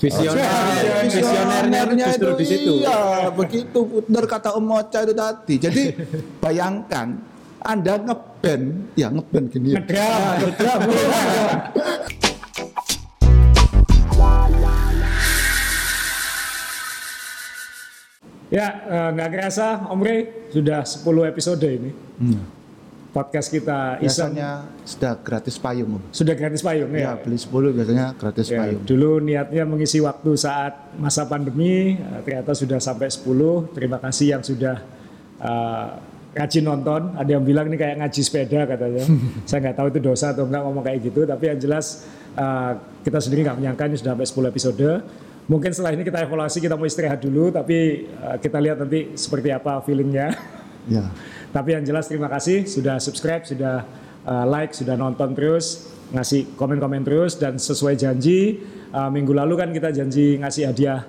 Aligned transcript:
Visioner, 0.00 0.48
visionernya 1.12 2.08
justru 2.08 2.32
di 2.40 2.46
situ. 2.48 2.72
Iya, 2.80 3.28
begitu 3.36 3.84
benar 4.08 4.24
kata 4.24 4.56
Om 4.56 4.64
Mocha 4.64 5.04
itu 5.04 5.12
tadi. 5.12 5.54
Jadi 5.60 5.82
bayangkan 6.42 7.20
Anda 7.60 8.00
ngeband, 8.00 8.96
ya 8.96 9.12
ngeband 9.12 9.46
gini. 9.52 9.76
ya. 9.76 9.84
Ngedram, 9.84 10.20
ngedram. 10.40 10.80
Ya, 18.50 18.66
eh, 18.88 19.08
nggak 19.14 19.28
kerasa 19.30 19.86
Om 19.92 20.00
Rey 20.02 20.48
sudah 20.50 20.82
10 20.82 21.28
episode 21.28 21.62
ini. 21.68 21.90
Hmm. 22.18 22.59
Podcast 23.10 23.50
kita 23.50 23.98
Biasanya 23.98 24.70
sudah 24.86 25.18
gratis 25.18 25.58
payung. 25.58 25.98
Sudah 26.14 26.34
gratis 26.38 26.62
payung 26.62 26.94
Ya, 26.94 27.10
ya. 27.10 27.12
beli 27.18 27.34
10 27.34 27.74
biasanya 27.74 28.06
gratis 28.14 28.46
Ya, 28.46 28.62
payung. 28.62 28.82
dulu 28.86 29.18
niatnya 29.18 29.66
mengisi 29.66 29.98
waktu 29.98 30.30
saat 30.38 30.94
masa 30.94 31.26
pandemi, 31.26 31.98
eh, 31.98 32.20
ternyata 32.22 32.54
sudah 32.54 32.78
sampai 32.78 33.10
10. 33.10 33.66
Terima 33.74 33.98
kasih 33.98 34.38
yang 34.38 34.42
sudah 34.46 34.78
eh, 35.42 35.86
rajin 36.30 36.62
nonton. 36.62 37.18
Ada 37.18 37.30
yang 37.34 37.42
bilang 37.42 37.66
ini 37.66 37.74
kayak 37.74 37.98
ngaji 37.98 38.20
sepeda 38.22 38.62
katanya. 38.62 39.02
Saya 39.50 39.58
nggak 39.58 39.76
tahu 39.76 39.86
itu 39.90 40.00
dosa 40.00 40.30
atau 40.30 40.46
enggak 40.46 40.62
ngomong 40.62 40.84
kayak 40.86 41.00
gitu. 41.02 41.26
Tapi 41.26 41.44
yang 41.50 41.58
jelas 41.58 42.06
eh, 42.38 42.72
kita 43.02 43.18
sendiri 43.18 43.42
nggak 43.42 43.58
menyangka 43.58 43.90
ini 43.90 43.96
sudah 43.98 44.14
sampai 44.14 44.28
10 44.30 44.52
episode. 44.54 44.90
Mungkin 45.50 45.74
setelah 45.74 45.98
ini 45.98 46.06
kita 46.06 46.22
evaluasi, 46.22 46.62
kita 46.62 46.78
mau 46.78 46.86
istirahat 46.86 47.18
dulu. 47.18 47.50
Tapi 47.50 48.06
eh, 48.06 48.36
kita 48.38 48.62
lihat 48.62 48.78
nanti 48.78 49.18
seperti 49.18 49.50
apa 49.50 49.82
feelingnya. 49.82 50.30
Ya. 50.86 51.10
Tapi 51.50 51.74
yang 51.74 51.82
jelas 51.82 52.06
terima 52.06 52.30
kasih 52.30 52.66
sudah 52.66 53.02
subscribe, 53.02 53.42
sudah 53.42 53.82
uh, 54.22 54.46
like, 54.46 54.70
sudah 54.70 54.94
nonton 54.94 55.34
terus, 55.34 55.90
ngasih 56.10 56.58
komen-komen 56.58 57.02
terus 57.06 57.38
dan 57.38 57.54
sesuai 57.58 57.94
janji 57.94 58.62
uh, 58.90 59.10
minggu 59.10 59.30
lalu 59.30 59.54
kan 59.54 59.70
kita 59.70 59.94
janji 59.94 60.38
ngasih 60.42 60.66
hadiah 60.66 61.06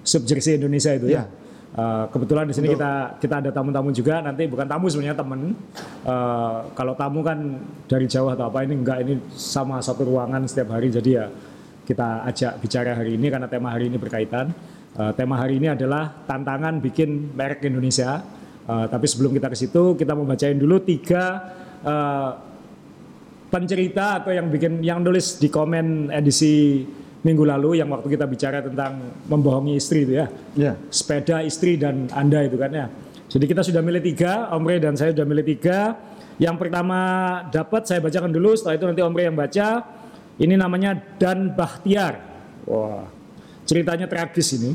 sub 0.00 0.24
jersey 0.24 0.56
Indonesia 0.56 0.92
itu 0.96 1.12
ya. 1.12 1.24
Ya. 1.24 1.24
Uh, 1.68 2.08
kebetulan 2.08 2.48
di 2.48 2.56
sini 2.56 2.72
kita 2.72 3.20
kita 3.20 3.44
ada 3.44 3.50
tamu-tamu 3.52 3.92
juga 3.92 4.24
nanti 4.24 4.48
bukan 4.48 4.64
tamu 4.64 4.88
sebenarnya 4.88 5.20
temen. 5.20 5.52
Uh, 6.00 6.64
kalau 6.72 6.96
tamu 6.96 7.20
kan 7.20 7.60
dari 7.84 8.08
jauh 8.08 8.32
atau 8.32 8.48
apa 8.48 8.64
ini 8.64 8.80
enggak 8.80 9.04
ini 9.04 9.20
sama 9.36 9.76
satu 9.84 10.08
ruangan 10.08 10.48
setiap 10.48 10.72
hari 10.72 10.88
jadi 10.88 11.10
ya 11.12 11.26
kita 11.84 12.24
ajak 12.24 12.52
bicara 12.64 12.96
hari 12.96 13.20
ini 13.20 13.28
karena 13.28 13.46
tema 13.52 13.68
hari 13.76 13.92
ini 13.92 14.00
berkaitan. 14.00 14.48
Uh, 14.96 15.12
tema 15.12 15.36
hari 15.36 15.60
ini 15.60 15.68
adalah 15.68 16.24
tantangan 16.24 16.80
bikin 16.80 17.36
merek 17.36 17.60
Indonesia. 17.68 18.24
Uh, 18.68 18.84
tapi 18.84 19.08
sebelum 19.08 19.32
kita 19.32 19.48
ke 19.48 19.56
situ, 19.56 19.96
kita 19.96 20.12
mau 20.12 20.28
bacain 20.28 20.60
dulu 20.60 20.76
tiga 20.84 21.56
uh, 21.80 22.36
pencerita 23.48 24.20
atau 24.20 24.28
yang 24.28 24.52
bikin 24.52 24.84
yang 24.84 25.00
nulis 25.00 25.40
di 25.40 25.48
komen 25.48 26.12
edisi 26.12 26.84
minggu 27.24 27.48
lalu 27.48 27.80
yang 27.80 27.88
waktu 27.88 28.12
kita 28.12 28.28
bicara 28.28 28.60
tentang 28.60 29.24
membohongi 29.24 29.72
istri 29.72 30.04
itu 30.04 30.20
ya. 30.20 30.26
Ya. 30.52 30.72
Sepeda 30.92 31.40
istri 31.40 31.80
dan 31.80 32.12
anda 32.12 32.44
itu 32.44 32.60
kan 32.60 32.70
ya. 32.70 32.86
Jadi 33.28 33.44
kita 33.44 33.60
sudah 33.64 33.80
milih 33.80 34.00
tiga, 34.04 34.52
Om 34.52 34.64
Rey 34.64 34.80
dan 34.80 34.96
saya 34.96 35.12
sudah 35.12 35.24
milih 35.24 35.44
tiga. 35.44 35.96
Yang 36.36 36.56
pertama 36.60 36.98
dapat 37.50 37.84
saya 37.84 37.98
bacakan 38.04 38.30
dulu, 38.30 38.52
setelah 38.52 38.76
itu 38.78 38.84
nanti 38.84 39.00
Om 39.00 39.14
Rey 39.16 39.26
yang 39.32 39.36
baca. 39.36 39.68
Ini 40.38 40.54
namanya 40.54 40.94
Dan 41.18 41.56
Bahtiar. 41.56 42.20
Wah, 42.68 43.08
ceritanya 43.66 44.06
tragis 44.06 44.54
ini. 44.54 44.70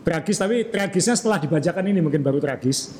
Tragis 0.00 0.36
tapi 0.40 0.64
tragisnya 0.70 1.18
setelah 1.18 1.42
dibacakan 1.42 1.84
ini 1.88 2.00
mungkin 2.00 2.22
baru 2.24 2.38
tragis. 2.40 2.94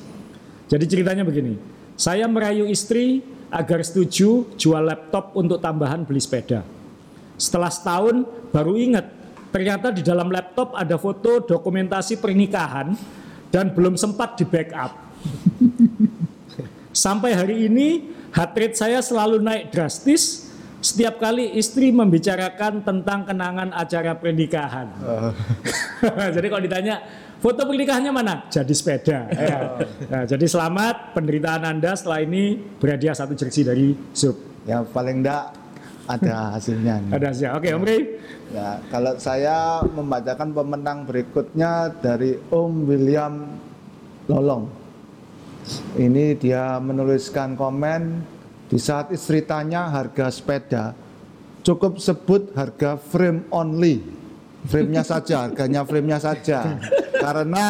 Jadi 0.71 0.87
ceritanya 0.87 1.27
begini, 1.27 1.59
saya 1.99 2.31
merayu 2.31 2.63
istri 2.63 3.19
agar 3.51 3.83
setuju 3.83 4.47
jual 4.55 4.79
laptop 4.79 5.35
untuk 5.35 5.59
tambahan 5.59 6.07
beli 6.07 6.23
sepeda. 6.23 6.63
Setelah 7.35 7.67
setahun 7.67 8.23
baru 8.55 8.79
ingat, 8.79 9.11
ternyata 9.51 9.91
di 9.91 9.99
dalam 9.99 10.31
laptop 10.31 10.71
ada 10.71 10.95
foto 10.95 11.43
dokumentasi 11.43 12.23
pernikahan 12.23 12.95
dan 13.51 13.75
belum 13.75 13.99
sempat 13.99 14.39
di 14.39 14.47
backup. 14.47 14.95
Sampai 16.95 17.35
hari 17.35 17.67
ini 17.67 18.07
heart 18.31 18.55
rate 18.55 18.79
saya 18.79 19.03
selalu 19.03 19.43
naik 19.43 19.75
drastis 19.75 20.47
setiap 20.79 21.19
kali 21.19 21.51
istri 21.59 21.91
membicarakan 21.91 22.79
tentang 22.79 23.27
kenangan 23.27 23.75
acara 23.75 24.15
pernikahan. 24.15 24.87
jadi 26.35 26.47
kalau 26.47 26.63
ditanya 26.63 26.95
foto 27.41 27.61
pernikahannya 27.65 28.11
mana? 28.13 28.33
Jadi 28.47 28.73
sepeda. 28.77 29.25
Ya. 29.33 29.59
Nah, 30.11 30.23
jadi 30.27 30.45
selamat 30.45 31.15
penderitaan 31.15 31.63
Anda 31.63 31.95
setelah 31.95 32.21
ini 32.21 32.59
berhadiah 32.77 33.15
satu 33.15 33.33
jersey 33.33 33.63
dari 33.65 33.95
Sub. 34.11 34.35
Ya 34.67 34.85
paling 34.85 35.25
enggak 35.25 35.55
ada 36.05 36.59
hasilnya. 36.59 36.99
nih. 37.01 37.11
Ada 37.17 37.29
sih. 37.31 37.47
Oke, 37.47 37.71
Om 37.71 37.83
Rey. 37.87 38.01
Ya, 38.51 38.83
kalau 38.91 39.15
saya 39.15 39.79
membacakan 39.87 40.51
pemenang 40.51 41.07
berikutnya 41.07 41.95
dari 42.03 42.35
Om 42.51 42.73
William 42.83 43.55
Lolong. 44.27 44.67
Ini 45.95 46.35
dia 46.35 46.75
menuliskan 46.83 47.55
komen 47.55 48.01
di 48.67 48.75
saat 48.81 49.13
istri 49.15 49.45
tanya 49.47 49.87
harga 49.87 50.27
sepeda, 50.27 50.91
cukup 51.63 52.01
sebut 52.01 52.51
harga 52.57 52.99
frame 52.99 53.47
only. 53.53 54.03
Frame-nya 54.61 55.01
saja, 55.01 55.49
harganya 55.49 55.81
frame-nya 55.81 56.19
saja. 56.21 56.59
Karena 57.21 57.65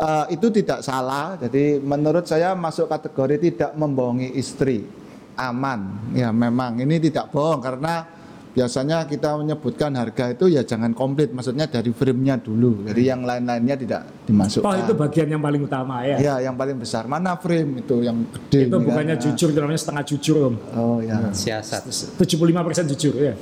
eh, 0.00 0.24
itu 0.32 0.48
tidak 0.48 0.80
salah. 0.80 1.36
Jadi 1.36 1.76
menurut 1.84 2.24
saya 2.24 2.56
masuk 2.56 2.88
kategori 2.88 3.52
tidak 3.52 3.70
membohongi 3.76 4.32
istri. 4.40 4.88
Aman. 5.36 6.12
Ya 6.16 6.32
memang 6.32 6.80
ini 6.80 6.96
tidak 7.00 7.32
bohong 7.32 7.60
karena 7.60 8.20
biasanya 8.50 9.06
kita 9.06 9.38
menyebutkan 9.38 9.94
harga 9.94 10.34
itu 10.34 10.50
ya 10.50 10.66
jangan 10.66 10.90
komplit, 10.90 11.30
maksudnya 11.30 11.70
dari 11.70 11.94
frame-nya 11.94 12.42
dulu. 12.42 12.82
Jadi 12.90 13.02
yang 13.06 13.22
lain-lainnya 13.22 13.76
tidak 13.78 14.02
dimasukkan. 14.26 14.66
Oh, 14.66 14.74
itu 14.74 14.92
bagian 14.98 15.28
yang 15.30 15.42
paling 15.42 15.62
utama 15.62 16.02
ya. 16.02 16.16
Ya, 16.18 16.34
yang 16.50 16.58
paling 16.58 16.76
besar. 16.76 17.06
Mana 17.06 17.38
frame 17.38 17.86
itu 17.86 18.02
yang 18.02 18.26
gede? 18.26 18.68
Itu 18.68 18.78
bukannya 18.82 19.16
kan? 19.16 19.22
jujur, 19.22 19.48
itu 19.54 19.60
namanya 19.62 19.80
setengah 19.80 20.04
jujur, 20.04 20.36
Om. 20.50 20.54
Oh 20.74 20.98
ya. 20.98 21.30
Siasat. 21.30 21.86
75% 22.18 22.90
jujur 22.94 23.14
ya. 23.16 23.34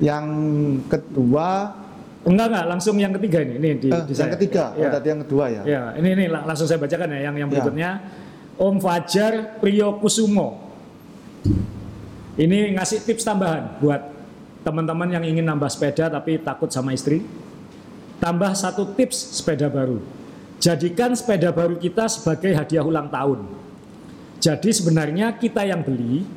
Yang 0.00 0.26
kedua, 0.88 1.76
Enggak 2.20 2.46
enggak, 2.52 2.66
langsung 2.68 2.96
yang 3.00 3.16
ketiga 3.16 3.38
ini, 3.40 3.54
ini 3.56 3.70
di, 3.80 3.88
eh, 3.88 4.04
di 4.04 4.12
yang 4.12 4.28
saya. 4.28 4.32
ketiga, 4.36 4.64
Ya. 4.76 4.84
oh, 4.84 4.90
tadi 4.92 5.06
yang 5.08 5.20
kedua 5.24 5.44
ya. 5.48 5.62
Ya, 5.64 5.82
ini 5.96 6.08
ini 6.12 6.24
lang- 6.28 6.44
langsung 6.44 6.68
saya 6.68 6.76
bacakan 6.76 7.08
ya 7.10 7.20
yang 7.26 7.36
yang 7.36 7.48
Ya. 7.48 7.52
berikutnya. 7.56 7.90
Om 8.60 8.76
Fajar 8.76 9.32
Priyokusumo. 9.56 10.68
Ini 12.36 12.76
ngasih 12.76 13.04
tips 13.04 13.24
tambahan 13.24 13.80
buat 13.80 14.00
teman-teman 14.60 15.08
yang 15.10 15.24
ingin 15.24 15.44
nambah 15.44 15.68
sepeda 15.68 16.08
tapi 16.08 16.36
takut 16.36 16.68
sama 16.68 16.92
istri. 16.92 17.24
Tambah 18.20 18.52
satu 18.52 18.92
tips 18.92 19.40
sepeda 19.40 19.72
baru. 19.72 20.00
Jadikan 20.60 21.16
sepeda 21.16 21.48
baru 21.50 21.80
kita 21.80 22.04
sebagai 22.04 22.52
hadiah 22.52 22.84
ulang 22.84 23.08
tahun. 23.08 23.48
Jadi 24.40 24.68
sebenarnya 24.70 25.32
kita 25.32 25.64
yang 25.64 25.80
beli, 25.80 26.28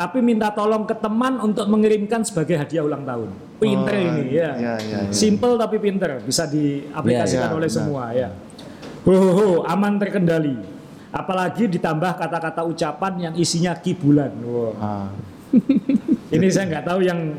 tapi 0.00 0.24
minta 0.24 0.48
tolong 0.48 0.88
ke 0.88 0.96
teman 0.96 1.36
untuk 1.44 1.68
mengirimkan 1.68 2.24
sebagai 2.24 2.56
hadiah 2.56 2.80
ulang 2.80 3.04
tahun. 3.04 3.28
Pinter 3.60 3.92
Oh, 3.92 4.08
ini 4.08 4.32
ya. 4.32 4.56
iya, 4.56 4.74
iya, 4.80 4.98
iya. 5.04 5.12
Simple 5.12 5.60
tapi 5.60 5.76
pinter, 5.76 6.24
bisa 6.24 6.48
diaplikasikan 6.48 7.44
Iya, 7.44 7.52
iya, 7.52 7.58
oleh 7.60 7.68
benar. 7.68 7.76
semua 7.84 8.02
ya. 8.16 8.28
Ho, 9.04 9.12
ho, 9.12 9.30
ho, 9.36 9.48
aman 9.68 10.00
terkendali. 10.00 10.56
Apalagi 11.12 11.68
ditambah 11.68 12.16
kata-kata 12.16 12.64
ucapan 12.64 13.12
yang 13.28 13.34
isinya 13.36 13.76
kibulan. 13.76 14.32
Wah. 14.40 14.72
Ah, 14.80 15.08
Ini 16.34 16.46
saya 16.48 16.64
nggak 16.72 16.84
tahu 16.88 17.00
yang 17.04 17.36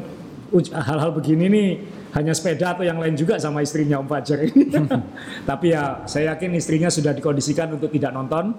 hal-hal 0.70 1.10
begini 1.18 1.46
nih 1.50 1.70
hanya 2.12 2.34
sepeda 2.36 2.76
atau 2.76 2.84
yang 2.84 3.00
lain 3.00 3.16
juga 3.16 3.40
sama 3.40 3.64
istrinya 3.64 4.00
Om 4.00 4.08
Fajar 4.08 4.40
ini. 4.44 4.68
Tapi 5.50 5.72
ya 5.72 6.04
saya 6.08 6.36
yakin 6.36 6.56
istrinya 6.56 6.90
sudah 6.92 7.16
dikondisikan 7.16 7.72
untuk 7.72 7.92
tidak 7.92 8.12
nonton, 8.12 8.56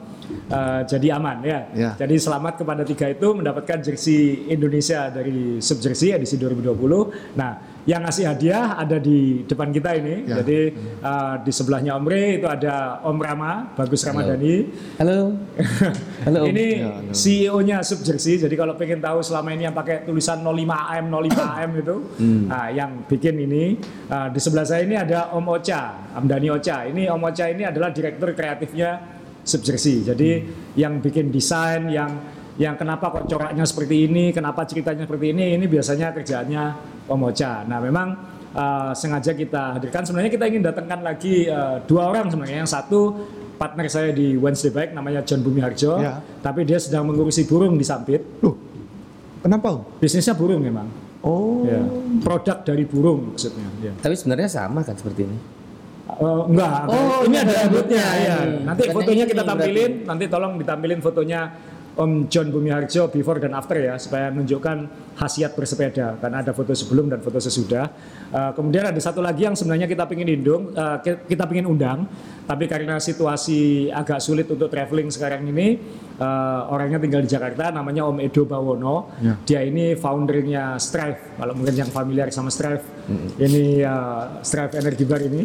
eh, 0.48 0.80
jadi 0.88 1.20
aman 1.20 1.38
ya. 1.44 1.60
Ya. 1.72 1.90
Jadi 1.96 2.16
selamat 2.16 2.64
kepada 2.64 2.82
tiga 2.84 3.08
itu 3.12 3.28
mendapatkan 3.36 3.78
jersey 3.84 4.48
Indonesia 4.48 5.08
dari 5.12 5.60
Sub 5.60 5.80
Jersey 5.80 6.12
edisi 6.16 6.40
2020. 6.40 7.36
Nah 7.36 7.71
yang 7.82 8.06
ngasih 8.06 8.30
hadiah 8.30 8.78
ada 8.78 8.94
di 8.96 9.42
depan 9.42 9.74
kita 9.74 9.98
ini. 9.98 10.22
Ya. 10.24 10.38
Jadi 10.38 10.58
eh, 11.02 11.34
di 11.42 11.50
sebelahnya 11.50 11.98
Om 11.98 12.06
Rey 12.06 12.38
itu 12.38 12.46
ada 12.46 13.02
Om 13.02 13.18
Rama, 13.18 13.74
Bagus 13.74 14.06
Ramadhani. 14.06 14.70
Halo. 15.02 15.34
Halo. 16.26 16.38
Om. 16.42 16.48
Ini 16.48 16.66
Ya, 16.72 16.88
halo. 16.94 17.10
CEO-nya 17.10 17.76
Sub 17.82 18.00
Jersey. 18.00 18.38
Jadi 18.38 18.54
kalau 18.54 18.78
pengen 18.78 19.02
tahu 19.02 19.18
selama 19.20 19.50
ini 19.50 19.66
yang 19.66 19.74
pakai 19.74 20.06
tulisan 20.06 20.38
05AM, 20.40 21.10
05AM 21.10 21.70
itu, 21.82 21.96
Hmm. 22.22 22.46
nah, 22.46 22.70
yang 22.70 23.02
bikin 23.04 23.34
ini 23.40 23.74
uh, 24.06 24.30
di 24.30 24.38
sebelah 24.38 24.62
saya 24.62 24.86
ini 24.86 24.94
ada 24.94 25.34
Om 25.34 25.46
Ocha, 25.50 26.14
Amdani 26.14 26.48
Ocha. 26.48 26.86
Ini 26.86 27.10
Om 27.10 27.22
Ocha 27.24 27.50
ini 27.50 27.66
adalah 27.66 27.90
direktur 27.90 28.30
kreatifnya 28.32 29.02
Sub 29.42 29.60
Jersey. 29.60 30.06
Jadi 30.06 30.30
Hmm. 30.38 30.78
yang 30.78 30.94
bikin 31.02 31.34
desain, 31.34 31.90
yang 31.90 32.14
yang 32.54 32.76
kenapa 32.76 33.08
kok 33.10 33.26
coraknya 33.26 33.64
seperti 33.64 34.06
ini, 34.06 34.28
kenapa 34.30 34.62
ceritanya 34.62 35.08
seperti 35.08 35.32
ini, 35.32 35.56
ini 35.56 35.64
biasanya 35.64 36.12
kerjaannya 36.12 36.64
Om 37.08 37.20
Ocha. 37.28 37.62
Nah 37.66 37.78
memang 37.82 38.08
uh, 38.54 38.92
sengaja 38.94 39.32
kita 39.32 39.78
hadirkan. 39.78 40.06
Sebenarnya 40.06 40.32
kita 40.32 40.44
ingin 40.46 40.62
datangkan 40.62 41.00
lagi 41.02 41.46
uh, 41.48 41.82
dua 41.84 42.10
orang 42.10 42.30
sebenarnya. 42.30 42.62
Yang 42.62 42.72
satu 42.74 43.00
partner 43.56 43.86
saya 43.86 44.10
di 44.10 44.34
Wednesday 44.34 44.74
Bike 44.74 44.90
namanya 44.90 45.22
John 45.22 45.42
Bumi 45.46 45.62
Harjo, 45.62 46.02
Ya. 46.02 46.18
tapi 46.42 46.66
dia 46.66 46.82
sedang 46.82 47.06
mengurusi 47.06 47.46
burung 47.46 47.78
di 47.78 47.86
Sampit. 47.86 48.18
Loh, 48.42 48.58
kenapa? 49.38 49.78
Bisnisnya 50.02 50.34
burung 50.34 50.58
memang. 50.66 50.90
Oh. 51.22 51.62
Ya, 51.62 51.78
produk 52.26 52.66
dari 52.66 52.82
burung 52.82 53.30
maksudnya. 53.30 53.62
Ya. 53.78 53.94
Tapi 53.94 54.18
sebenarnya 54.18 54.50
sama 54.50 54.82
kan 54.82 54.98
seperti 54.98 55.30
ini. 55.30 55.38
Oh, 56.12 56.50
enggak, 56.50 56.90
Oh, 56.90 57.22
ini 57.24 57.38
ada 57.38 57.54
rambutnya 57.62 58.02
ya. 58.18 58.36
Nanti 58.66 58.90
Bukan 58.90 58.94
fotonya 59.00 59.24
kita 59.30 59.42
tampilin, 59.46 59.92
nanti 60.10 60.24
tolong 60.26 60.52
ditampilin 60.58 60.98
fotonya 60.98 61.40
Om 61.92 62.32
John 62.32 62.48
Bumiharjo 62.48 63.12
before 63.12 63.36
dan 63.36 63.52
after 63.52 63.76
ya, 63.76 64.00
supaya 64.00 64.32
menunjukkan 64.32 64.88
khasiat 65.12 65.52
bersepeda. 65.52 66.16
Karena 66.16 66.40
ada 66.40 66.56
foto 66.56 66.72
sebelum 66.72 67.12
dan 67.12 67.20
foto 67.20 67.36
sesudah. 67.36 67.92
Uh, 68.32 68.48
kemudian 68.56 68.88
ada 68.88 68.96
satu 68.96 69.20
lagi 69.20 69.44
yang 69.44 69.52
sebenarnya 69.52 69.84
kita 69.84 70.08
ingin 70.08 70.28
indung, 70.40 70.72
uh, 70.72 70.96
ki- 71.04 71.28
kita 71.28 71.44
ingin 71.52 71.68
undang, 71.68 72.08
tapi 72.48 72.64
karena 72.64 72.96
situasi 72.96 73.92
agak 73.92 74.24
sulit 74.24 74.48
untuk 74.48 74.72
traveling 74.72 75.12
sekarang 75.12 75.44
ini, 75.52 75.76
uh, 76.16 76.72
orangnya 76.72 76.96
tinggal 76.96 77.20
di 77.20 77.28
Jakarta, 77.28 77.68
namanya 77.68 78.08
Om 78.08 78.24
Edo 78.24 78.48
Bawono. 78.48 79.12
Ya. 79.20 79.34
Dia 79.44 79.60
ini 79.68 79.92
foundernya 79.92 80.80
Strive. 80.80 81.36
Kalau 81.36 81.52
mungkin 81.52 81.76
yang 81.76 81.92
familiar 81.92 82.32
sama 82.32 82.48
Strive, 82.48 82.84
ini 83.36 83.84
uh, 83.84 84.40
Strive 84.40 84.80
Energy 84.80 85.04
Bar 85.04 85.20
ini. 85.20 85.44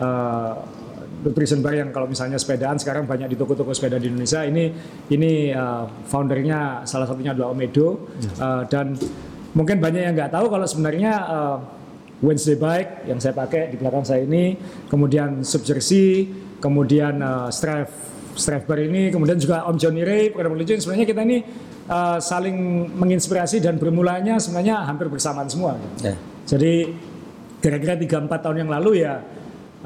Uh, 0.00 0.80
nutrition 1.22 1.62
bar 1.62 1.74
yang 1.74 1.94
kalau 1.94 2.10
misalnya 2.10 2.36
sepedaan 2.36 2.76
sekarang 2.76 3.06
banyak 3.06 3.30
di 3.30 3.36
toko-toko 3.38 3.70
sepeda 3.70 3.96
di 3.96 4.10
Indonesia. 4.10 4.42
Ini 4.42 4.64
ini 5.10 5.54
uh, 5.54 5.86
foundernya 6.06 6.82
salah 6.84 7.06
satunya 7.06 7.32
adalah 7.32 7.54
Om 7.54 7.62
Edo 7.62 7.88
Uh, 8.42 8.64
dan 8.66 8.96
mungkin 9.54 9.78
banyak 9.78 10.02
yang 10.02 10.14
nggak 10.16 10.32
tahu 10.32 10.50
kalau 10.50 10.64
sebenarnya 10.66 11.12
uh, 11.26 11.56
Wednesday 12.24 12.56
Bike 12.58 13.06
yang 13.06 13.18
saya 13.18 13.36
pakai 13.36 13.70
di 13.70 13.76
belakang 13.76 14.02
saya 14.06 14.24
ini 14.24 14.56
kemudian 14.88 15.42
Sub 15.42 15.62
Jersey 15.62 16.30
kemudian 16.58 17.20
uh, 17.20 17.48
Strive 17.52 17.92
Strive 18.34 18.64
Bar 18.64 18.80
ini 18.80 19.12
kemudian 19.12 19.36
juga 19.36 19.68
Om 19.68 19.76
Johnny 19.76 20.02
Ray 20.02 20.32
program 20.32 20.56
lucu 20.56 20.74
sebenarnya 20.78 21.06
kita 21.06 21.22
ini 21.22 21.44
uh, 21.90 22.18
saling 22.18 22.88
menginspirasi 22.94 23.60
dan 23.60 23.76
bermulanya 23.76 24.40
sebenarnya 24.40 24.86
hampir 24.86 25.10
bersamaan 25.12 25.50
semua. 25.50 25.76
Ya. 26.00 26.16
jadi 26.48 26.94
kira-kira 27.62 27.94
3-4 27.94 28.26
tahun 28.42 28.56
yang 28.66 28.70
lalu 28.74 29.06
ya 29.06 29.22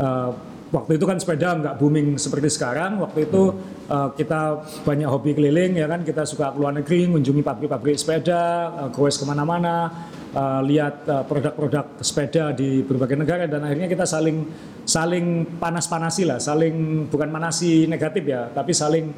eh, 0.01 0.31
waktu 0.77 1.01
itu 1.01 1.09
kan 1.09 1.17
sepeda 1.17 1.57
nggak 1.57 1.75
booming 1.81 2.21
seperti 2.21 2.53
sekarang. 2.53 3.01
Waktu 3.01 3.33
itu 3.33 3.43
eh, 3.89 4.09
kita 4.21 4.41
banyak 4.85 5.09
hobi 5.09 5.33
keliling 5.33 5.81
ya 5.81 5.89
kan 5.89 6.05
kita 6.05 6.29
suka 6.29 6.53
keluar 6.53 6.77
negeri, 6.77 7.09
mengunjungi 7.09 7.41
pabrik-pabrik 7.41 7.97
sepeda, 7.97 8.69
uh, 8.77 8.89
goes 8.93 9.17
ke 9.17 9.25
mana-mana, 9.25 9.89
eh, 10.37 10.61
lihat 10.69 11.09
eh, 11.09 11.25
produk-produk 11.25 11.97
sepeda 12.05 12.53
di 12.53 12.85
berbagai 12.85 13.17
negara 13.17 13.49
dan 13.49 13.65
akhirnya 13.65 13.89
kita 13.89 14.05
saling 14.05 14.45
saling 14.85 15.57
panas-panasi 15.57 16.29
lah, 16.29 16.39
saling 16.39 17.09
bukan 17.09 17.33
manasi 17.33 17.89
negatif 17.89 18.29
ya, 18.29 18.53
tapi 18.53 18.77
saling 18.77 19.11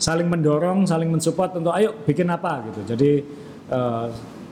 saling 0.00 0.26
mendorong, 0.26 0.82
saling 0.88 1.06
mensupport 1.12 1.62
untuk 1.62 1.70
ayo 1.76 1.94
bikin 2.02 2.26
apa 2.32 2.66
gitu. 2.72 2.80
Jadi 2.96 3.12
eh, 3.70 4.08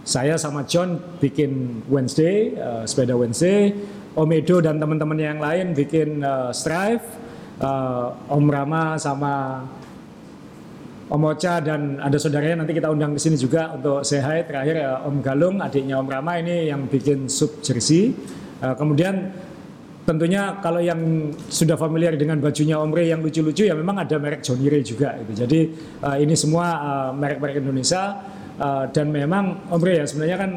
saya 0.07 0.35
sama 0.41 0.65
John 0.65 0.97
bikin 1.21 1.85
Wednesday, 1.91 2.55
eh, 2.55 2.83
sepeda 2.87 3.19
Wednesday, 3.19 3.75
Om 4.11 4.31
Edo 4.35 4.59
dan 4.59 4.83
teman-teman 4.83 5.19
yang 5.19 5.39
lain 5.39 5.71
bikin 5.71 6.19
eh, 6.23 6.51
Strive, 6.51 7.07
eh, 7.63 8.35
Om 8.35 8.45
Rama 8.51 8.99
sama 8.99 9.63
Om 11.11 11.27
Ocha 11.27 11.59
dan 11.59 11.99
ada 11.99 12.15
saudaranya 12.23 12.63
nanti 12.63 12.71
kita 12.71 12.87
undang 12.87 13.19
ke 13.19 13.21
sini 13.23 13.35
juga 13.35 13.75
untuk 13.75 14.07
hi. 14.07 14.47
Terakhir 14.47 14.77
eh, 14.79 15.07
Om 15.11 15.17
Galung, 15.23 15.59
adiknya 15.59 15.99
Om 15.99 16.07
Rama 16.07 16.39
ini 16.39 16.71
yang 16.71 16.87
bikin 16.87 17.27
sub 17.27 17.59
jersey. 17.63 18.15
Eh, 18.63 18.75
kemudian 18.79 19.35
tentunya 20.07 20.59
kalau 20.63 20.79
yang 20.79 21.31
sudah 21.51 21.75
familiar 21.75 22.15
dengan 22.15 22.39
bajunya 22.39 22.79
Om 22.79 22.95
Ray 22.95 23.11
yang 23.11 23.27
lucu-lucu 23.27 23.67
ya 23.67 23.75
memang 23.75 24.03
ada 24.07 24.19
merek 24.23 24.47
Johnny 24.47 24.71
Ray 24.71 24.87
juga 24.87 25.19
gitu. 25.23 25.47
Jadi 25.47 25.61
eh, 26.03 26.17
ini 26.23 26.39
semua 26.39 26.67
merek-merek 27.15 27.59
Indonesia 27.59 28.19
eh, 28.55 28.85
dan 28.95 29.11
memang 29.11 29.67
Om 29.67 29.83
Ray 29.83 30.03
ya 30.03 30.07
sebenarnya 30.07 30.39
kan 30.39 30.51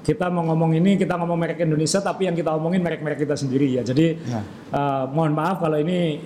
kita 0.00 0.28
mau 0.28 0.44
ngomong 0.44 0.74
ini 0.74 0.94
kita 0.94 1.14
ngomong 1.14 1.38
merek 1.38 1.60
Indonesia 1.60 1.98
tapi 1.98 2.26
yang 2.26 2.34
kita 2.34 2.50
omongin 2.50 2.80
merek-merek 2.80 3.18
kita 3.18 3.34
sendiri 3.34 3.68
ya. 3.70 3.82
Jadi 3.82 4.06
Ya. 4.20 4.40
eh, 4.70 5.04
mohon 5.08 5.32
maaf 5.32 5.58
kalau 5.58 5.76
ini 5.76 6.20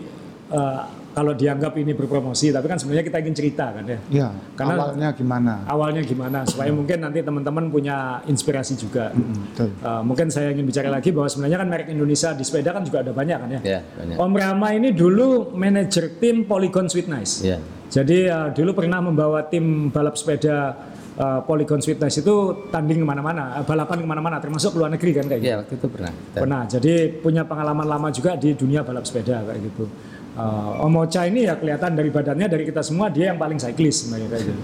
eh, 0.48 0.80
kalau 1.12 1.36
dianggap 1.36 1.76
ini 1.76 1.92
berpromosi 1.92 2.48
tapi 2.48 2.64
kan 2.64 2.80
sebenarnya 2.80 3.04
kita 3.04 3.20
ingin 3.20 3.36
cerita 3.36 3.68
kan 3.68 3.84
ya. 3.84 3.98
Ya, 4.08 4.28
Karena- 4.56 4.80
awalnya 4.80 5.08
gimana? 5.12 5.52
Awalnya 5.64 6.02
gimana 6.02 6.38
supaya 6.44 6.72
mungkin 6.72 6.98
nanti 6.98 7.20
teman-teman 7.20 7.68
punya 7.68 7.96
inspirasi 8.24 8.80
juga. 8.80 9.12
Mm, 9.12 9.36
betul. 9.46 9.68
Eh, 9.76 10.02
mungkin 10.02 10.26
saya 10.28 10.48
ingin 10.50 10.64
bicara 10.64 10.88
lagi 10.88 11.12
bahwa 11.12 11.28
sebenarnya 11.28 11.60
kan 11.60 11.68
merek 11.68 11.88
Indonesia 11.88 12.32
di 12.32 12.44
sepeda 12.44 12.72
kan 12.72 12.80
juga 12.80 13.04
ada 13.04 13.12
banyak 13.12 13.38
kan 13.38 13.48
ya. 13.52 13.60
Ya, 13.60 13.80
banyak. 13.84 14.16
Om 14.16 14.32
Rama 14.32 14.68
ini 14.72 14.88
dulu 14.90 15.52
manajer 15.52 16.16
tim 16.16 16.48
Polygon 16.48 16.88
Sweet 16.88 17.08
Nice. 17.08 17.44
Ya. 17.44 17.60
Jadi 17.88 18.24
eh, 18.24 18.48
dulu 18.56 18.72
pernah 18.74 19.04
membawa 19.04 19.44
tim 19.44 19.92
balap 19.92 20.16
sepeda 20.16 20.80
eh, 21.18 21.40
Polygon 21.44 21.80
Sweet 21.80 21.98
Nice 22.00 22.20
itu 22.20 22.34
tanding 22.72 23.02
ke 23.02 23.06
mana-mana, 23.06 23.60
eh, 23.60 23.64
balapan 23.64 23.98
ke 24.00 24.08
mana-mana, 24.08 24.36
termasuk 24.40 24.72
ke 24.74 24.78
luar 24.80 24.90
negeri 24.92 25.10
kan 25.16 25.24
kayak 25.28 25.40
gitu. 25.40 25.50
Ya, 25.52 25.56
waktu 25.60 25.74
itu 25.76 25.86
pernah. 25.88 26.12
Pernah. 26.32 26.62
Jadi 26.68 26.92
punya 27.20 27.42
pengalaman 27.44 27.86
lama 27.86 28.08
juga 28.08 28.36
di 28.36 28.56
dunia 28.56 28.80
balap 28.86 29.04
sepeda 29.04 29.44
kayak 29.44 29.60
gitu. 29.60 29.84
Eh, 30.32 30.84
Om 30.88 30.94
Ocha 30.96 31.28
ini 31.28 31.44
ya 31.44 31.60
kelihatan 31.60 31.92
dari 31.92 32.08
badannya 32.08 32.46
dari 32.48 32.64
kita 32.64 32.80
semua 32.80 33.12
dia 33.12 33.32
yang 33.32 33.38
paling 33.40 33.60
cyclist 33.60 34.08
sebenarnya 34.08 34.28
kayak 34.32 34.44
gitu. 34.48 34.62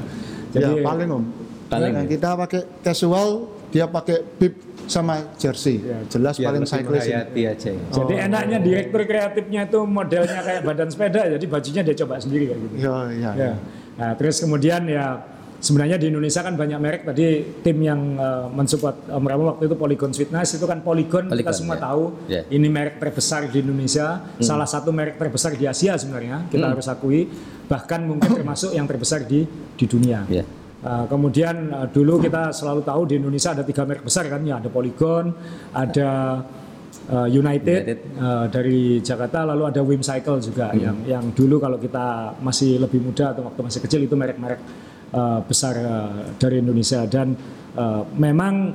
Jadi 0.57 0.71
ya 0.81 0.85
paling 0.85 1.09
om. 1.13 1.25
Paling. 1.69 1.93
Yang 1.93 2.09
kita 2.17 2.31
pakai 2.41 2.61
casual, 2.81 3.29
dia 3.69 3.85
pakai 3.85 4.25
bib 4.41 4.57
sama 4.89 5.21
jersey. 5.37 5.85
Ya, 5.85 6.01
Jelas 6.09 6.41
Biar 6.41 6.57
paling 6.57 6.65
cyclist. 6.65 7.05
aja 7.13 7.29
ya. 7.37 7.53
Jadi 7.93 8.15
enaknya 8.17 8.59
direktur 8.65 9.05
kreatifnya 9.05 9.69
itu 9.69 9.81
modelnya 9.85 10.41
kayak 10.41 10.65
badan 10.65 10.89
sepeda, 10.89 11.29
jadi 11.37 11.45
bajunya 11.45 11.83
dia 11.85 11.97
coba 12.01 12.17
sendiri 12.17 12.49
kayak 12.49 12.61
gitu. 12.65 12.75
Ya, 12.81 12.97
ya, 13.13 13.31
Ya. 13.37 13.53
Nah, 13.99 14.11
terus 14.17 14.41
kemudian 14.41 14.89
ya 14.89 15.21
sebenarnya 15.59 15.99
di 15.99 16.07
Indonesia 16.11 16.41
kan 16.41 16.55
banyak 16.55 16.79
merek. 16.79 17.03
Tadi 17.07 17.27
tim 17.63 17.79
yang 17.83 18.01
eh, 18.17 18.47
mensupport 18.51 18.97
Om 19.11 19.25
Rama 19.27 19.45
waktu 19.55 19.71
itu 19.71 19.77
Polygon 19.77 20.13
Fitness. 20.15 20.55
Itu 20.55 20.67
kan 20.67 20.81
Polygon, 20.83 21.31
kita 21.31 21.35
Polygon, 21.35 21.55
semua 21.55 21.77
ya. 21.77 21.83
tahu. 21.83 22.05
Ya. 22.31 22.43
ini 22.49 22.69
merek 22.71 22.97
terbesar 23.03 23.47
di 23.51 23.59
Indonesia, 23.61 24.23
salah 24.39 24.69
satu 24.69 24.95
merek 24.95 25.19
terbesar 25.19 25.55
di 25.55 25.67
Asia 25.67 25.99
sebenarnya. 25.99 26.47
Kita 26.49 26.67
harus 26.71 26.87
akui, 26.87 27.29
bahkan 27.67 28.07
mungkin 28.07 28.31
termasuk 28.39 28.73
yang 28.73 28.87
terbesar 28.87 29.27
di 29.27 29.45
di 29.75 29.85
dunia. 29.87 30.25
Ya. 30.31 30.47
Uh, 30.79 31.11
kemudian 31.11 31.75
uh, 31.75 31.91
dulu 31.91 32.23
kita 32.23 32.55
selalu 32.55 32.87
tahu 32.87 33.03
di 33.11 33.19
Indonesia 33.19 33.51
ada 33.51 33.67
tiga 33.67 33.83
merek 33.83 34.07
besar 34.07 34.31
kan. 34.31 34.47
Ya 34.47 34.63
ada 34.63 34.71
Polygon, 34.71 35.35
ada 35.75 36.11
uh, 37.11 37.27
United, 37.27 37.83
United. 37.83 37.99
uh, 38.15 38.47
dari 38.47 39.03
Jakarta, 39.03 39.43
lalu 39.43 39.75
ada 39.75 39.81
Wim 39.83 40.07
Cycle 40.07 40.39
juga 40.39 40.71
yang 40.79 41.03
yang 41.03 41.25
dulu 41.35 41.59
kalau 41.59 41.83
kita 41.83 42.39
masih 42.39 42.79
lebih 42.79 43.03
muda 43.03 43.35
atau 43.35 43.51
waktu 43.51 43.61
masih 43.67 43.81
kecil 43.83 44.01
itu 44.07 44.15
merek-merek 44.15 44.63
uh, 45.13 45.41
besar 45.45 45.75
uh, 45.79 46.33
dari 46.37 46.61
Indonesia 46.61 47.05
dan 47.09 47.37
uh, 47.77 48.03
memang 48.17 48.75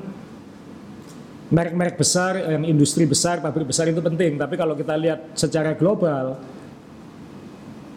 merek-merek 1.54 2.02
besar, 2.02 2.34
yang 2.58 2.66
industri 2.66 3.06
besar, 3.06 3.38
pabrik 3.38 3.70
besar 3.70 3.86
itu 3.86 4.02
penting. 4.02 4.42
Tapi 4.42 4.58
kalau 4.58 4.74
kita 4.74 4.98
lihat 4.98 5.38
secara 5.38 5.78
global, 5.78 6.42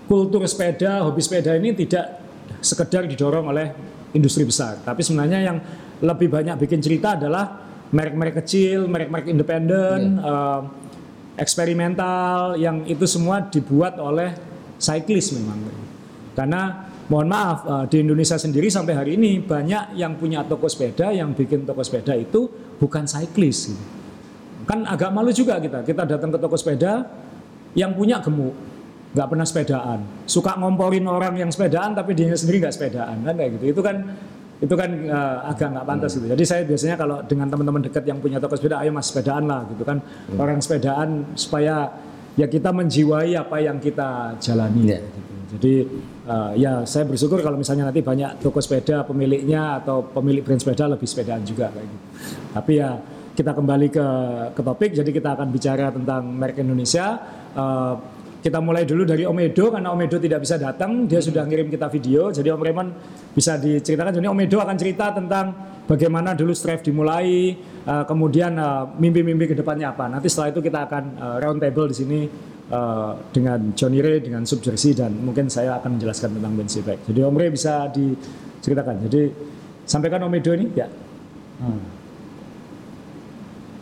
kultur 0.05 0.45
sepeda, 0.45 1.01
hobi 1.09 1.25
sepeda 1.25 1.57
ini 1.57 1.73
tidak 1.73 2.21
sekedar 2.61 3.09
didorong 3.09 3.49
oleh 3.49 3.73
industri 4.13 4.45
besar. 4.45 4.81
Tapi 4.85 5.01
sebenarnya 5.01 5.41
yang 5.41 5.59
lebih 6.05 6.29
banyak 6.29 6.57
bikin 6.61 6.85
cerita 6.85 7.17
adalah 7.17 7.65
merek-merek 7.91 8.45
kecil, 8.45 8.85
merek-merek 8.91 9.33
independen, 9.33 10.21
eh, 10.21 10.61
eksperimental, 11.41 12.57
yang 12.61 12.85
itu 12.89 13.05
semua 13.05 13.45
dibuat 13.45 13.97
oleh 14.01 14.33
cyclist 14.81 15.37
memang. 15.37 15.65
Karena 16.37 16.86
mohon 17.07 17.29
maaf 17.31 17.59
eh, 17.67 17.85
di 17.91 17.97
Indonesia 18.03 18.37
sendiri 18.39 18.67
sampai 18.67 18.95
hari 18.95 19.11
ini 19.19 19.39
banyak 19.43 19.95
yang 19.99 20.19
punya 20.19 20.43
toko 20.43 20.67
sepeda, 20.67 21.15
yang 21.15 21.33
bikin 21.33 21.63
toko 21.63 21.83
sepeda 21.83 22.15
itu 22.19 22.51
bukan 22.79 23.07
cyclist. 23.07 23.73
gitu. 23.75 23.85
Kan 24.67 24.83
agak 24.83 25.15
malu 25.15 25.31
juga 25.31 25.63
kita. 25.63 25.87
Kita 25.87 26.03
datang 26.03 26.35
ke 26.35 26.39
toko 26.43 26.59
sepeda 26.59 27.07
yang 27.79 27.95
punya 27.95 28.19
gemuk, 28.19 28.55
nggak 29.15 29.27
pernah 29.31 29.47
sepedaan, 29.47 29.99
suka 30.27 30.59
ngomporin 30.59 31.07
orang 31.07 31.39
yang 31.39 31.51
sepedaan 31.53 31.95
tapi 31.95 32.17
dia 32.17 32.35
sendiri 32.35 32.67
nggak 32.67 32.75
sepedaan 32.75 33.23
kan 33.23 33.35
kayak 33.39 33.51
gitu. 33.61 33.65
Itu 33.79 33.81
kan 33.87 33.97
itu 34.57 34.75
kan 34.75 34.91
eh, 34.91 35.37
agak 35.47 35.69
nggak 35.79 35.87
pantas 35.87 36.19
gitu. 36.19 36.27
Jadi 36.27 36.43
saya 36.43 36.63
biasanya 36.67 36.97
kalau 36.99 37.23
dengan 37.23 37.47
teman-teman 37.47 37.87
dekat 37.87 38.03
yang 38.03 38.19
punya 38.19 38.43
toko 38.43 38.59
sepeda, 38.59 38.83
ayo 38.83 38.91
mas 38.91 39.07
sepedaan 39.07 39.47
lah 39.47 39.63
gitu 39.71 39.87
kan. 39.87 40.03
Orang 40.35 40.59
sepedaan 40.59 41.39
supaya 41.39 41.93
ya 42.35 42.51
kita 42.51 42.75
menjiwai 42.75 43.39
apa 43.39 43.63
yang 43.63 43.79
kita 43.79 44.35
jalani. 44.43 44.97
Ya. 44.97 44.99
gitu. 44.99 45.36
Jadi 45.57 45.89
eh, 46.29 46.53
ya 46.61 46.85
saya 46.85 47.09
bersyukur 47.09 47.41
kalau 47.41 47.57
misalnya 47.57 47.89
nanti 47.89 48.05
banyak 48.05 48.45
toko 48.45 48.61
sepeda 48.61 49.09
pemiliknya 49.09 49.81
atau 49.81 50.05
pemilik 50.05 50.45
brand 50.45 50.61
sepeda 50.61 50.85
lebih 50.85 51.09
sepedaan 51.09 51.41
juga 51.49 51.73
kayak 51.73 51.89
gitu. 51.89 52.07
Tapi 52.53 52.73
ya 52.77 52.91
kita 53.33 53.57
kembali 53.57 53.89
ke 53.89 54.07
ke 54.53 54.61
topik. 54.61 54.91
Jadi 54.93 55.11
kita 55.17 55.33
akan 55.33 55.49
bicara 55.49 55.89
tentang 55.89 56.29
merek 56.29 56.61
Indonesia. 56.61 57.17
Eh, 57.57 57.95
kita 58.45 58.63
mulai 58.63 58.87
dulu 58.87 59.03
dari 59.03 59.27
Om 59.27 59.43
Edo 59.43 59.75
karena 59.75 59.91
Om 59.91 60.07
Edo 60.07 60.23
tidak 60.23 60.39
bisa 60.47 60.55
datang, 60.55 61.11
dia 61.11 61.19
sudah 61.19 61.43
ngirim 61.43 61.67
kita 61.67 61.91
video. 61.91 62.31
Jadi 62.31 62.47
Om 62.53 62.63
Raymond 62.63 62.91
bisa 63.35 63.59
diceritakan. 63.59 64.23
Jadi 64.23 64.29
Om 64.29 64.39
Edo 64.45 64.63
akan 64.63 64.77
cerita 64.79 65.11
tentang 65.11 65.51
bagaimana 65.89 66.31
dulu 66.37 66.55
Strive 66.55 66.85
dimulai, 66.85 67.59
eh, 67.59 68.05
kemudian 68.07 68.55
mimpi-mimpi 69.01 69.51
ke 69.51 69.55
depannya 69.57 69.91
apa. 69.91 70.07
Nanti 70.07 70.29
setelah 70.31 70.53
itu 70.53 70.61
kita 70.63 70.85
akan 70.85 71.05
round 71.43 71.59
table 71.59 71.91
di 71.91 71.97
sini 71.97 72.21
eh, 72.71 73.13
dengan 73.31 73.73
Johnny 73.75 74.01
Ray, 74.03 74.23
dengan 74.23 74.43
Sub 74.47 74.63
Jersey 74.63 74.95
dan 74.95 75.15
mungkin 75.15 75.47
saya 75.47 75.79
akan 75.79 75.99
menjelaskan 75.99 76.39
tentang 76.39 76.53
Benzi 76.55 76.81
Bike. 76.83 77.07
Jadi 77.07 77.21
Om 77.23 77.37
Ray 77.37 77.51
bisa 77.51 77.87
diceritakan. 77.91 79.07
Jadi 79.07 79.21
sampaikan 79.87 80.27
Om 80.27 80.35
Edo 80.35 80.53
ini 80.55 80.67
ya. 80.75 80.89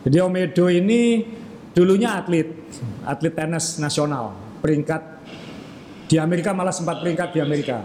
Jadi 0.05 0.17
Om 0.21 0.35
Edo 0.37 0.65
ini 0.69 1.25
dulunya 1.73 2.21
atlet, 2.21 2.47
atlet 3.03 3.33
tenis 3.33 3.81
nasional, 3.81 4.37
peringkat 4.61 5.01
di 6.05 6.21
Amerika 6.21 6.53
malah 6.53 6.71
sempat 6.71 7.01
peringkat 7.01 7.33
di 7.33 7.41
Amerika. 7.41 7.81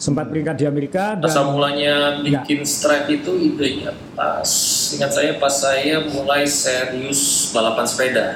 Sempat 0.00 0.32
peringkat 0.32 0.56
di 0.56 0.64
Amerika 0.64 1.12
dan 1.12 1.28
Asal 1.28 1.52
mulanya 1.52 2.24
Ya. 2.24 2.40
bikin 2.40 2.64
strike 2.64 3.20
itu 3.20 3.36
idenya 3.36 3.92
pas 4.16 4.48
ingat 4.96 5.12
saya 5.12 5.36
pas 5.36 5.52
saya 5.52 6.00
mulai 6.08 6.48
serius 6.48 7.52
balapan 7.52 7.84
sepeda. 7.84 8.26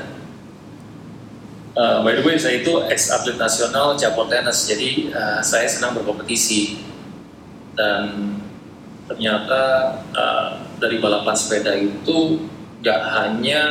Uh, 1.75 2.07
by 2.07 2.15
the 2.15 2.23
way 2.23 2.39
saya 2.39 2.63
itu 2.63 2.71
ex 2.87 3.11
atlet 3.11 3.35
nasional 3.35 3.99
cabur 3.99 4.31
tenis 4.31 4.71
jadi 4.71 5.11
uh, 5.11 5.41
saya 5.43 5.67
senang 5.67 5.99
berkompetisi. 5.99 6.79
Dan 7.75 8.39
ternyata 9.11 9.91
uh, 10.15 10.63
dari 10.79 11.03
balapan 11.03 11.35
sepeda 11.35 11.75
itu 11.75 12.47
gak 12.79 13.01
hanya 13.19 13.63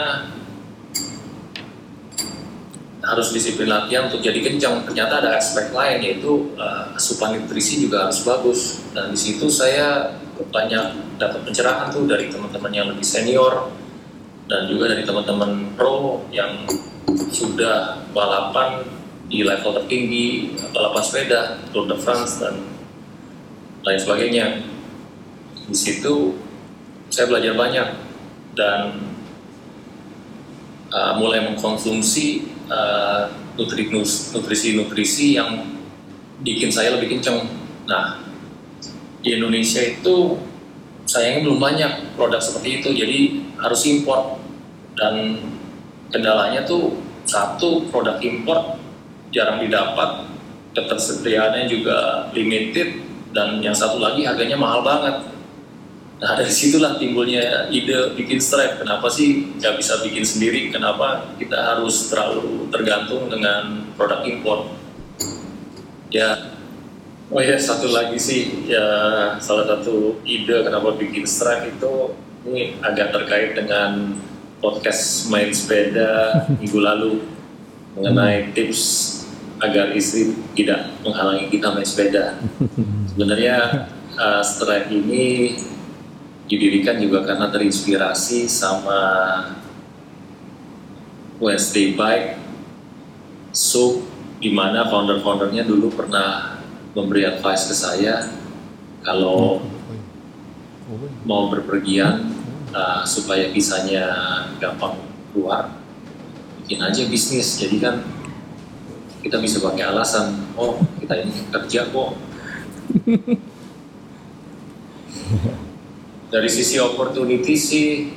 harus 3.04 3.36
disiplin 3.36 3.68
latihan 3.68 4.08
untuk 4.08 4.24
jadi 4.24 4.40
kencang 4.40 4.88
ternyata 4.88 5.20
ada 5.20 5.36
aspek 5.36 5.72
lain 5.72 6.00
yaitu 6.04 6.56
uh, 6.60 6.92
asupan 7.00 7.40
nutrisi 7.40 7.88
juga 7.88 8.12
harus 8.12 8.20
bagus. 8.28 8.84
Dan 8.92 9.16
di 9.16 9.20
situ 9.20 9.48
saya 9.48 10.20
banyak 10.36 11.16
dapat 11.16 11.40
pencerahan 11.48 11.88
tuh 11.88 12.04
dari 12.04 12.28
teman-teman 12.28 12.72
yang 12.76 12.88
lebih 12.92 13.06
senior 13.08 13.72
dan 14.52 14.68
juga 14.68 14.92
dari 14.92 15.08
teman-teman 15.08 15.72
pro 15.80 16.28
yang 16.36 16.68
sudah 17.34 18.08
balapan 18.12 18.86
di 19.28 19.42
level 19.42 19.74
tertinggi 19.82 20.54
balapan 20.72 21.02
sepeda 21.04 21.42
Tour 21.74 21.90
de 21.90 21.98
France 21.98 22.38
dan 22.38 22.62
lain 23.84 24.00
sebagainya 24.00 24.46
di 25.68 25.78
situ 25.78 26.38
saya 27.10 27.30
belajar 27.30 27.54
banyak 27.54 27.88
dan 28.54 29.10
uh, 30.94 31.14
mulai 31.18 31.46
mengkonsumsi 31.46 32.50
uh, 32.70 33.30
nutrisi-nutrisi 33.58 35.38
yang 35.38 35.78
bikin 36.42 36.74
saya 36.74 36.98
lebih 36.98 37.18
kenceng. 37.18 37.46
Nah, 37.86 38.26
di 39.22 39.38
Indonesia 39.38 39.80
itu 39.82 40.42
sayangnya 41.06 41.50
belum 41.50 41.60
banyak 41.62 41.92
produk 42.18 42.42
seperti 42.42 42.82
itu, 42.82 42.90
jadi 42.98 43.20
harus 43.62 43.82
import 43.86 44.42
dan 44.98 45.38
kendalanya 46.14 46.62
tuh 46.64 47.02
satu 47.26 47.90
produk 47.90 48.22
import 48.22 48.78
jarang 49.34 49.58
didapat, 49.66 50.30
ketersediaannya 50.78 51.66
juga 51.66 52.30
limited 52.38 53.02
dan 53.34 53.58
yang 53.66 53.74
satu 53.74 53.98
lagi 53.98 54.30
harganya 54.30 54.54
mahal 54.54 54.86
banget. 54.86 55.34
Nah 56.22 56.40
dari 56.40 56.54
situlah 56.54 56.96
timbulnya 57.02 57.68
ide 57.74 58.14
bikin 58.14 58.38
stripe. 58.38 58.80
Kenapa 58.80 59.10
sih 59.10 59.58
nggak 59.58 59.76
bisa 59.82 60.00
bikin 60.06 60.24
sendiri? 60.24 60.70
Kenapa 60.70 61.34
kita 61.42 61.58
harus 61.58 62.08
terlalu 62.08 62.70
tergantung 62.70 63.28
dengan 63.28 63.90
produk 63.98 64.22
impor? 64.24 64.72
Ya, 66.14 66.54
oh 67.34 67.42
ya 67.42 67.58
satu 67.58 67.90
lagi 67.90 68.22
sih 68.22 68.70
ya 68.70 68.86
salah 69.42 69.66
satu 69.66 70.22
ide 70.22 70.62
kenapa 70.62 70.94
bikin 70.94 71.26
stripe 71.26 71.74
itu 71.74 72.14
ini 72.46 72.78
agak 72.86 73.10
terkait 73.10 73.58
dengan 73.58 74.14
podcast 74.64 75.28
main 75.28 75.52
sepeda 75.52 76.48
minggu 76.56 76.80
lalu 76.80 77.12
mengenai 78.00 78.56
tips 78.56 79.12
agar 79.60 79.92
istri 79.92 80.32
tidak 80.56 80.96
menghalangi 81.04 81.52
kita 81.52 81.76
main 81.76 81.84
sepeda. 81.84 82.40
Sebenarnya 83.12 83.88
uh, 84.16 84.40
stripe 84.40 84.88
ini 84.88 85.60
didirikan 86.48 87.00
juga 87.00 87.28
karena 87.28 87.52
terinspirasi 87.52 88.48
sama 88.48 89.00
Wednesday 91.44 91.96
Bike 91.96 92.40
so 93.52 94.04
di 94.44 94.52
mana 94.52 94.88
founder-foundernya 94.92 95.64
dulu 95.64 95.92
pernah 95.92 96.60
memberi 96.92 97.24
advice 97.24 97.72
ke 97.72 97.76
saya 97.76 98.28
kalau 99.04 99.64
mau 101.24 101.48
berpergian 101.48 102.43
uh, 102.74 103.06
supaya 103.06 103.54
visanya 103.54 104.04
gampang 104.58 104.98
keluar 105.32 105.70
bikin 106.66 106.82
aja 106.82 107.06
bisnis. 107.08 107.56
Jadi 107.62 107.78
kan 107.80 108.02
kita 109.24 109.40
bisa 109.40 109.64
pakai 109.64 109.88
alasan 109.88 110.36
oh 110.60 110.82
kita 111.00 111.24
ini 111.24 111.32
kerja 111.54 111.88
kok. 111.88 112.12
Dari 116.34 116.50
sisi 116.50 116.82
opportunity 116.82 117.54
sih 117.54 118.10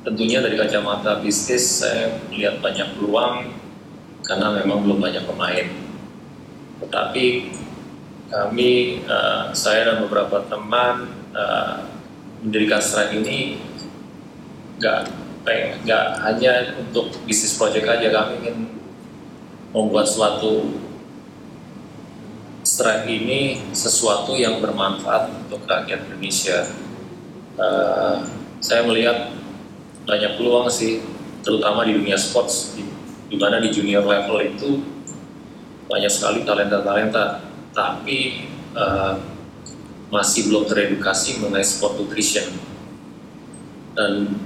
tentunya 0.00 0.40
dari 0.40 0.56
kacamata 0.56 1.20
bisnis 1.20 1.84
saya 1.84 2.16
melihat 2.32 2.56
banyak 2.64 2.96
peluang 2.96 3.52
karena 4.24 4.48
memang 4.56 4.80
belum 4.80 4.96
banyak 4.96 5.28
pemain. 5.28 5.68
Tetapi 6.80 7.24
kami 8.32 8.70
eh, 9.04 9.44
saya 9.52 9.92
dan 9.92 10.08
beberapa 10.08 10.40
teman 10.48 11.12
eh, 11.36 11.76
mendirikan 12.40 12.80
Stripe 12.80 13.20
ini 13.20 13.60
nggak 14.80 15.00
nggak 15.84 16.04
hanya 16.24 16.72
untuk 16.80 17.12
bisnis 17.28 17.56
project 17.60 17.84
aja 17.84 18.08
kami 18.08 18.40
ingin 18.40 18.58
membuat 19.76 20.08
suatu 20.08 20.80
Stripe 22.60 23.08
ini 23.08 23.72
sesuatu 23.72 24.36
yang 24.36 24.60
bermanfaat 24.60 25.32
untuk 25.32 25.64
rakyat 25.64 26.04
Indonesia. 26.12 26.68
Eh, 27.56 28.16
saya 28.60 28.84
melihat 28.84 29.32
banyak 30.04 30.36
peluang 30.36 30.68
sih, 30.68 31.00
terutama 31.40 31.88
di 31.88 31.96
dunia 31.96 32.20
sports, 32.20 32.76
di, 32.76 32.84
di 33.32 33.36
mana 33.40 33.64
di 33.64 33.72
junior 33.72 34.04
level 34.04 34.44
itu 34.44 34.84
banyak 35.88 36.12
sekali 36.12 36.44
talenta-talenta, 36.44 37.40
tapi 37.72 38.44
eh, 38.76 39.14
masih 40.12 40.52
belum 40.52 40.68
teredukasi 40.68 41.40
mengenai 41.40 41.64
sport 41.64 41.96
nutrition. 41.96 42.44
Dan 43.96 44.36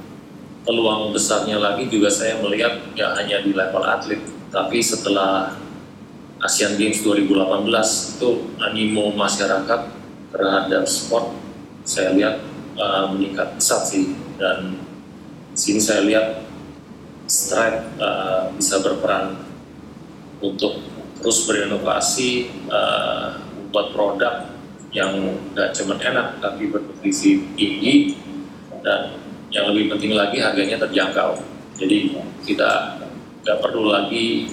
peluang 0.64 1.12
besarnya 1.12 1.60
lagi 1.60 1.86
juga 1.92 2.08
saya 2.08 2.40
melihat 2.40 2.80
ya 2.96 3.12
hanya 3.20 3.44
di 3.44 3.52
level 3.52 3.84
atlet, 3.84 4.20
tapi 4.48 4.80
setelah 4.80 5.54
Asian 6.44 6.76
Games 6.76 7.00
2018 7.00 7.68
itu 8.16 8.30
animo 8.60 9.12
masyarakat 9.16 9.80
terhadap 10.28 10.84
sport 10.84 11.32
saya 11.84 12.16
lihat 12.16 12.40
uh, 12.80 13.12
meningkat 13.12 13.60
pesat 13.60 13.84
sih. 13.88 14.16
Dan 14.40 14.80
sini 15.54 15.78
saya 15.78 16.04
lihat 16.04 16.42
Stripe 17.24 17.96
uh, 17.96 18.52
bisa 18.56 18.84
berperan 18.84 19.40
untuk 20.44 20.84
terus 21.20 21.48
berinovasi 21.48 22.52
uh, 22.68 23.40
membuat 23.56 23.86
produk 23.96 24.34
yang 24.92 25.16
tidak 25.52 25.70
cuma 25.80 25.94
enak 25.96 26.40
tapi 26.44 26.68
bernutrisi 26.68 27.48
tinggi. 27.56 28.20
Dan 28.84 29.23
yang 29.54 29.70
lebih 29.70 29.94
penting 29.94 30.18
lagi 30.18 30.42
harganya 30.42 30.82
terjangkau. 30.82 31.38
Jadi 31.78 32.18
kita 32.42 32.98
nggak 33.46 33.58
perlu 33.62 33.94
lagi 33.94 34.50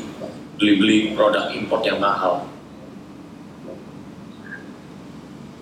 beli-beli 0.62 1.18
produk 1.18 1.50
import 1.50 1.82
yang 1.82 1.98
mahal. 1.98 2.46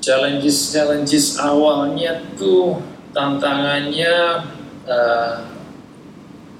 Challenges 0.03 0.75
challenges 0.75 1.39
awalnya 1.39 2.19
tuh 2.36 2.84
tantangannya 3.15 4.43
eh, 4.84 5.34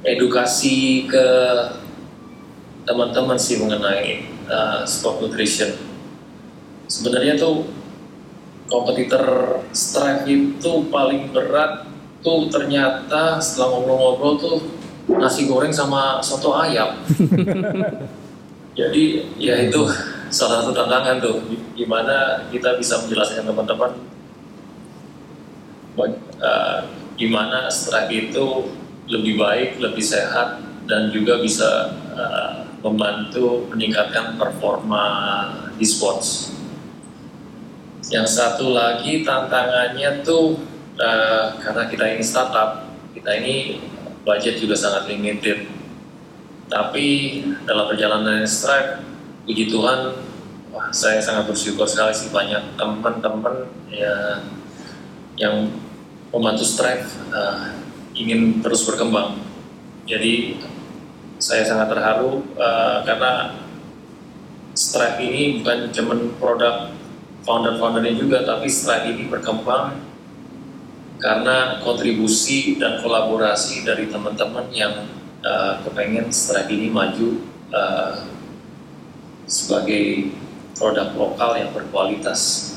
edukasi 0.08 1.04
ke 1.04 1.28
teman-teman 2.88 3.36
sih 3.36 3.60
mengenai 3.60 4.24
eh, 4.48 4.80
sport 4.88 5.20
nutrition. 5.20 5.76
Sebenarnya 6.88 7.36
tuh 7.36 7.68
kompetitor 8.72 9.60
Stripe 9.76 10.24
itu 10.30 10.88
paling 10.88 11.36
berat 11.36 11.89
tuh 12.20 12.52
ternyata 12.52 13.40
setelah 13.40 13.80
ngobrol-ngobrol 13.80 14.34
tuh 14.40 14.58
nasi 15.10 15.50
goreng 15.50 15.74
sama 15.74 16.20
soto 16.22 16.54
ayam 16.54 17.00
jadi 18.80 19.04
ya 19.40 19.56
itu 19.68 19.82
salah 20.30 20.62
satu 20.62 20.72
tantangan 20.78 21.18
tuh 21.18 21.42
gimana 21.74 22.46
kita 22.54 22.78
bisa 22.78 23.02
menjelaskan 23.02 23.50
teman-teman 23.50 23.92
eh, 26.40 26.80
gimana 27.20 27.68
Stripe 27.68 28.32
itu 28.32 28.72
lebih 29.10 29.42
baik, 29.42 29.82
lebih 29.82 30.06
sehat 30.06 30.62
dan 30.88 31.12
juga 31.12 31.42
bisa 31.44 31.92
eh, 32.16 32.52
membantu 32.80 33.68
meningkatkan 33.74 34.40
performa 34.40 35.06
di 35.76 35.84
sports. 35.84 36.56
Yang 38.10 38.40
satu 38.40 38.72
lagi 38.72 39.28
tantangannya 39.28 40.24
tuh 40.24 40.56
eh, 41.00 41.46
karena 41.64 41.84
kita 41.88 42.06
ini 42.16 42.24
startup, 42.24 42.86
kita 43.16 43.32
ini 43.40 43.80
budget 44.28 44.60
juga 44.60 44.76
sangat 44.76 45.08
limited. 45.08 45.66
Tapi 46.70 47.06
dalam 47.66 47.90
perjalanan 47.90 48.46
Stripe, 48.46 49.02
puji 49.48 49.72
Tuhan, 49.72 50.14
wah 50.70 50.88
saya 50.94 51.18
sangat 51.18 51.50
bersyukur 51.50 51.90
sekali 51.90 52.14
sih 52.14 52.30
banyak 52.30 52.78
teman-teman 52.78 53.66
ya 53.90 54.46
yang 55.40 55.72
membantu 56.30 56.62
Stripe 56.68 57.08
eh, 57.34 57.74
ingin 58.20 58.60
terus 58.60 58.84
berkembang. 58.86 59.40
Jadi 60.06 60.60
saya 61.40 61.64
sangat 61.64 61.88
terharu 61.96 62.44
uh, 62.60 63.00
karena 63.08 63.56
Stripe 64.76 65.24
ini 65.24 65.64
bukan 65.64 65.92
cuma 65.96 66.14
produk 66.36 66.92
founder-foundernya 67.48 68.20
juga, 68.20 68.44
tapi 68.44 68.68
Stripe 68.68 69.08
ini 69.16 69.32
berkembang 69.32 69.96
karena 71.20 71.84
kontribusi 71.84 72.80
dan 72.80 73.04
kolaborasi 73.04 73.84
dari 73.84 74.08
teman-teman 74.08 74.72
yang 74.72 75.04
uh, 75.44 75.84
kepengen 75.84 76.32
Stripe 76.32 76.72
ini 76.72 76.88
maju 76.88 77.44
uh, 77.76 78.24
sebagai 79.44 80.32
produk 80.80 81.12
lokal 81.20 81.60
yang 81.60 81.76
berkualitas. 81.76 82.74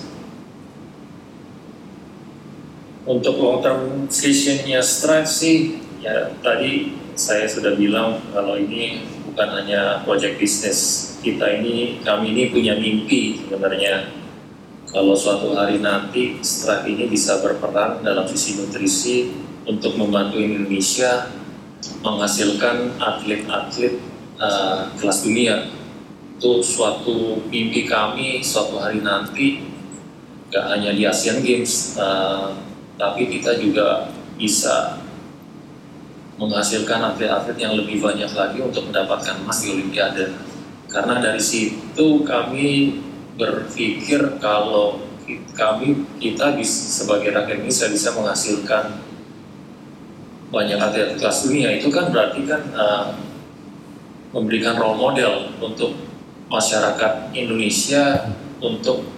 Untuk 3.02 3.38
long 3.38 3.62
term 3.62 4.06
visionnya 4.10 4.82
Stripe 4.82 5.26
sih, 5.26 5.78
ya 6.02 6.34
tadi 6.42 6.98
saya 7.14 7.46
sudah 7.46 7.78
bilang 7.78 8.18
kalau 8.34 8.58
ini 8.58 9.06
bukan 9.26 9.48
hanya 9.62 10.02
project 10.02 10.42
bisnis 10.42 11.14
kita 11.22 11.62
ini, 11.62 12.02
kami 12.02 12.34
ini 12.34 12.42
punya 12.50 12.74
mimpi 12.74 13.42
sebenarnya. 13.46 14.21
Kalau 14.92 15.16
suatu 15.16 15.56
hari 15.56 15.80
nanti 15.80 16.36
Stripe 16.44 16.84
ini 16.84 17.08
bisa 17.08 17.40
berperan 17.40 18.04
dalam 18.04 18.28
sisi 18.28 18.60
nutrisi 18.60 19.32
untuk 19.64 19.96
membantu 19.96 20.36
Indonesia 20.36 21.32
menghasilkan 22.04 23.00
atlet-atlet 23.00 23.96
uh, 24.36 24.92
kelas 25.00 25.24
dunia. 25.24 25.72
Itu 26.36 26.60
suatu 26.60 27.40
mimpi 27.48 27.88
kami 27.88 28.44
suatu 28.44 28.76
hari 28.84 29.00
nanti, 29.00 29.64
gak 30.52 30.76
hanya 30.76 30.92
di 30.92 31.08
Asian 31.08 31.40
Games, 31.40 31.96
uh, 31.96 32.52
tapi 33.00 33.32
kita 33.32 33.56
juga 33.56 34.12
bisa 34.36 35.00
menghasilkan 36.36 37.16
atlet-atlet 37.16 37.56
yang 37.56 37.80
lebih 37.80 37.96
banyak 37.96 38.28
lagi 38.36 38.60
untuk 38.60 38.92
mendapatkan 38.92 39.40
emas 39.40 39.64
di 39.64 39.72
Olimpiade 39.72 40.52
karena 40.92 41.24
dari 41.24 41.40
situ 41.40 42.20
kami 42.20 43.00
berpikir 43.36 44.38
kalau 44.42 45.00
kami 45.56 46.04
kita 46.20 46.58
sebagai 46.66 47.32
rakyat 47.32 47.62
Indonesia 47.62 47.88
bisa 47.88 48.08
menghasilkan 48.12 48.84
banyak 50.52 50.76
atlet 50.76 51.16
kelas 51.16 51.48
dunia 51.48 51.80
itu 51.80 51.88
kan 51.88 52.12
berarti 52.12 52.44
kan 52.44 52.62
uh, 52.76 53.16
memberikan 54.36 54.76
role 54.76 55.00
model 55.00 55.48
untuk 55.60 55.96
masyarakat 56.52 57.32
Indonesia 57.32 58.28
untuk 58.60 59.08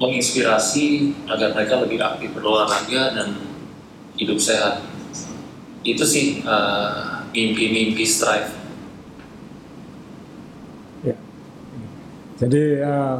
menginspirasi 0.00 1.12
agar 1.28 1.52
mereka 1.52 1.84
lebih 1.84 2.00
aktif 2.00 2.32
berolahraga 2.32 3.12
dan 3.12 3.28
hidup 4.16 4.40
sehat. 4.40 4.80
Itu 5.84 6.08
sih 6.08 6.40
uh, 6.46 7.28
mimpi-mimpi 7.36 8.02
Strive 8.02 8.61
Jadi 12.42 12.62
uh, 12.82 13.16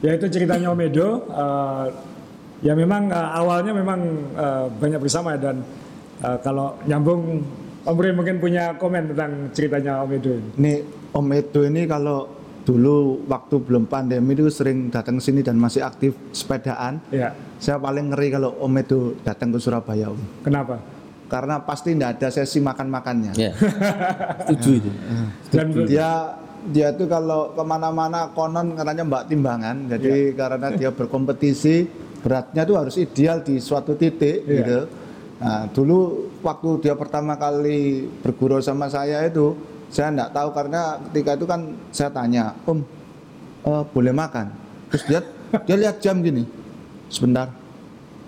ya 0.00 0.16
itu 0.16 0.26
ceritanya 0.32 0.72
Om 0.72 0.80
Edo. 0.88 1.08
Uh, 1.28 1.86
ya 2.64 2.72
memang 2.72 3.12
uh, 3.12 3.30
awalnya 3.36 3.76
memang 3.76 4.00
uh, 4.32 4.66
banyak 4.80 5.00
bersama 5.04 5.36
dan 5.36 5.60
uh, 6.24 6.40
kalau 6.40 6.80
nyambung 6.88 7.44
Om 7.84 7.94
Bre 8.00 8.16
mungkin 8.16 8.40
punya 8.40 8.80
komen 8.80 9.12
tentang 9.12 9.52
ceritanya 9.52 10.00
Om 10.00 10.10
Edo 10.16 10.32
ini. 10.32 10.48
Nih 10.56 10.78
Om 11.12 11.28
Edo 11.36 11.60
ini 11.68 11.84
kalau 11.84 12.24
dulu 12.64 13.28
waktu 13.28 13.60
belum 13.60 13.84
pandemi 13.84 14.32
itu 14.32 14.48
sering 14.48 14.88
datang 14.88 15.20
sini 15.20 15.44
dan 15.44 15.60
masih 15.60 15.84
aktif 15.84 16.16
sepedaan. 16.32 17.04
Ya. 17.12 17.36
Saya 17.60 17.76
paling 17.76 18.16
ngeri 18.16 18.32
kalau 18.32 18.56
Om 18.56 18.80
Edo 18.80 19.00
datang 19.20 19.52
ke 19.52 19.60
Surabaya 19.60 20.08
Om. 20.08 20.40
Kenapa? 20.40 20.80
Karena 21.28 21.60
pasti 21.60 21.92
tidak 21.92 22.16
ada 22.16 22.28
sesi 22.32 22.64
makan-makannya. 22.64 23.32
Ya. 23.36 23.52
Setuju 24.48 24.70
itu. 24.80 24.90
Dan 25.52 25.66
Dia 25.84 26.40
dia 26.70 26.88
tuh 26.96 27.04
kalau 27.04 27.52
ke 27.52 27.62
mana-mana 27.62 28.30
konon 28.32 28.72
katanya 28.72 29.04
mbak 29.04 29.24
timbangan. 29.28 29.76
Jadi 29.90 30.32
Iya. 30.32 30.36
karena 30.36 30.68
dia 30.72 30.90
berkompetisi 30.90 31.84
beratnya 32.24 32.64
tuh 32.64 32.76
harus 32.80 32.96
ideal 32.96 33.44
di 33.44 33.60
suatu 33.60 33.92
titik 33.94 34.44
Iya. 34.44 34.54
gitu. 34.60 34.78
Nah 35.44 35.68
dulu 35.68 35.98
waktu 36.40 36.88
dia 36.88 36.94
pertama 36.96 37.36
kali 37.36 38.08
berguru 38.24 38.62
sama 38.64 38.88
saya 38.88 39.20
itu 39.26 39.52
saya 39.92 40.08
enggak 40.08 40.32
tahu 40.32 40.48
karena 40.56 40.80
ketika 41.10 41.30
itu 41.36 41.44
kan 41.44 41.60
saya 41.92 42.08
tanya 42.08 42.56
om 42.64 42.80
eh, 43.64 43.82
boleh 43.92 44.14
makan? 44.14 44.46
Terus 44.88 45.04
dia 45.04 45.20
dia 45.68 45.76
lihat 45.76 46.00
jam 46.00 46.24
gini 46.24 46.48
sebentar. 47.12 47.52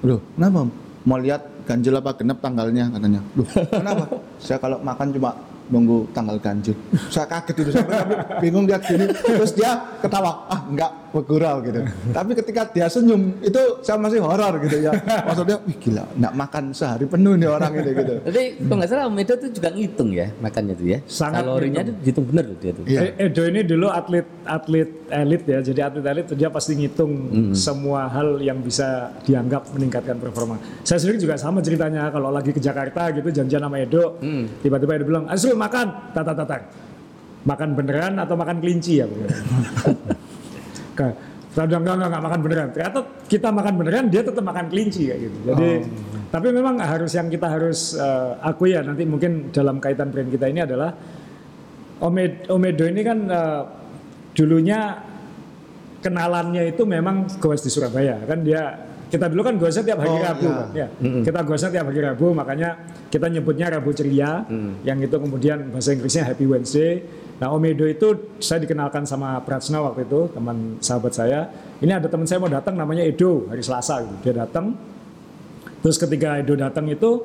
Loh 0.04 0.20
kenapa 0.36 0.68
om? 0.68 0.70
mau 1.06 1.16
lihat 1.16 1.46
ganjil 1.64 1.94
apa 1.94 2.12
genap 2.18 2.38
tanggalnya? 2.42 2.90
katanya. 2.92 3.20
Loh 3.32 3.46
kenapa? 3.70 4.04
Saya 4.36 4.58
kalau 4.60 4.76
makan 4.82 5.14
cuma 5.14 5.30
nunggu 5.66 6.06
tanggal 6.12 6.36
ganjil 6.38 6.76
saya 7.08 7.26
kaget 7.26 7.56
itu 7.60 7.70
sampai 7.72 7.98
bingung 8.38 8.64
lihat 8.64 8.82
gini 8.82 9.06
terus 9.10 9.50
dia 9.50 9.98
ketawa 9.98 10.46
ah 10.46 10.62
enggak 10.66 10.92
bergurau 11.10 11.64
gitu 11.64 11.80
tapi 12.12 12.36
ketika 12.36 12.68
dia 12.68 12.86
senyum 12.86 13.40
itu 13.40 13.60
saya 13.80 13.96
masih 13.96 14.20
horor 14.20 14.60
gitu 14.62 14.84
ya 14.84 14.92
maksudnya 15.24 15.56
wih 15.64 15.76
gila 15.80 16.04
enggak 16.12 16.32
makan 16.36 16.64
sehari 16.70 17.08
penuh 17.08 17.34
nih 17.34 17.48
orang 17.48 17.72
ini 17.72 17.90
gitu 17.94 18.14
Tapi 18.20 18.42
kalau 18.58 18.76
nggak 18.76 18.90
salah 18.90 19.04
Om 19.06 19.18
Edo 19.18 19.34
tuh 19.38 19.50
juga 19.50 19.68
ngitung 19.70 20.10
ya 20.10 20.26
makannya 20.38 20.74
tuh 20.74 20.86
ya. 20.86 20.98
Sangat 21.06 21.42
Kalorinya 21.46 21.80
tuh 21.86 21.94
dihitung 22.02 22.26
bener 22.26 22.44
tuh 22.50 22.56
dia 22.58 22.72
tuh. 22.74 22.84
Iya. 22.84 23.00
E- 23.06 23.14
Edo 23.30 23.42
ini 23.46 23.60
dulu 23.62 23.86
atlet 23.88 24.26
atlet 24.44 24.90
elit 25.08 25.42
ya. 25.46 25.58
Jadi 25.62 25.80
atlet 25.80 26.04
elit 26.04 26.26
dia 26.34 26.48
pasti 26.50 26.72
ngitung 26.74 27.12
semua 27.54 28.10
hal 28.10 28.42
yang 28.42 28.58
bisa 28.60 29.14
dianggap 29.22 29.70
meningkatkan 29.72 30.18
performa. 30.18 30.58
Saya 30.82 30.98
sendiri 30.98 31.22
juga 31.22 31.38
sama 31.38 31.62
ceritanya 31.62 32.10
kalau 32.10 32.28
lagi 32.28 32.50
ke 32.50 32.58
Jakarta 32.58 33.08
gitu 33.10 33.28
janjian 33.30 33.62
sama 33.62 33.78
Edo, 33.78 34.18
tiba-tiba 34.60 34.92
Edo 34.98 35.04
bilang, 35.06 35.24
"Asri 35.56 35.64
makan." 35.64 35.86
Tata 36.12 36.32
tata. 36.36 36.56
Makan 37.46 37.68
beneran 37.72 38.12
atau 38.20 38.34
makan 38.36 38.56
kelinci 38.60 39.00
ya? 39.00 39.06
Saya 41.56 41.64
bilang 41.64 41.80
enggak, 41.80 41.96
enggak, 41.96 42.08
enggak 42.12 42.24
makan 42.28 42.40
beneran. 42.44 42.68
Ternyata 42.68 42.98
kita 43.32 43.48
makan 43.48 43.74
beneran, 43.80 44.04
dia 44.12 44.20
tetap 44.20 44.44
makan 44.44 44.66
kelinci 44.68 45.08
kayak 45.08 45.20
gitu. 45.24 45.38
Jadi, 45.48 45.70
tapi 46.28 46.46
memang 46.52 46.74
harus 46.82 47.16
yang 47.16 47.32
kita 47.32 47.48
harus 47.48 47.96
eh, 47.96 48.32
akui 48.44 48.76
ya 48.76 48.84
nanti 48.84 49.08
mungkin 49.08 49.48
dalam 49.54 49.80
kaitan 49.80 50.12
brand 50.12 50.28
kita 50.28 50.52
ini 50.52 50.60
adalah 50.66 50.92
Omed, 52.02 52.52
Omedo 52.52 52.84
ini 52.84 53.00
kan 53.00 53.18
eh, 53.24 53.62
dulunya 54.36 55.00
kenalannya 56.04 56.76
itu 56.76 56.84
memang 56.84 57.40
goes 57.40 57.64
di 57.64 57.72
Surabaya 57.72 58.20
kan 58.28 58.44
dia 58.44 58.76
kita 59.06 59.30
dulu 59.30 59.42
kan 59.42 59.54
goesnya 59.54 59.84
tiap 59.86 59.98
hari 60.02 60.10
Oh, 60.10 60.18
Rabu 60.18 60.46
iya. 60.46 60.56
kan 60.58 60.68
ya. 60.74 60.86
Kita 61.22 61.38
goesnya 61.46 61.70
tiap 61.70 61.86
hari 61.86 62.00
Rabu 62.02 62.26
makanya 62.34 62.68
kita 63.06 63.26
nyebutnya 63.30 63.66
Rabu 63.70 63.90
ceria 63.90 64.42
yang 64.82 64.98
itu 64.98 65.16
kemudian 65.16 65.70
bahasa 65.70 65.94
Inggrisnya 65.94 66.26
Happy 66.26 66.44
Wednesday. 66.44 67.06
Nah 67.36 67.52
Omedo 67.52 67.84
itu 67.84 68.32
saya 68.40 68.64
dikenalkan 68.64 69.04
sama 69.04 69.36
Pratsna 69.44 69.78
waktu 69.78 70.08
itu 70.08 70.32
teman 70.32 70.80
sahabat 70.80 71.12
saya. 71.12 71.46
Ini 71.78 72.00
ada 72.00 72.08
teman 72.08 72.24
saya 72.24 72.40
mau 72.40 72.48
datang 72.48 72.74
namanya 72.74 73.04
Edo 73.04 73.46
hari 73.46 73.60
Selasa 73.60 74.00
gitu. 74.02 74.14
Dia 74.24 74.42
datang. 74.42 74.72
Terus 75.84 75.96
ketika 75.96 76.40
Edo 76.40 76.56
datang 76.56 76.88
itu 76.88 77.22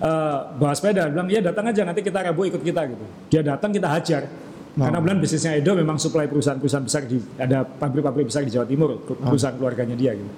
eh, 0.00 0.38
bawa 0.56 0.72
sepeda, 0.72 1.12
bilang 1.12 1.28
iya 1.28 1.44
datang 1.44 1.68
aja 1.68 1.84
nanti 1.84 2.00
kita 2.00 2.24
Rabu 2.24 2.48
ikut 2.48 2.58
kita 2.58 2.88
gitu. 2.88 3.04
Dia 3.28 3.44
datang 3.44 3.70
kita 3.70 3.86
hajar. 3.86 4.24
Karena 4.70 5.02
bulan 5.02 5.18
bisnisnya 5.18 5.58
Edo 5.58 5.74
memang 5.74 5.98
supply 5.98 6.24
perusahaan-perusahaan 6.24 6.86
besar 6.86 7.02
di 7.04 7.18
ada 7.36 7.66
pabrik-pabrik 7.66 8.30
besar 8.30 8.46
di 8.46 8.54
Jawa 8.54 8.64
Timur, 8.64 9.02
perusahaan 9.02 9.52
keluarganya 9.52 9.94
dia 9.94 10.14
gitu. 10.14 10.30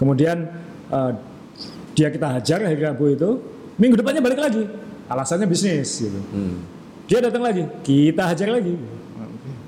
Kemudian 0.00 0.50
eh, 0.90 1.12
dia 1.94 2.08
kita 2.10 2.26
hajar 2.38 2.58
hari 2.66 2.78
Rabu 2.82 3.14
itu, 3.14 3.30
minggu 3.78 3.94
depannya 3.98 4.22
balik 4.22 4.40
lagi. 4.42 4.62
Alasannya 5.06 5.46
bisnis 5.46 6.00
gitu. 6.00 6.20
Dia 7.04 7.20
datang 7.20 7.44
lagi, 7.44 7.68
kita 7.84 8.24
hajar 8.32 8.48
lagi. 8.48 8.74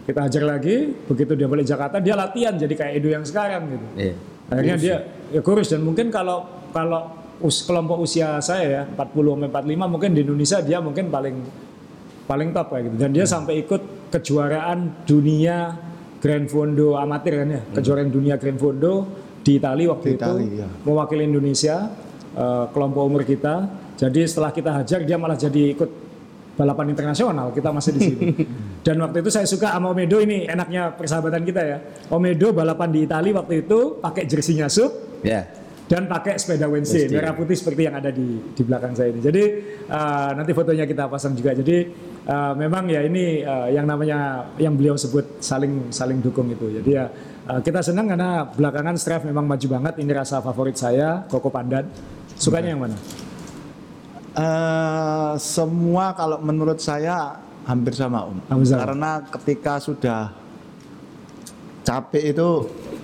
Kita 0.06 0.22
hajar 0.22 0.42
lagi, 0.46 0.94
begitu 1.10 1.34
dia 1.34 1.50
balik 1.50 1.66
Jakarta 1.66 1.98
dia 1.98 2.14
latihan 2.14 2.54
jadi 2.54 2.70
kayak 2.78 2.92
Edo 3.02 3.08
yang 3.10 3.26
sekarang 3.26 3.66
gitu. 3.74 3.86
Iya. 3.98 4.14
Akhirnya 4.46 4.76
dia 4.78 4.96
ya 5.34 5.40
kurus 5.42 5.74
dan 5.74 5.82
mungkin 5.82 6.14
kalau 6.14 6.46
kalau 6.70 7.10
us, 7.42 7.66
kelompok 7.66 8.06
usia 8.06 8.38
saya 8.38 8.64
ya 8.70 8.82
40 8.86 9.50
sampai 9.50 9.74
45 9.74 9.90
mungkin 9.90 10.10
di 10.14 10.20
Indonesia 10.22 10.62
dia 10.62 10.78
mungkin 10.78 11.10
paling 11.10 11.36
paling 12.30 12.54
top 12.54 12.70
kayak 12.70 12.82
gitu. 12.86 12.96
Dan 13.02 13.10
dia 13.18 13.26
sampai 13.26 13.66
ikut 13.66 13.82
kejuaraan 14.14 15.02
dunia 15.02 15.74
Grand 16.22 16.46
Fondo 16.46 16.94
amatir 16.94 17.42
kan 17.42 17.48
ya, 17.50 17.62
kejuaraan 17.74 18.10
dunia 18.14 18.38
Grand 18.38 18.58
Fondo 18.62 19.10
di 19.46 19.62
Italia 19.62 19.86
waktu 19.94 20.06
Di 20.10 20.14
itu 20.18 20.26
Itali, 20.26 20.46
ya. 20.58 20.66
mewakili 20.82 21.22
Indonesia 21.30 21.76
eh, 22.34 22.64
kelompok 22.74 23.02
umur 23.06 23.22
kita. 23.22 23.70
Jadi 23.94 24.26
setelah 24.26 24.50
kita 24.50 24.74
hajar 24.74 25.06
dia 25.06 25.16
malah 25.16 25.38
jadi 25.38 25.72
ikut 25.72 25.90
balapan 26.58 26.90
internasional 26.90 27.54
kita 27.54 27.70
masih 27.70 27.92
di 27.94 28.00
sini. 28.02 28.26
Dan 28.86 28.98
waktu 29.06 29.22
itu 29.22 29.30
saya 29.30 29.46
suka 29.46 29.70
sama 29.70 29.94
Omedo 29.94 30.18
ini 30.18 30.50
enaknya 30.50 30.90
persahabatan 30.98 31.46
kita 31.46 31.62
ya. 31.62 31.78
Omedo 32.10 32.50
balapan 32.50 32.90
di 32.90 33.06
Italia 33.06 33.38
waktu 33.38 33.62
itu 33.62 34.02
pakai 34.02 34.26
jersinya 34.26 34.66
sub 34.66 34.90
Ya. 35.24 35.48
dan 35.90 36.06
pakai 36.06 36.38
sepeda 36.38 36.68
Wednesday 36.70 37.08
merah 37.08 37.32
putih 37.34 37.56
seperti 37.56 37.88
yang 37.88 37.98
ada 37.98 38.12
di 38.12 38.38
di 38.52 38.62
belakang 38.62 38.94
saya 38.94 39.10
ini. 39.10 39.22
Jadi 39.22 39.42
uh, 39.90 40.30
nanti 40.38 40.52
fotonya 40.54 40.84
kita 40.86 41.06
pasang 41.08 41.34
juga. 41.34 41.56
Jadi 41.56 41.88
uh, 42.26 42.52
memang 42.58 42.90
ya 42.90 43.00
ini 43.06 43.42
uh, 43.42 43.70
yang 43.70 43.86
namanya 43.88 44.50
yang 44.60 44.74
beliau 44.76 44.94
sebut 44.94 45.40
saling 45.42 45.88
saling 45.94 46.18
dukung 46.20 46.50
itu. 46.52 46.78
Jadi 46.78 46.90
ya 46.90 47.06
uh, 47.48 47.60
kita 47.62 47.80
senang 47.82 48.10
karena 48.10 48.46
belakangan 48.50 48.94
Strive 48.98 49.30
memang 49.30 49.46
maju 49.46 49.66
banget. 49.66 49.94
Ini 50.02 50.12
rasa 50.14 50.42
favorit 50.42 50.76
saya 50.76 51.24
Koko 51.30 51.48
Pandan. 51.48 51.86
Sukanya 52.36 52.76
yang 52.76 52.84
mana? 52.84 52.96
Eh, 54.36 55.32
semua 55.40 56.12
kalau 56.12 56.36
menurut 56.44 56.76
saya 56.76 57.40
hampir 57.64 57.96
sama 57.96 58.28
Om. 58.28 58.38
Hampir 58.52 58.68
sama. 58.68 58.80
Karena 58.84 59.10
ketika 59.24 59.80
sudah 59.80 60.28
capek 61.80 62.36
itu 62.36 62.48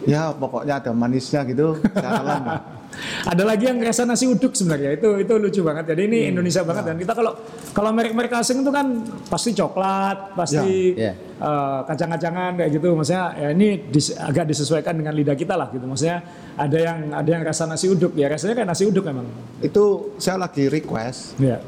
ya 0.04 0.28
pokoknya 0.36 0.84
ada 0.84 0.92
manisnya 0.92 1.40
gitu 1.48 1.80
jalan. 1.96 2.42
Ada 3.24 3.42
lagi 3.42 3.64
yang 3.64 3.78
rasa 3.78 4.02
nasi 4.02 4.24
uduk 4.24 4.52
sebenarnya 4.52 4.94
itu 4.94 5.08
itu 5.18 5.32
lucu 5.34 5.60
banget. 5.60 5.84
Jadi 5.88 6.02
ini 6.04 6.18
Indonesia 6.28 6.62
banget 6.62 6.84
dan 6.84 6.96
kita 6.96 7.12
kalau 7.12 7.32
kalau 7.70 7.90
merek-merek 7.90 8.32
asing 8.34 8.60
itu 8.60 8.68
kan 8.68 8.86
pasti 9.26 9.50
coklat, 9.52 10.34
pasti 10.34 10.94
Ya, 10.94 11.10
ya. 11.10 11.12
eh, 11.38 11.78
kacang-kacangan 11.84 12.50
kayak 12.56 12.70
gitu. 12.72 12.88
Maksudnya 12.92 13.24
ya 13.34 13.48
ini 13.50 13.68
dis- 13.86 14.12
agak 14.12 14.44
disesuaikan 14.44 14.94
dengan 14.94 15.12
lidah 15.12 15.34
kita 15.34 15.54
lah 15.54 15.68
gitu. 15.68 15.82
Maksudnya 15.82 16.22
ada 16.54 16.78
yang 16.78 16.98
ada 17.10 17.28
yang 17.28 17.42
rasa 17.42 17.64
nasi 17.64 17.86
uduk 17.86 18.12
ya 18.12 18.26
rasanya 18.26 18.54
kayak 18.54 18.68
nasi 18.68 18.84
uduk 18.84 19.02
memang. 19.02 19.24
itu 19.58 19.84
saya 20.18 20.36
lagi 20.36 20.66
request 20.66 21.38
Iya. 21.38 21.62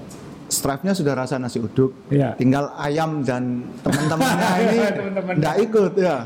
Stripe-nya 0.54 0.94
sudah 0.94 1.18
rasa 1.18 1.34
nasi 1.42 1.58
uduk. 1.58 1.90
Iya. 2.14 2.38
Tinggal 2.38 2.70
ayam 2.78 3.26
dan 3.26 3.66
teman-temannya 3.82 4.48
ini 4.62 4.78
nggak 5.42 5.56
ikut 5.66 5.92
ya. 5.98 6.16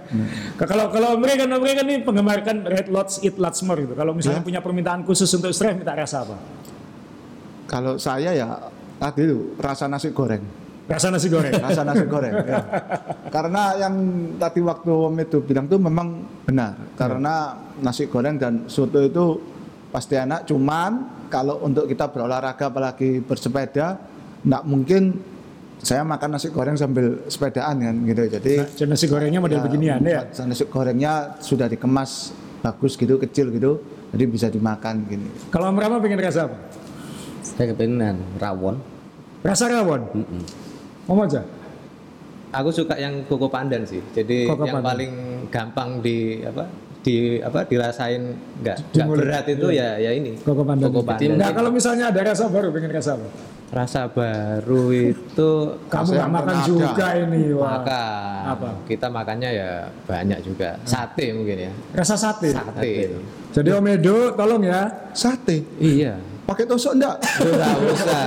Kalau 0.60 0.90
kalau 0.90 1.14
mereka 1.16 1.46
mereka 1.46 1.86
nih 1.86 2.02
penggemar 2.02 2.42
kan 2.42 2.66
Red 2.66 2.90
Lots 2.90 3.22
Eat 3.22 3.38
Lots 3.38 3.62
More 3.62 3.86
gitu. 3.86 3.94
Kalau 3.94 4.12
misalnya 4.12 4.42
punya 4.42 4.58
permintaan 4.58 5.06
khusus 5.06 5.30
untuk 5.38 5.54
stripe 5.54 5.78
minta 5.78 5.94
rasa 5.94 6.26
apa? 6.26 6.36
Kalau 7.70 7.94
saya 7.96 8.34
ya 8.34 8.58
tadi 8.98 9.22
itu 9.30 9.54
rasa 9.62 9.86
nasi 9.86 10.10
goreng. 10.10 10.42
Rasa 10.88 11.12
nasi 11.12 11.28
goreng. 11.30 11.52
rasa 11.68 11.84
nasi 11.84 12.04
goreng 12.08 12.34
ya. 12.48 12.58
karena 13.28 13.62
yang 13.76 13.94
tadi 14.40 14.60
waktu 14.64 14.88
Om 14.90 15.14
itu 15.20 15.38
bilang 15.44 15.68
tuh 15.68 15.78
memang 15.78 16.24
benar 16.48 16.74
karena 16.96 17.54
nasi 17.84 18.08
goreng 18.08 18.40
dan 18.40 18.66
soto 18.66 18.98
itu 19.04 19.24
pasti 19.88 20.14
enak 20.14 20.44
cuman 20.44 20.90
kalau 21.28 21.60
untuk 21.62 21.88
kita 21.88 22.08
berolahraga 22.08 22.68
apalagi 22.68 23.20
bersepeda 23.20 23.96
nggak 24.44 24.62
mungkin 24.64 25.02
saya 25.78 26.02
makan 26.02 26.34
nasi 26.34 26.50
goreng 26.50 26.74
sambil 26.74 27.22
sepedaan 27.26 27.78
kan 27.78 27.94
gitu 28.02 28.22
jadi 28.28 28.54
Dan 28.74 28.90
nasi 28.90 29.06
gorengnya 29.06 29.38
model 29.38 29.62
beginian 29.62 30.02
ya. 30.02 30.26
nasi 30.42 30.66
gorengnya 30.66 31.38
sudah 31.38 31.70
dikemas 31.70 32.34
bagus 32.60 32.98
gitu 32.98 33.16
kecil 33.16 33.48
gitu 33.48 33.78
jadi 34.10 34.24
bisa 34.26 34.46
dimakan 34.48 35.06
gini 35.06 35.28
Kalau 35.48 35.70
Om 35.70 35.78
Rama 35.78 35.96
pengen 36.00 36.18
rasa 36.18 36.48
apa? 36.48 36.56
Saya 37.44 37.72
kepengen 37.72 38.16
rawon. 38.36 38.76
Rasa 39.40 39.68
rawon. 39.68 40.00
Mm-mm. 40.12 40.42
Om 41.06 41.18
aja. 41.22 41.40
Aku 42.50 42.72
suka 42.72 42.96
yang 42.96 43.24
koko 43.24 43.46
pandan 43.46 43.84
sih. 43.84 44.00
Jadi 44.10 44.48
Koko 44.48 44.64
yang 44.64 44.80
pandan. 44.80 44.88
paling 44.88 45.12
gampang 45.48 45.88
di 46.00 46.40
apa 46.40 46.64
di 47.08 47.16
apa 47.40 47.64
dirasain 47.64 48.22
nggak 48.60 48.76
Di 48.92 49.00
nggak 49.00 49.08
berat 49.16 49.44
itu 49.48 49.66
ya 49.72 49.96
ya 49.96 50.12
ini. 50.12 50.36
Koko 50.44 50.60
pandan. 50.60 50.92
Koko 50.92 51.00
pandan. 51.08 51.40
Nah 51.40 51.50
kalau 51.56 51.72
misalnya 51.72 52.12
ada 52.12 52.20
rasa 52.20 52.52
baru 52.52 52.68
pengen 52.68 52.92
rasa 52.92 53.16
apa? 53.16 53.28
Rasa 53.68 54.08
baru 54.12 54.92
itu 54.92 55.50
Kamu 55.92 56.08
nggak 56.12 56.30
makan 56.32 56.56
juga 56.68 56.88
ada. 57.08 57.20
ini 57.24 57.40
wah. 57.56 57.80
makan. 57.80 58.40
Apa? 58.52 58.68
Kita 58.84 59.06
makannya 59.08 59.50
ya 59.56 59.70
banyak 60.04 60.38
juga. 60.44 60.76
Sate 60.84 61.32
mungkin 61.32 61.56
ya. 61.68 61.72
Rasa 61.96 62.20
sate. 62.20 62.52
Sate 62.52 62.88
itu. 63.08 63.18
Jadi 63.56 63.68
Om 63.72 63.86
Edo 63.88 64.16
tolong 64.36 64.62
ya. 64.68 65.08
sate 65.16 65.64
Iya. 65.80 66.20
Pakai 66.48 66.64
tusuk 66.64 66.96
enggak 66.96 67.16
Enggak 67.44 67.76
usah. 67.92 68.24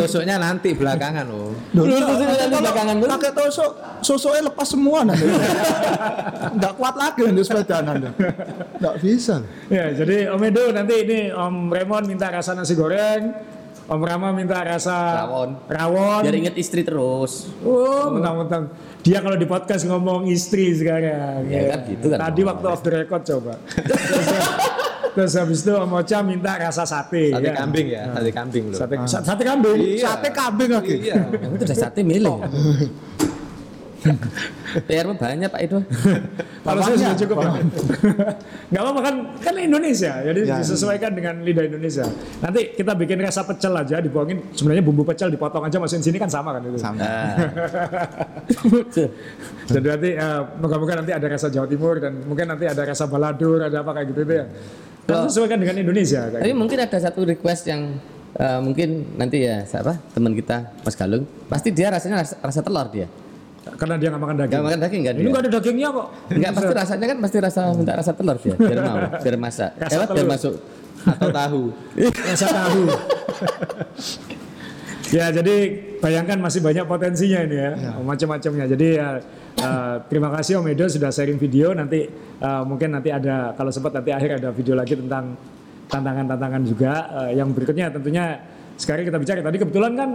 Tusuknya 0.00 0.40
nanti 0.40 0.72
belakangan 0.72 1.28
loh. 1.28 1.52
Duh, 1.76 1.84
Lu 1.84 1.92
enggak, 1.92 2.08
tusuk 2.08 2.24
nanti 2.24 2.44
kalau 2.48 2.62
belakangan 2.64 2.94
dulu. 2.96 3.10
Pakai 3.12 3.32
tusuk, 3.36 3.70
susuknya 4.00 4.40
lepas 4.48 4.66
semua 4.72 4.98
nanti. 5.04 5.26
Enggak 6.56 6.72
kuat 6.80 6.94
lagi 6.96 7.20
nanti 7.28 7.42
sepeda 7.44 7.76
nanti. 7.84 8.08
Enggak 8.80 8.94
bisa. 9.04 9.34
Ya 9.68 9.92
jadi 9.92 10.32
Om 10.32 10.42
Edo 10.48 10.64
nanti 10.72 10.94
ini 11.04 11.18
Om 11.28 11.68
Raymond 11.68 12.04
minta 12.08 12.32
rasa 12.32 12.56
nasi 12.56 12.72
goreng. 12.72 13.36
Om 13.90 14.06
Rama 14.06 14.30
minta 14.30 14.62
rasa 14.62 15.26
Rawon. 15.26 15.66
Rawon. 15.66 16.22
Biar 16.22 16.36
inget 16.38 16.54
istri 16.54 16.86
terus. 16.86 17.50
Oh, 17.66 18.14
mentang-mentang 18.14 18.70
dia 19.02 19.18
kalau 19.18 19.34
di 19.34 19.50
podcast 19.50 19.82
ngomong 19.82 20.30
istri 20.30 20.70
sekarang. 20.78 21.42
Ya 21.50 21.74
kan 21.74 21.80
gitu 21.90 22.06
kan. 22.06 22.18
Tadi 22.22 22.40
waktu 22.46 22.66
off 22.70 22.86
the 22.86 22.90
record 22.94 23.26
coba. 23.26 23.58
terus, 25.14 25.32
habis 25.34 25.60
itu 25.62 25.72
Om 25.72 25.92
Ocha 25.94 26.18
minta 26.20 26.54
rasa 26.54 26.84
sate. 26.84 27.30
Sate 27.30 27.48
ya. 27.48 27.54
kambing 27.54 27.86
ya, 27.88 28.02
sate 28.12 28.30
kambing 28.30 28.64
loh. 28.70 28.78
Sate, 28.78 28.94
sa- 29.06 29.24
sate 29.24 29.42
kambing. 29.42 29.78
Iya. 29.78 30.04
Sate 30.06 30.28
kambing 30.30 30.70
lagi. 30.70 30.96
Iya. 31.06 31.14
Itu 31.30 31.64
udah 31.66 31.78
sate 31.78 32.00
milih. 32.02 32.36
PR 34.88 35.04
mah 35.04 35.12
banyak 35.12 35.50
Pak 35.52 35.60
Edo. 35.60 35.84
Kalau 36.64 36.80
saya 36.80 36.96
sudah 36.96 37.16
cukup. 37.20 37.36
Nggak 38.72 38.80
apa-apa 38.80 39.00
kan 39.04 39.14
kan 39.44 39.54
Indonesia, 39.60 40.24
jadi 40.24 40.40
Ya. 40.40 40.56
disesuaikan 40.56 41.12
dengan 41.12 41.44
lidah 41.44 41.68
Indonesia. 41.68 42.08
Nanti 42.40 42.72
kita 42.72 42.96
bikin 42.96 43.20
rasa 43.20 43.44
pecel 43.44 43.76
aja, 43.76 44.00
dibuangin. 44.00 44.40
Sebenarnya 44.56 44.80
bumbu 44.80 45.04
pecel 45.04 45.28
dipotong 45.28 45.68
aja 45.68 45.76
masukin 45.76 46.00
sini 46.00 46.16
kan 46.16 46.32
sama 46.32 46.56
kan 46.56 46.64
itu. 46.64 46.80
Sama. 46.80 46.96
Nah. 46.96 47.34
Jadi 49.68 49.86
nanti 49.86 50.10
eh, 50.16 50.40
moga-moga 50.56 50.94
nanti 51.04 51.12
ada 51.12 51.26
rasa 51.28 51.52
Jawa 51.52 51.66
Timur 51.68 52.00
dan 52.00 52.24
mungkin 52.24 52.46
nanti 52.48 52.64
ada 52.64 52.80
rasa 52.80 53.04
baladur, 53.04 53.60
ada 53.60 53.84
apa 53.84 53.90
kayak 53.92 54.06
gitu 54.16 54.20
itu 54.24 54.34
ya. 54.38 54.46
Sesuaikan 55.28 55.58
dengan 55.58 55.76
Indonesia. 55.78 56.20
Kayak 56.28 56.42
Tapi 56.42 56.50
gitu. 56.52 56.60
mungkin 56.60 56.78
ada 56.80 56.98
satu 57.00 57.20
request 57.26 57.62
yang 57.66 57.80
eh, 58.34 58.60
mungkin 58.62 58.88
nanti 59.16 59.44
ya 59.44 59.62
apa 59.66 59.98
teman 60.14 60.32
kita 60.32 60.70
Mas 60.82 60.94
Galung 60.94 61.24
pasti 61.46 61.68
dia 61.74 61.90
rasanya 61.90 62.22
rasa, 62.22 62.34
rasa 62.40 62.60
telur 62.62 62.86
dia. 62.88 63.06
Karena 63.60 64.00
dia 64.00 64.08
nggak 64.08 64.22
makan 64.24 64.36
daging. 64.40 64.52
Gak 64.56 64.62
makan 64.64 64.80
daging 64.80 65.02
kan 65.04 65.14
Ini 65.14 65.28
nggak 65.28 65.42
ada 65.44 65.50
dagingnya 65.52 65.88
kok. 65.92 66.06
Enggak 66.32 66.52
pasti 66.56 66.72
rasanya 66.74 67.06
kan 67.06 67.18
pasti 67.20 67.38
rasa 67.38 67.60
minta 67.76 67.92
rasa 67.92 68.12
telur 68.16 68.36
dia 68.40 68.54
biar 68.56 68.78
mau 68.82 68.96
biar 69.20 69.36
masak. 69.36 69.70
Rasa 69.76 69.94
Eh, 70.00 70.08
biar 70.16 70.28
masuk. 70.28 70.54
Atau 71.00 71.28
tahu. 71.32 71.62
rasa 72.32 72.46
tahu. 72.48 72.82
ya 75.10 75.26
jadi 75.34 75.54
bayangkan 75.98 76.38
masih 76.38 76.60
banyak 76.62 76.84
potensinya 76.86 77.40
ini 77.44 77.56
ya, 77.56 77.70
macam-macamnya. 78.00 78.64
Jadi 78.70 78.86
ya 78.96 79.08
eh, 79.58 79.96
terima 80.06 80.28
kasih 80.30 80.62
Om 80.62 80.70
Edo 80.70 80.86
sudah 80.86 81.10
sharing 81.10 81.40
video. 81.40 81.74
Nanti 81.74 82.06
eh, 82.38 82.62
mungkin 82.62 82.94
nanti 82.94 83.10
ada 83.10 83.56
kalau 83.58 83.72
sempat 83.74 83.96
nanti 83.96 84.10
akhir 84.14 84.38
ada 84.38 84.48
video 84.54 84.78
lagi 84.78 84.94
tentang 84.94 85.34
tantangan-tantangan 85.90 86.62
juga. 86.62 86.92
Eh, 87.26 87.40
yang 87.40 87.50
berikutnya 87.50 87.90
tentunya 87.90 88.38
sekarang 88.78 89.04
kita 89.08 89.18
bicara 89.18 89.40
tadi 89.42 89.58
kebetulan 89.60 89.92
kan 89.98 90.10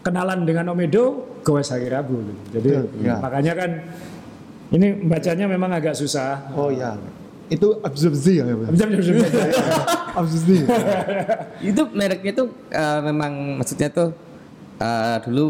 kenalan 0.00 0.48
dengan 0.48 0.72
Om 0.72 0.80
Edo 0.80 1.04
gowes 1.44 1.70
hari 1.70 1.88
Rabu. 1.88 2.20
gitu. 2.24 2.42
Jadi 2.60 2.70
Betul, 2.74 3.04
ya. 3.04 3.16
makanya 3.20 3.52
kan 3.56 3.70
ini 4.70 4.86
bacanya 5.06 5.46
memang 5.50 5.70
agak 5.74 5.94
susah. 5.98 6.50
Oh 6.54 6.70
iya. 6.70 6.94
Itu 7.50 7.82
absurdi 7.82 8.38
ya. 8.38 8.46
Bisa-bisa. 8.46 9.10
Absurdi. 10.14 10.62
Itu 11.74 11.82
mereknya 11.90 12.32
tuh 12.34 12.46
eh, 12.70 13.00
memang 13.02 13.58
maksudnya 13.58 13.90
tuh 13.90 14.14
eh, 14.80 15.16
dulu 15.22 15.44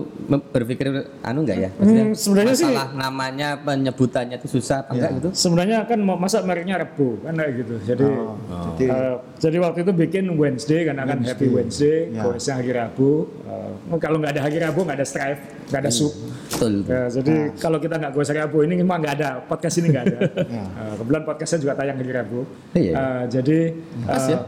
berpikir 0.50 0.86
anu 1.22 1.38
enggak 1.40 1.58
ya? 1.60 1.70
Maksudnya 1.72 2.04
Hmm, 2.04 2.14
sebenarnya 2.14 2.54
sih- 2.54 2.66
masalah 2.66 2.88
namanya 2.92 3.48
penyebutannya 3.56 4.36
itu 4.36 4.48
susah 4.50 4.82
apa 4.82 4.90
enggak 4.92 5.10
gitu? 5.16 5.28
Sebenarnya 5.32 5.78
kan 5.84 5.98
mau 5.98 6.14
masa 6.14 6.42
mereknya 6.42 6.76
Rebo 6.76 7.18
kan 7.20 7.32
kayak 7.32 7.52
gitu. 7.56 7.74
Jadi 7.84 8.04
Oh, 8.04 8.34
Jadi 8.74 8.90
Eh, 8.90 9.14
jadi 9.38 9.56
waktu 9.60 9.78
itu 9.80 9.92
bikin 9.94 10.24
Wednesday 10.34 10.82
karena 10.82 11.02
kan 11.04 11.18
Happy 11.20 11.46
Wednesday, 11.46 12.10
Ya. 12.10 12.22
goesnya 12.22 12.54
hari 12.56 12.72
Rabu. 12.72 13.30
Eh, 13.46 13.98
kalau 13.98 14.18
nggak 14.18 14.32
ada 14.34 14.42
hari 14.42 14.56
Rabu 14.58 14.80
nggak 14.82 14.98
ada 14.98 15.06
stripe, 15.06 15.40
nggak 15.68 15.80
ada 15.80 15.90
sup. 15.90 16.12
Betul. 16.50 16.74
Ya, 16.84 17.02
jadi 17.08 17.34
kalau 17.56 17.78
kita 17.78 17.94
nggak 17.96 18.12
goes 18.12 18.26
hari 18.26 18.40
Rabu 18.40 18.58
ini 18.62 18.74
memang 18.76 18.98
nggak 18.98 19.14
ada 19.14 19.30
podcast 19.40 19.78
ini 19.78 19.88
nggak 19.90 20.04
ada. 20.04 20.18
Ya. 20.50 20.64
Eh, 20.66 20.92
kebetulan 20.96 21.22
podcastnya 21.22 21.58
juga 21.60 21.72
tayang 21.74 21.96
hari 21.96 22.10
Rabu. 22.10 22.40
Iya. 22.72 22.92
Eh, 22.92 23.22
jadi 23.30 23.58
Pas 24.02 24.24
ya. 24.26 24.38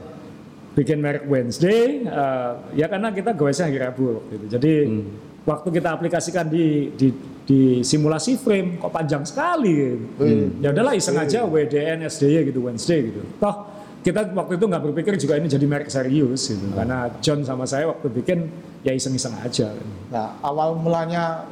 Bikin 0.72 0.98
merek 1.04 1.24
Wednesday 1.28 2.00
eh, 2.04 2.52
ya 2.76 2.86
karena 2.88 3.12
kita 3.12 3.36
goesnya 3.36 3.68
hari 3.68 3.78
Rabu 3.80 4.20
waktu 4.20 4.32
itu. 4.40 4.46
Jadi 4.48 4.72
Hmm. 4.88 5.04
waktu 5.44 5.68
kita 5.68 5.88
aplikasikan 5.92 6.46
di 6.48 6.90
di 6.96 7.08
di 7.42 7.60
simulasi 7.82 8.38
frame 8.38 8.78
kok 8.80 8.92
panjang 8.94 9.26
sekali. 9.26 9.98
Hmm. 10.16 10.62
Ya 10.62 10.72
udahlah 10.72 10.94
iseng 10.96 11.18
aja 11.18 11.44
WDN 11.44 12.06
SDY 12.06 12.48
gitu 12.48 12.64
Wednesday 12.64 13.12
gitu. 13.12 13.20
Toh 13.36 13.68
kita 14.02 14.34
waktu 14.34 14.58
itu 14.58 14.64
nggak 14.66 14.82
berpikir 14.82 15.14
juga 15.14 15.38
ini 15.38 15.46
jadi 15.46 15.66
merek 15.68 15.90
serius 15.92 16.50
gitu. 16.50 16.66
Hmm. 16.72 16.76
Karena 16.78 16.98
John 17.20 17.44
sama 17.44 17.68
saya 17.68 17.90
waktu 17.92 18.08
bikin 18.08 18.48
ya 18.82 18.96
iseng-iseng 18.96 19.36
aja. 19.38 19.70
Nah, 20.10 20.34
awal 20.42 20.74
mulanya 20.74 21.46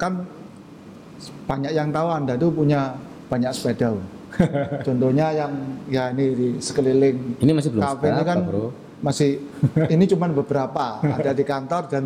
kan 0.00 0.24
banyak 1.44 1.72
yang 1.74 1.92
tahu 1.92 2.08
Anda 2.08 2.34
tuh 2.38 2.48
punya 2.48 2.96
banyak 3.28 3.52
sepeda. 3.52 3.92
Contohnya 4.86 5.26
yang 5.32 5.52
ya 5.88 6.10
ini 6.10 6.24
di 6.32 6.48
sekeliling 6.58 7.40
Ini 7.40 7.52
masih 7.52 7.70
belum 7.72 7.82
kafe 7.84 8.06
ini 8.08 8.22
kan 8.24 8.38
Bro. 8.44 8.66
masih 9.02 9.30
ini 9.90 10.04
cuma 10.06 10.30
beberapa 10.30 11.02
ada 11.02 11.34
di 11.34 11.42
kantor 11.42 11.90
dan 11.90 12.04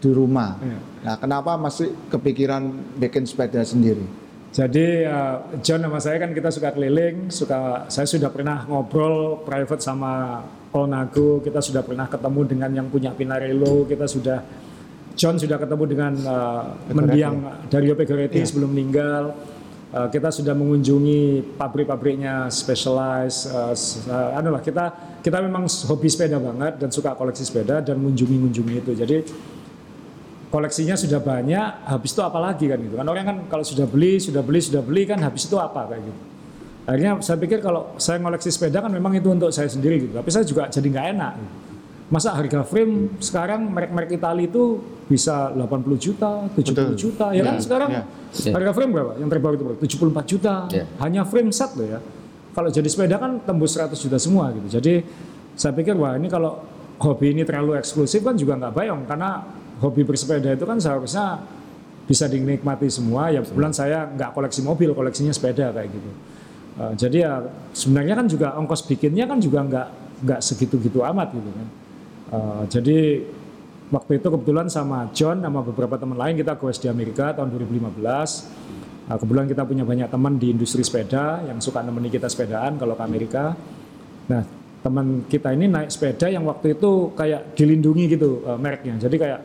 di 0.00 0.10
rumah. 0.10 0.56
Iya. 0.58 0.78
Nah, 1.04 1.14
kenapa 1.20 1.60
masih 1.60 1.92
kepikiran 2.08 2.72
bikin 2.96 3.28
sepeda 3.28 3.60
sendiri? 3.60 4.28
Jadi 4.48 5.04
uh, 5.04 5.60
John 5.60 5.84
sama 5.84 6.00
saya 6.00 6.16
kan 6.24 6.32
kita 6.32 6.48
suka 6.48 6.72
keliling, 6.72 7.28
suka 7.28 7.84
saya 7.92 8.08
sudah 8.08 8.32
pernah 8.32 8.64
ngobrol 8.64 9.44
private 9.44 9.84
sama 9.84 10.40
Onago, 10.72 11.44
kita 11.44 11.60
sudah 11.60 11.84
pernah 11.84 12.08
ketemu 12.08 12.40
dengan 12.48 12.70
yang 12.72 12.88
punya 12.88 13.12
Pinarello, 13.12 13.84
kita 13.84 14.08
sudah 14.08 14.40
John 15.18 15.36
sudah 15.36 15.58
ketemu 15.60 15.84
dengan 15.84 16.12
uh, 16.24 16.64
mendiang 16.94 17.66
Dario 17.68 17.92
Pegoretti 17.98 18.40
sebelum 18.46 18.72
meninggal. 18.72 19.36
Eh, 19.88 20.08
kita 20.12 20.28
sudah 20.28 20.52
mengunjungi 20.52 21.56
pabrik-pabriknya 21.56 22.52
Specialized 22.52 23.48
anu 24.36 24.52
lah 24.52 24.60
kita 24.60 24.92
kita 25.24 25.40
memang 25.40 25.64
hobi 25.64 26.12
sepeda 26.12 26.36
banget 26.36 26.76
dan 26.76 26.92
suka 26.92 27.16
koleksi 27.16 27.48
sepeda 27.48 27.80
dan 27.80 27.96
mengunjungi-mengunjungi 27.96 28.74
itu. 28.84 28.92
Jadi 28.92 29.16
koleksinya 30.52 30.92
sudah 30.92 31.24
banyak 31.24 31.88
habis 31.88 32.12
itu 32.12 32.20
apa 32.20 32.36
lagi 32.36 32.68
kan 32.68 32.76
gitu? 32.84 33.00
Kan 33.00 33.08
orang 33.08 33.24
kan 33.24 33.36
kalau 33.48 33.64
sudah 33.64 33.88
beli 33.88 34.20
sudah 34.20 34.44
beli 34.44 34.60
sudah 34.60 34.84
beli 34.84 35.08
kan 35.08 35.24
habis 35.24 35.48
itu 35.48 35.56
apa 35.56 35.88
kayak 35.88 36.04
gitu? 36.04 36.20
Akhirnya 36.84 37.12
saya 37.24 37.36
pikir 37.40 37.64
kalau 37.64 37.96
saya 37.96 38.20
ngoleksi 38.20 38.52
sepeda 38.52 38.84
kan 38.84 38.92
memang 38.92 39.16
itu 39.16 39.32
untuk 39.32 39.48
saya 39.56 39.72
sendiri 39.72 40.04
gitu. 40.04 40.12
Tapi 40.12 40.28
saya 40.28 40.44
juga 40.44 40.68
jadi 40.68 40.84
nggak 40.84 41.06
enak 41.16 41.32
gitu. 41.40 41.67
Masa 42.08 42.32
harga 42.32 42.64
frame 42.64 43.20
sekarang 43.20 43.68
merek-merek 43.68 44.16
Itali 44.16 44.48
itu 44.48 44.80
bisa 45.04 45.52
80 45.52 46.00
juta 46.00 46.48
70 46.56 46.56
Betul. 46.56 46.96
juta 46.96 47.26
ya 47.36 47.42
kan? 47.44 47.54
Ya, 47.56 47.60
sekarang 47.60 47.90
ya. 47.92 48.02
Ya. 48.32 48.52
harga 48.56 48.72
frame 48.72 48.92
berapa? 48.96 49.12
Yang 49.20 49.28
terbaru 49.36 49.54
itu 49.56 49.64
berapa? 49.64 49.80
74 49.84 50.32
juta. 50.32 50.54
Ya. 50.72 50.84
hanya 51.04 51.22
frame 51.28 51.52
set 51.52 51.76
loh 51.76 51.84
ya. 51.84 52.00
Kalau 52.56 52.68
jadi 52.72 52.88
sepeda 52.88 53.20
kan 53.20 53.44
tembus 53.44 53.76
100 53.76 53.92
juta 54.00 54.16
semua 54.16 54.48
gitu. 54.56 54.80
Jadi 54.80 55.04
saya 55.52 55.76
pikir 55.76 55.94
wah 56.00 56.16
ini 56.16 56.32
kalau 56.32 56.64
hobi 56.96 57.36
ini 57.36 57.44
terlalu 57.44 57.76
eksklusif 57.76 58.24
kan 58.24 58.34
juga 58.40 58.56
nggak 58.56 58.72
bayang. 58.72 59.04
Karena 59.04 59.44
hobi 59.84 60.00
bersepeda 60.08 60.56
itu 60.56 60.64
kan 60.64 60.80
seharusnya 60.80 61.44
bisa 62.08 62.24
dinikmati 62.24 62.88
semua. 62.88 63.28
Ya 63.28 63.44
kebetulan 63.44 63.76
saya 63.76 64.08
nggak 64.16 64.32
koleksi 64.32 64.64
mobil 64.64 64.96
koleksinya 64.96 65.32
sepeda 65.36 65.76
kayak 65.76 65.92
gitu. 65.92 66.10
Uh, 66.78 66.92
jadi 66.96 67.16
ya 67.20 67.32
sebenarnya 67.76 68.14
kan 68.16 68.26
juga 68.32 68.56
ongkos 68.56 68.86
bikinnya 68.88 69.28
kan 69.28 69.36
juga 69.44 69.60
nggak 69.60 69.88
nggak 70.24 70.40
segitu-gitu 70.40 71.04
amat 71.04 71.30
gitu 71.36 71.50
kan 71.52 71.68
Uh, 72.28 72.64
jadi 72.68 73.24
waktu 73.88 74.20
itu 74.20 74.28
kebetulan 74.28 74.68
sama 74.68 75.08
John 75.16 75.40
sama 75.40 75.64
beberapa 75.64 75.96
teman 75.96 76.20
lain 76.20 76.36
kita 76.36 76.60
goes 76.60 76.76
di 76.76 76.88
Amerika 76.88 77.32
tahun 77.36 77.52
2015 77.52 78.68
Uh, 79.08 79.16
kebetulan 79.16 79.48
kita 79.48 79.64
punya 79.64 79.88
banyak 79.88 80.12
teman 80.12 80.36
di 80.36 80.52
industri 80.52 80.84
sepeda 80.84 81.40
yang 81.48 81.64
suka 81.64 81.80
nemeni 81.80 82.12
kita 82.12 82.28
sepedaan 82.28 82.76
kalau 82.76 82.92
ke 82.92 83.00
Amerika 83.00 83.56
nah 84.28 84.44
teman 84.84 85.24
kita 85.24 85.56
ini 85.56 85.64
naik 85.64 85.88
sepeda 85.88 86.28
yang 86.28 86.44
waktu 86.44 86.76
itu 86.76 87.16
kayak 87.16 87.56
dilindungi 87.56 88.04
gitu 88.04 88.44
uh, 88.44 88.60
mereknya 88.60 89.00
jadi 89.00 89.16
kayak 89.16 89.40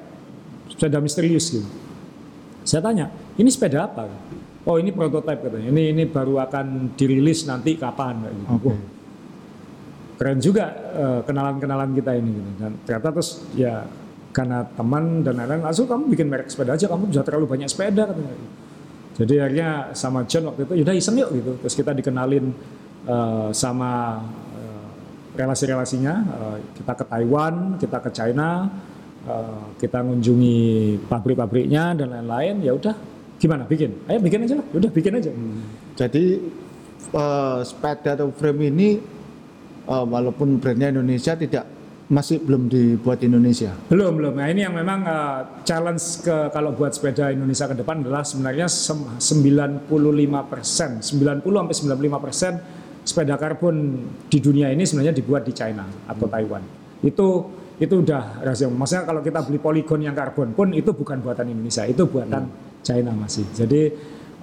sepeda 0.67 1.00
misterius 1.00 1.48
gitu 1.48 1.63
saya 2.63 2.80
tanya, 2.80 3.12
ini 3.36 3.52
sepeda 3.52 3.91
apa? 3.91 4.08
Oh 4.63 4.80
ini 4.80 4.96
prototipe 4.96 5.52
katanya. 5.52 5.67
Ini 5.76 5.84
ini 5.91 6.04
baru 6.08 6.39
akan 6.39 6.96
dirilis 6.96 7.43
nanti 7.43 7.76
kapan? 7.76 8.24
Gitu. 8.24 8.43
Oke. 8.48 8.74
Keren 10.24 10.40
juga 10.40 10.72
eh, 10.96 11.20
kenalan-kenalan 11.28 11.92
kita 12.00 12.16
ini. 12.16 12.32
Gitu. 12.32 12.52
Dan 12.64 12.72
ternyata 12.88 13.12
terus 13.12 13.44
ya 13.60 13.84
karena 14.32 14.64
teman 14.72 15.20
dan 15.20 15.36
lain-lain, 15.36 15.68
langsung 15.68 15.84
kamu 15.84 16.16
bikin 16.16 16.32
merek 16.32 16.48
sepeda 16.48 16.80
aja, 16.80 16.88
kamu 16.88 17.12
sudah 17.12 17.28
terlalu 17.28 17.46
banyak 17.52 17.68
sepeda 17.68 18.08
katanya. 18.08 18.32
Jadi 19.20 19.34
akhirnya 19.38 19.70
sama 19.94 20.24
John 20.24 20.48
waktu 20.48 20.64
itu, 20.64 20.74
yaudah 20.80 20.96
iseng 20.96 21.20
yuk 21.20 21.30
gitu. 21.36 21.52
Terus 21.60 21.76
kita 21.76 21.92
dikenalin 21.92 22.56
eh, 23.04 23.50
sama 23.52 24.24
eh, 24.56 24.88
relasi-relasinya. 25.36 26.14
Eh, 26.24 26.58
kita 26.80 26.94
ke 26.96 27.04
Taiwan, 27.04 27.76
kita 27.84 27.98
ke 28.00 28.10
China, 28.16 28.72
eh, 29.28 29.62
kita 29.84 30.08
mengunjungi 30.08 30.64
pabrik-pabriknya 31.12 32.00
dan 32.00 32.16
lain-lain. 32.16 32.64
Ya 32.64 32.72
udah, 32.80 32.96
gimana 33.44 33.68
bikin? 33.68 34.08
Ayo 34.08 34.24
bikin 34.24 34.48
aja 34.48 34.56
lah. 34.56 34.66
Ya 34.72 34.76
Udah 34.80 34.92
bikin 34.96 35.14
aja. 35.20 35.32
Jadi 36.00 36.26
eh, 37.12 37.60
sepeda 37.68 38.16
atau 38.16 38.32
frame 38.32 38.72
ini 38.72 38.90
eh, 39.88 40.06
walaupun 40.06 40.60
brandnya 40.60 40.93
Indonesia 40.93 41.34
tidak 41.36 41.65
masih 42.12 42.43
belum 42.43 42.67
dibuat 42.67 43.24
di 43.24 43.32
Indonesia. 43.32 43.72
Belum, 43.88 44.19
belum. 44.19 44.36
Nah 44.36 44.48
ini 44.52 44.62
yang 44.67 44.76
memang 44.76 45.08
uh, 45.08 45.63
challenge 45.63 46.22
ke 46.22 46.52
kalau 46.52 46.76
buat 46.76 46.91
sepeda 46.91 47.32
Indonesia 47.32 47.65
ke 47.65 47.76
depan 47.80 48.04
adalah 48.04 48.28
sebenarnya 48.28 48.67
sem- 48.67 49.17
95 49.17 49.88
persen, 50.52 51.00
90 51.00 51.41
sampai 51.41 51.76
95 51.96 52.26
persen 52.26 52.54
sepeda 53.04 53.36
karbon 53.36 54.00
di 54.32 54.39
dunia 54.39 54.72
ini 54.72 54.88
sebenarnya 54.88 55.15
dibuat 55.15 55.43
di 55.48 55.56
China 55.56 55.88
atau 56.08 56.28
Taiwan. 56.28 56.63
Itu 57.04 57.28
itu 57.82 58.06
udah 58.06 58.46
rahasia. 58.46 58.69
Maksudnya 58.69 59.04
kalau 59.08 59.22
kita 59.26 59.39
beli 59.43 59.60
poligon 59.60 60.00
yang 60.06 60.15
karbon 60.15 60.54
pun 60.54 60.72
itu 60.72 60.93
bukan 60.93 61.19
buatan 61.19 61.52
Indonesia, 61.52 61.84
itu 61.88 62.06
buatan 62.06 62.48
China 62.86 63.12
masih. 63.15 63.48
Jadi 63.52 63.91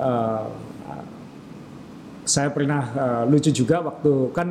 uh, 0.01 0.45
saya 2.27 2.53
pernah 2.53 2.83
uh, 2.95 3.23
lucu 3.29 3.49
juga 3.53 3.81
waktu 3.81 4.13
kan 4.35 4.49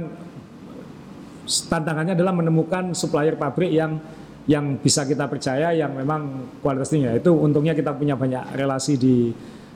tantangannya 1.50 2.14
adalah 2.14 2.34
menemukan 2.38 2.94
supplier 2.94 3.34
pabrik 3.34 3.74
yang 3.74 3.98
yang 4.50 4.82
bisa 4.82 5.06
kita 5.06 5.30
percaya 5.30 5.74
yang 5.74 5.94
memang 5.94 6.54
kualitas 6.62 6.90
tinggi. 6.90 7.10
Itu 7.18 7.38
untungnya 7.38 7.78
kita 7.78 7.94
punya 7.94 8.18
banyak 8.18 8.58
relasi 8.58 8.98
di 8.98 9.30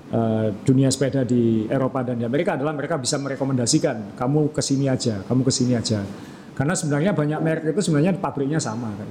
eh, 0.09 0.47
dunia 0.65 0.89
sepeda 0.89 1.21
di 1.21 1.69
Eropa 1.69 2.01
dan 2.01 2.17
di 2.17 2.25
Amerika 2.25 2.57
adalah 2.57 2.73
mereka 2.73 2.97
bisa 2.97 3.21
merekomendasikan 3.21 4.17
kamu 4.17 4.49
ke 4.49 4.62
sini 4.65 4.89
aja, 4.89 5.21
kamu 5.29 5.41
ke 5.45 5.53
sini 5.53 5.77
aja. 5.77 6.01
Karena 6.53 6.73
sebenarnya 6.77 7.13
banyak 7.17 7.39
merek 7.41 7.63
itu 7.73 7.81
sebenarnya 7.89 8.17
pabriknya 8.17 8.62
sama 8.62 8.89
kan. 8.93 9.09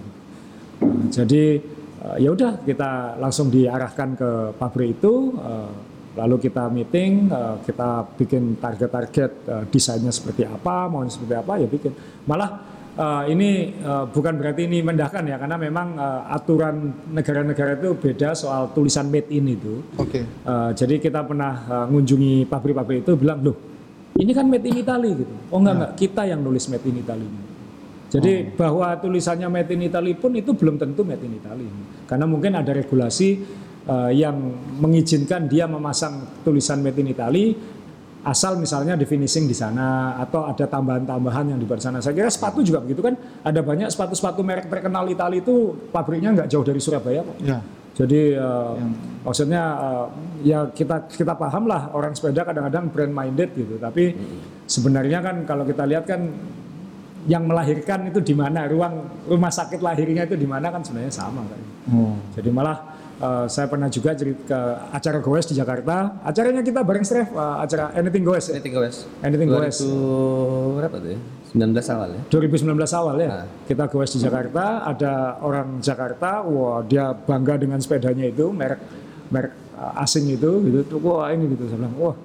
Nah, 0.83 1.07
jadi 1.11 1.63
eh, 2.11 2.17
ya 2.23 2.35
udah 2.35 2.63
kita 2.67 3.23
langsung 3.23 3.51
diarahkan 3.51 4.19
ke 4.19 4.31
pabrik 4.59 4.99
itu 4.99 5.39
eh, 5.39 5.71
lalu 6.13 6.37
kita 6.49 6.69
meeting 6.69 7.33
eh, 7.33 7.57
kita 7.65 8.05
bikin 8.21 8.61
target-target 8.61 9.31
eh, 9.49 9.65
desainnya 9.73 10.13
seperti 10.13 10.45
apa 10.45 10.89
maunya 10.89 11.13
seperti 11.13 11.35
apa 11.37 11.53
ya 11.57 11.67
bikin. 11.69 11.93
Malah 12.29 12.51
eh, 12.93 13.23
ini 13.33 13.51
bukan 14.13 14.35
berarti 14.37 14.69
ini 14.69 14.85
mendahkan 14.85 15.25
ya 15.25 15.37
karena 15.41 15.57
memang 15.57 15.97
aturan 16.29 16.93
negara-negara 17.13 17.81
itu 17.81 17.97
beda 17.97 18.37
soal 18.37 18.71
tulisan 18.77 19.09
made 19.09 19.33
in 19.33 19.49
itu. 19.57 19.81
Oke. 19.97 20.21
Eh, 20.25 20.71
jadi 20.77 21.01
kita 21.01 21.25
pernah 21.25 21.65
eh, 21.65 21.87
ngunjungi 21.89 22.45
pabrik-pabrik 22.47 23.09
itu 23.09 23.13
bilang 23.17 23.41
loh 23.41 23.57
ini 24.13 24.33
kan 24.37 24.45
made 24.45 24.69
in 24.69 24.85
Italy 24.85 25.11
gitu. 25.25 25.35
Oh 25.49 25.57
enggak 25.57 25.75
enggak 25.81 25.93
kita 25.97 26.23
yang 26.29 26.45
nulis 26.45 26.69
made 26.69 26.85
in 26.85 27.01
Italy. 27.01 27.29
Jadi 28.13 28.53
bahwa 28.53 28.93
tulisannya 29.01 29.49
made 29.49 29.73
in 29.73 29.89
Italy 29.89 30.13
pun 30.13 30.37
itu 30.37 30.53
belum 30.53 30.77
tentu 30.77 31.01
made 31.01 31.25
in 31.25 31.41
Italy. 31.41 31.65
Karena 32.05 32.29
mungkin 32.29 32.53
ada 32.53 32.69
regulasi 32.77 33.41
eh, 33.87 34.11
yang 34.15 34.37
mengizinkan 34.79 35.47
dia 35.47 35.67
memasang 35.67 36.43
tulisan 36.47 36.83
made 36.83 36.99
in 36.99 37.11
Italy 37.11 37.57
asal 38.23 38.55
misalnya 38.55 38.95
di 38.95 39.03
finishing 39.03 39.51
di 39.51 39.57
sana 39.57 40.15
atau 40.23 40.47
ada 40.47 40.63
tambahan-tambahan 40.71 41.55
yang 41.55 41.59
di 41.59 41.67
sana. 41.83 41.99
Saya 41.99 42.15
kira 42.15 42.31
sepatu 42.31 42.63
juga 42.63 42.79
begitu 42.79 43.03
kan. 43.03 43.19
Ada 43.43 43.61
banyak 43.67 43.91
sepatu-sepatu 43.91 44.47
merek 44.47 44.71
terkenal 44.71 45.11
Italia 45.11 45.43
itu 45.43 45.75
pabriknya 45.91 46.31
nggak 46.31 46.49
jauh 46.49 46.63
dari 46.63 46.79
Surabaya 46.79 47.27
kok. 47.27 47.37
Ya. 47.43 47.59
Jadi 47.93 48.39
eh, 48.39 48.75
maksudnya 49.27 49.63
eh, 49.77 50.07
ya 50.47 50.59
kita 50.71 51.11
kita 51.11 51.35
paham 51.35 51.67
lah 51.67 51.91
orang 51.93 52.15
sepeda 52.15 52.47
kadang-kadang 52.47 52.95
brand 52.95 53.13
minded 53.13 53.51
gitu. 53.59 53.75
Tapi 53.83 54.15
sebenarnya 54.71 55.19
kan 55.19 55.37
kalau 55.43 55.67
kita 55.67 55.83
lihat 55.83 56.07
kan 56.07 56.31
yang 57.27 57.47
melahirkan 57.47 58.11
itu 58.11 58.19
di 58.19 58.35
mana 58.35 58.67
ruang 58.67 59.27
rumah 59.31 59.51
sakit 59.51 59.79
lahirnya 59.79 60.27
itu 60.27 60.35
di 60.35 60.47
mana 60.47 60.71
kan 60.71 60.83
sebenarnya 60.87 61.11
sama 61.11 61.43
kan. 61.43 61.61
Oh. 61.91 62.15
Jadi 62.39 62.51
malah 62.55 62.92
eh, 63.23 63.47
saya 63.47 63.67
pernah 63.71 63.87
juga 63.87 64.11
cerita 64.19 64.43
ke 64.43 64.61
acara 64.91 65.19
Goes 65.23 65.47
di 65.47 65.55
Jakarta. 65.55 66.19
Acaranya 66.27 66.67
kita 66.67 66.83
bareng 66.83 67.07
Stref, 67.07 67.31
eh, 67.31 67.57
acara 67.63 67.95
Anything 67.95 68.27
Goes 68.27 68.51
ya. 68.51 68.59
Anything 68.59 68.75
goes. 68.75 68.97
Anything 69.23 69.49
Goes. 69.49 69.79
2000 69.79 70.79
berapa 70.83 70.97
tuh 70.99 71.11
ya? 71.15 71.21
19 71.53 71.85
awal 71.93 72.09
ya. 72.17 72.21
2019 72.33 72.97
awal 72.97 73.17
ya. 73.21 73.29
Nah. 73.29 73.47
Kita 73.69 73.85
goes 73.93 74.11
di 74.17 74.21
Jakarta, 74.25 74.89
ada 74.89 75.37
orang 75.45 75.85
Jakarta, 75.85 76.41
wah 76.49 76.81
dia 76.81 77.13
bangga 77.13 77.61
dengan 77.61 77.77
sepedanya 77.77 78.25
itu, 78.25 78.49
merek 78.49 78.81
merek 79.29 79.53
uh, 79.77 80.01
asing 80.01 80.33
itu 80.33 80.65
gitu. 80.65 80.97
Tuh, 80.97 80.99
Wah, 81.05 81.29
ini 81.29 81.53
gitu 81.53 81.69
saya 81.69 81.79
bilang, 81.85 81.95
wah. 82.01 82.17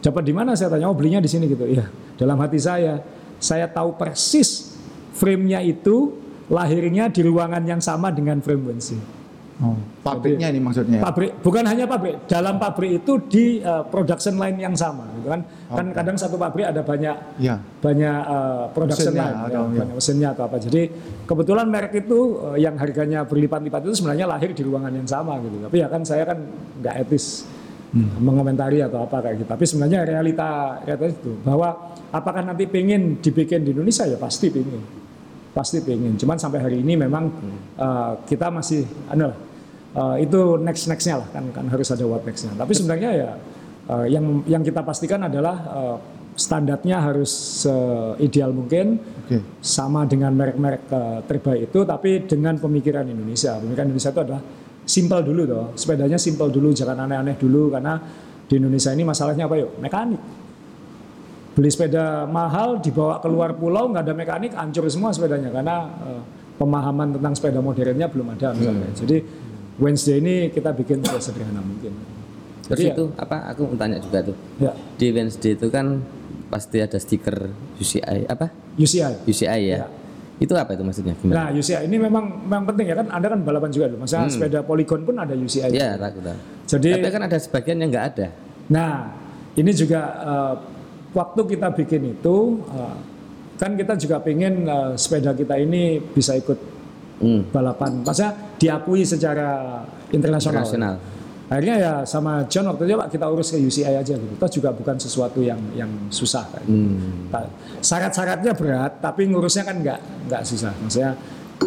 Dapat 0.00 0.22
di 0.22 0.32
mana 0.32 0.56
saya 0.56 0.72
tanya? 0.72 0.88
Oh, 0.88 0.96
belinya 0.96 1.20
di 1.20 1.28
sini 1.28 1.44
gitu. 1.50 1.66
Iya. 1.68 1.92
Dalam 2.16 2.40
hati 2.40 2.56
saya, 2.56 3.04
saya 3.36 3.68
tahu 3.68 4.00
persis 4.00 4.80
frame-nya 5.12 5.60
itu 5.60 6.16
lahirnya 6.48 7.12
di 7.12 7.20
ruangan 7.26 7.62
yang 7.68 7.82
sama 7.84 8.08
dengan 8.14 8.40
frame 8.40 8.70
Wensi. 8.70 9.19
Oh. 9.60 9.76
Pabriknya 10.00 10.48
ini 10.48 10.56
maksudnya. 10.56 11.04
Pabrik 11.04 11.36
bukan 11.44 11.68
hanya 11.68 11.84
pabrik, 11.84 12.24
dalam 12.24 12.56
pabrik 12.56 13.04
itu 13.04 13.12
di 13.28 13.44
uh, 13.60 13.84
production 13.84 14.40
line 14.40 14.56
yang 14.56 14.72
sama, 14.72 15.04
gitu 15.20 15.28
kan? 15.28 15.40
Kan 15.68 15.86
kadang 15.92 16.16
satu 16.16 16.40
pabrik 16.40 16.64
ada 16.64 16.80
banyak 16.80 17.36
Ya. 17.36 17.60
banyak 17.84 18.18
uh, 18.24 18.72
production 18.72 19.12
Mesinnya 19.12 19.28
line, 19.28 19.36
atau- 19.44 19.68
ya. 19.68 19.80
banyak 19.84 19.96
mesinnya 20.00 20.28
atau 20.32 20.42
apa. 20.48 20.56
Jadi 20.56 20.82
kebetulan 21.28 21.68
merek 21.68 21.92
itu 21.92 22.40
uh, 22.40 22.56
yang 22.56 22.72
harganya 22.80 23.28
berlipat-lipat 23.28 23.80
itu 23.84 24.00
sebenarnya 24.00 24.24
lahir 24.24 24.56
di 24.56 24.62
ruangan 24.64 24.96
yang 24.96 25.04
sama 25.04 25.36
gitu. 25.44 25.60
Tapi 25.60 25.76
ya 25.76 25.88
kan 25.92 26.02
saya 26.08 26.24
kan 26.24 26.38
nggak 26.80 26.96
etis 27.04 27.44
Hmm. 27.90 28.06
mengomentari 28.22 28.78
atau 28.78 29.02
apa 29.02 29.18
kayak 29.18 29.42
gitu. 29.42 29.48
Tapi 29.50 29.64
sebenarnya 29.66 30.06
realita 30.06 30.78
realita 30.86 31.10
itu 31.10 31.34
bahwa 31.42 31.90
apakah 32.14 32.46
nanti 32.46 32.62
pengen 32.70 33.18
dibikin 33.18 33.66
di 33.66 33.74
Indonesia 33.74 34.06
ya 34.06 34.14
pasti 34.14 34.46
pengen, 34.46 34.78
pasti 35.50 35.82
pengen. 35.82 36.14
Cuman 36.14 36.38
sampai 36.38 36.62
hari 36.62 36.86
ini 36.86 36.94
memang 36.94 37.34
uh, 37.74 38.14
kita 38.30 38.46
masih 38.46 38.86
anu 39.10 39.34
uh, 39.96 40.16
itu 40.18 40.60
next 40.60 40.86
nextnya 40.86 41.22
lah 41.22 41.28
kan 41.30 41.44
kan 41.54 41.66
harus 41.70 41.88
ada 41.90 42.04
what 42.06 42.22
nextnya. 42.22 42.52
Tapi 42.54 42.72
sebenarnya 42.74 43.10
ya 43.14 43.30
uh, 43.90 44.06
yang 44.06 44.44
yang 44.46 44.62
kita 44.62 44.82
pastikan 44.82 45.26
adalah 45.26 45.56
uh, 45.70 45.96
standarnya 46.34 47.04
harus 47.04 47.66
ideal 48.16 48.54
mungkin 48.54 48.96
Oke. 48.96 49.44
sama 49.60 50.08
dengan 50.08 50.32
merek-merek 50.32 50.88
uh, 50.88 51.20
terbaik 51.28 51.68
itu 51.68 51.84
tapi 51.84 52.24
dengan 52.24 52.56
pemikiran 52.56 53.04
Indonesia. 53.04 53.60
Pemikiran 53.60 53.92
Indonesia 53.92 54.12
itu 54.14 54.22
adalah 54.24 54.42
simple 54.90 55.20
dulu 55.22 55.42
toh. 55.46 55.66
Sepedanya 55.78 56.18
simple 56.18 56.48
dulu, 56.50 56.74
jangan 56.74 57.06
aneh-aneh 57.06 57.36
dulu 57.38 57.70
karena 57.70 58.00
di 58.50 58.58
Indonesia 58.58 58.90
ini 58.90 59.06
masalahnya 59.06 59.46
apa 59.46 59.54
yuk? 59.54 59.78
Mekanik. 59.78 60.20
Beli 61.54 61.70
sepeda 61.70 62.26
mahal 62.30 62.82
dibawa 62.82 63.22
keluar 63.22 63.54
pulau 63.54 63.90
nggak 63.90 64.02
ada 64.06 64.14
mekanik 64.14 64.52
hancur 64.54 64.86
semua 64.86 65.10
sepedanya 65.10 65.50
karena 65.50 65.76
eh, 66.06 66.22
pemahaman 66.58 67.18
tentang 67.18 67.34
sepeda 67.34 67.58
modernnya 67.58 68.06
belum 68.06 68.26
ada 68.38 68.54
misalnya. 68.54 68.90
Jadi 68.94 69.18
Wednesday 69.80 70.20
ini 70.20 70.52
kita 70.52 70.76
bikin 70.76 71.00
sesederhana 71.00 71.64
mungkin. 71.64 71.96
Terus 72.68 72.76
Jadi 72.78 72.84
ya- 72.86 72.94
itu 72.94 73.04
apa? 73.16 73.36
Aku 73.50 73.66
mau 73.66 73.76
tanya 73.80 73.98
juga 73.98 74.18
tuh. 74.22 74.36
Ya, 74.60 74.72
Di 75.00 75.10
Wednesday 75.10 75.56
itu 75.56 75.66
kan 75.72 76.04
pasti 76.52 76.78
ada 76.78 77.00
stiker 77.00 77.50
UCI 77.80 78.28
apa? 78.28 78.52
UCI. 78.76 79.26
UCI 79.26 79.60
ya. 79.66 79.76
Ya. 79.82 79.86
Itu 80.40 80.56
apa 80.56 80.72
itu 80.76 80.84
maksudnya? 80.84 81.16
Gimana? 81.18 81.34
Nah, 81.34 81.46
UCI 81.52 81.84
ini 81.88 81.96
memang 82.00 82.24
memang 82.44 82.64
penting 82.70 82.86
ya 82.92 82.96
kan. 83.00 83.06
Anda 83.10 83.26
kan 83.32 83.40
balapan 83.42 83.70
juga 83.72 83.90
dulu. 83.90 84.04
Masalah 84.04 84.28
sepeda 84.28 84.60
polygon 84.62 85.02
pun 85.02 85.16
ada 85.16 85.32
UCI. 85.34 85.68
Hmm. 85.72 85.76
Ya, 85.76 85.96
aku 85.96 86.20
tahu. 86.22 86.38
Jadi 86.70 86.88
Tapi 86.96 87.08
kan 87.10 87.22
ada 87.26 87.38
sebagian 87.40 87.76
yang 87.82 87.90
nggak 87.90 88.06
ada. 88.14 88.28
Nah, 88.70 88.92
ini 89.58 89.70
juga 89.74 90.00
eh, 90.22 90.54
waktu 91.12 91.40
kita 91.56 91.68
bikin 91.74 92.02
itu 92.14 92.36
eh, 92.70 92.96
kan 93.58 93.74
kita 93.74 93.98
juga 93.98 94.16
pengen 94.22 94.64
eh, 94.64 94.92
sepeda 94.94 95.34
kita 95.34 95.58
ini 95.58 95.98
bisa 95.98 96.38
ikut 96.38 96.79
Hmm. 97.20 97.44
balapan, 97.52 98.00
maksudnya 98.00 98.32
diakui 98.56 99.04
secara 99.04 99.84
internasional. 100.08 100.64
Internasional. 100.64 100.94
Akhirnya 101.50 101.76
ya 101.82 101.92
sama 102.06 102.46
John 102.46 102.70
waktu 102.70 102.86
itu 102.86 102.94
Pak 102.94 103.10
kita 103.10 103.26
urus 103.26 103.50
ke 103.50 103.58
UCI 103.58 103.98
aja 103.98 104.14
gitu. 104.14 104.34
Itu 104.38 104.46
juga 104.62 104.70
bukan 104.70 104.94
sesuatu 105.02 105.42
yang 105.42 105.58
yang 105.74 105.90
susah. 106.06 106.46
Kan. 106.46 106.62
Hmm. 106.62 107.26
Pak, 107.26 107.42
Syarat-syaratnya 107.82 108.54
berat, 108.54 109.02
tapi 109.02 109.26
ngurusnya 109.26 109.66
kan 109.66 109.82
nggak 109.82 110.30
nggak 110.30 110.42
susah. 110.46 110.70
Maksudnya 110.78 111.18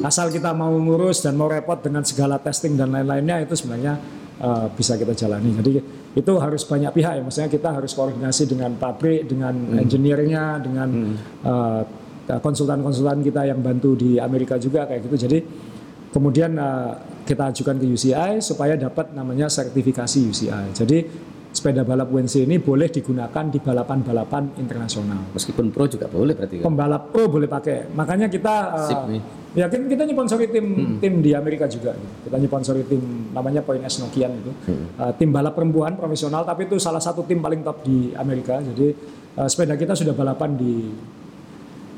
asal 0.07 0.31
kita 0.31 0.55
mau 0.55 0.71
ngurus 0.71 1.19
dan 1.27 1.35
mau 1.35 1.51
repot 1.51 1.83
dengan 1.83 2.07
segala 2.07 2.39
testing 2.39 2.79
dan 2.79 2.95
lain-lainnya 2.95 3.43
itu 3.43 3.59
sebenarnya 3.59 3.99
eh, 4.39 4.65
bisa 4.71 4.95
kita 4.95 5.11
jalani. 5.19 5.51
Jadi 5.59 5.71
itu 6.15 6.31
harus 6.39 6.63
banyak 6.63 6.91
pihak 6.95 7.13
ya. 7.19 7.21
Maksudnya 7.21 7.51
kita 7.51 7.69
harus 7.75 7.91
koordinasi 7.91 8.47
dengan 8.47 8.79
pabrik, 8.79 9.27
dengan 9.27 9.51
engineer-nya, 9.83 10.63
dengan 10.63 10.89
eh, 11.43 11.81
konsultan-konsultan 12.27 13.19
kita 13.19 13.47
yang 13.47 13.59
bantu 13.59 13.99
di 13.99 14.15
Amerika 14.19 14.55
juga 14.55 14.87
kayak 14.87 15.11
gitu. 15.11 15.27
Jadi 15.27 15.39
kemudian 16.13 16.55
eh, 16.55 16.91
kita 17.23 17.51
ajukan 17.51 17.75
ke 17.79 17.85
UCI 17.87 18.39
supaya 18.39 18.75
dapat 18.75 19.11
namanya 19.11 19.47
sertifikasi 19.47 20.19
UCI. 20.29 20.75
Jadi 20.75 20.99
sepeda 21.53 21.85
balap 21.85 22.09
WNC 22.09 22.49
ini 22.49 22.57
boleh 22.57 22.89
digunakan 22.89 23.45
di 23.45 23.61
balapan-balapan 23.61 24.57
internasional. 24.57 25.21
Meskipun 25.37 25.69
pro 25.69 25.85
juga 25.85 26.09
boleh 26.09 26.33
berarti 26.33 26.59
kan. 26.59 26.65
Pembalap 26.65 27.13
pro 27.13 27.29
boleh 27.29 27.45
pakai. 27.45 27.93
Makanya 27.93 28.27
kita 28.27 28.55
uh, 28.73 28.87
Sip 28.89 29.01
nih. 29.05 29.21
ya 29.53 29.69
kan 29.69 29.85
kita 29.85 30.03
nyponsori 30.09 30.49
tim 30.49 30.97
tim 30.97 31.13
di 31.21 31.31
Amerika 31.37 31.69
juga. 31.69 31.93
gitu. 31.93 32.09
Kita 32.27 32.35
nyponsori 32.41 32.83
tim 32.89 33.29
namanya 33.29 33.61
Point 33.61 33.85
S 33.85 34.01
Nokian 34.01 34.33
itu. 34.33 34.51
Uh, 34.97 35.13
tim 35.13 35.29
balap 35.29 35.53
perempuan 35.53 35.93
profesional 35.93 36.41
tapi 36.41 36.65
itu 36.65 36.81
salah 36.81 36.99
satu 36.99 37.21
tim 37.21 37.37
paling 37.37 37.61
top 37.61 37.85
di 37.85 38.11
Amerika. 38.17 38.57
Jadi 38.57 38.89
uh, 39.37 39.45
sepeda 39.45 39.77
kita 39.77 39.93
sudah 39.93 40.17
balapan 40.17 40.57
di 40.57 40.89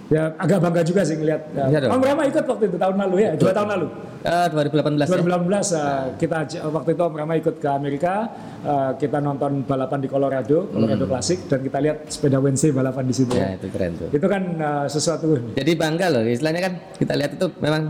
ya 0.05 0.33
agak 0.37 0.59
bangga 0.61 0.81
juga 0.81 1.01
sih 1.01 1.15
ngelihat. 1.17 1.41
Uh, 1.51 1.67
Iya. 1.67 1.79
Om 1.89 2.01
Rama 2.01 2.23
ikut 2.25 2.45
waktu 2.45 2.63
itu 2.67 2.77
tahun 2.77 2.95
lalu 3.01 3.15
ya, 3.21 3.29
dua 3.33 3.51
tahun 3.51 3.69
lalu. 3.73 3.87
Eh, 4.25 4.47
2018 4.49 5.05
ya. 5.05 5.17
2018 5.21 5.29
uh, 5.77 6.03
kita 6.17 6.37
waktu 6.65 6.89
itu 6.93 7.01
Om 7.03 7.13
Rama 7.13 7.33
ikut 7.37 7.55
ke 7.57 7.69
Amerika, 7.69 8.13
uh, 8.61 8.91
kita 8.95 9.17
nonton 9.19 9.61
balapan 9.63 9.99
di 10.01 10.07
Colorado, 10.07 10.65
Colorado 10.69 11.05
Classic 11.05 11.37
dan 11.45 11.59
kita 11.61 11.77
lihat 11.77 11.97
sepeda 12.07 12.37
WNC 12.37 12.63
balapan 12.71 13.03
di 13.05 13.13
situ. 13.13 13.33
Ya, 13.33 13.53
itu 13.53 13.69
keren 13.69 13.93
tuh. 13.95 14.09
Itu 14.09 14.25
kan 14.25 14.43
uh, 14.57 14.85
sesuatu 14.85 15.25
Jadi 15.53 15.71
bangga 15.73 16.09
loh, 16.09 16.21
istilahnya 16.21 16.61
kan 16.61 16.73
kita 16.97 17.13
lihat 17.13 17.31
itu 17.37 17.47
memang 17.61 17.81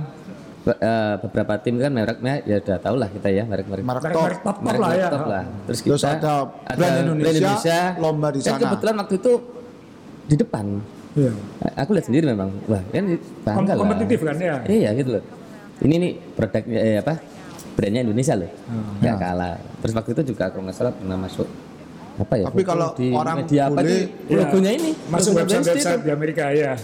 eh, 0.65 1.13
beberapa 1.21 1.53
tim 1.61 1.77
kan 1.77 1.91
mereknya 1.93 2.41
ya 2.43 2.57
udah 2.57 2.77
tau 2.81 2.95
lah 2.97 3.07
kita 3.07 3.29
ya 3.29 3.43
merek-merek 3.45 3.83
Merek 3.85 4.01
top. 4.01 4.09
merek-merek 4.09 4.39
top, 4.41 4.55
top 4.55 4.57
merek 4.65 4.79
lah 4.81 4.91
ya. 4.91 5.09
top 5.13 5.27
lah. 5.29 5.43
Terus 5.69 5.79
kita 5.83 5.93
Terus 5.93 6.05
ada 6.09 6.33
brand 6.73 6.95
Indonesia, 7.05 7.79
lomba 8.01 8.27
di 8.33 8.39
Dan 8.41 8.49
sana. 8.49 8.61
kebetulan 8.65 8.95
waktu 8.97 9.15
itu 9.19 9.33
di 10.25 10.35
depan. 10.35 10.65
Iya. 11.15 11.31
Aku 11.79 11.95
lihat 11.95 12.05
sendiri 12.11 12.25
memang, 12.27 12.51
wah 12.67 12.83
kan 12.91 13.05
bangga 13.47 13.55
Kom- 13.55 13.65
lah. 13.65 13.75
kompetitif 13.79 14.19
kan 14.19 14.35
ya. 14.35 14.55
Iya 14.67 14.89
gitu 14.99 15.09
loh. 15.15 15.23
Ini 15.79 15.95
nih 15.95 16.11
produknya 16.35 16.79
eh, 16.79 16.97
apa? 16.99 17.13
Brandnya 17.75 18.01
Indonesia 18.07 18.33
loh. 18.35 18.51
Hmm. 18.67 18.99
Nggak 18.99 19.15
kalah. 19.19 19.55
Terus 19.83 19.93
waktu 19.95 20.09
itu 20.15 20.21
juga 20.35 20.43
kalau 20.51 20.63
nggak 20.67 20.75
salah 20.75 20.93
pernah 20.95 21.17
masuk 21.19 21.47
apa 22.15 22.33
ya? 22.35 22.45
Tapi 22.47 22.63
kalau 22.63 22.87
di 22.95 23.07
orang 23.11 23.35
media 23.43 23.61
apa 23.67 23.79
itu 23.83 23.95
logonya 24.31 24.71
ini 24.71 24.91
Masuk 25.11 25.31
website 25.35 25.67
website 25.71 26.03
di 26.03 26.11
Amerika 26.11 26.43
ya. 26.51 26.75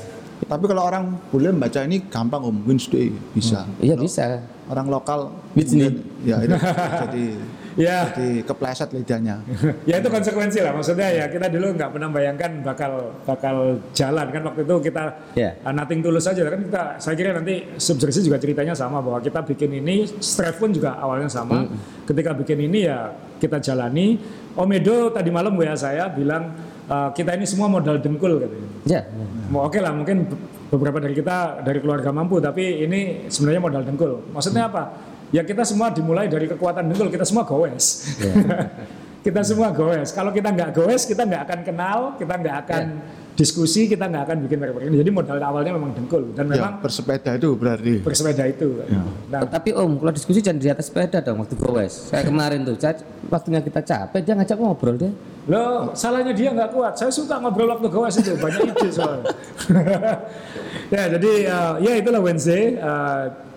Tapi 0.42 0.64
kalau 0.68 0.84
orang 0.84 1.04
boleh 1.32 1.52
membaca 1.54 1.80
ini 1.86 2.04
gampang 2.12 2.42
om 2.44 2.56
Wednesday 2.68 3.12
bisa. 3.32 3.64
Iya 3.80 3.96
bisa. 3.96 4.44
Orang 4.68 4.88
lokal 4.88 5.32
Wednesday. 5.56 5.92
ya 6.24 6.40
itu 6.44 6.56
jadi 7.08 7.26
Ya, 7.82 8.14
jadi 8.14 8.46
kepleset 8.46 8.94
lidahnya. 8.94 9.42
ya 9.90 9.98
itu 9.98 10.06
konsekuensi 10.06 10.62
lah. 10.62 10.78
Maksudnya 10.78 11.08
ya 11.10 11.26
kita 11.26 11.50
dulu 11.50 11.74
nggak 11.74 11.90
pernah 11.90 12.10
bayangkan 12.14 12.52
bakal 12.62 12.92
bakal 13.26 13.56
jalan 13.98 14.28
kan 14.30 14.42
waktu 14.46 14.62
itu 14.62 14.76
kita 14.86 15.04
Ya. 15.34 15.58
uh, 15.66 15.74
nothing 15.74 16.06
tulus 16.06 16.30
aja 16.30 16.46
kan 16.46 16.62
kita. 16.62 16.84
Saya 17.02 17.16
kira 17.18 17.34
nanti 17.34 17.66
subjersey 17.82 18.22
juga 18.22 18.38
ceritanya 18.38 18.78
sama 18.78 19.02
bahwa 19.02 19.18
kita 19.18 19.42
bikin 19.42 19.82
ini, 19.82 20.06
Strive 20.22 20.62
pun 20.62 20.70
juga 20.70 20.94
awalnya 21.02 21.26
sama. 21.26 21.66
Ketika 22.06 22.38
bikin 22.38 22.70
ini 22.70 22.86
ya 22.86 23.10
kita 23.42 23.58
jalani. 23.58 24.22
Om 24.52 24.68
Edo 24.76 25.10
tadi 25.10 25.32
malam 25.32 25.56
WA 25.56 25.72
saya 25.74 26.12
bilang 26.12 26.52
uh, 26.86 27.10
kita 27.16 27.34
ini 27.34 27.48
semua 27.48 27.66
modal 27.66 27.98
dengkul 27.98 28.36
katanya. 28.38 28.70
Ya. 28.84 29.02
Mau 29.48 29.64
oke 29.64 29.80
lah 29.80 29.96
mungkin 29.96 30.28
be- 30.28 30.40
beberapa 30.70 31.00
dari 31.00 31.16
kita 31.16 31.64
dari 31.64 31.80
keluarga 31.80 32.12
mampu 32.12 32.44
tapi 32.44 32.84
ini 32.84 33.32
sebenarnya 33.32 33.64
modal 33.64 33.82
dengkul. 33.88 34.20
Maksudnya 34.36 34.68
apa? 34.68 34.92
Ya 35.32 35.42
kita 35.48 35.64
semua 35.64 35.88
dimulai 35.92 36.28
dari 36.28 36.46
kekuatan 36.48 36.92
dengkul 36.92 37.08
kita 37.08 37.24
semua 37.24 37.48
goes. 37.48 38.12
kita 39.26 39.42
semua 39.48 39.72
goes. 39.72 40.12
Kalau 40.12 40.36
kita 40.36 40.52
nggak 40.52 40.76
goes 40.76 41.08
kita 41.08 41.24
nggak 41.24 41.42
akan 41.48 41.60
kenal, 41.64 41.98
kita 42.20 42.34
nggak 42.36 42.58
akan 42.68 42.84
diskusi, 43.32 43.88
kita 43.88 44.12
nggak 44.12 44.24
akan 44.28 44.38
bikin 44.44 44.58
merek 44.60 44.76
ini. 44.92 45.00
Jadi 45.00 45.12
modal 45.16 45.40
awalnya 45.40 45.72
memang 45.72 45.96
dengkul 45.96 46.36
dan 46.36 46.52
Ya, 46.52 46.60
memang 46.60 46.84
bersepeda 46.84 47.40
itu 47.40 47.56
berarti. 47.56 48.04
bersepeda 48.04 48.44
itu. 48.44 48.84
Nah, 49.32 49.48
Tapi 49.48 49.72
Om, 49.72 50.04
kalau 50.04 50.12
diskusi 50.12 50.44
jangan 50.44 50.60
di 50.60 50.68
atas 50.68 50.92
sepeda 50.92 51.24
dong 51.24 51.40
waktu 51.40 51.56
gowes. 51.56 52.12
Saya 52.12 52.28
kemarin 52.28 52.68
tuh, 52.68 52.76
waktunya 53.32 53.64
kita 53.64 53.82
capek, 53.82 54.20
dia 54.20 54.34
ngajak 54.36 54.58
ngobrol 54.60 55.00
deh. 55.00 55.14
Loh, 55.50 55.96
salahnya 55.98 56.36
dia 56.36 56.54
nggak 56.54 56.70
kuat. 56.76 56.94
Saya 57.00 57.10
suka 57.10 57.40
ngobrol 57.42 57.72
waktu 57.72 57.88
gawas 57.90 58.14
itu, 58.20 58.36
banyak 58.38 58.78
ide 58.78 58.90
soalnya. 58.94 59.26
ya, 60.94 61.04
jadi 61.18 61.32
uh, 61.50 61.74
ya 61.82 61.92
itulah 61.98 62.22
Wednesday. 62.22 62.78
Uh, 62.78 63.51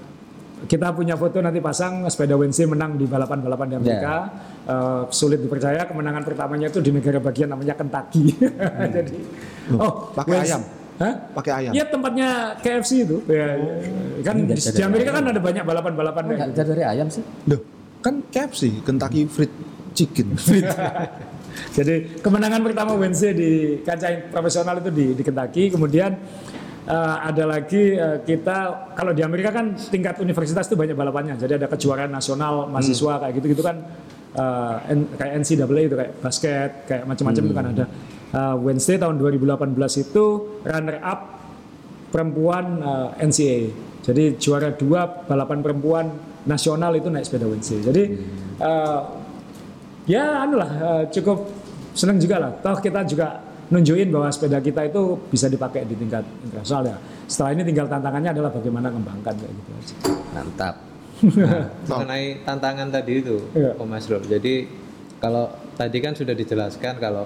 kita 0.64 0.92
punya 0.96 1.14
foto 1.14 1.40
nanti 1.40 1.60
pasang 1.60 2.08
sepeda 2.08 2.34
Wednesday 2.36 2.68
menang 2.68 2.96
di 2.96 3.04
balapan-balapan 3.04 3.66
di 3.72 3.76
Amerika. 3.80 4.14
Uh, 4.64 5.02
sulit 5.12 5.44
dipercaya 5.44 5.84
kemenangan 5.84 6.24
pertamanya 6.24 6.72
itu 6.72 6.80
di 6.80 6.88
negara 6.88 7.20
bagian 7.20 7.52
namanya 7.52 7.76
Kentucky. 7.76 8.32
jadi, 8.96 9.16
oh, 9.76 10.12
pakai 10.16 10.36
ayam? 10.40 10.60
Hah? 10.94 11.14
Pakai 11.34 11.52
ayam. 11.52 11.72
Iya 11.74 11.84
tempatnya 11.90 12.28
KFC 12.62 13.04
itu. 13.04 13.18
Ya, 13.26 13.58
kan 14.22 14.36
di, 14.46 14.54
di 14.54 14.82
Amerika 14.82 15.10
kan 15.12 15.24
ada 15.26 15.40
banyak 15.42 15.64
balapan-balapan 15.66 16.22
kayak 16.32 16.38
Enggak 16.48 16.64
gitu. 16.64 16.70
dari 16.70 16.82
ayam 16.86 17.06
sih. 17.10 17.22
Loh, 17.50 17.60
kan 18.00 18.14
KFC, 18.30 18.80
Kentucky 18.86 19.26
Fried 19.26 19.52
Chicken. 19.92 20.34
Jadi 21.76 22.18
kemenangan 22.18 22.62
pertama 22.66 22.98
Wednesday 22.98 23.32
di 23.34 23.50
kancah 23.82 24.30
profesional 24.30 24.78
itu 24.82 24.90
di, 24.90 25.06
di 25.18 25.22
Kentucky. 25.22 25.70
Kemudian 25.70 26.14
eh, 26.84 27.16
ada 27.24 27.44
lagi 27.44 27.96
eh, 27.96 28.18
kita 28.22 28.56
kalau 28.92 29.12
di 29.12 29.24
Amerika 29.24 29.50
kan 29.50 29.72
tingkat 29.76 30.20
universitas 30.20 30.68
itu 30.68 30.76
banyak 30.76 30.94
balapannya. 30.94 31.34
Jadi 31.36 31.58
ada 31.58 31.66
kejuaraan 31.66 32.10
nasional 32.10 32.68
mahasiswa 32.68 33.20
kayak 33.20 33.32
gitu-gitu 33.40 33.62
kan 33.64 33.76
eh, 34.34 34.76
N- 34.92 35.10
kayak 35.14 35.32
NCAA 35.40 35.80
itu 35.86 35.96
kayak 35.96 36.12
basket 36.20 36.70
kayak 36.86 37.04
macam-macam 37.04 37.42
itu 37.44 37.54
kan 37.54 37.66
ada. 37.72 37.84
Eh, 38.34 38.54
Wednesday 38.60 38.96
tahun 38.98 39.16
2018 39.16 40.04
itu 40.04 40.24
runner 40.62 40.98
up 41.00 41.20
perempuan 42.10 42.64
eh, 42.80 43.26
NCAA. 43.26 43.62
Jadi 44.04 44.36
juara 44.36 44.68
dua 44.68 45.08
balapan 45.24 45.64
perempuan 45.64 46.06
nasional 46.44 46.92
itu 46.92 47.08
naik 47.08 47.24
sepeda 47.24 47.48
Wednesday. 47.48 47.80
Jadi 47.80 48.02
eh, 48.60 49.00
ya 50.04 50.44
anu 50.44 50.60
lah 50.60 50.70
eh, 50.70 51.02
cukup 51.08 51.48
senang 51.96 52.20
juga 52.20 52.36
lah. 52.36 52.50
Toh 52.60 52.76
kita 52.78 53.06
juga 53.08 53.40
nunjukin 53.74 54.08
bahwa 54.14 54.30
sepeda 54.30 54.62
kita 54.62 54.86
itu 54.86 55.18
bisa 55.26 55.50
dipakai 55.50 55.82
di 55.82 55.98
tingkat 55.98 56.22
internasional 56.46 56.94
ya. 56.94 56.96
Setelah 57.26 57.50
ini 57.58 57.62
tinggal 57.66 57.86
tantangannya 57.90 58.30
adalah 58.30 58.50
bagaimana 58.54 58.88
kembangkan 58.94 59.34
kayak 59.34 59.52
gitu 59.52 59.70
aja. 59.74 59.94
Mantap. 60.38 60.76
Nah, 61.24 61.70
mengenai 61.88 62.42
tantangan 62.44 62.90
tadi 62.90 63.22
itu, 63.22 63.38
Iya. 63.56 63.78
Om 63.80 63.86
Masrul. 63.86 64.28
Jadi 64.28 64.66
kalau 65.22 65.48
tadi 65.72 65.98
kan 66.02 66.12
sudah 66.12 66.36
dijelaskan 66.36 67.00
kalau 67.00 67.24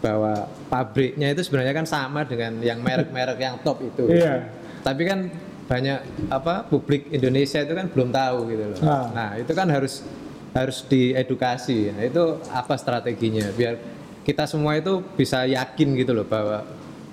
bahwa 0.00 0.48
pabriknya 0.66 1.30
itu 1.30 1.44
sebenarnya 1.44 1.76
kan 1.76 1.86
sama 1.86 2.24
dengan 2.24 2.58
yang 2.64 2.80
merek-merek 2.80 3.38
yang 3.38 3.60
top 3.62 3.84
itu. 3.84 4.10
Iya. 4.10 4.48
Tapi 4.80 5.02
kan 5.06 5.28
banyak 5.70 5.98
apa 6.34 6.66
publik 6.66 7.12
Indonesia 7.14 7.62
itu 7.62 7.72
kan 7.78 7.86
belum 7.92 8.10
tahu 8.10 8.38
gitu 8.50 8.64
loh. 8.74 8.78
Ah. 8.82 9.06
Nah, 9.12 9.30
itu 9.38 9.52
kan 9.54 9.70
harus 9.70 10.02
harus 10.50 10.82
diedukasi. 10.88 11.94
Nah, 11.94 12.02
itu 12.10 12.42
apa 12.50 12.74
strateginya 12.74 13.46
biar 13.54 13.78
kita 14.30 14.46
semua 14.46 14.78
itu 14.78 15.02
bisa 15.18 15.42
yakin 15.42 15.98
gitu 15.98 16.14
loh 16.14 16.22
bahwa 16.22 16.62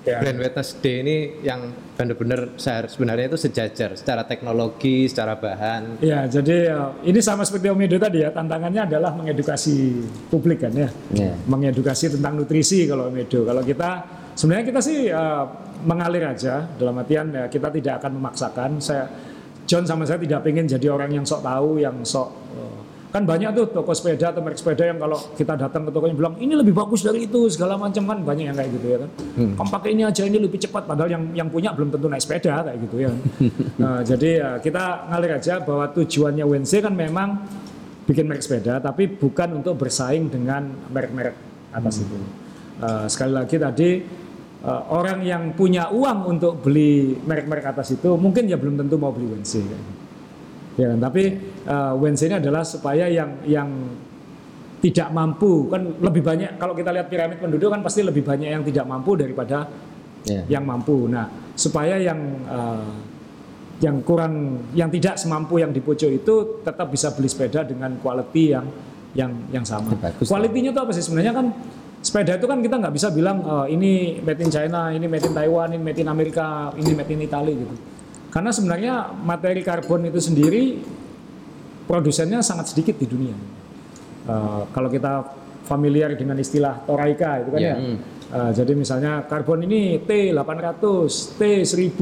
Ya. 0.08 0.24
Brand 0.24 0.40
Witness 0.40 0.78
Day 0.80 1.04
ini 1.04 1.16
yang 1.44 1.74
benar-benar 1.98 2.56
sebenarnya 2.88 3.28
itu 3.28 3.36
sejajar 3.36 3.92
secara 3.92 4.24
teknologi, 4.24 5.04
secara 5.04 5.36
bahan. 5.36 6.00
Ya, 6.00 6.24
jadi 6.24 6.72
eh, 6.72 6.90
ini 7.12 7.20
sama 7.20 7.44
seperti 7.44 7.68
Om 7.68 7.82
Edo 7.84 8.00
tadi 8.00 8.24
ya, 8.24 8.32
tantangannya 8.32 8.88
adalah 8.88 9.12
mengedukasi 9.12 10.00
publik 10.32 10.64
kan 10.64 10.72
ya. 10.72 10.88
Ya. 11.12 11.34
Mengedukasi 11.44 12.14
tentang 12.16 12.40
nutrisi 12.40 12.88
kalau 12.88 13.12
Om 13.12 13.18
Edo. 13.20 13.44
Kalau 13.44 13.62
kita 13.66 13.90
sebenarnya 14.32 14.64
kita 14.70 14.80
sih 14.80 14.98
eh, 15.12 15.44
mengalir 15.84 16.24
aja 16.24 16.64
dalam 16.78 16.96
artian 16.96 17.28
ya, 17.28 17.44
kita 17.52 17.68
tidak 17.68 18.00
akan 18.00 18.12
memaksakan. 18.16 18.70
Saya 18.80 19.04
John 19.68 19.84
sama 19.84 20.08
saya 20.08 20.16
tidak 20.16 20.40
pengen 20.48 20.64
jadi 20.64 20.88
orang 20.88 21.12
yang 21.12 21.28
sok 21.28 21.44
tahu, 21.44 21.76
yang 21.82 22.00
sok 22.00 22.28
eh, 22.56 22.67
kan 23.08 23.24
banyak 23.24 23.56
tuh 23.56 23.64
toko 23.72 23.96
sepeda 23.96 24.36
atau 24.36 24.44
merek 24.44 24.60
sepeda 24.60 24.84
yang 24.84 25.00
kalau 25.00 25.16
kita 25.32 25.56
datang 25.56 25.88
ke 25.88 25.90
tokonya 25.96 26.12
bilang 26.12 26.34
ini 26.36 26.52
lebih 26.52 26.76
bagus 26.76 27.00
dari 27.00 27.24
itu 27.24 27.48
segala 27.48 27.80
macam 27.80 28.04
kan 28.04 28.20
banyak 28.20 28.52
yang 28.52 28.56
kayak 28.56 28.70
gitu 28.76 28.86
ya 28.86 28.98
kan. 29.00 29.10
Kamu 29.56 29.70
pakai 29.72 29.90
ini 29.96 30.02
aja 30.04 30.22
ini 30.28 30.36
lebih 30.36 30.60
cepat 30.60 30.84
padahal 30.84 31.10
yang 31.16 31.24
yang 31.32 31.48
punya 31.48 31.72
belum 31.72 31.88
tentu 31.88 32.06
naik 32.12 32.20
sepeda 32.20 32.68
kayak 32.68 32.78
gitu 32.84 32.96
ya. 33.00 33.12
Nah, 33.78 34.02
jadi 34.02 34.30
ya, 34.42 34.50
kita 34.58 35.06
ngalir 35.08 35.38
aja 35.38 35.54
bahwa 35.62 35.86
tujuannya 35.94 36.44
WNC 36.44 36.72
kan 36.82 36.92
memang 36.92 37.28
bikin 38.04 38.24
merek 38.28 38.44
sepeda 38.44 38.80
tapi 38.80 39.08
bukan 39.08 39.60
untuk 39.60 39.78
bersaing 39.80 40.28
dengan 40.28 40.68
merek-merek 40.92 41.36
atas 41.72 42.04
itu. 42.04 42.16
Eh, 42.78 43.06
sekali 43.08 43.32
lagi 43.32 43.56
tadi 43.56 43.90
eh, 44.64 44.82
orang 44.92 45.24
yang 45.24 45.42
punya 45.56 45.88
uang 45.88 46.28
untuk 46.28 46.60
beli 46.60 47.16
merek-merek 47.24 47.72
atas 47.72 47.96
itu 47.96 48.14
mungkin 48.20 48.46
ya 48.46 48.60
belum 48.60 48.76
tentu 48.84 49.00
mau 49.00 49.12
beli 49.12 49.32
WNC. 49.32 49.52
kayak 49.64 49.80
gitu. 49.80 49.97
Ya, 50.78 50.94
kan? 50.94 50.98
tapi 51.02 51.34
uh, 51.66 51.92
WNC 51.98 52.22
ini 52.30 52.36
adalah 52.38 52.62
supaya 52.62 53.10
yang 53.10 53.42
yang 53.42 53.68
tidak 54.78 55.10
mampu 55.10 55.66
kan 55.66 55.82
lebih 55.98 56.22
banyak 56.22 56.54
kalau 56.54 56.70
kita 56.70 56.94
lihat 56.94 57.10
piramid 57.10 57.42
penduduk 57.42 57.66
kan 57.74 57.82
pasti 57.82 58.06
lebih 58.06 58.22
banyak 58.22 58.46
yang 58.46 58.62
tidak 58.62 58.86
mampu 58.86 59.18
daripada 59.18 59.66
Ya. 60.26 60.44
yang 60.58 60.64
mampu. 60.66 61.08
Nah, 61.08 61.30
supaya 61.54 61.96
yang 61.96 62.18
uh, 62.50 62.84
yang 63.78 64.02
kurang 64.02 64.66
yang 64.74 64.90
tidak 64.90 65.14
semampu 65.16 65.62
yang 65.62 65.70
di 65.70 65.78
pojok 65.78 66.10
itu 66.10 66.34
tetap 66.66 66.90
bisa 66.90 67.14
beli 67.14 67.30
sepeda 67.30 67.62
dengan 67.62 67.94
quality 68.02 68.44
yang 68.52 68.66
yang 69.14 69.30
yang 69.54 69.64
sama. 69.64 69.94
Bagus. 69.94 70.26
Kualitinya 70.26 70.74
itu 70.74 70.80
apa 70.82 70.92
sih 70.92 71.04
sebenarnya 71.06 71.32
kan 71.32 71.46
sepeda 72.02 72.34
itu 72.36 72.46
kan 72.50 72.58
kita 72.60 72.76
nggak 72.82 72.94
bisa 72.94 73.08
bilang 73.14 73.40
eh, 73.40 73.66
ini 73.78 74.18
made 74.20 74.42
in 74.42 74.50
China, 74.50 74.90
ini 74.90 75.06
made 75.06 75.24
in 75.24 75.32
Taiwan, 75.32 75.68
ini 75.72 75.82
made 75.82 76.00
in 76.02 76.08
Amerika, 76.10 76.74
ini 76.74 76.90
made 76.92 77.10
in 77.14 77.22
Italy 77.22 77.54
gitu. 77.54 77.74
Karena 78.28 78.50
sebenarnya 78.52 78.94
materi 79.24 79.64
karbon 79.64 80.04
itu 80.04 80.20
sendiri 80.20 80.78
produsennya 81.88 82.44
sangat 82.44 82.70
sedikit 82.76 83.00
di 83.00 83.06
dunia. 83.08 83.36
Eh, 84.28 84.62
kalau 84.76 84.92
kita 84.92 85.24
familiar 85.64 86.12
dengan 86.16 86.36
istilah 86.36 86.84
Toraika 86.84 87.40
itu 87.44 87.50
kan 87.56 87.60
Ya. 87.60 87.74
ya. 87.76 87.96
Eh, 88.28 88.50
jadi 88.52 88.76
misalnya 88.76 89.24
karbon 89.24 89.64
ini 89.64 90.04
T800, 90.04 91.40
T1000, 91.40 92.00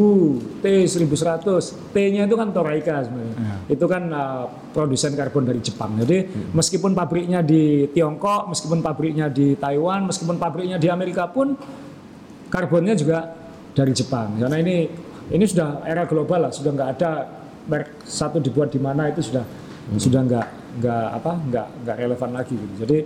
T1100, 0.59 1.47
T-nya 1.95 2.27
itu 2.27 2.35
kan 2.35 2.51
Toraika 2.51 3.07
sebenarnya. 3.07 3.63
Itu 3.71 3.87
kan 3.87 4.11
eh, 4.11 4.45
produsen 4.75 5.15
karbon 5.15 5.47
dari 5.47 5.63
Jepang. 5.63 5.95
Jadi 6.03 6.51
meskipun 6.51 6.99
pabriknya 6.99 7.47
di 7.47 7.87
Tiongkok, 7.95 8.51
meskipun 8.51 8.83
pabriknya 8.83 9.31
di 9.31 9.55
Taiwan, 9.55 10.11
meskipun 10.11 10.35
pabriknya 10.35 10.83
di 10.83 10.91
Amerika 10.91 11.31
pun 11.31 11.55
karbonnya 12.51 12.99
juga 12.99 13.31
dari 13.71 13.95
Jepang. 13.95 14.35
Karena 14.43 14.59
ini 14.59 15.06
ini 15.33 15.45
sudah 15.47 15.83
era 15.83 16.07
global 16.07 16.49
lah, 16.49 16.53
sudah 16.55 16.71
nggak 16.71 16.91
ada 16.99 17.11
merek 17.67 17.99
satu 18.07 18.39
dibuat 18.39 18.71
di 18.71 18.79
mana 18.79 19.11
itu 19.11 19.23
sudah 19.27 19.43
sudah 19.99 20.21
nggak 20.23 20.47
nggak 20.83 21.07
apa 21.19 21.33
nggak 21.51 21.67
nggak 21.83 21.97
relevan 21.99 22.31
lagi 22.31 22.55
gitu. 22.55 22.75
Jadi 22.87 22.99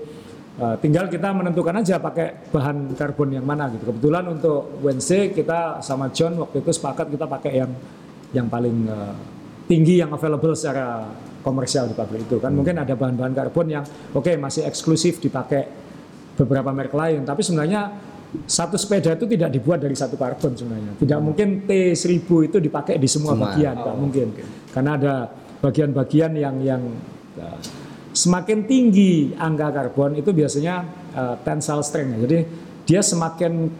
eh, 0.60 0.76
tinggal 0.84 1.08
kita 1.08 1.32
menentukan 1.32 1.74
aja 1.80 1.96
pakai 1.96 2.50
bahan 2.52 2.92
karbon 2.92 3.36
yang 3.40 3.46
mana 3.46 3.72
gitu. 3.72 3.88
Kebetulan 3.88 4.24
untuk 4.28 4.80
WNC 4.84 5.32
kita 5.32 5.80
sama 5.80 6.12
John 6.12 6.36
waktu 6.40 6.60
itu 6.60 6.70
sepakat 6.76 7.08
kita 7.08 7.24
pakai 7.24 7.52
yang 7.56 7.72
yang 8.36 8.46
paling 8.52 8.84
eh, 8.84 9.14
tinggi 9.70 10.02
yang 10.02 10.10
available 10.10 10.52
secara 10.52 11.06
komersial 11.40 11.88
di 11.88 11.96
pabrik 11.96 12.28
itu 12.28 12.36
kan 12.36 12.52
mungkin 12.52 12.76
ada 12.76 12.92
bahan-bahan 12.92 13.32
karbon 13.32 13.66
yang 13.70 13.84
oke 14.12 14.28
masih 14.36 14.68
eksklusif 14.68 15.22
dipakai 15.22 15.64
beberapa 16.36 16.68
merek 16.72 16.92
lain 16.92 17.24
tapi 17.24 17.40
sebenarnya 17.40 18.09
satu 18.46 18.78
sepeda 18.78 19.18
itu 19.18 19.26
tidak 19.26 19.50
dibuat 19.50 19.82
dari 19.82 19.96
satu 19.98 20.14
karbon 20.14 20.54
sebenarnya. 20.54 20.92
Tidak 20.98 21.20
mungkin 21.20 21.66
T1000 21.66 22.28
itu 22.46 22.56
dipakai 22.62 22.94
di 22.96 23.08
semua, 23.10 23.34
Semua. 23.34 23.44
bagian 23.50 23.74
nggak 23.74 23.96
mungkin. 23.98 24.28
karena 24.70 24.90
ada 24.94 25.14
bagian-bagian 25.60 26.32
yang 26.38 26.56
yang 26.62 26.82
semakin 28.10 28.66
tinggi 28.66 29.34
angka 29.38 29.70
karbon 29.70 30.18
itu 30.18 30.34
biasanya 30.34 30.82
uh, 31.14 31.36
tensile 31.46 31.82
strength 31.86 32.26
jadi 32.26 32.38
dia 32.86 33.00
semakin 33.06 33.70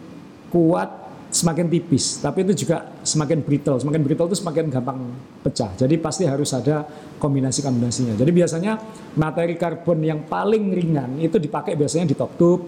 kuat 0.51 0.87
semakin 1.31 1.71
tipis 1.71 2.19
tapi 2.19 2.43
itu 2.43 2.67
juga 2.67 2.91
semakin 3.01 3.39
brittle. 3.41 3.79
Semakin 3.79 4.01
brittle 4.03 4.27
itu 4.29 4.37
semakin 4.37 4.67
gampang 4.67 4.99
pecah. 5.41 5.71
Jadi 5.79 5.95
pasti 5.97 6.27
harus 6.27 6.51
ada 6.51 6.83
kombinasi 7.17 7.63
kombinasinya 7.63 8.13
jadi 8.19 8.31
biasanya 8.33 8.73
materi 9.15 9.55
karbon 9.55 10.01
yang 10.03 10.25
paling 10.27 10.73
ringan 10.73 11.21
itu 11.21 11.37
dipakai 11.39 11.77
biasanya 11.77 12.09
di 12.09 12.15
top 12.17 12.33
tube 12.35 12.63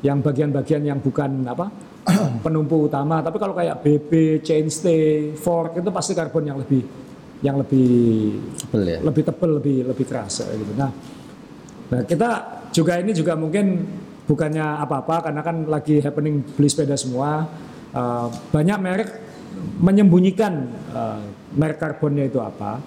yang 0.00 0.24
bagian-bagian 0.24 0.82
yang 0.86 0.98
bukan 0.98 1.44
apa 1.44 1.68
penumpu 2.44 2.88
utama. 2.88 3.20
Tapi 3.20 3.36
kalau 3.36 3.52
kayak 3.52 3.84
BB 3.84 4.40
chainstay 4.40 5.36
fork 5.36 5.78
itu 5.78 5.90
pasti 5.92 6.16
karbon 6.16 6.44
yang 6.48 6.58
lebih 6.58 6.82
yang 7.40 7.56
lebih 7.56 8.36
Tebel 8.68 8.84
ya. 8.84 8.98
lebih 9.00 9.22
tebal 9.24 9.50
lebih 9.60 9.76
lebih 9.88 10.04
keras 10.04 10.44
gitu. 10.44 10.76
Nah 10.76 10.92
Nah 11.90 12.06
kita 12.06 12.30
juga 12.70 13.02
ini 13.02 13.10
juga 13.10 13.34
mungkin 13.34 13.82
bukannya 14.30 14.62
apa-apa 14.86 15.30
karena 15.30 15.42
kan 15.42 15.66
lagi 15.66 15.98
happening 15.98 16.46
beli 16.54 16.70
sepeda 16.70 16.94
semua. 16.94 17.50
Eh, 17.90 18.28
banyak 18.54 18.78
merek 18.78 19.10
menyembunyikan 19.82 20.52
eh, 20.94 21.20
merek 21.58 21.82
karbonnya 21.82 22.30
itu 22.30 22.38
apa, 22.38 22.78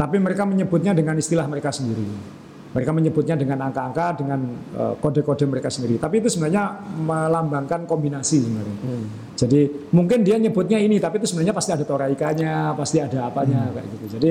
tapi 0.00 0.16
mereka 0.16 0.48
menyebutnya 0.48 0.96
dengan 0.96 1.20
istilah 1.20 1.44
mereka 1.44 1.68
sendiri. 1.68 2.32
Mereka 2.74 2.90
menyebutnya 2.90 3.36
dengan 3.36 3.68
angka-angka, 3.68 4.16
dengan 4.16 4.40
eh, 4.80 4.94
kode-kode 4.96 5.44
mereka 5.44 5.68
sendiri. 5.68 6.00
Tapi 6.00 6.24
itu 6.24 6.32
sebenarnya 6.32 6.72
melambangkan 7.04 7.84
kombinasi 7.84 8.48
sebenarnya. 8.48 8.78
Jadi 9.36 9.92
mungkin 9.92 10.24
dia 10.24 10.40
nyebutnya 10.40 10.80
ini, 10.80 10.96
tapi 10.96 11.20
itu 11.20 11.28
sebenarnya 11.28 11.52
pasti 11.52 11.76
ada 11.76 11.84
toraikanya, 11.84 12.72
pasti 12.72 13.04
ada 13.04 13.28
apanya 13.28 13.76
kayak 13.76 13.86
gitu. 13.92 14.06
Jadi 14.16 14.30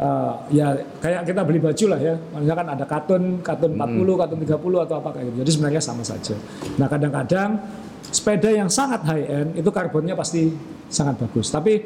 eh, 0.00 0.32
ya 0.56 0.80
kayak 1.04 1.28
kita 1.28 1.44
beli 1.44 1.60
baju 1.60 1.84
lah 1.92 2.00
ya, 2.00 2.16
maksudnya 2.32 2.56
kan 2.56 2.68
ada 2.72 2.84
katun, 2.88 3.44
katun 3.44 3.76
40, 3.76 4.16
katun 4.16 4.38
30 4.48 4.86
atau 4.88 4.96
apa 4.96 5.08
kayak 5.12 5.24
gitu. 5.28 5.36
Jadi 5.44 5.50
sebenarnya 5.60 5.82
sama 5.84 6.00
saja. 6.08 6.32
Nah 6.80 6.88
kadang-kadang 6.88 7.84
sepeda 8.16 8.48
yang 8.48 8.72
sangat 8.72 9.04
high 9.04 9.26
end 9.28 9.48
itu 9.60 9.68
karbonnya 9.68 10.16
pasti 10.16 10.48
sangat 10.88 11.20
bagus. 11.20 11.52
Tapi 11.52 11.84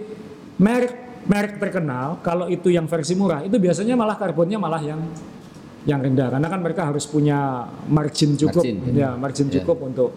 merek 0.63 1.25
merek 1.27 1.59
terkenal 1.59 2.23
kalau 2.23 2.47
itu 2.47 2.71
yang 2.71 2.87
versi 2.87 3.19
murah 3.19 3.43
itu 3.43 3.59
biasanya 3.59 3.99
malah 3.99 4.15
karbonnya 4.15 4.57
malah 4.57 4.81
yang 4.81 5.01
yang 5.89 6.01
rendah 6.01 6.29
karena 6.29 6.49
kan 6.49 6.61
mereka 6.61 6.83
harus 6.87 7.09
punya 7.09 7.65
margin 7.89 8.37
cukup 8.37 8.63
Margin, 8.63 8.77
ya 8.93 9.11
margin 9.17 9.47
Ya. 9.49 9.61
cukup 9.61 9.79
untuk 9.89 10.11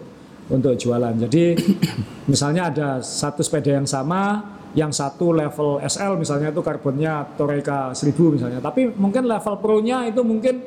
untuk 0.52 0.76
jualan. 0.76 1.16
Jadi 1.24 1.56
misalnya 2.30 2.68
ada 2.68 2.88
satu 3.00 3.40
sepeda 3.40 3.72
yang 3.80 3.88
sama 3.88 4.54
yang 4.74 4.90
satu 4.90 5.30
level 5.32 5.78
SL 5.80 6.18
misalnya 6.18 6.50
itu 6.50 6.60
karbonnya 6.60 7.24
Toreika 7.38 7.94
1000 7.96 8.36
misalnya. 8.36 8.58
Tapi 8.60 8.90
mungkin 8.92 9.24
level 9.24 9.54
Pro-nya 9.62 10.04
itu 10.04 10.20
mungkin 10.20 10.60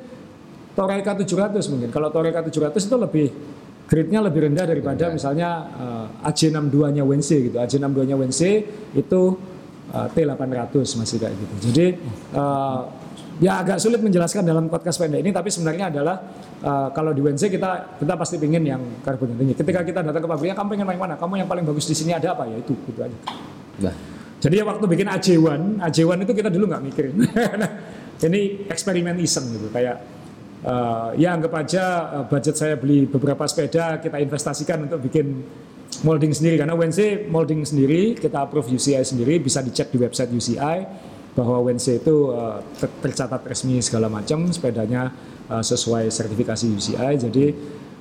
Toreika 0.74 1.14
700 1.14 1.62
mungkin. 1.70 1.90
Kalau 1.94 2.10
Toreika 2.10 2.42
700 2.42 2.74
itu 2.78 2.96
lebih 2.98 3.28
grade-nya 3.88 4.20
lebih 4.20 4.52
rendah 4.52 4.66
daripada 4.68 5.10
misalnya 5.10 5.50
eh, 5.80 6.28
AJ62-nya 6.28 7.04
WNC 7.08 7.30
gitu. 7.52 7.58
AJ62-nya 7.58 8.16
WNC 8.20 8.42
itu 9.00 9.22
eh, 9.96 10.08
T800 10.12 10.76
masih 11.00 11.18
kayak 11.18 11.36
gitu. 11.40 11.54
Jadi 11.72 11.86
eh, 12.36 12.80
ya 13.38 13.62
agak 13.62 13.78
sulit 13.80 14.02
menjelaskan 14.04 14.42
dalam 14.44 14.66
podcast 14.68 14.98
pendek 14.98 15.22
ini 15.22 15.32
tapi 15.32 15.48
sebenarnya 15.48 15.88
adalah 15.88 16.16
eh, 16.60 16.88
kalau 16.92 17.16
di 17.16 17.24
WNC 17.24 17.48
kita 17.48 17.98
kita 18.04 18.14
pasti 18.20 18.36
pingin 18.36 18.64
yang 18.68 18.82
karbon 19.02 19.34
tinggi. 19.40 19.56
Ketika 19.56 19.82
kita 19.88 20.04
datang 20.04 20.22
ke 20.22 20.30
pabriknya 20.30 20.56
kamu 20.60 20.68
pengen 20.76 20.88
yang 20.92 21.02
mana? 21.02 21.16
Kamu 21.16 21.34
yang 21.40 21.50
paling 21.50 21.64
bagus 21.64 21.88
di 21.88 21.96
sini 21.96 22.12
ada 22.12 22.36
apa? 22.36 22.44
Ya 22.44 22.60
itu 22.60 22.76
gitu 22.76 23.00
aja. 23.00 23.18
Nah, 23.88 23.96
Jadi 24.38 24.62
ya 24.62 24.70
waktu 24.70 24.86
bikin 24.86 25.10
AJ1, 25.10 25.82
AJ1 25.82 26.22
itu 26.22 26.34
kita 26.38 26.50
dulu 26.54 26.70
nggak 26.70 26.84
mikirin. 26.86 27.16
Nah, 27.58 27.72
ini 28.18 28.66
eksperimen 28.66 29.14
iseng 29.22 29.46
gitu 29.54 29.70
kayak 29.70 30.17
eh, 30.64 31.10
ya 31.22 31.30
anggap 31.36 31.54
aja 31.54 31.86
eh, 32.22 32.26
budget 32.26 32.56
saya 32.58 32.76
beli 32.80 33.06
beberapa 33.06 33.44
sepeda 33.46 34.02
kita 34.02 34.18
investasikan 34.18 34.88
untuk 34.90 35.04
bikin 35.06 35.44
molding 36.06 36.34
sendiri 36.36 36.62
karena 36.62 36.74
WNC 36.78 37.32
molding 37.32 37.64
sendiri 37.64 38.14
kita 38.18 38.46
approve 38.46 38.70
UCI 38.70 39.02
sendiri 39.02 39.42
bisa 39.42 39.64
dicek 39.64 39.90
di 39.90 39.98
website 39.98 40.30
UCI 40.30 40.78
bahwa 41.38 41.62
WNC 41.70 42.02
itu 42.02 42.34
eh, 42.34 42.58
ter- 42.82 42.96
tercatat 43.06 43.42
resmi 43.46 43.78
segala 43.82 44.10
macam 44.10 44.50
sepedanya 44.50 45.14
eh, 45.50 45.64
sesuai 45.64 46.10
sertifikasi 46.10 46.66
UCI 46.74 47.14
jadi 47.30 47.46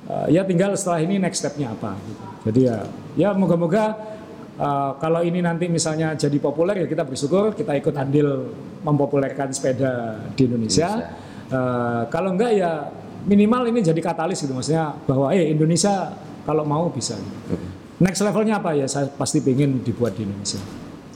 eh, 0.09 0.27
ya 0.33 0.41
tinggal 0.45 0.73
setelah 0.73 1.01
ini 1.01 1.21
next 1.21 1.45
stepnya 1.45 1.73
apa 1.73 1.93
gitu. 1.97 2.25
jadi 2.49 2.59
ya 2.61 2.77
ya 3.15 3.29
moga-moga 3.33 4.15
Uh, 4.57 4.97
kalau 4.97 5.21
ini 5.21 5.37
nanti 5.37 5.69
misalnya 5.69 6.17
jadi 6.17 6.33
populer 6.41 6.81
ya 6.81 6.89
kita 6.89 7.05
bersyukur 7.05 7.53
kita 7.53 7.77
ikut 7.77 7.93
andil 7.93 8.49
mempopulerkan 8.81 9.53
sepeda 9.53 10.17
di 10.33 10.49
Indonesia. 10.49 11.13
Uh, 11.47 12.03
kalau 12.11 12.35
enggak 12.35 12.51
ya 12.53 12.91
minimal 13.23 13.63
ini 13.67 13.79
jadi 13.79 13.99
katalis 13.99 14.43
gitu 14.43 14.51
maksudnya 14.51 14.91
bahwa 15.07 15.31
eh 15.31 15.47
Indonesia 15.47 16.11
kalau 16.43 16.67
mau 16.67 16.91
bisa. 16.91 17.15
gitu. 17.15 17.55
next 17.97 18.19
levelnya 18.19 18.59
apa 18.59 18.75
ya 18.75 18.83
saya 18.83 19.07
pasti 19.09 19.39
pengen 19.39 19.79
dibuat 19.79 20.13
di 20.13 20.27
Indonesia 20.27 20.59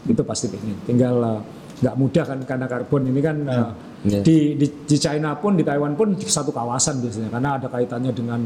itu 0.04 0.22
pasti 0.24 0.48
pengen 0.48 0.80
tinggal 0.84 1.16
uh, 1.20 1.40
nggak 1.84 1.96
mudah 2.00 2.24
kan 2.24 2.40
karena 2.48 2.66
karbon 2.66 3.12
ini 3.12 3.20
kan 3.20 3.38
uh, 3.44 3.72
Iya. 4.02 4.26
di, 4.26 4.58
di 4.58 4.66
di 4.66 4.98
China 4.98 5.38
pun 5.38 5.54
di 5.54 5.62
Taiwan 5.62 5.94
pun 5.94 6.18
di 6.18 6.26
satu 6.26 6.50
kawasan 6.50 7.06
biasanya 7.06 7.30
karena 7.30 7.50
ada 7.62 7.70
kaitannya 7.70 8.10
dengan 8.10 8.42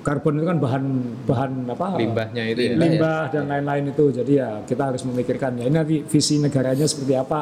karbon 0.00 0.40
itu 0.40 0.46
kan 0.48 0.56
bahan 0.56 0.84
bahan 1.28 1.50
apa 1.68 1.86
Limbahnya 2.00 2.42
itu 2.48 2.60
ya. 2.72 2.72
limbah 2.80 3.28
dan 3.28 3.52
lain-lain 3.52 3.92
itu 3.92 4.04
jadi 4.10 4.32
ya 4.32 4.48
kita 4.64 4.88
harus 4.88 5.04
memikirkan 5.04 5.60
ya 5.60 5.68
ini 5.68 5.76
nanti 5.76 5.96
visi 6.06 6.40
negaranya 6.40 6.86
seperti 6.86 7.18
apa 7.18 7.40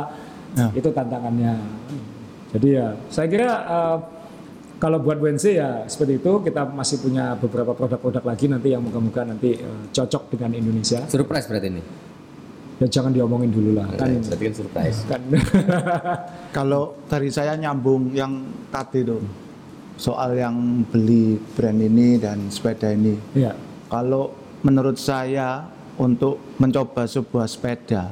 Ya. 0.51 0.67
itu 0.75 0.91
tantangannya 0.91 1.55
jadi 2.51 2.68
ya 2.68 2.86
saya 3.09 3.26
kira 3.26 3.51
uh, 3.64 3.98
kalau 4.80 4.96
buat 4.96 5.20
WNC 5.20 5.44
ya 5.55 5.84
seperti 5.84 6.18
itu 6.18 6.32
kita 6.40 6.64
masih 6.66 6.98
punya 6.98 7.36
beberapa 7.36 7.76
produk-produk 7.76 8.24
lagi 8.24 8.48
nanti 8.48 8.72
yang 8.72 8.80
moga-moga 8.80 9.28
nanti 9.28 9.61
uh, 9.61 9.84
cocok 9.92 10.32
dengan 10.32 10.57
Indonesia 10.57 11.05
Surprise 11.07 11.44
berarti 11.46 11.68
ini. 11.68 11.82
ya 12.80 12.88
jangan 12.88 13.12
diomongin 13.12 13.53
dulu 13.53 13.76
lah 13.76 13.86
kan 13.92 14.09
Berarti 14.09 14.44
kan 14.48 14.55
surprise. 14.57 14.98
kan 15.05 15.20
Kalau 16.57 16.96
dari 17.07 17.28
saya 17.28 17.53
nyambung 17.55 18.09
yang 18.11 18.40
tadi 18.72 19.05
tuh 19.05 19.20
soal 20.01 20.32
yang 20.32 20.80
beli 20.88 21.36
brand 21.53 21.76
ini 21.76 22.16
dan 22.16 22.48
sepeda 22.48 22.88
ini. 22.88 23.20
ya 23.36 23.53
Kalau 23.92 24.32
menurut 24.64 24.96
saya 24.96 25.68
untuk 26.01 26.40
mencoba 26.57 27.05
sebuah 27.05 27.44
sepeda 27.44 28.09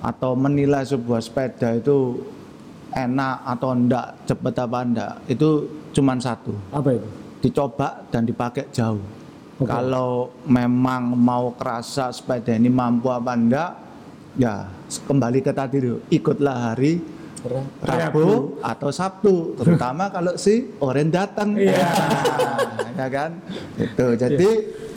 atau 0.00 0.32
menilai 0.32 0.80
sebuah 0.80 1.20
sepeda 1.20 1.76
itu 1.76 2.24
enak 2.96 3.36
atau 3.44 3.70
enggak, 3.76 4.06
cepat 4.24 4.56
apa 4.64 4.78
enggak, 4.80 5.12
itu 5.28 5.48
cuman 5.92 6.16
satu. 6.16 6.56
apa 6.72 6.96
itu 6.96 7.08
Dicoba 7.36 8.08
dan 8.08 8.24
dipakai 8.24 8.72
jauh. 8.72 8.98
Oke. 9.60 9.68
Kalau 9.68 10.32
memang 10.48 11.14
mau 11.14 11.52
kerasa 11.54 12.08
sepeda 12.10 12.56
ini 12.56 12.72
mampu 12.72 13.12
apa 13.12 13.36
enggak, 13.36 13.70
ya 14.40 14.66
kembali 14.88 15.44
ke 15.44 15.52
tadi 15.52 15.76
tuh, 15.84 16.00
ikutlah 16.08 16.72
hari 16.72 17.16
Rabu 17.84 18.58
atau 18.58 18.90
Sabtu, 18.90 19.54
terutama 19.54 20.08
kalau 20.14 20.34
si 20.34 20.72
Oren 20.82 21.12
datang. 21.12 21.54
Iya. 21.54 21.86
ya 22.98 23.06
kan? 23.12 23.30
Itu. 23.78 24.16
Jadi 24.18 24.48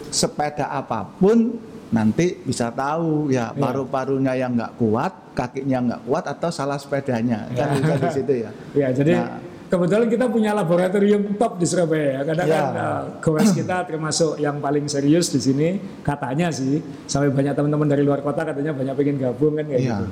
sepeda 0.10 0.74
apa 0.74 1.06
pun 1.06 1.54
nanti 1.89 2.37
bisa 2.39 2.69
tahu 2.69 3.27
ya 3.27 3.49
Iya. 3.49 3.57
paru-parunya 3.57 4.33
yang 4.35 4.53
nggak 4.53 4.77
kuat, 4.77 5.33
kakinya 5.33 5.79
nggak 5.83 6.01
kuat 6.05 6.23
atau 6.27 6.49
salah 6.49 6.77
sepedanya. 6.77 7.49
Kan 7.51 7.67
bisa 7.75 7.95
di 7.97 8.09
situ 8.13 8.33
ya. 8.45 8.49
Ya, 8.79 8.87
jadi 8.91 9.13
Nah. 9.17 9.41
kebetulan 9.67 10.05
kita 10.07 10.25
punya 10.27 10.51
laboratorium 10.53 11.33
top 11.35 11.57
di 11.57 11.65
Surabaya 11.65 12.07
ya. 12.15 12.21
Karena 12.23 12.43
Ya. 12.43 12.53
kan 12.53 12.65
uh, 12.71 13.01
goes 13.19 13.49
kita 13.51 13.77
termasuk 13.83 14.37
yang 14.37 14.57
paling 14.57 14.85
serius 14.85 15.29
di 15.29 15.39
sini 15.39 15.67
katanya 16.01 16.49
sih. 16.49 16.77
Sampai 17.05 17.29
banyak 17.29 17.53
teman-teman 17.53 17.87
dari 17.87 18.05
luar 18.05 18.21
kota 18.21 18.41
katanya 18.43 18.69
banyak 18.71 18.93
pengen 18.93 19.17
gabung 19.17 19.53
kan 19.55 19.65
kayak 19.65 19.81
Ya. 19.81 19.97
gitu. 19.97 20.05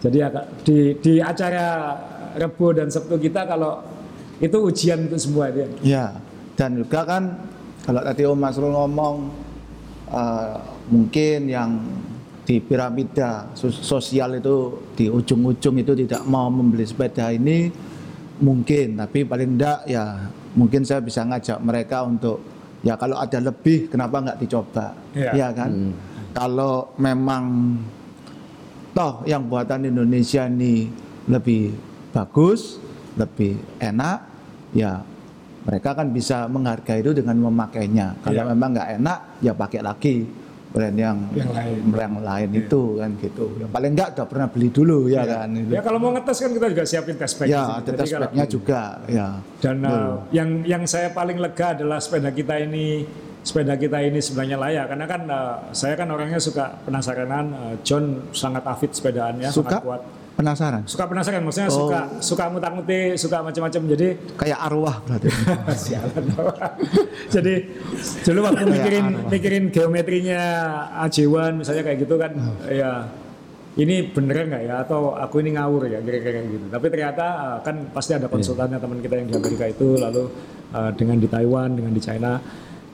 Jadi 0.00 0.16
ya, 0.16 0.28
di 0.60 0.78
di 0.96 1.12
acara 1.20 1.66
Rebo 2.32 2.72
dan 2.72 2.88
Sabtu 2.88 3.18
kita 3.18 3.44
kalau 3.44 3.82
itu 4.38 4.56
ujian 4.56 5.06
untuk 5.06 5.20
semua 5.20 5.52
dia. 5.52 5.68
Ya, 5.78 6.16
dan 6.56 6.74
juga 6.74 7.04
kan 7.04 7.36
kalau 7.82 8.00
tadi 8.00 8.24
Om 8.24 8.34
Masrul 8.34 8.72
ngomong 8.72 9.16
eh, 10.08 10.56
mungkin 10.90 11.46
yang 11.46 11.70
di 12.42 12.58
piramida 12.58 13.46
sos- 13.54 13.78
sosial 13.80 14.36
itu 14.36 14.56
di 14.98 15.06
ujung-ujung 15.06 15.78
itu 15.78 15.94
tidak 15.94 16.26
mau 16.26 16.50
membeli 16.50 16.82
sepeda 16.82 17.30
ini 17.30 17.70
mungkin, 18.42 18.98
tapi 18.98 19.22
paling 19.22 19.54
enggak 19.54 19.86
ya 19.86 20.26
mungkin 20.58 20.82
saya 20.82 20.98
bisa 20.98 21.22
ngajak 21.22 21.62
mereka 21.62 22.02
untuk 22.02 22.42
ya 22.82 22.98
kalau 22.98 23.14
ada 23.16 23.38
lebih 23.38 23.86
kenapa 23.86 24.18
nggak 24.18 24.38
dicoba, 24.40 24.96
Iya. 25.14 25.30
ya 25.36 25.48
kan? 25.54 25.70
Kalau 26.30 26.90
memang 26.98 27.76
toh 28.90 29.22
yang 29.26 29.46
buatan 29.46 29.86
Indonesia 29.86 30.46
ini 30.46 30.90
lebih 31.30 31.70
bagus, 32.10 32.82
lebih 33.14 33.58
enak, 33.78 34.18
ya 34.74 34.98
mereka 35.60 35.92
kan 35.92 36.10
bisa 36.10 36.48
menghargai 36.50 37.04
itu 37.04 37.12
dengan 37.14 37.36
memakainya. 37.46 38.18
Kalau 38.24 38.42
Iya. 38.42 38.50
memang 38.50 38.68
nggak 38.74 38.90
enak, 38.98 39.18
ya 39.38 39.52
pakai 39.54 39.80
lagi 39.84 40.16
brand 40.70 40.94
yang 40.94 41.16
Yang 41.34 41.50
lain. 41.50 41.78
yang 41.90 42.14
lain 42.22 42.48
itu 42.54 42.82
kan 42.96 43.10
gitu. 43.18 43.44
Yang 43.58 43.70
paling 43.74 43.90
nggak 43.98 44.08
udah 44.14 44.26
pernah 44.30 44.46
beli 44.46 44.68
dulu 44.70 44.98
ya 45.10 45.22
kan. 45.26 45.48
Itu. 45.50 45.70
Ya 45.74 45.80
kalau 45.82 45.98
mau 45.98 46.10
ngetes 46.14 46.38
kan 46.38 46.50
kita 46.54 46.66
juga 46.70 46.84
siapin 46.86 47.16
test 47.18 47.34
pack. 47.38 47.48
Ya, 47.50 47.82
ada 47.82 47.90
test 47.90 48.10
kalau- 48.14 48.22
pack-nya 48.30 48.44
juga 48.46 48.82
ya. 49.10 49.28
Dan 49.58 49.76
uh, 49.82 50.22
yang 50.30 50.62
yang 50.62 50.82
saya 50.86 51.10
paling 51.10 51.42
lega 51.42 51.74
adalah 51.74 51.98
sepeda 51.98 52.30
kita 52.30 52.54
ini 52.62 53.04
sepeda 53.40 53.72
kita 53.80 54.04
ini 54.04 54.20
sebenarnya 54.20 54.56
layak 54.60 54.86
karena 54.92 55.06
kan 55.08 55.22
uh, 55.24 55.56
saya 55.72 55.96
kan 55.96 56.12
orangnya 56.12 56.36
suka 56.36 56.76
penasaranan 56.84 57.44
uh, 57.56 57.74
John 57.80 58.28
sangat 58.36 58.68
afid 58.68 58.92
sepedaannya 58.92 59.48
Suka 59.48 59.80
sangat 59.80 59.84
kuat 59.84 60.02
penasaran? 60.40 60.82
suka 60.88 61.04
penasaran 61.04 61.40
maksudnya 61.44 61.68
Oh. 61.68 61.76
suka 61.84 62.00
suka 62.24 62.44
mutak-mutik 62.48 63.14
suka 63.20 63.36
macam-macam. 63.44 63.82
Jadi 63.92 64.08
Kayak 64.40 64.58
arwah 64.64 64.96
berarti. 65.04 65.28
sialan 65.84 66.24
jadi 67.28 67.54
dulu 68.24 68.40
waktu 68.48 68.64
mikirin 68.64 69.06
mikirin 69.28 69.64
geometrinya 69.68 70.42
Ajewan 71.04 71.60
misalnya 71.60 71.84
kayak 71.84 71.98
gitu 72.08 72.16
kan 72.16 72.32
ya 72.66 73.04
ini 73.78 74.10
bener 74.10 74.50
nggak 74.50 74.62
ya? 74.66 74.74
Atau 74.82 75.14
aku 75.14 75.38
ini 75.40 75.54
ngawur 75.54 75.86
ya 75.86 76.02
kira-kira 76.02 76.42
gitu. 76.42 76.66
Tapi 76.66 76.86
ternyata 76.90 77.26
uh, 77.38 77.58
kan 77.62 77.86
pasti 77.94 78.18
ada 78.18 78.26
konsultannya 78.26 78.82
teman 78.82 78.98
kita 78.98 79.14
yang 79.22 79.28
di 79.30 79.36
Amerika 79.38 79.64
itu 79.70 79.94
lalu 79.94 80.24
uh, 80.74 80.90
dengan 80.98 81.16
di 81.22 81.28
Taiwan 81.30 81.78
dengan 81.78 81.92
di 81.94 82.02
China. 82.02 82.32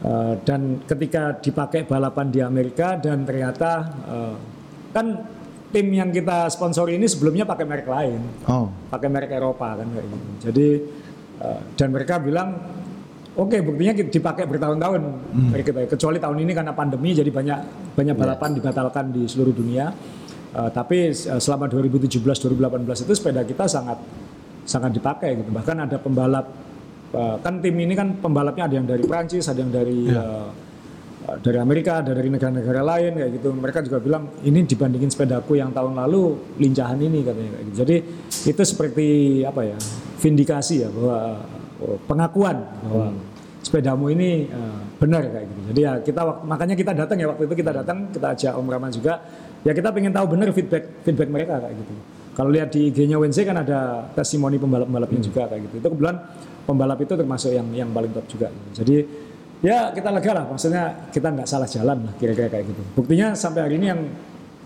Uh, 0.05 0.37
dan 0.45 0.85
ketika 0.85 1.41
dipakai 1.41 1.89
balapan 1.89 2.29
di 2.29 2.45
Amerika 2.45 3.01
dan 3.01 3.25
ternyata 3.25 3.89
uh, 4.05 4.35
kan 4.93 5.36
tim 5.69 5.87
yang 5.89 6.09
kita 6.09 6.47
sponsori 6.47 6.95
ini 6.95 7.05
sebelumnya 7.05 7.43
pakai 7.43 7.65
merek 7.65 7.87
lain 7.87 8.21
Oh, 8.45 8.71
pakai 8.87 9.07
merek 9.07 9.31
Eropa 9.31 9.75
kan 9.75 9.87
kayak 9.87 10.07
gitu. 10.07 10.17
Jadi 10.43 10.67
eh, 11.39 11.61
dan 11.75 11.89
mereka 11.91 12.17
bilang 12.17 12.49
oke 13.35 13.57
buktinya 13.61 13.93
ki- 13.93 14.09
dipakai 14.09 14.45
bertahun-tahun 14.45 15.01
merek 15.51 15.65
kita. 15.67 15.81
Kecuali 15.89 16.17
tahun 16.17 16.39
ini 16.41 16.53
karena 16.53 16.73
pandemi 16.73 17.13
jadi 17.13 17.29
banyak 17.29 17.59
banyak 17.93 18.15
balapan 18.17 18.51
dibatalkan 18.53 19.05
di 19.11 19.27
seluruh 19.27 19.53
dunia. 19.53 19.91
Eh, 20.53 20.71
tapi 20.71 21.11
eh, 21.11 21.13
selama 21.37 21.67
2017-2018 21.67 22.47
itu 23.03 23.13
sepeda 23.13 23.43
kita 23.43 23.67
sangat 23.67 23.99
sangat 24.63 24.91
dipakai 24.93 25.39
gitu. 25.39 25.51
Bahkan 25.51 25.77
ada 25.83 25.97
pembalap 25.97 26.47
eh, 27.11 27.37
kan 27.39 27.59
tim 27.59 27.77
ini 27.77 27.93
kan 27.93 28.17
pembalapnya 28.17 28.65
ada 28.65 28.75
yang 28.75 28.87
dari 28.87 29.03
Prancis, 29.03 29.47
ada 29.47 29.59
yang 29.59 29.71
dari 29.71 30.07
eh, 30.07 30.17
eh, 30.17 30.47
dari 31.43 31.59
Amerika, 31.59 32.01
ada 32.01 32.15
dari 32.15 32.31
negara-negara 32.31 32.81
lain 32.87 33.13
kayak 33.19 33.31
gitu. 33.41 33.49
Mereka 33.51 33.79
juga 33.83 33.99
bilang 33.99 34.31
ini 34.47 34.63
dibandingin 34.63 35.11
sepedaku 35.11 35.59
yang 35.59 35.75
tahun 35.75 35.99
lalu 35.99 36.55
lincahan 36.63 36.99
ini 37.03 37.27
katanya 37.27 37.51
kayak 37.59 37.65
gitu. 37.67 37.77
Jadi 37.83 37.97
itu 38.55 38.63
seperti 38.63 39.09
apa 39.43 39.61
ya? 39.67 39.79
Vindikasi 40.23 40.87
ya 40.87 40.89
bahwa 40.89 41.19
oh, 41.83 41.99
pengakuan 42.07 42.57
bahwa 42.87 43.07
sepedamu 43.67 44.07
ini 44.15 44.47
eh, 44.47 44.79
benar 45.03 45.27
kayak 45.27 45.47
gitu. 45.51 45.61
Jadi 45.75 45.81
ya 45.83 45.93
kita 45.99 46.21
makanya 46.47 46.75
kita 46.79 46.93
datang 46.95 47.19
ya 47.19 47.27
waktu 47.27 47.51
itu 47.51 47.55
kita 47.59 47.73
datang 47.75 47.99
kita 48.15 48.27
ajak 48.33 48.53
Om 48.55 48.67
Rahman 48.71 48.93
juga 48.95 49.15
ya 49.67 49.73
kita 49.75 49.91
pengen 49.91 50.15
tahu 50.15 50.39
benar 50.39 50.55
feedback 50.55 51.03
feedback 51.03 51.29
mereka 51.29 51.59
kayak 51.59 51.75
gitu. 51.75 51.93
Kalau 52.37 52.53
lihat 52.53 52.69
di 52.69 52.93
IG-nya 52.93 53.17
WNC 53.17 53.49
kan 53.49 53.57
ada 53.65 54.13
testimoni 54.13 54.61
pembalap-pembalapnya 54.61 55.21
juga 55.25 55.49
kayak 55.49 55.73
gitu. 55.73 55.75
Itu 55.81 55.89
kebetulan 55.89 56.17
pembalap 56.69 56.99
itu 57.01 57.13
termasuk 57.17 57.51
yang 57.51 57.67
yang 57.73 57.89
paling 57.91 58.13
top 58.13 58.29
juga. 58.29 58.53
Jadi 58.77 58.97
ya 59.61 59.93
kita 59.93 60.09
lega 60.11 60.33
lah. 60.33 60.45
Maksudnya 60.49 60.83
kita 61.09 61.29
nggak 61.33 61.49
salah 61.49 61.69
jalan 61.69 61.99
lah 62.05 62.13
kira-kira 62.17 62.49
kayak 62.49 62.65
gitu. 62.69 62.83
Buktinya 62.95 63.33
sampai 63.33 63.61
hari 63.65 63.75
ini 63.77 63.87
yang 63.89 64.01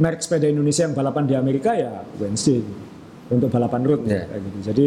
merek 0.00 0.20
sepeda 0.20 0.48
Indonesia 0.48 0.88
yang 0.88 0.96
balapan 0.96 1.24
di 1.26 1.34
Amerika 1.34 1.76
ya 1.76 2.00
Wednesday 2.16 2.64
gitu. 2.64 2.82
untuk 3.30 3.46
balapan 3.46 3.80
road 3.84 4.00
Iya. 4.04 4.26
kayak 4.26 4.42
gitu. 4.42 4.58
Jadi 4.72 4.86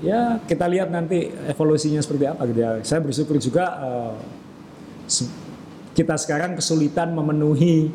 ya 0.00 0.20
kita 0.40 0.64
lihat 0.68 0.88
nanti 0.88 1.26
evolusinya 1.48 2.00
seperti 2.00 2.24
apa 2.24 2.42
gitu 2.46 2.60
ya. 2.60 2.70
Saya 2.80 3.00
bersyukur 3.02 3.36
juga 3.36 3.64
se- 5.06 5.28
kita 5.92 6.16
sekarang 6.16 6.56
kesulitan 6.56 7.12
memenuhi 7.12 7.88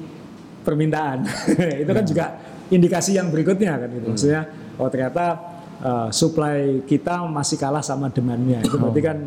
permintaan. 0.62 1.26
Itu 1.86 1.91
kan 1.91 2.06
juga 2.06 2.26
indikasi 2.70 3.18
yang 3.18 3.30
berikutnya 3.30 3.78
kan 3.78 3.89
gitu. 3.89 4.08
Maksudnya 4.10 4.41
oh 4.78 4.89
ternyata 4.89 5.26
eh, 5.80 6.10
supply 6.10 6.82
kita 6.86 7.26
masih 7.26 7.58
kalah 7.58 7.82
sama 7.82 8.10
demandnya. 8.10 8.62
Itu 8.62 8.78
berarti 8.78 9.02
kan 9.02 9.18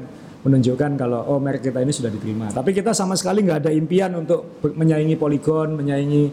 menunjukkan 0.44 1.00
kalau 1.00 1.24
oh 1.24 1.40
merek 1.40 1.72
kita 1.72 1.80
ini 1.80 1.92
sudah 1.92 2.12
diterima 2.12 2.52
tapi 2.52 2.76
kita 2.76 2.92
sama 2.92 3.16
sekali 3.16 3.42
nggak 3.42 3.64
ada 3.64 3.72
impian 3.72 4.12
untuk 4.12 4.60
menyaingi 4.60 5.16
Polygon 5.16 5.80
menyaingi 5.80 6.24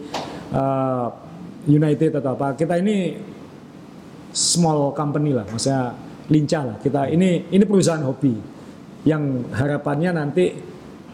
eh, 0.52 1.08
United 1.72 2.12
atau 2.20 2.36
apa 2.36 2.58
kita 2.60 2.76
ini 2.82 3.16
small 4.32 4.96
company 4.96 5.36
lah, 5.36 5.46
maksudnya 5.48 5.96
lincah 6.32 6.64
lah. 6.74 6.78
Kita 6.80 7.12
ini 7.12 7.52
ini 7.52 7.64
perusahaan 7.68 8.02
hobi 8.04 8.34
yang 9.06 9.52
harapannya 9.52 10.12
nanti 10.16 10.46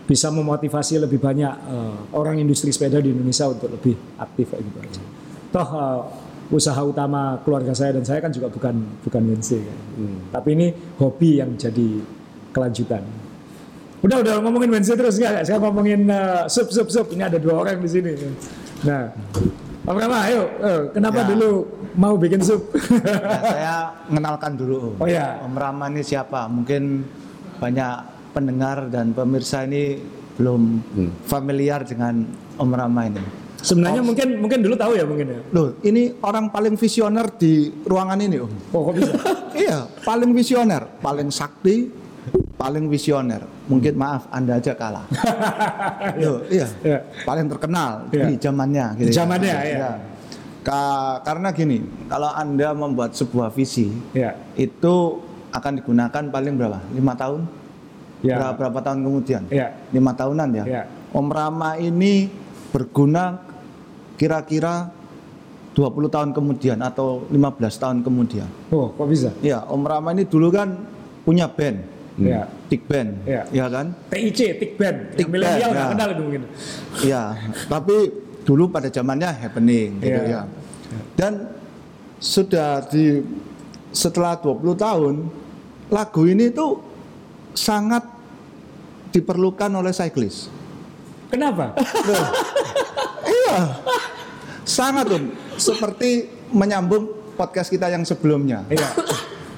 bisa 0.07 0.31
memotivasi 0.31 1.03
lebih 1.03 1.19
banyak 1.19 1.53
eh, 1.67 1.97
orang 2.15 2.39
industri 2.39 2.71
sepeda 2.71 3.01
di 3.03 3.11
Indonesia 3.11 3.49
untuk 3.51 3.73
lebih 3.73 3.97
aktif 4.21 4.53
kayak 4.53 4.63
gitu 4.63 4.77
aja. 4.79 5.01
Toh 5.51 5.67
eh, 5.67 6.01
usaha 6.47 6.79
utama 6.79 7.43
keluarga 7.43 7.75
saya 7.75 7.99
dan 7.99 8.07
saya 8.07 8.23
kan 8.23 8.31
juga 8.31 8.47
bukan 8.47 9.03
bukan 9.03 9.21
Wednesday 9.27 9.59
kan. 9.67 9.79
Tapi 10.39 10.49
ini 10.55 10.67
hobi 10.95 11.43
yang 11.43 11.59
jadi 11.59 11.99
kelanjutan. 12.57 13.05
Udah 14.01 14.17
udah 14.21 14.33
ngomongin 14.41 14.69
Wednesday 14.69 14.97
terus 14.97 15.17
enggak? 15.17 15.45
Saya 15.45 15.57
ngomongin 15.57 16.05
eh, 16.05 16.43
sub 16.49 16.69
sub 16.69 16.89
sub. 16.89 17.05
Ini 17.09 17.29
ada 17.29 17.37
dua 17.37 17.61
orang 17.61 17.77
di 17.77 17.89
sini. 17.89 18.13
Nah, 18.81 19.13
Om 19.87 19.95
Rama, 19.95 20.19
ayo. 20.27 20.43
eh, 20.59 20.81
kenapa 20.91 21.23
Ya. 21.23 21.27
dulu 21.31 21.49
mau 21.93 22.13
bikin 22.13 22.41
sub? 22.41 22.61
Nah, 22.75 23.41
saya 23.41 23.75
mengenalkan 24.05 24.53
dulu. 24.53 24.97
Oh, 24.97 25.07
ya. 25.07 25.39
Om 25.41 25.53
Rama 25.53 25.85
ini 25.87 26.01
siapa? 26.01 26.45
Mungkin 26.45 27.05
banyak 27.57 27.93
pendengar 28.33 28.89
dan 28.91 29.13
pemirsa 29.13 29.63
ini 29.63 29.97
belum 30.35 30.61
Hmm. 30.93 31.09
familiar 31.25 31.81
dengan 31.81 32.21
Om 32.53 32.69
Rama 32.69 33.01
ini. 33.07 33.23
Sebenarnya 33.57 34.05
mungkin 34.05 34.37
mungkin 34.37 34.61
dulu 34.61 34.77
tahu 34.77 34.93
ya 34.93 35.01
mungkin 35.03 35.25
ya. 35.33 35.39
Loh, 35.49 35.73
ini 35.81 36.13
orang 36.21 36.53
paling 36.53 36.77
visioner 36.77 37.25
di 37.33 37.73
ruangan 37.81 38.21
ini 38.21 38.37
Om. 38.37 38.51
Oh 38.69 38.81
kok 38.85 38.93
bisa? 38.93 39.13
iya, 39.57 39.89
paling 40.05 40.29
visioner, 40.29 40.85
paling 41.01 41.33
sakti, 41.33 41.89
paling 42.57 42.87
visioner. 42.87 43.45
Mungkin 43.67 43.93
maaf, 43.93 44.25
Anda 44.29 44.57
aja 44.57 44.73
kalah. 44.73 45.05
Loh, 46.21 46.41
iya. 46.47 46.67
Iya. 46.81 46.99
Paling 47.23 47.45
terkenal 47.47 48.09
Iya. 48.09 48.25
di 48.27 48.35
zamannya 48.35 48.85
gitu 48.97 49.07
Di 49.07 49.13
ya. 49.13 49.17
zamannya, 49.23 49.55
iya. 49.55 49.75
Iya. 49.77 49.91
Ka- 50.63 51.19
karena 51.23 51.49
gini, 51.51 51.79
kalau 52.07 52.27
Anda 52.27 52.73
membuat 52.73 53.13
sebuah 53.13 53.51
visi, 53.51 53.87
ya. 54.11 54.35
itu 54.53 55.23
akan 55.51 55.79
digunakan 55.79 56.23
paling 56.27 56.53
berapa? 56.55 56.79
Lima 56.91 57.13
tahun? 57.13 57.47
Ya. 58.19 58.35
Berapa, 58.35 58.53
berapa 58.57 58.79
tahun 58.81 58.99
kemudian? 59.05 59.41
Ya. 59.47 59.71
Lima 59.93 60.11
tahunan 60.11 60.49
ya. 60.53 60.63
Ya. 60.65 60.81
Om 61.13 61.31
Rama 61.31 61.77
ini 61.77 62.27
berguna 62.69 63.39
kira-kira 64.17 64.91
20 65.71 66.09
tahun 66.09 66.29
kemudian 66.33 66.81
atau 66.81 67.29
15 67.29 67.77
tahun 67.77 67.97
kemudian. 68.01 68.49
Oh 68.73 68.89
kok 68.91 69.07
bisa? 69.07 69.29
Ya, 69.39 69.61
Om 69.63 69.85
Rama 69.85 70.09
ini 70.11 70.25
dulu 70.25 70.49
kan 70.49 70.73
punya 71.21 71.45
band, 71.45 71.85
Ya. 72.17 72.49
Tik 72.65 72.89
Band, 72.89 73.21
Ya. 73.29 73.45
ya 73.53 73.65
kan? 73.69 73.93
TIC, 74.09 74.57
Tik 74.57 74.71
Band. 74.75 75.13
Tik 75.13 75.29
milenial 75.29 75.69
ya. 75.69 75.85
kenal 75.93 76.07
itu 76.11 76.21
mungkin. 76.25 76.43
Ya, 77.05 77.23
tapi 77.69 78.09
dulu 78.41 78.73
pada 78.73 78.89
zamannya 78.89 79.29
happening 79.29 80.01
gitu 80.01 80.21
Iya. 80.25 80.25
ya. 80.25 80.41
Dan 81.13 81.53
sudah 82.17 82.81
di 82.89 83.21
setelah 83.93 84.33
20 84.41 84.73
tahun 84.73 85.15
lagu 85.87 86.25
ini 86.25 86.49
tuh 86.49 86.81
sangat 87.53 88.01
diperlukan 89.13 89.69
oleh 89.69 89.93
cyclist. 89.93 90.49
Kenapa? 91.29 91.77
Iya. 93.27 93.77
Sangat 94.63 95.05
Om. 95.07 95.23
Seperti 95.57 96.25
menyambung 96.49 97.07
podcast 97.35 97.69
kita 97.69 97.87
yang 97.87 98.01
sebelumnya. 98.03 98.63
Iya. 98.67 98.87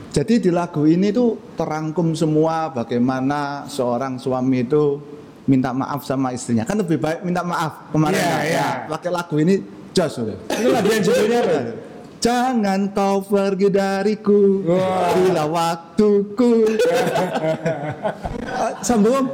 Jadi 0.10 0.42
di 0.42 0.50
lagu 0.50 0.90
ini 0.90 1.14
tuh 1.14 1.54
terangkum 1.54 2.18
semua 2.18 2.74
bagaimana 2.74 3.70
seorang 3.70 4.18
suami 4.18 4.66
itu 4.66 4.98
minta 5.46 5.70
maaf 5.70 6.02
sama 6.02 6.34
istrinya. 6.34 6.66
Kan 6.66 6.82
lebih 6.82 6.98
baik 6.98 7.22
minta 7.22 7.46
maaf 7.46 7.94
kemarin. 7.94 8.18
Iya, 8.18 8.26
ya. 8.26 8.40
iya. 8.42 8.68
Pakai 8.90 9.10
lagu 9.14 9.38
ini 9.38 9.62
jos 9.94 10.18
udah. 10.18 10.38
Itu 10.50 10.70
lagu 10.74 10.90
yang 10.90 11.04
judulnya 11.06 11.40
apa? 11.46 11.60
Jangan 12.20 12.92
kau 12.92 13.24
pergi 13.24 13.72
dariku 13.72 14.66
Wah. 14.68 15.16
bila 15.16 15.44
waktuku. 15.48 16.68
Ah, 18.44 18.76
Sambung 18.88 19.24
Om. 19.24 19.28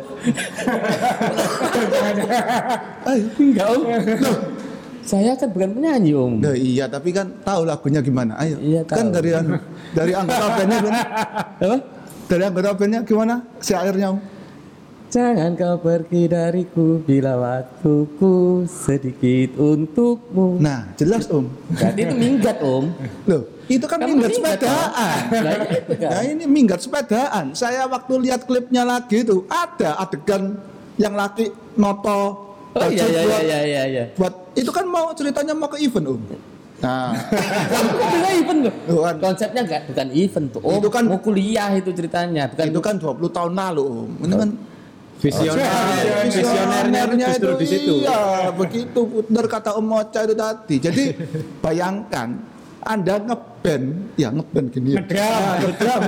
Eh, 3.09 3.19
Enggak 3.41 3.67
om. 3.73 3.81
Saya 5.05 5.37
kan 5.37 5.53
bukan 5.53 5.77
penyanyi 5.77 6.11
om. 6.17 6.41
Nah, 6.41 6.57
iya, 6.57 6.89
tapi 6.89 7.13
kan 7.13 7.29
tahu 7.45 7.61
lagunya 7.61 8.01
gimana. 8.01 8.33
Ayo. 8.35 8.57
Iya, 8.57 8.81
Kan 8.83 9.13
dari 9.13 9.31
anu- 9.31 9.61
dari 9.93 10.11
anggota 10.11 10.45
bandnya 10.57 10.77
gimana? 10.81 11.01
Apa? 11.61 11.77
Dari 12.25 12.43
anggota 12.43 12.69
bandnya 12.73 12.99
gimana? 13.05 13.35
Syairnya 13.61 14.07
Om. 14.09 14.19
Jangan 15.05 15.53
kau 15.53 15.77
pergi 15.79 16.25
dariku 16.25 16.99
bila 16.99 17.37
waktuku 17.37 18.65
sedikit 18.65 19.53
untukmu. 19.55 20.57
Nah, 20.57 20.89
jelas 20.97 21.29
Om. 21.29 21.45
Berarti 21.71 22.01
itu 22.01 22.15
minggat 22.17 22.57
om. 22.59 22.89
Loh, 23.23 23.45
itu 23.69 23.85
kan 23.85 24.01
Kamu 24.01 24.09
minggat 24.11 24.31
minggat, 24.33 24.57
sepedaan. 24.57 25.17
Nah, 25.31 25.53
itu 25.71 25.93
kan. 25.95 26.09
Nah, 26.09 26.21
ini 26.25 26.43
minggat 26.43 26.79
sepedaan. 26.81 27.45
Saya 27.53 27.85
waktu 27.85 28.13
lihat 28.25 28.43
klipnya 28.43 28.81
lagi 28.83 29.21
itu 29.21 29.45
ada 29.45 30.01
adegan 30.01 30.57
yang 30.97 31.13
laki 31.13 31.47
noto 31.75 32.41
Oh 32.75 32.91
iya 32.91 33.07
iya 33.07 33.21
buat, 33.23 33.39
iya 33.39 33.59
iya 33.63 33.83
iya. 33.87 34.03
buat 34.19 34.44
itu 34.55 34.71
kan 34.71 34.85
mau 34.85 35.11
ceritanya 35.11 35.51
mau 35.51 35.67
ke 35.67 35.77
event 35.79 36.07
Om. 36.07 36.21
Nah, 36.75 37.15
Kok 37.15 38.07
bisa 38.11 38.29
event 38.35 38.59
loh? 38.67 38.73
Loh, 38.85 39.01
kan. 39.01 39.15
Konsepnya 39.21 39.61
enggak 39.63 39.81
bukan 39.87 40.07
event 40.11 40.47
tuh. 40.49 40.59
Om. 40.59 40.73
Itu 40.77 40.89
kan- 40.89 41.05
mau 41.05 41.19
kuliah 41.19 41.71
itu 41.71 41.89
ceritanya, 41.91 42.43
bukan 42.47 42.65
itu 42.67 42.81
kan 42.81 42.95
20 42.95 43.29
tahun 43.29 43.53
lalu 43.53 43.83
Om. 43.83 44.09
Ini 44.21 44.35
kan 44.35 44.51
Visioner, 45.15 45.63
Visioner- 46.27 46.27
visionernya 46.27 47.27
itu 47.33 47.47
di 47.55 47.65
situ. 47.65 47.93
Iya, 48.03 48.51
begitu 48.51 48.99
benar 49.23 49.47
kata 49.47 49.73
Om 49.73 49.85
Mocha 49.87 50.19
itu 50.21 50.35
tadi. 50.35 50.75
Jadi 50.77 51.03
bayangkan 51.63 52.35
Anda 52.83 53.17
ngeband, 53.17 53.85
ya 54.13 54.29
ngeband 54.29 54.67
gini 54.69 54.93
ya. 54.93 55.01
Ngedram, 55.01 55.41
ngedram. 55.63 56.01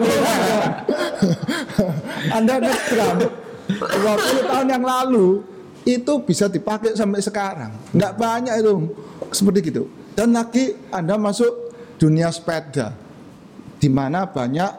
Anda 2.37 2.53
ngeband 2.59 3.19
20 3.67 4.49
tahun 4.49 4.67
yang 4.69 4.83
lalu 4.83 5.27
itu 5.87 6.13
bisa 6.19 6.51
dipakai 6.51 6.91
sampai 6.93 7.23
sekarang. 7.23 7.71
Nggak 7.95 8.13
banyak 8.19 8.53
itu 8.59 8.73
seperti 9.31 9.71
gitu. 9.71 9.87
Dan 10.11 10.35
lagi 10.35 10.75
Anda 10.91 11.15
masuk 11.15 11.71
dunia 11.95 12.27
sepeda 12.27 12.91
di 13.79 13.87
mana 13.87 14.27
banyak 14.27 14.71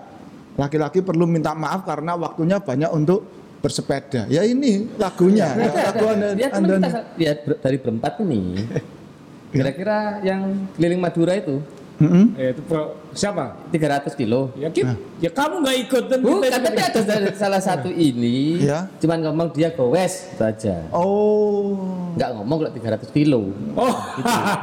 laki-laki 0.58 1.00
perlu 1.00 1.24
minta 1.24 1.56
maaf 1.56 1.86
karena 1.88 2.12
waktunya 2.12 2.60
banyak 2.60 2.90
untuk 2.92 3.24
bersepeda. 3.58 4.28
Ya 4.28 4.44
ini 4.44 4.86
lagunya. 5.00 5.48
Ya, 5.56 5.70
lagu 5.90 6.04
Anda, 6.12 6.28
ya 6.36 6.48
anda 6.52 6.74
kita 6.76 7.00
ya 7.16 7.32
ber- 7.40 7.58
dari 7.58 7.76
berempat 7.80 8.12
ini. 8.22 8.40
Kira-kira 9.54 10.20
yang 10.20 10.68
keliling 10.76 11.00
Madura 11.00 11.32
itu 11.32 11.64
Mm-mm. 11.98 12.36
Ya, 12.36 12.52
itu 12.52 12.60
pro- 12.62 12.94
siapa? 13.10 13.56
300 13.68 14.12
kilo. 14.14 14.50
Ya, 14.54 14.68
Kit, 14.68 14.84
ya 15.18 15.28
kamu 15.28 15.60
nggak 15.60 15.76
ikut 15.84 16.04
dan 16.06 16.18
Bukan, 16.18 16.42
kita 16.42 16.58
tapi 16.60 16.80
ada 16.80 17.00
dari 17.02 17.28
salah 17.32 17.58
satu 17.58 17.88
ini, 18.08 18.60
Ya. 18.60 18.88
cuman 18.96 19.18
ngomong 19.22 19.48
dia 19.50 19.70
gowes 19.70 20.28
itu 20.28 20.42
aja. 20.42 20.88
Oh. 20.90 21.76
Nggak 22.14 22.30
ngomong 22.34 22.56
kalau 22.58 22.72
300 22.72 23.08
kilo. 23.10 23.52
Oh, 23.74 23.94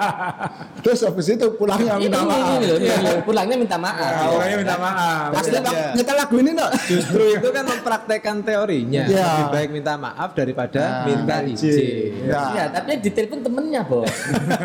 Terus 0.84 1.00
habis 1.02 1.28
itu 1.28 1.46
pulangnya 1.54 1.96
Ini, 1.96 2.06
minta 2.06 2.18
ini, 2.18 2.28
maaf. 2.28 2.38
ini 2.38 2.66
ini 2.76 2.88
loh. 3.00 3.20
pulangnya 3.24 3.56
minta 3.56 3.78
maaf. 3.78 3.96
ya, 3.98 4.28
orangnya 4.28 4.58
minta 4.60 4.76
maaf. 4.76 5.30
Asli 5.34 5.58
Pak, 5.58 5.74
nyetel 5.93 6.16
lagu 6.16 6.36
ini 6.36 6.50
enggak? 6.52 6.72
Justru 6.86 7.24
itu 7.32 7.48
kan 7.50 7.64
mempraktekkan 7.66 8.36
teorinya. 8.41 9.04
Iya. 9.06 9.26
Lebih 9.28 9.48
baik 9.52 9.70
minta 9.72 9.93
maaf 9.96 10.30
daripada 10.34 10.82
Nah, 10.86 11.04
minta 11.06 11.36
izin. 11.41 12.28
Ya. 12.28 12.41
Iya, 12.52 12.64
tapi 12.70 13.00
ditelepon 13.00 13.39
temennya, 13.41 13.82
Bos. 13.84 14.06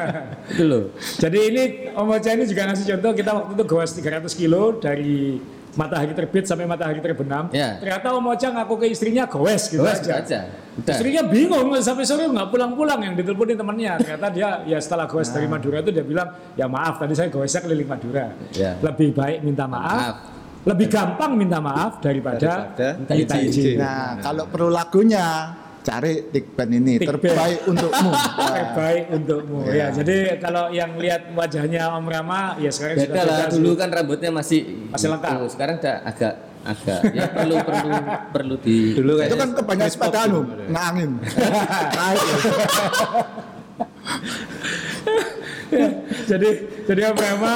itu 0.50 0.62
loh. 0.62 0.84
Jadi 1.16 1.38
ini 1.46 1.62
Om 1.90 2.10
Ocha 2.10 2.30
ini 2.30 2.44
juga 2.44 2.62
ngasih 2.66 2.84
contoh 2.90 3.10
kita 3.12 3.30
waktu 3.32 3.52
itu 3.54 3.64
goes 3.70 3.94
300 3.94 4.26
kilo 4.34 4.82
dari 4.82 5.38
matahari 5.78 6.10
terbit 6.10 6.50
sampai 6.50 6.66
matahari 6.66 6.98
terbenam. 6.98 7.46
Ya. 7.54 7.78
Ternyata 7.78 8.10
Om 8.18 8.26
Ocha 8.34 8.50
ngaku 8.50 8.74
ke 8.82 8.86
istrinya 8.90 9.30
goes 9.30 9.70
gitu 9.70 9.78
Gowes 9.86 10.02
itu 10.02 10.10
aja. 10.10 10.18
aja. 10.18 10.40
Udah. 10.74 10.94
Istrinya 10.98 11.22
bingung 11.30 11.70
sampai 11.78 12.02
sore 12.02 12.26
nggak 12.26 12.48
pulang-pulang 12.50 12.98
yang 13.06 13.14
diteleponin 13.14 13.54
temannya. 13.54 13.92
Ternyata 14.02 14.26
dia 14.34 14.48
ya 14.66 14.78
setelah 14.82 15.06
goes 15.06 15.30
dari 15.30 15.46
Madura 15.46 15.78
itu 15.86 15.94
dia 15.94 16.02
bilang 16.02 16.34
ya 16.58 16.66
maaf 16.66 16.98
tadi 16.98 17.14
saya 17.14 17.30
goesnya 17.30 17.62
keliling 17.62 17.86
Madura. 17.86 18.34
Ya. 18.50 18.74
Lebih 18.82 19.14
baik 19.14 19.38
minta 19.46 19.70
maaf. 19.70 20.02
Maaf. 20.02 20.16
Lebih 20.60 20.92
gampang 20.92 21.32
minta 21.40 21.56
maaf 21.56 22.04
daripada, 22.04 22.68
Daripada 22.76 23.00
minta 23.16 23.36
izin. 23.40 23.80
Nah, 23.80 24.20
kalau 24.20 24.44
perlu 24.44 24.68
lagunya 24.68 25.56
cari 25.80 26.28
Tik 26.28 26.52
Band 26.52 26.72
ini 26.76 27.00
Tik 27.00 27.08
terbaik 27.08 27.58
untukmu. 27.64 28.10
Terbaik 28.60 29.04
untukmu. 29.10 29.58
Ya, 29.72 29.88
jadi 29.88 30.36
kalau 30.36 30.68
yang 30.68 30.96
lihat 30.96 31.32
wajahnya 31.32 31.88
Om 31.96 32.06
Rama 32.06 32.56
ya 32.60 32.68
sekarang 32.68 32.96
Beda 33.00 33.06
sudah 33.08 33.22
lah, 33.24 33.38
beda 33.48 33.54
dulu 33.56 33.70
kan 33.76 33.88
rambutnya 33.88 34.30
masih 34.30 34.60
Masih 34.92 35.08
lengkap. 35.08 35.32
itu. 35.40 35.46
Sekarang 35.56 35.74
udah 35.80 35.96
agak 36.04 36.34
agak 36.60 37.00
ya 37.16 37.24
perlu 37.32 37.56
perlu 37.64 37.88
perlu 38.36 38.54
di 38.60 38.92
Dulu 38.92 39.12
Itu 39.24 39.32
kan 39.32 39.48
kebanyakan 39.56 39.92
sepedaan, 39.92 40.28
Om. 40.28 40.44
ngangin. 40.68 41.10
Naik. 41.96 42.20
jadi 46.30 46.48
jadi 46.84 47.00
Om 47.08 47.16
Rama, 47.16 47.54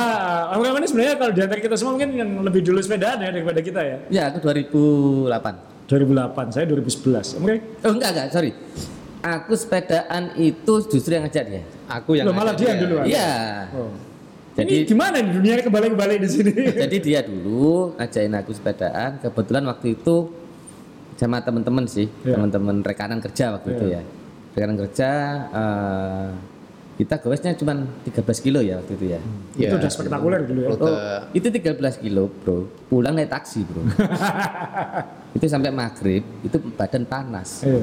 Om 0.55 0.61
Rama 0.65 0.77
ini 0.81 0.89
sebenarnya 0.89 1.15
kalau 1.19 1.33
di 1.35 1.41
antara 1.45 1.61
kita 1.61 1.75
semua 1.77 1.93
mungkin 1.99 2.11
yang 2.17 2.31
lebih 2.41 2.65
dulu 2.65 2.81
sepedaan 2.81 3.21
ya 3.21 3.29
daripada 3.29 3.61
kita 3.61 3.81
ya. 3.85 3.97
Ya, 4.09 4.23
aku 4.33 4.41
2008. 4.41 5.74
2008, 5.85 6.55
saya 6.55 6.65
2011. 6.65 7.37
Om 7.37 7.45
Rey? 7.45 7.59
Oh 7.85 7.93
enggak 7.93 8.11
enggak, 8.17 8.27
sorry. 8.33 8.51
Aku 9.21 9.53
sepedaan 9.57 10.37
itu 10.37 10.73
justru 10.85 11.17
yang 11.17 11.25
ngajak 11.25 11.45
dia. 11.49 11.63
aku 11.85 12.17
yang 12.17 12.29
Loh, 12.29 12.37
malah 12.37 12.53
dia 12.53 12.73
yang 12.73 12.81
duluan. 12.85 13.05
Iya. 13.05 13.33
Oh. 13.73 13.93
Jadi 14.55 14.85
ini 14.85 14.87
gimana 14.87 15.19
nih 15.19 15.33
dunia 15.33 15.55
kebalik-balik 15.61 16.19
di 16.21 16.29
sini? 16.29 16.53
jadi 16.85 16.97
dia 17.01 17.21
dulu 17.21 17.97
ngajain 17.97 18.33
aku 18.33 18.53
sepedaan. 18.53 19.21
Kebetulan 19.21 19.65
waktu 19.67 19.97
itu 19.97 20.29
sama 21.17 21.41
teman-teman 21.41 21.85
sih, 21.89 22.09
Iya. 22.23 22.37
teman-teman 22.37 22.81
rekanan 22.81 23.19
kerja 23.21 23.57
waktu 23.57 23.69
itu 23.73 23.85
Iya. 23.93 24.01
ya. 24.01 24.03
Rekanan 24.55 24.77
kerja 24.87 25.09
eh, 25.51 26.29
kita 26.95 27.15
gowesnya 27.19 27.59
cuma 27.59 27.75
13 28.07 28.39
kilo 28.39 28.63
ya 28.63 28.79
waktu 28.79 28.93
itu 28.95 29.07
ya. 29.11 29.21
itu 29.59 29.67
Ya, 29.67 29.75
udah 29.75 29.91
spektakuler 29.91 30.41
dulu 30.47 30.61
ya. 30.63 30.69
Oh, 30.79 30.97
itu 31.35 31.49
13 31.51 31.99
kilo 31.99 32.31
bro, 32.45 32.71
pulang 32.87 33.19
naik 33.19 33.33
taksi 33.33 33.67
bro. 33.67 33.83
itu 35.35 35.45
sampai 35.51 35.75
maghrib, 35.75 36.23
itu 36.47 36.57
badan 36.79 37.05
panas. 37.05 37.67
Iya. 37.67 37.83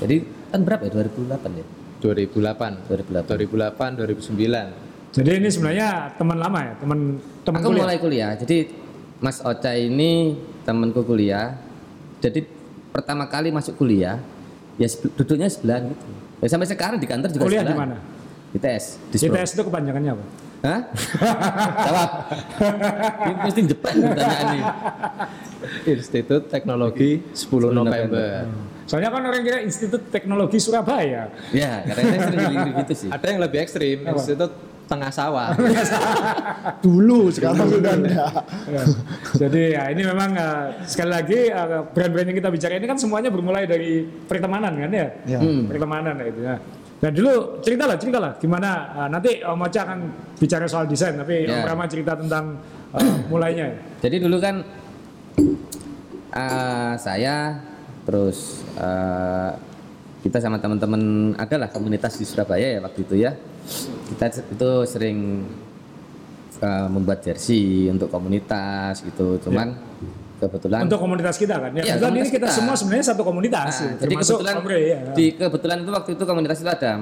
Jadi 0.00 0.16
kan 0.54 0.60
berapa 0.62 0.82
ya 0.86 0.90
2008 0.94 1.58
ya? 1.58 1.66
2008. 2.00 2.88
2008. 2.88 3.98
2008, 3.98 3.98
2009. 3.98 4.90
Jadi 5.10 5.30
ini 5.42 5.48
sebenarnya 5.50 6.14
teman 6.14 6.38
lama 6.38 6.58
ya, 6.62 6.72
teman 6.78 6.98
teman 7.42 7.58
Aku 7.58 7.74
kuliah. 7.74 7.82
mulai 7.82 7.96
kuliah, 7.98 8.32
jadi 8.38 8.70
Mas 9.18 9.42
Ocha 9.42 9.74
ini 9.74 10.38
temanku 10.62 11.02
kuliah. 11.02 11.58
Jadi 12.22 12.46
pertama 12.94 13.26
kali 13.26 13.50
masuk 13.50 13.74
kuliah, 13.74 14.22
ya 14.78 14.86
duduknya 15.18 15.50
sebelah 15.50 15.82
gitu. 15.82 16.06
Ya, 16.40 16.48
sampai 16.48 16.68
sekarang 16.70 16.96
di 17.02 17.04
kantor 17.10 17.28
juga 17.34 17.44
Kuliah 17.44 17.66
di 17.66 17.74
sebelahan. 17.74 17.98
mana? 18.00 18.56
ITS. 18.56 18.84
Dispro. 19.12 19.34
ITS 19.36 19.50
itu 19.58 19.62
kepanjangannya 19.66 20.10
apa? 20.16 20.24
Hah? 20.60 20.80
Jawab. 21.88 22.10
Ini 23.24 23.32
mesti 23.48 23.60
jepang 23.64 23.96
pertanyaan 23.96 24.46
ini. 24.52 24.60
Institut 25.88 26.42
Teknologi 26.52 27.10
10 27.32 27.72
November. 27.72 28.44
Soalnya 28.84 29.08
kan 29.14 29.22
orang 29.22 29.42
kira 29.46 29.58
Institut 29.64 30.12
Teknologi 30.12 30.58
Surabaya. 30.60 31.32
Ya, 31.54 31.80
karena 31.86 32.02
saya 32.10 32.20
sering 32.28 32.54
gitu 32.84 32.92
sih. 32.92 33.08
Ada 33.08 33.24
yang 33.30 33.40
lebih 33.40 33.58
ekstrim, 33.64 34.04
Institut 34.04 34.52
Tengah 34.90 35.12
Sawah. 35.14 35.54
Dulu 36.84 37.30
sekarang 37.30 37.62
sudah 37.70 37.94
enggak. 37.94 38.32
Ya. 38.66 38.82
Jadi 39.38 39.62
ya 39.78 39.82
ini 39.94 40.02
memang 40.02 40.34
eh, 40.34 40.82
sekali 40.90 41.10
lagi 41.14 41.46
eh, 41.46 41.86
brand-brand 41.94 42.26
yang 42.34 42.38
kita 42.42 42.50
bicara 42.50 42.74
ini 42.74 42.90
kan 42.90 42.98
semuanya 42.98 43.30
bermulai 43.30 43.70
dari 43.70 44.02
pertemanan 44.26 44.74
kan 44.74 44.90
ya. 44.90 45.08
Ya. 45.30 45.38
Pertemanan 45.70 46.18
ya 46.18 46.26
itu 46.26 46.40
ya. 46.42 46.56
Nah 47.00 47.08
dulu 47.08 47.64
ceritalah 47.64 47.96
ceritalah 47.96 48.32
gimana 48.36 48.70
eh, 48.92 49.08
nanti 49.08 49.30
Om 49.40 49.64
Ocha 49.64 49.88
akan 49.88 49.98
bicara 50.36 50.68
soal 50.68 50.84
desain 50.84 51.16
tapi 51.16 51.48
Om 51.48 51.52
Ya. 51.52 51.64
Rama 51.64 51.84
cerita 51.88 52.12
tentang 52.12 52.60
eh, 52.92 53.14
mulainya. 53.32 53.72
Jadi 54.04 54.16
dulu 54.20 54.36
kan 54.36 54.60
eh, 56.36 56.92
saya 57.00 57.56
terus 58.04 58.60
eh, 58.76 59.52
kita 60.20 60.36
sama 60.44 60.60
teman-teman 60.60 61.32
adalah 61.40 61.72
komunitas 61.72 62.20
di 62.20 62.28
Surabaya 62.28 62.76
ya 62.76 62.80
waktu 62.84 63.00
itu 63.08 63.14
ya. 63.16 63.32
Kita 64.12 64.44
itu 64.52 64.70
sering 64.84 65.48
eh, 66.60 66.88
membuat 66.92 67.24
jersey 67.24 67.88
untuk 67.88 68.12
komunitas 68.12 69.00
gitu. 69.00 69.40
Cuman 69.40 69.72
kebetulan 70.40 70.80
Untuk 70.88 70.98
komunitas 70.98 71.36
kita 71.36 71.54
kan. 71.60 71.70
Ya, 71.76 71.94
kebetulan 71.94 72.12
ini 72.16 72.28
kita, 72.32 72.48
kita. 72.48 72.56
semua 72.56 72.74
sebenarnya 72.74 73.06
satu 73.12 73.22
komunitas. 73.22 73.72
Nah, 73.76 73.76
gitu. 73.76 74.00
jadi 74.00 74.14
kebetulan 74.16 74.54
Om 74.56 74.66
Rey, 74.66 74.82
ya. 74.88 74.98
di 75.12 75.26
kebetulan 75.36 75.76
itu 75.84 75.90
waktu 75.92 76.10
itu 76.16 76.24
komunitas 76.24 76.56
itu 76.64 76.70
ada 76.72 76.92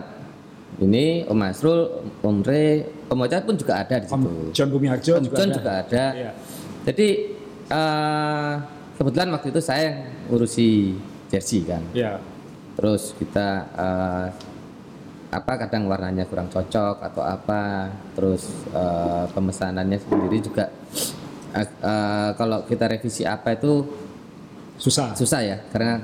ini 0.78 1.26
Om 1.26 1.38
Masrul, 1.38 1.80
Om 2.22 2.38
Re, 2.46 2.86
Om 3.10 3.18
Ocha 3.22 3.38
pun 3.42 3.54
juga 3.58 3.82
ada 3.82 3.94
di 3.98 4.06
Om 4.06 4.22
situ. 4.22 4.32
John 4.54 4.68
Bumi 4.70 4.86
Harjo 4.90 5.12
Om 5.18 5.24
juga 5.26 5.36
John 5.38 5.50
ada. 5.50 5.56
juga 5.58 5.70
ada. 5.82 6.04
Iya. 6.14 6.30
Jadi 6.86 7.08
eh, 7.66 8.54
kebetulan 8.98 9.28
waktu 9.34 9.46
itu 9.50 9.60
saya 9.62 9.82
yang 9.90 9.98
ngurusi 10.30 10.68
jersey 11.30 11.66
kan. 11.66 11.82
Ya. 11.94 12.22
Terus 12.78 13.14
kita 13.18 13.48
eh, 13.74 14.26
apa 15.28 15.52
kadang 15.60 15.90
warnanya 15.90 16.24
kurang 16.30 16.46
cocok 16.46 17.02
atau 17.02 17.22
apa. 17.26 17.90
Terus 18.14 18.46
eh, 18.70 19.24
pemesanannya 19.34 19.98
sendiri 19.98 20.38
juga 20.38 20.70
eh, 21.54 21.66
kalau 22.34 22.64
kita 22.64 22.84
revisi 22.86 23.22
apa 23.22 23.54
itu 23.54 23.86
Susah. 24.76 25.10
susah 25.12 25.40
ya 25.42 25.58
karena 25.68 25.98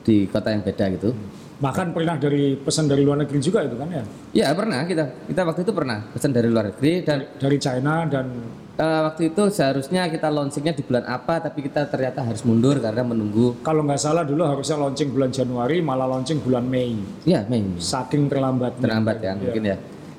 di 0.00 0.28
kota 0.28 0.52
yang 0.52 0.60
beda 0.60 0.92
gitu. 0.92 1.16
Bahkan 1.56 1.92
pernah 1.92 2.16
dari 2.16 2.56
pesan 2.56 2.84
dari 2.84 3.00
luar 3.00 3.20
negeri 3.20 3.36
juga 3.36 3.60
itu 3.60 3.76
kan 3.76 3.88
ya. 3.88 4.04
Ya 4.32 4.48
pernah 4.52 4.84
kita 4.84 5.08
kita 5.24 5.40
waktu 5.44 5.60
itu 5.60 5.72
pernah 5.72 6.04
pesan 6.08 6.30
dari 6.30 6.48
luar 6.48 6.68
negeri 6.68 7.00
dan 7.00 7.24
Dari 7.36 7.56
China 7.56 8.04
dan 8.04 8.28
eh, 8.76 9.00
waktu 9.04 9.28
itu 9.28 9.42
seharusnya 9.48 10.08
kita 10.08 10.28
launchingnya 10.28 10.72
di 10.72 10.80
bulan 10.80 11.04
apa 11.06 11.36
tapi 11.38 11.60
kita 11.60 11.84
ternyata 11.86 12.20
harus 12.20 12.44
mundur 12.44 12.76
karena 12.76 13.00
menunggu 13.02 13.60
kalau 13.60 13.84
nggak 13.84 14.00
salah 14.00 14.24
dulu 14.24 14.40
harusnya 14.40 14.76
launching 14.78 15.12
bulan 15.12 15.28
Januari 15.28 15.80
malah 15.80 16.04
launching 16.06 16.40
bulan 16.40 16.64
Mei. 16.64 16.96
ya 17.24 17.44
Mei 17.44 17.60
Saking 17.76 18.28
terlambatnya. 18.28 18.80
terlambat 18.80 19.16
ya 19.18 19.28
Iya. 19.28 19.32
mungkin 19.34 19.62
ya. 19.64 19.76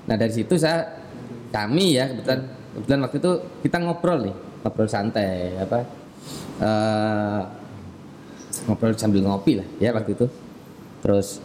Nah 0.10 0.16
dari 0.18 0.34
situ 0.36 0.54
saya 0.58 0.90
kami 1.50 1.98
ya 1.98 2.06
kebetulan 2.08 2.40
kebetulan 2.74 3.00
waktu 3.02 3.18
itu 3.18 3.32
kita 3.62 3.78
ngobrol 3.78 4.20
nih 4.24 4.36
ngobrol 4.62 4.90
santai 4.90 5.58
apa 5.58 5.80
eh, 6.62 7.42
ngobrol 8.70 8.94
sambil 8.94 9.26
ngopi 9.26 9.58
lah 9.62 9.68
ya 9.82 9.90
waktu 9.94 10.14
itu. 10.14 10.30
Terus 11.02 11.42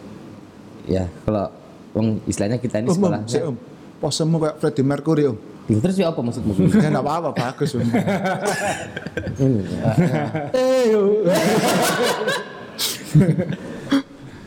ya 0.85 1.09
kalau 1.25 1.49
wong 1.97 2.21
istilahnya 2.29 2.61
kita 2.61 2.77
ini 2.85 2.93
om, 2.93 2.95
sekolah. 2.97 3.19
si 3.25 3.41
om. 3.41 3.57
Posemu 3.97 4.37
kayak 4.37 4.55
Freddie 4.61 4.85
Mercury 4.85 5.25
om. 5.25 5.37
Terus 5.67 5.97
ya 5.99 6.13
apa 6.13 6.21
maksudmu? 6.21 6.53
Ya 6.79 6.87
enggak 6.93 7.03
apa-apa, 7.03 7.29
bagus 7.33 7.75
ya. 7.75 7.81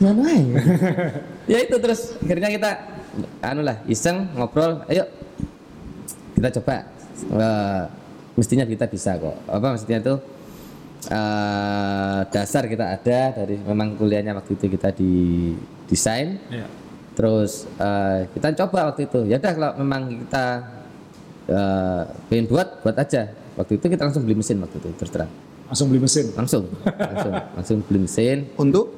Mana 0.01 0.33
ya 1.45 1.59
itu 1.61 1.77
terus 1.77 2.17
akhirnya 2.25 2.49
kita 2.49 2.71
anu 3.45 3.61
lah 3.61 3.85
iseng 3.85 4.33
ngobrol 4.33 4.81
ayo 4.89 5.05
kita 6.39 6.57
coba 6.57 6.89
Eh, 7.21 7.83
mestinya 8.41 8.65
kita 8.65 8.89
bisa 8.89 9.21
kok. 9.21 9.37
Apa 9.45 9.77
maksudnya 9.77 10.01
itu? 10.01 10.17
Eh, 11.09 12.21
dasar 12.29 12.65
kita 12.69 12.97
ada 12.97 13.21
dari 13.33 13.57
memang 13.61 13.97
kuliahnya 14.01 14.37
waktu 14.37 14.57
itu 14.57 14.65
kita 14.73 14.89
di 14.97 15.13
desain. 15.85 16.41
Iya. 16.49 16.69
terus 17.11 17.69
eh, 17.77 18.33
kita 18.33 18.57
coba 18.65 18.93
waktu 18.93 19.05
itu. 19.05 19.29
Ya 19.29 19.37
udah 19.37 19.53
kalau 19.53 19.71
memang 19.77 20.25
kita 20.25 20.45
eh, 21.53 22.03
pengen 22.33 22.49
buat 22.49 22.81
buat 22.81 22.97
aja. 22.97 23.29
Waktu 23.61 23.77
itu 23.77 23.87
kita 23.93 24.09
langsung 24.09 24.25
beli 24.25 24.41
mesin 24.41 24.57
waktu 24.65 24.81
itu 24.81 24.89
terus 24.97 25.13
terang. 25.13 25.29
Langsung 25.69 25.93
beli 25.93 26.01
mesin. 26.01 26.33
langsung 26.33 26.65
langsung 26.97 27.33
langsung 27.61 27.79
beli 27.85 28.01
mesin. 28.09 28.49
Untuk? 28.57 28.97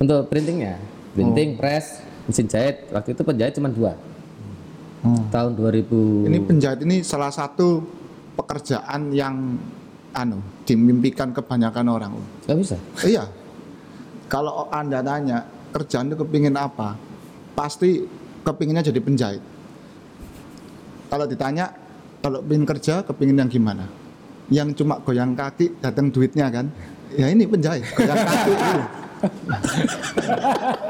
Untuk 0.00 0.32
printingnya. 0.32 0.80
Printing 1.12 1.60
press 1.60 2.00
mesin 2.24 2.48
jahit. 2.48 2.88
Waktu 2.88 3.12
itu 3.12 3.22
penjahit 3.24 3.52
cuma 3.60 3.68
dua. 3.68 3.92
Tahun 5.04 5.52
2000 5.52 6.32
ini 6.32 6.38
penjahit 6.40 6.80
ini 6.80 7.04
salah 7.04 7.28
satu 7.28 7.84
pekerjaan 8.34 9.14
yang 9.14 9.58
anu 10.14 10.38
dimimpikan 10.62 11.34
kebanyakan 11.34 11.86
orang 11.90 12.10
nggak 12.46 12.58
bisa 12.58 12.76
Iya. 13.02 13.24
Kalau 14.24 14.66
Anda 14.72 15.04
tanya, 15.04 15.44
kerjaan 15.70 16.10
itu 16.10 16.16
kepingin 16.24 16.56
apa? 16.56 16.96
Pasti 17.52 18.02
kepinginnya 18.42 18.82
jadi 18.82 18.98
penjahit. 18.98 19.42
Kalau 21.12 21.28
ditanya, 21.28 21.70
kalau 22.24 22.40
pengen 22.42 22.66
kerja, 22.66 23.04
kepingin 23.04 23.44
yang 23.44 23.50
gimana? 23.52 23.84
Yang 24.50 24.82
cuma 24.82 24.98
goyang 25.04 25.36
kaki, 25.36 25.78
datang 25.78 26.08
duitnya 26.10 26.50
kan? 26.50 26.66
Ya 27.14 27.30
ini 27.30 27.46
penjahit, 27.46 27.84
goyang 27.94 28.22
kaki. 28.26 28.54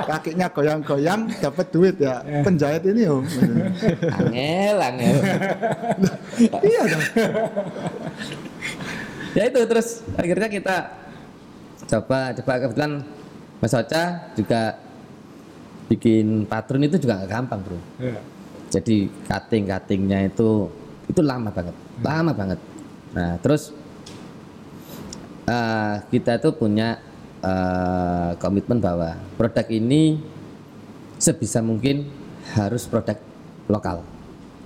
Kakinya 0.09 0.47
goyang-goyang, 0.51 1.21
dapat 1.39 1.67
duit 1.71 1.97
ya. 2.03 2.19
Penjahit 2.43 2.83
ini 2.83 3.07
om. 3.07 3.23
angel 4.35 4.79
angel 4.79 5.15
iya 6.63 6.81
dong. 6.89 7.05
ya 9.35 9.43
itu 9.51 9.61
terus 9.67 9.89
akhirnya 10.15 10.49
kita 10.49 10.77
coba 11.85 12.33
coba 12.39 12.53
kebetulan 12.63 12.93
Mas 13.59 13.75
Ocha 13.75 14.31
juga 14.35 14.79
bikin 15.89 16.49
patron 16.49 16.81
itu 16.85 16.97
juga 16.97 17.21
nggak 17.23 17.31
gampang 17.31 17.61
bro 17.61 17.79
Iya. 18.01 18.21
jadi 18.73 18.97
cutting 19.29 19.65
cuttingnya 19.69 20.19
itu 20.33 20.71
itu 21.07 21.21
lama 21.21 21.53
banget 21.53 21.77
lama 22.01 22.33
banget 22.33 22.61
nah 23.13 23.37
terus 23.43 23.71
eh, 25.45 25.95
kita 26.09 26.41
tuh 26.41 26.57
punya 26.57 26.99
eh, 27.45 28.31
komitmen 28.41 28.81
bahwa 28.81 29.19
produk 29.37 29.67
ini 29.69 30.19
sebisa 31.21 31.61
mungkin 31.61 32.09
harus 32.57 32.89
produk 32.89 33.17
lokal 33.69 34.05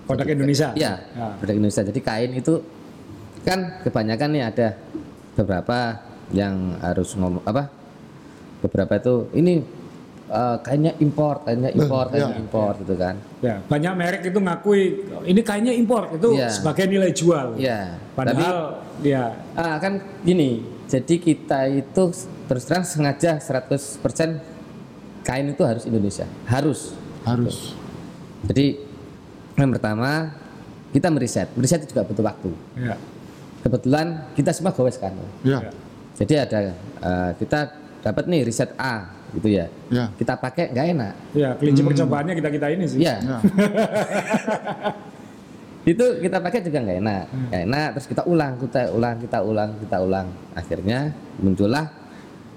Produk 0.09 0.27
Indonesia. 0.27 0.69
Iya, 0.73 0.93
Ya. 1.13 1.29
produk 1.37 1.55
Indonesia. 1.55 1.83
Jadi 1.85 2.01
kain 2.01 2.33
itu 2.33 2.55
kan 3.45 3.85
kebanyakan 3.85 4.29
nih 4.33 4.43
ada 4.45 4.69
beberapa 5.37 6.01
yang 6.33 6.81
harus 6.81 7.13
ngomong 7.15 7.45
apa? 7.45 7.69
Beberapa 8.59 8.97
itu 8.97 9.15
ini 9.33 9.61
eh, 10.29 10.57
kainnya 10.61 10.93
impor, 11.01 11.41
kainnya 11.41 11.73
impor, 11.73 12.09
kainnya 12.09 12.37
impor 12.37 12.73
gitu 12.81 12.95
kan. 12.97 13.17
Ya, 13.41 13.65
banyak 13.65 13.93
merek 13.97 14.23
itu 14.25 14.37
ngakui 14.37 14.83
ini 15.25 15.41
kayaknya 15.41 15.73
impor 15.73 16.13
itu 16.13 16.37
Iya. 16.37 16.49
sebagai 16.53 16.85
nilai 16.85 17.13
jual. 17.13 17.57
Iya. 17.57 17.97
Tapi 18.13 18.17
Padahal 18.17 18.59
ya 19.01 19.25
ah, 19.55 19.77
kan 19.77 20.01
gini. 20.21 20.65
Jadi 20.89 21.21
kita 21.21 21.69
itu 21.69 22.03
terus 22.49 22.65
terang 22.65 22.81
sengaja 22.81 23.37
100% 23.37 24.41
kain 25.21 25.53
itu 25.53 25.61
harus 25.61 25.85
Indonesia, 25.85 26.25
harus. 26.49 26.97
Harus. 27.29 27.77
Jadi 28.49 28.88
yang 29.59 29.71
pertama 29.75 30.33
kita 30.95 31.11
meriset, 31.13 31.49
meriset 31.53 31.85
itu 31.85 31.93
juga 31.93 32.07
butuh 32.07 32.25
waktu. 32.25 32.51
ya. 32.79 32.97
Kebetulan 33.59 34.07
kita 34.39 34.55
semua 34.55 34.73
gowes 34.73 34.97
kan. 34.97 35.13
Ya. 35.43 35.61
Jadi 36.15 36.35
ada 36.39 36.59
eh, 37.03 37.31
kita 37.37 37.75
dapat 38.01 38.25
nih 38.31 38.47
riset 38.47 38.71
A 38.79 39.11
gitu 39.35 39.51
ya. 39.51 39.67
Ya. 39.93 40.09
Kita 40.15 40.39
pakai 40.39 40.73
nggak 40.73 40.87
enak. 40.95 41.15
Ya, 41.37 41.51
kelinci 41.59 41.83
percobaannya 41.85 42.35
kita 42.39 42.49
kita 42.55 42.67
ini 42.73 42.85
sih. 42.87 42.99
Iya. 43.03 43.17
Ya. 43.21 43.39
itu 45.89 46.05
kita 46.21 46.37
pakai 46.45 46.61
juga 46.61 46.85
nggak 46.85 46.99
enak 47.01 47.25
nggak 47.49 47.63
enak 47.65 47.89
terus 47.97 48.07
kita 48.13 48.23
ulang 48.29 48.61
kita 48.61 48.93
ulang 48.93 49.17
kita 49.25 49.39
ulang 49.41 49.71
kita 49.81 49.97
ulang 50.05 50.27
akhirnya 50.53 50.99
muncullah 51.41 51.89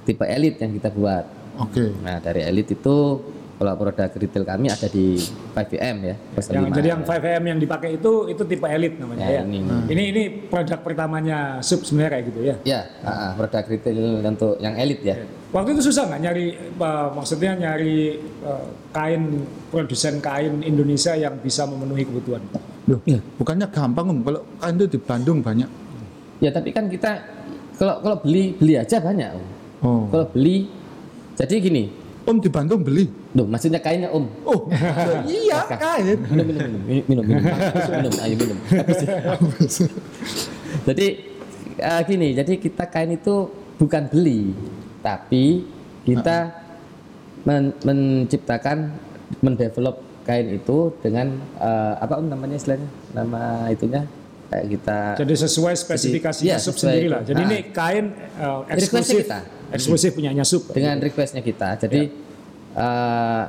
tipe 0.04 0.28
elit 0.28 0.60
yang 0.60 0.76
kita 0.76 0.92
buat 0.92 1.26
Oke. 1.56 1.96
nah 2.04 2.20
dari 2.20 2.44
elit 2.44 2.68
itu 2.76 3.24
kalau 3.62 3.78
produk 3.78 4.10
retail 4.10 4.42
kami 4.42 4.74
ada 4.74 4.88
di 4.90 5.22
5PM 5.54 5.96
ya 6.02 6.16
Yang, 6.50 6.66
jadi 6.74 6.88
yang 6.98 7.02
5M 7.06 7.44
yang 7.46 7.60
dipakai 7.62 8.02
itu 8.02 8.26
itu 8.26 8.42
tipe 8.50 8.66
elit 8.66 8.98
namanya 8.98 9.22
Ya, 9.22 9.32
ya. 9.38 9.42
ini. 9.46 9.62
Ini 9.86 10.04
ini 10.10 10.24
produk 10.50 10.82
pertamanya 10.82 11.62
sub 11.62 11.86
sebenarnya 11.86 12.18
kayak 12.18 12.26
gitu 12.34 12.40
ya. 12.42 12.56
ya 12.66 12.82
ah, 13.06 13.38
produk 13.38 13.62
retail 13.70 14.26
untuk 14.26 14.58
yang 14.58 14.74
elit 14.82 15.06
ya 15.06 15.14
Waktu 15.52 15.76
itu 15.78 15.94
susah 15.94 16.10
nggak 16.10 16.22
nyari 16.26 16.46
eh, 16.58 17.08
maksudnya 17.14 17.52
nyari 17.54 18.18
eh, 18.18 18.66
kain 18.90 19.46
produsen 19.70 20.18
kain 20.18 20.66
Indonesia 20.66 21.14
yang 21.14 21.38
bisa 21.38 21.68
memenuhi 21.70 22.08
kebutuhan. 22.08 22.42
Loh, 22.90 22.98
bukannya 23.38 23.68
gampang 23.70 24.10
om 24.10 24.20
kalau 24.26 24.42
kain 24.58 24.74
itu 24.82 24.98
di 24.98 25.00
Bandung 25.00 25.46
banyak. 25.46 25.70
ya 26.42 26.50
tapi 26.50 26.74
kan 26.74 26.90
kita 26.90 27.22
kalau 27.78 28.02
kalau 28.02 28.18
beli 28.26 28.58
beli 28.58 28.74
aja 28.74 28.98
banyak 28.98 29.30
Om. 29.38 29.46
Oh. 29.86 30.04
kalau 30.10 30.26
beli 30.34 30.66
jadi 31.38 31.54
gini 31.62 32.01
Om 32.22 32.38
di 32.38 32.48
Bandung 32.48 32.82
beli. 32.82 33.10
Duh, 33.32 33.44
maksudnya 33.44 33.78
kainnya 33.78 34.10
om 34.10 34.30
Oh, 34.44 34.70
iya 35.26 35.66
kain. 35.68 36.22
minum 36.24 36.46
minum 36.46 36.62
minum 36.62 36.82
minum 36.86 37.24
minum 37.24 37.24
minum, 37.26 37.92
minum 37.98 38.14
ayo 38.20 38.36
minum 38.36 38.58
jadi 40.84 41.06
eh, 41.78 42.02
gini 42.04 42.28
jadi 42.34 42.54
kita 42.58 42.84
kain 42.88 43.12
itu 43.12 43.50
bukan 43.76 44.04
beli 44.08 44.54
tapi 45.00 45.66
kita 46.04 46.54
men- 47.42 47.74
menciptakan 47.82 48.94
mendevelop 49.40 49.98
kain 50.22 50.52
itu 50.52 50.94
dengan 51.00 51.28
eh, 51.58 51.94
apa 51.98 52.14
om 52.16 52.28
namanya 52.28 52.56
istilahnya 52.56 52.86
nama 53.12 53.42
itunya 53.68 54.06
kayak 54.48 54.66
kita 54.70 55.00
Jadi 55.18 55.34
sesuai 55.40 55.74
spesifikasi 55.76 56.42
Iya, 56.44 56.60
sub 56.60 56.76
sesuai 56.76 56.92
sendiri 56.92 57.08
itu. 57.08 57.14
lah. 57.14 57.22
Jadi 57.24 57.40
Ah. 57.40 57.48
ini 57.48 57.58
kain 57.72 58.06
eh, 58.12 58.60
Requestnya 58.68 58.76
eksklusif 58.76 59.18
kita. 59.24 59.40
Eksklusif 59.72 60.12
punyanya 60.16 60.44
sub. 60.44 60.68
dengan 60.72 61.00
requestnya 61.00 61.42
kita. 61.44 61.80
Jadi 61.82 62.12
eh, 62.76 63.44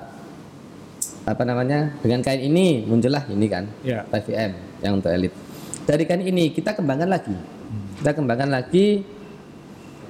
apa 1.23 1.43
namanya? 1.47 1.95
Dengan 2.03 2.23
kain 2.23 2.43
ini 2.43 2.83
muncullah 2.87 3.27
ini 3.31 3.47
kan 3.47 3.67
Ya. 3.83 4.03
5M 4.11 4.53
yang 4.83 4.93
untuk 4.99 5.11
elit. 5.11 5.33
Dari 5.87 6.07
kain 6.07 6.23
ini 6.23 6.51
kita 6.55 6.75
kembangkan 6.75 7.11
lagi. 7.11 7.35
Kita 7.99 8.11
kembangkan 8.15 8.51
lagi 8.51 9.03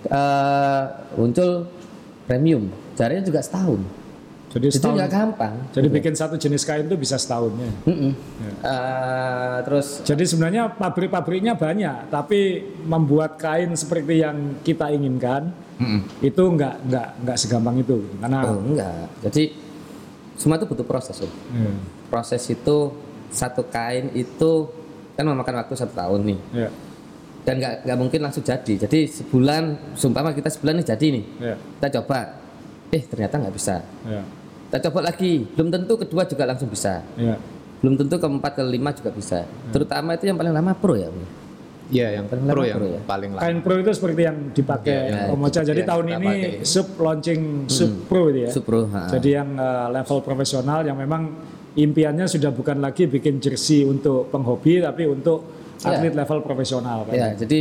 eh, 0.09 0.83
muncul 1.17 1.69
premium. 2.29 2.69
Jaraknya 2.93 3.25
juga 3.25 3.41
setahun 3.41 4.02
Jadi 4.53 4.67
setahun. 4.69 4.95
nggak 5.01 5.11
gampang. 5.11 5.55
Jadi 5.73 5.89
bikin 5.89 6.13
satu 6.13 6.37
jenis 6.37 6.63
kain 6.69 6.85
itu 6.85 6.97
bisa 7.01 7.17
setahunnya. 7.17 7.73
Mm-mm. 7.89 8.13
Eh, 8.61 9.57
terus 9.65 10.05
Jadi 10.05 10.25
sebenarnya 10.29 10.69
pabrik-pabriknya 10.77 11.57
banyak, 11.57 12.13
tapi 12.13 12.61
membuat 12.85 13.41
kain 13.41 13.73
seperti 13.73 14.21
yang 14.21 14.61
kita 14.61 14.93
inginkan 14.93 15.51
itu 16.23 16.39
nggak 16.39 16.87
nggak 16.87 17.09
nggak 17.27 17.37
segampang 17.43 17.83
itu, 17.83 18.07
karena 18.23 18.39
oh 18.47 18.63
enggak 18.63 19.11
jadi 19.19 19.51
semua 20.39 20.55
itu 20.55 20.67
butuh 20.71 20.87
proses 20.87 21.19
Om. 21.19 21.27
Hmm, 21.27 21.77
proses 22.07 22.43
itu 22.47 22.95
satu 23.35 23.67
kain 23.67 24.15
itu 24.15 24.71
kan 25.19 25.27
memakan 25.27 25.59
waktu 25.59 25.75
satu 25.75 25.91
tahun 25.99 26.21
nih. 26.23 26.39
Ya, 26.55 26.69
dan 27.43 27.55
nggak 27.59 27.75
nggak 27.83 27.99
mungkin 27.99 28.21
langsung 28.23 28.47
jadi. 28.47 28.87
Jadi 28.87 29.11
sebulan 29.11 29.95
sumpama 29.99 30.31
kita 30.31 30.55
sebulan 30.55 30.79
nih 30.83 30.87
jadi 30.87 31.07
nih. 31.19 31.25
Ya, 31.43 31.55
kita 31.59 31.89
coba. 31.99 32.39
Eh 32.95 33.03
ternyata 33.03 33.43
nggak 33.43 33.55
bisa. 33.57 33.83
Ya, 34.07 34.23
kita 34.73 34.89
coba 34.89 35.05
lagi 35.05 35.45
belum 35.53 35.69
tentu 35.69 36.01
kedua 36.01 36.25
juga 36.25 36.49
langsung 36.49 36.65
bisa 36.67 37.05
ya. 37.13 37.37
belum 37.85 37.93
tentu 37.95 38.17
keempat 38.17 38.57
kelima 38.57 38.89
juga 38.91 39.13
bisa 39.13 39.45
terutama 39.69 40.17
itu 40.17 40.25
yang 40.25 40.35
paling 40.35 40.49
lama 40.51 40.73
pro 40.73 40.97
ya. 40.97 41.13
Iya, 41.93 42.09
yang 42.17 42.25
Paling 42.25 42.49
pro 42.49 42.57
lama 42.57 42.65
yang 42.65 42.79
pro 42.81 42.87
ya? 42.89 43.01
paling 43.05 43.31
lama. 43.31 43.41
Kain 43.45 43.59
pro 43.61 43.75
itu 43.77 43.91
seperti 43.93 44.21
yang 44.25 44.39
dipakai. 44.49 44.97
Om 45.29 45.45
Ocha. 45.45 45.61
Jadi 45.61 45.85
Yang 45.85 45.91
tahun 45.93 46.07
ini 46.09 46.25
pakai. 46.25 46.53
sub 46.65 46.89
launching 46.97 47.41
sub 47.69 47.93
pro 48.09 48.23
itu 48.33 48.39
ya. 48.39 48.49
Sub 48.49 48.65
pro, 48.65 48.89
ha. 48.89 49.13
Jadi 49.13 49.29
yang 49.29 49.49
uh, 49.53 49.93
level 49.93 50.25
profesional 50.25 50.81
yang 50.81 50.97
memang 50.97 51.37
impiannya 51.75 52.25
sudah 52.25 52.49
bukan 52.49 52.81
lagi 52.81 53.05
bikin 53.05 53.37
jersey 53.39 53.85
untuk 53.85 54.33
penghobi, 54.33 54.81
tapi 54.81 55.05
untuk 55.05 55.45
Iya. 55.85 56.01
atlet 56.01 56.15
level 56.17 56.39
profesional. 56.41 57.05
kan. 57.05 57.13
ya 57.13 57.29
jadi 57.37 57.61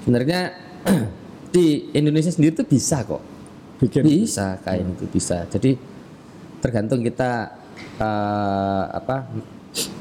sebenarnya 0.00 0.40
di 1.52 1.92
Indonesia 1.92 2.30
sendiri 2.30 2.54
tuh 2.54 2.64
bisa 2.64 3.02
kok 3.02 3.20
Bikin 3.76 4.00
bisa 4.00 4.56
kain 4.62 4.96
itu 4.96 5.04
bisa 5.10 5.44
jadi 5.50 5.76
tergantung 6.58 7.00
kita 7.00 7.52
eh, 7.96 8.84
apa 8.92 9.28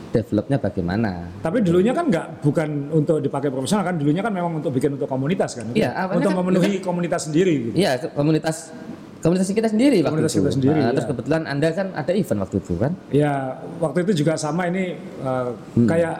developnya 0.09 0.55
bagaimana 0.55 1.27
Tapi 1.37 1.59
dulunya 1.59 1.91
kan 1.91 2.07
nggak 2.07 2.39
bukan 2.39 2.69
untuk 2.89 3.19
dipakai 3.19 3.51
profesional 3.51 3.83
kan 3.83 3.95
dulunya 3.95 4.19
kan 4.19 4.31
memang 4.31 4.57
untuk 4.57 4.71
bikin 4.71 4.95
untuk 4.95 5.05
komunitas 5.05 5.53
kan. 5.53 5.67
Iya, 5.69 5.91
awalnya 5.91 6.15
untuk 6.17 6.31
kan- 6.31 6.39
memenuhi 6.41 6.73
komunitas 6.79 7.27
sendiri 7.27 7.53
gitu. 7.65 7.75
Iya, 7.75 7.91
komunitas 8.09 8.71
komunitas 9.19 9.49
kita 9.49 9.67
sendiri 9.67 9.99
waktu 9.99 10.11
Komunitas 10.13 10.31
itu. 10.31 10.39
kita 10.39 10.51
sendiri, 10.53 10.77
Nah, 10.77 10.85
iya. 10.85 10.93
Terus 10.93 11.07
kebetulan 11.09 11.41
Anda 11.45 11.67
kan 11.73 11.87
ada 11.91 12.11
event 12.13 12.39
waktu 12.39 12.55
itu 12.57 12.73
kan? 12.77 12.91
Ya, 13.09 13.33
waktu 13.81 13.97
itu 14.05 14.11
juga 14.21 14.37
sama 14.37 14.69
ini 14.69 14.95
uh, 15.19 15.49
Hmm. 15.73 15.83
kayak 15.83 16.15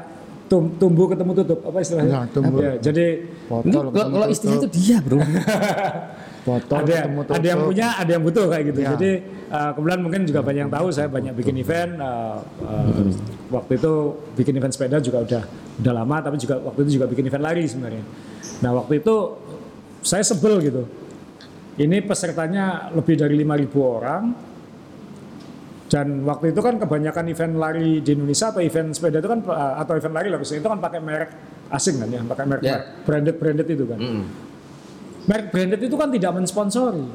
tum- 0.46 0.74
tumbuh 0.76 1.08
ketemu 1.08 1.32
tutup 1.38 1.60
apa 1.64 1.78
istilahnya? 1.80 2.12
Ya, 2.12 2.22
tumbuh. 2.28 2.60
Ya, 2.60 2.74
jadi 2.78 3.06
kalau 3.48 4.28
istilah 4.28 4.56
itu 4.58 4.70
dia, 4.70 4.98
Bro. 5.00 5.22
botol 6.46 6.78
ada 6.86 6.94
ketemu 6.94 7.20
ada 7.26 7.48
yang 7.50 7.60
tutup. 7.60 7.70
punya, 7.74 7.88
ada 7.98 8.12
yang 8.14 8.24
butuh 8.24 8.46
kayak 8.54 8.64
gitu. 8.70 8.80
Ya. 8.80 8.90
Jadi 8.94 9.12
uh, 9.50 9.72
kebetulan 9.74 10.00
mungkin 10.06 10.22
juga 10.30 10.40
banyak 10.46 10.62
yang 10.70 10.74
tahu 10.74 10.88
saya 10.94 11.08
banyak 11.10 11.34
bikin 11.34 11.56
event 11.58 11.92
uh, 11.98 12.38
uh, 12.62 12.84
Hmm. 12.86 13.12
waktu 13.50 13.82
itu 13.82 13.92
bikin 14.38 14.54
event 14.62 14.74
sepeda 14.74 15.02
juga 15.02 15.26
udah 15.26 15.44
udah 15.82 15.94
lama 15.94 16.18
tapi 16.22 16.38
juga 16.38 16.62
waktu 16.62 16.80
itu 16.86 17.02
juga 17.02 17.06
bikin 17.10 17.26
event 17.28 17.44
lari 17.44 17.66
sebenarnya. 17.66 18.04
Nah, 18.62 18.72
waktu 18.78 19.02
itu 19.02 19.16
saya 20.06 20.22
sebel 20.22 20.62
gitu. 20.62 20.86
Ini 21.76 22.08
pesertanya 22.08 22.88
lebih 22.96 23.20
dari 23.20 23.36
5.000 23.36 23.76
orang. 23.84 24.24
Dan 25.86 26.24
waktu 26.26 26.56
itu 26.56 26.62
kan 26.64 26.80
kebanyakan 26.82 27.26
event 27.30 27.54
lari 27.60 28.00
di 28.00 28.16
Indonesia 28.16 28.50
atau 28.50 28.64
event 28.64 28.90
sepeda 28.96 29.22
itu 29.22 29.30
kan 29.30 29.44
uh, 29.46 29.78
atau 29.84 29.94
event 30.00 30.16
lari 30.18 30.28
lah 30.34 30.42
itu 30.42 30.66
kan 30.66 30.82
pakai 30.82 30.98
merek 30.98 31.32
asing 31.70 32.02
kan 32.02 32.10
ya, 32.10 32.22
pakai 32.26 32.46
merek, 32.48 32.64
merek 32.66 32.84
branded 33.06 33.36
branded 33.38 33.68
itu 33.70 33.86
kan. 33.86 34.00
Mm. 34.02 34.24
Merek 35.26 35.48
branded 35.50 35.82
itu 35.82 35.96
kan 35.98 36.10
tidak 36.14 36.32
mensponsori. 36.38 37.06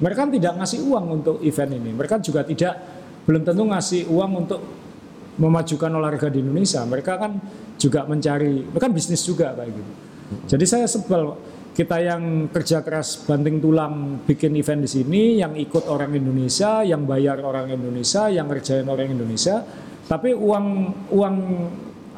Mereka 0.00 0.18
kan 0.26 0.30
tidak 0.32 0.52
ngasih 0.58 0.80
uang 0.90 1.06
untuk 1.22 1.36
event 1.44 1.70
ini. 1.76 1.90
Mereka 1.94 2.18
juga 2.24 2.42
tidak 2.42 2.74
belum 3.28 3.46
tentu 3.46 3.62
ngasih 3.68 4.02
uang 4.10 4.32
untuk 4.46 4.60
memajukan 5.38 5.90
olahraga 5.92 6.32
di 6.32 6.42
Indonesia. 6.42 6.82
Mereka 6.82 7.12
kan 7.20 7.38
juga 7.78 8.08
mencari, 8.08 8.64
mereka 8.66 8.90
kan 8.90 8.92
bisnis 8.96 9.22
juga 9.22 9.54
kayak 9.54 9.70
gitu. 9.70 9.92
Jadi 10.56 10.64
saya 10.66 10.86
sebel 10.86 11.36
kita 11.70 11.96
yang 12.02 12.50
kerja 12.50 12.82
keras 12.82 13.22
banting 13.22 13.62
tulang 13.62 14.20
bikin 14.26 14.58
event 14.58 14.82
di 14.82 14.90
sini, 14.90 15.22
yang 15.38 15.54
ikut 15.54 15.86
orang 15.86 16.12
Indonesia, 16.16 16.82
yang 16.82 17.06
bayar 17.06 17.38
orang 17.40 17.70
Indonesia, 17.70 18.26
yang 18.26 18.50
ngerjain 18.50 18.86
orang 18.90 19.14
Indonesia, 19.14 19.62
tapi 20.10 20.34
uang 20.34 20.66
uang 21.14 21.36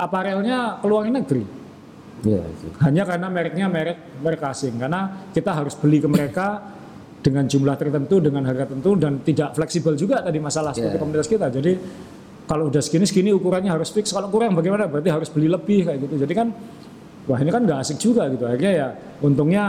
aparelnya 0.01 0.81
keluar 0.81 1.05
negeri 1.05 1.62
Iya, 2.23 2.39
itu. 2.39 2.67
hanya 2.87 3.03
karena 3.03 3.27
mereknya 3.27 3.67
merek 3.67 3.99
merek 4.23 4.43
asing 4.47 4.79
karena 4.79 5.27
kita 5.35 5.51
harus 5.51 5.75
beli 5.75 5.99
ke 5.99 6.07
mereka 6.07 6.63
dengan 7.23 7.47
jumlah 7.47 7.75
tertentu 7.75 8.19
dengan 8.23 8.43
harga 8.47 8.71
tertentu 8.71 8.95
dan 8.99 9.23
tidak 9.27 9.55
fleksibel 9.59 9.95
juga 9.99 10.23
tadi 10.23 10.39
masalah 10.39 10.71
seperti 10.71 10.99
Yeah. 10.99 11.03
komunitas 11.03 11.27
kita 11.27 11.47
jadi 11.51 11.73
kalau 12.47 12.71
udah 12.71 12.83
segini 12.83 13.07
segini 13.07 13.31
ukurannya 13.35 13.71
harus 13.71 13.91
fix 13.91 14.11
kalau 14.15 14.31
kurang 14.31 14.55
bagaimana 14.55 14.87
berarti 14.91 15.11
harus 15.11 15.29
beli 15.31 15.47
lebih 15.51 15.87
kayak 15.87 15.99
gitu 15.99 16.15
jadi 16.23 16.35
kan 16.35 16.49
wah 17.27 17.39
ini 17.39 17.51
kan 17.51 17.63
nggak 17.67 17.79
asik 17.83 17.99
juga 17.99 18.27
gitu 18.31 18.47
akhirnya 18.47 18.73
ya 18.75 18.89
untungnya 19.23 19.65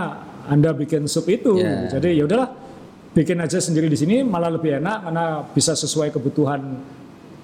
anda 0.49 0.73
bikin 0.77 1.09
sub 1.09 1.25
itu 1.29 1.57
Yeah. 1.57 1.89
gitu. 1.89 2.01
jadi 2.01 2.09
ya 2.21 2.23
udahlah 2.29 2.49
bikin 3.13 3.37
aja 3.41 3.61
sendiri 3.61 3.89
di 3.89 3.97
sini 3.97 4.25
malah 4.25 4.49
lebih 4.49 4.81
enak 4.81 5.09
karena 5.09 5.25
bisa 5.53 5.73
sesuai 5.77 6.09
kebutuhan 6.09 6.61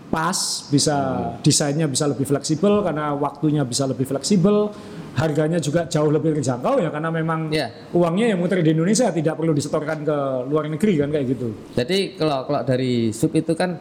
pas, 0.09 0.65
bisa 0.73 0.97
desainnya 1.45 1.85
bisa 1.85 2.09
lebih 2.09 2.25
fleksibel 2.25 2.81
karena 2.81 3.13
waktunya 3.13 3.61
bisa 3.61 3.85
lebih 3.85 4.09
fleksibel, 4.09 4.73
harganya 5.13 5.61
juga 5.61 5.85
jauh 5.85 6.09
lebih 6.09 6.37
terjangkau 6.41 6.81
ya 6.81 6.89
karena 6.89 7.09
memang 7.13 7.53
Iya. 7.53 7.69
uangnya 7.93 8.33
yang 8.33 8.39
muter 8.41 8.61
di 8.65 8.73
Indonesia 8.73 9.09
tidak 9.13 9.37
perlu 9.37 9.53
disetorkan 9.53 10.01
ke 10.01 10.17
luar 10.49 10.65
negeri 10.69 10.93
kan 10.97 11.09
kayak 11.13 11.25
gitu. 11.37 11.47
Jadi 11.77 12.17
kalau 12.17 12.45
kalau 12.49 12.61
dari 12.65 13.13
sub 13.13 13.33
itu 13.37 13.53
kan 13.53 13.77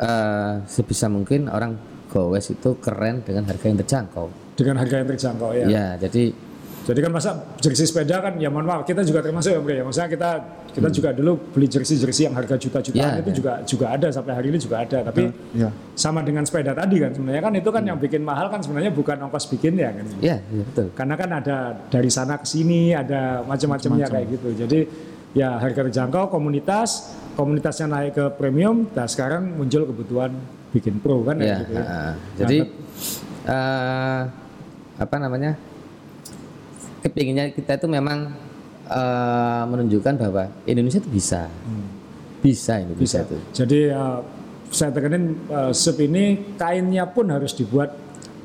eh, 0.00 0.52
sebisa 0.64 1.12
mungkin 1.12 1.52
orang 1.52 1.76
gowes 2.10 2.50
itu 2.50 2.80
keren 2.80 3.22
dengan 3.22 3.46
harga 3.46 3.64
yang 3.68 3.78
terjangkau. 3.84 4.26
Dengan 4.56 4.76
harga 4.80 4.96
yang 5.00 5.08
terjangkau 5.12 5.50
ya. 5.56 5.66
Iya, 5.66 5.86
jadi 6.08 6.24
Jadi 6.90 7.00
kan 7.00 7.12
masa 7.12 7.30
jersey 7.56 7.86
sepeda 7.86 8.18
kan 8.18 8.34
ya 8.34 8.50
mohon 8.50 8.66
maaf 8.66 8.82
kita 8.82 9.00
juga 9.00 9.22
termasuk 9.22 9.54
ya 9.54 9.60
Bre 9.62 9.74
ya. 9.78 9.84
Maksudnya 9.86 10.10
kita 10.10 10.30
kita 10.70 10.88
juga 10.90 11.10
dulu 11.10 11.32
beli 11.50 11.66
jersey-jersey 11.66 12.26
yang 12.26 12.34
harga 12.34 12.54
juta-jutaan 12.54 13.10
Ya, 13.10 13.22
itu 13.22 13.30
ya. 13.30 13.36
juga 13.38 13.52
juga 13.62 13.86
ada 13.90 14.08
sampai 14.08 14.32
hari 14.34 14.46
ini 14.50 14.58
juga 14.58 14.82
ada 14.82 14.98
tapi 15.02 15.30
Ya. 15.50 15.70
sama 15.94 16.20
dengan 16.20 16.42
sepeda 16.42 16.74
tadi 16.74 16.98
kan 16.98 17.10
sebenarnya 17.10 17.42
kan 17.42 17.52
itu 17.54 17.70
kan 17.70 17.82
yang 17.82 17.98
bikin 17.98 18.22
mahal 18.22 18.46
kan 18.46 18.58
sebenarnya 18.58 18.90
bukan 18.90 19.18
ongkos 19.20 19.46
bikinnya 19.46 19.90
kan. 19.90 20.04
iya, 20.18 20.42
iya 20.42 20.62
betul. 20.66 20.86
karena 20.94 21.14
kan 21.14 21.30
ada 21.32 21.56
dari 21.86 22.10
sana 22.10 22.38
ke 22.38 22.46
sini 22.46 22.90
ada 22.90 23.42
macam-macamnya 23.42 24.06
kayak 24.06 24.26
gitu 24.30 24.48
jadi 24.56 24.80
ya 25.30 25.62
harga 25.62 25.86
terjangkau 25.86 26.26
komunitas, 26.26 27.14
komunitasnya 27.38 27.86
naik 27.86 28.12
ke 28.14 28.24
premium, 28.34 28.90
nah 28.90 29.06
sekarang 29.06 29.46
muncul 29.54 29.86
kebutuhan 29.86 30.34
bikin 30.70 30.98
pro 30.98 31.22
kan 31.22 31.38
Ya, 31.38 31.62
gitu 31.62 31.72
ya. 31.74 31.84
jadi 32.34 32.58
eh, 33.46 34.20
apa 34.98 35.16
namanya? 35.16 35.54
Kepinginnya 37.00 37.48
kita 37.52 37.80
itu 37.80 37.86
memang 37.88 38.32
eh, 38.88 39.62
menunjukkan 39.66 40.14
bahwa 40.20 40.52
Indonesia 40.68 41.00
itu 41.00 41.10
bisa, 41.10 41.48
bisa 42.40 42.80
Indonesia 42.80 43.20
itu. 43.24 43.36
Jadi 43.52 43.80
uh, 43.92 44.20
saya 44.70 44.90
tekenin 44.94 45.36
uh, 45.50 45.72
sub 45.74 45.98
ini 46.00 46.54
kainnya 46.56 47.04
pun 47.10 47.28
harus 47.28 47.52
dibuat 47.52 47.90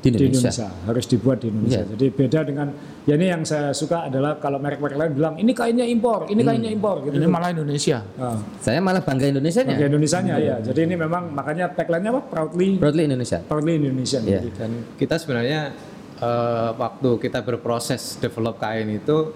Di 0.06 0.14
Indonesia. 0.14 0.70
harus 0.86 1.02
dibuat 1.10 1.42
di 1.42 1.50
Indonesia. 1.50 1.82
Iya. 1.82 1.90
Jadi 1.98 2.06
beda 2.14 2.40
dengan 2.46 2.70
ya 3.10 3.18
ini 3.18 3.26
yang 3.26 3.42
saya 3.42 3.74
suka 3.74 4.06
adalah 4.06 4.38
kalau 4.38 4.62
merek-merek 4.62 4.94
lain 4.94 5.12
bilang 5.18 5.34
ini 5.34 5.50
kainnya 5.50 5.82
impor, 5.82 6.30
ini 6.30 6.46
kainnya 6.46 6.70
impor 6.70 7.02
gitu. 7.02 7.18
Ini 7.18 7.26
malah 7.26 7.50
Indonesia. 7.50 8.06
Ah, 8.14 8.38
Saya 8.62 8.78
malah 8.78 9.02
bangga 9.02 9.34
Indonesia 9.34 9.66
Oke 9.66 9.82
Indonesia-nya 9.82 10.34
ya. 10.38 10.56
Jadi 10.62 10.80
ini 10.86 10.94
memang 10.94 11.34
makanya 11.34 11.74
tagline-nya 11.74 12.14
apa? 12.14 12.22
Proudly 12.22 12.78
Broadly 12.78 13.02
Indonesia. 13.10 13.42
Proudly 13.50 13.82
Indonesian. 13.82 14.22
Iya. 14.22 14.46
Jadi 14.46 14.50
kan 14.54 14.70
kita 14.94 15.14
sebenarnya 15.18 15.74
eh, 16.18 16.70
waktu 16.74 17.10
kita 17.18 17.40
berproses 17.40 18.16
develop 18.16 18.56
kain 18.56 18.88
itu 18.88 19.32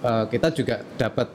eh, 0.00 0.24
kita 0.28 0.52
juga 0.52 0.80
dapat 0.96 1.28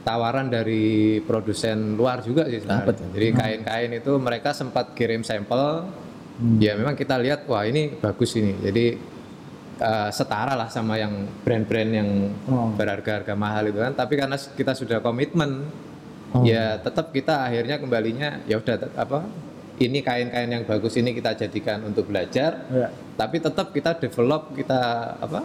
tawaran 0.00 0.48
dari 0.48 1.20
produsen 1.20 1.94
luar 1.94 2.24
juga 2.24 2.48
sih 2.48 2.64
sebenarnya. 2.64 2.84
Dapat. 2.88 2.94
Jadi 3.12 3.26
kain-kain 3.36 3.90
itu 3.94 4.12
mereka 4.16 4.50
sempat 4.50 4.96
kirim 4.96 5.20
sampel. 5.20 5.84
Ya 6.56 6.72
memang 6.72 6.96
kita 6.96 7.20
lihat 7.20 7.44
wah 7.44 7.68
ini 7.68 8.00
bagus 8.00 8.32
ini. 8.32 8.56
Jadi 8.58 8.96
eh, 9.76 10.08
setara 10.10 10.56
lah 10.56 10.72
sama 10.72 10.96
yang 10.96 11.28
brand-brand 11.44 11.90
yang 11.92 12.10
Oh. 12.48 12.72
berharga-harga 12.72 13.36
mahal 13.36 13.68
itu 13.68 13.78
kan. 13.78 13.92
Tapi 13.92 14.14
karena 14.16 14.36
kita 14.36 14.72
sudah 14.72 14.98
komitmen 15.00 15.68
ya 16.46 16.78
tetap 16.78 17.10
kita 17.10 17.42
akhirnya 17.42 17.82
kembalinya 17.82 18.38
ya 18.46 18.62
udah 18.62 18.78
apa 18.94 19.26
ini 19.80 20.04
kain-kain 20.04 20.48
yang 20.52 20.64
bagus 20.68 20.92
ini 21.00 21.16
kita 21.16 21.32
jadikan 21.34 21.80
untuk 21.88 22.04
belajar 22.12 22.68
ya. 22.68 22.88
tapi 23.16 23.40
tetap 23.40 23.72
kita 23.72 23.96
develop 23.96 24.52
kita 24.52 24.80
apa 25.16 25.40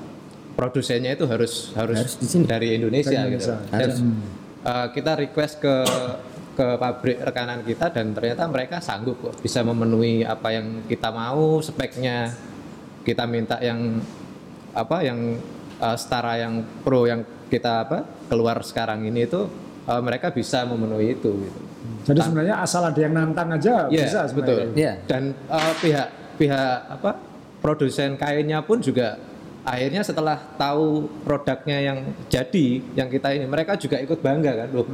produsennya 0.56 1.16
itu 1.16 1.24
harus 1.28 1.72
harus, 1.76 1.98
Harus 2.00 2.16
di 2.20 2.28
sini. 2.28 2.44
dari 2.48 2.76
Indonesia, 2.80 3.12
Dari 3.12 3.36
gitu 3.36 3.52
Indonesia. 3.52 3.76
dan 3.76 3.92
uh, 4.64 4.88
kita 4.92 5.12
request 5.20 5.60
ke 5.64 5.76
ke 6.56 6.68
pabrik 6.80 7.20
rekanan 7.20 7.68
kita 7.68 7.92
dan 7.92 8.16
ternyata 8.16 8.48
mereka 8.48 8.80
sanggup 8.80 9.20
kok 9.20 9.36
bisa 9.44 9.60
memenuhi 9.60 10.24
apa 10.24 10.56
yang 10.56 10.88
kita 10.88 11.12
mau 11.12 11.60
speknya 11.60 12.32
kita 13.04 13.28
minta 13.28 13.60
yang 13.60 14.00
apa 14.72 15.04
yang 15.04 15.36
uh, 15.84 15.96
setara 16.00 16.40
yang 16.40 16.64
pro 16.84 17.04
yang 17.04 17.28
kita 17.52 17.84
apa 17.84 18.08
keluar 18.32 18.64
sekarang 18.64 19.04
ini 19.04 19.28
itu 19.28 19.52
uh, 19.86 20.00
mereka 20.00 20.32
bisa 20.32 20.64
memenuhi 20.64 21.20
itu 21.20 21.32
gitu. 21.44 21.60
Jadi 22.06 22.20
sebenarnya 22.22 22.56
asal 22.62 22.82
ada 22.86 23.00
yang 23.00 23.14
nantang 23.14 23.50
aja 23.50 23.90
Iya, 23.90 24.04
bisa 24.06 24.20
betul. 24.30 24.30
sebenarnya. 24.32 24.68
Iya. 24.78 24.94
Dan 25.10 25.24
uh, 25.50 25.74
pihak 25.82 26.08
pihak 26.36 26.78
apa 26.92 27.12
produsen 27.64 28.14
kainnya 28.20 28.62
pun 28.62 28.78
juga 28.84 29.18
akhirnya 29.66 30.06
setelah 30.06 30.38
tahu 30.60 31.10
produknya 31.26 31.78
yang 31.82 31.98
jadi 32.30 32.66
yang 32.94 33.10
kita 33.10 33.34
ini 33.34 33.50
mereka 33.50 33.74
juga 33.80 33.98
ikut 33.98 34.20
bangga 34.22 34.66
kan 34.66 34.70
loh. 34.70 34.86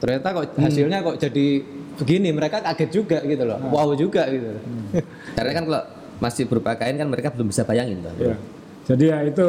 Ternyata 0.00 0.26
kok 0.32 0.44
hasilnya 0.56 0.98
kok 1.04 1.16
jadi 1.20 1.46
begini 1.94 2.28
mereka 2.34 2.64
kaget 2.64 2.90
juga 2.90 3.18
gitu 3.22 3.44
loh. 3.44 3.60
Wow 3.68 3.92
juga 3.94 4.24
gitu. 4.32 4.48
Karena 5.36 5.52
kan 5.52 5.64
kalau 5.68 5.82
masih 6.22 6.44
berupa 6.48 6.72
kain 6.78 6.96
kan 6.96 7.08
mereka 7.10 7.28
belum 7.34 7.52
bisa 7.52 7.62
bayangin 7.68 8.00
tuh. 8.00 8.12
Ya. 8.32 8.36
Jadi 8.84 9.04
ya 9.08 9.18
itu, 9.24 9.46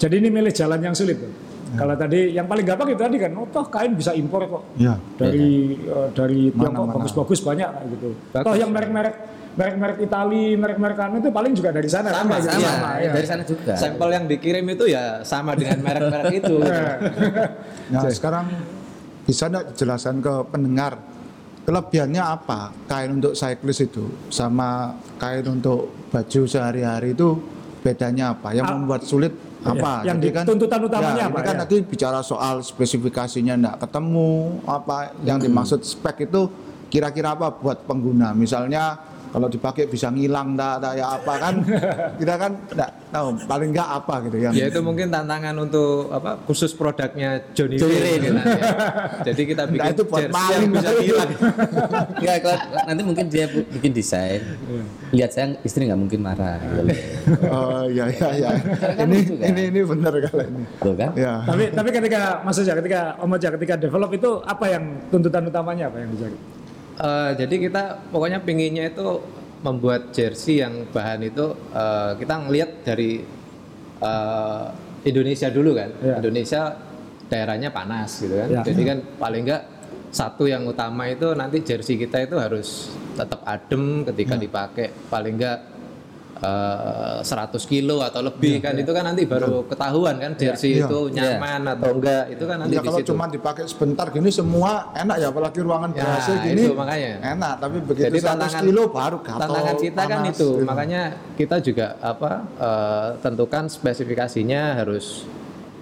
jadi 0.00 0.14
ini 0.24 0.28
milih 0.32 0.52
jalan 0.56 0.80
yang 0.80 0.96
sulit. 0.96 1.20
tuh. 1.20 1.28
Kalau 1.70 1.94
tadi 1.94 2.32
yang 2.32 2.46
paling 2.46 2.64
gampang 2.64 2.88
itu 2.88 2.98
tadi 2.98 3.16
kan, 3.16 3.30
oh 3.34 3.46
toh 3.46 3.66
kain 3.66 3.92
bisa 3.92 4.10
impor 4.10 4.42
kok 4.44 4.62
Ya. 4.74 4.98
dari 5.14 5.76
eh, 5.76 6.08
dari 6.10 6.50
Tiongkok 6.50 6.86
bagus-bagus 6.92 7.40
banyak 7.40 7.70
gitu. 7.90 8.08
Bagus. 8.30 8.46
Toh 8.46 8.54
yang 8.54 8.70
merek-merek 8.70 9.14
merek-merek 9.50 9.98
Itali, 10.00 10.54
merek-merek 10.54 10.98
anu 11.00 11.18
itu 11.18 11.28
paling 11.28 11.52
juga 11.52 11.70
dari 11.70 11.90
sana 11.90 12.14
kan, 12.14 12.22
Sama, 12.22 12.32
kayak 12.32 12.42
gitu. 12.46 12.62
Sama, 12.62 12.90
ya. 12.96 13.10
dari 13.12 13.26
sana 13.26 13.42
juga. 13.42 13.72
Sampel 13.74 14.08
yang 14.10 14.24
dikirim 14.24 14.64
itu 14.68 14.84
ya 14.86 15.04
sama 15.22 15.52
dengan 15.54 15.78
merek-merek 15.80 16.32
itu. 16.40 16.56
Nah, 17.90 18.02
sekarang 18.08 18.46
bisa 19.26 19.46
enggak 19.46 19.74
jelaskan 19.74 20.18
ke 20.18 20.34
pendengar 20.48 20.92
kelebihannya 21.60 22.22
apa 22.24 22.72
kain 22.86 23.10
untuk 23.12 23.36
cyclist 23.36 23.84
itu 23.84 24.10
sama 24.26 24.96
kain 25.18 25.44
untuk 25.44 25.92
baju 26.08 26.40
sehari-hari 26.46 27.12
itu 27.12 27.38
bedanya 27.80 28.34
apa? 28.34 28.50
Yang 28.50 28.66
membuat 28.70 29.02
sulit 29.04 29.34
apa? 29.60 29.92
yang 30.08 30.16
Jadi 30.18 30.32
di- 30.32 30.46
tuntutan 30.48 30.80
utamanya 30.80 31.24
ya, 31.24 31.28
apa, 31.28 31.38
kan 31.42 31.54
ya? 31.54 31.60
nanti 31.64 31.76
bicara 31.84 32.20
soal 32.20 32.64
spesifikasinya 32.64 33.54
enggak 33.56 33.76
ketemu 33.84 34.30
apa 34.64 35.12
yang 35.20 35.36
dimaksud 35.36 35.84
spek 35.84 36.24
itu 36.24 36.48
kira-kira 36.88 37.36
apa 37.36 37.52
buat 37.52 37.84
pengguna? 37.84 38.32
Misalnya 38.32 38.96
kalau 39.30 39.46
dipakai 39.46 39.86
bisa 39.86 40.10
ngilang 40.10 40.58
dah, 40.58 40.82
dah 40.82 40.92
ya 40.98 41.06
apa 41.14 41.32
kan? 41.38 41.54
Kita 42.20 42.34
kan 42.34 42.52
enggak 42.66 42.90
tahu 43.10 43.26
paling 43.46 43.68
enggak 43.74 43.88
apa 43.90 44.14
gitu 44.26 44.36
yang 44.38 44.52
ya 44.54 44.66
itu 44.70 44.80
mungkin 44.82 45.10
tantangan 45.10 45.54
untuk 45.58 46.10
apa 46.14 46.38
khusus 46.46 46.70
produknya 46.74 47.42
Johnny, 47.54 47.78
Johnny 47.78 47.98
gitu 47.98 48.38
ya. 48.38 48.42
Jadi 49.30 49.42
kita 49.50 49.62
bikin 49.66 49.80
Nah, 49.80 49.94
itu 49.94 50.02
buat 50.06 50.28
jersey 50.30 50.54
yang 50.54 50.70
bisa 50.70 50.88
kali. 50.90 51.02
hilang. 51.10 51.30
Enggak, 52.20 52.36
kalau 52.42 52.58
nanti 52.86 53.02
mungkin 53.02 53.24
dia 53.30 53.46
bikin 53.50 53.90
desain. 53.94 54.42
Lihat 55.10 55.30
saya 55.34 55.46
istri 55.66 55.86
nggak 55.86 56.00
mungkin 56.00 56.20
marah. 56.22 56.58
gitu. 56.62 56.82
Oh 57.50 57.86
iya 57.86 58.04
iya 58.10 58.28
iya. 58.34 58.50
kan 58.94 59.06
ini 59.10 59.18
gitu 59.26 59.34
kan. 59.38 59.48
ini 59.50 59.62
ini 59.70 59.80
benar 59.82 60.12
kalau 60.26 60.44
ini. 60.46 60.62
Tuh 60.78 60.94
kan? 60.94 61.10
Ya. 61.18 61.32
tapi 61.46 61.64
tapi 61.74 61.88
ketika 61.90 62.20
maksudnya 62.46 62.74
ketika 62.78 63.00
Om 63.18 63.34
Oja 63.34 63.48
ketika 63.58 63.74
develop 63.78 64.10
itu 64.14 64.30
apa 64.42 64.64
yang 64.70 64.84
tuntutan 65.10 65.42
utamanya 65.46 65.90
apa 65.90 66.02
yang 66.02 66.10
dicari? 66.14 66.59
Eh, 67.00 67.30
jadi 67.40 67.54
kita 67.70 67.82
pokoknya 68.12 68.44
pinginnya 68.44 68.92
itu 68.92 69.24
membuat 69.64 70.12
jersey 70.12 70.60
yang 70.60 70.84
bahan 70.92 71.24
itu 71.24 71.56
eh, 71.72 72.12
kita 72.20 72.34
ngelihat 72.44 72.70
dari 72.84 73.24
eh, 74.04 74.66
Indonesia 75.08 75.48
dulu 75.48 75.70
kan. 75.72 75.90
Ya. 76.04 76.14
Indonesia 76.20 76.62
daerahnya 77.32 77.72
panas 77.72 78.20
gitu 78.20 78.36
kan. 78.36 78.48
Ya. 78.52 78.60
Jadi 78.60 78.82
kan 78.84 78.98
paling 79.16 79.48
enggak 79.48 79.62
satu 80.12 80.44
yang 80.44 80.66
utama 80.68 81.08
itu 81.08 81.32
nanti 81.32 81.64
jersey 81.64 81.96
kita 81.96 82.26
itu 82.26 82.36
harus 82.36 82.92
tetap 83.16 83.40
adem 83.48 84.04
ketika 84.04 84.34
dipakai 84.36 84.92
paling 85.08 85.40
enggak 85.40 85.58
eh, 86.40 87.18
100 87.20 87.26
kilo 87.62 88.00
atau 88.00 88.20
lebih 88.22 88.58
kan 88.58 88.72
itu 88.74 88.88
kan 88.88 89.04
nanti 89.04 89.22
baru 89.24 89.64
ketahuan 89.64 90.16
kan 90.16 90.32
jersey 90.34 90.72
Ya. 90.74 90.86
itu 90.86 91.00
nyaman 91.10 91.62
atau 91.68 91.92
enggak 91.92 92.24
itu 92.28 92.44
kan 92.44 92.56
nanti 92.58 92.74
Ya 92.74 92.80
kalau 92.80 93.00
cuma 93.02 93.24
dipakai 93.26 93.64
sebentar 93.64 94.08
gini 94.08 94.28
semua 94.28 94.88
enak 94.92 95.16
ya 95.16 95.28
apalagi 95.28 95.58
ruangan 95.58 95.90
Ya, 95.90 96.00
berhasil 96.02 96.34
gini. 96.40 96.62
itu 96.62 96.72
makanya. 96.72 97.12
Enak, 97.30 97.54
tapi 97.58 97.76
begitu 97.80 98.06
Jadi 98.06 98.18
100 98.18 98.24
tantangan 98.26 98.62
kilo 98.62 98.82
baru 98.88 99.16
gatal. 99.18 99.38
tantangan 99.38 99.74
kita 99.78 100.00
kan 100.02 100.08
panas, 100.18 100.30
itu 100.30 100.48
gitu. 100.50 100.64
makanya 100.64 101.02
kita 101.34 101.56
juga 101.58 101.86
apa 102.00 102.30
eh, 102.56 103.08
tentukan 103.20 103.64
spesifikasinya 103.66 104.62
harus 104.76 105.28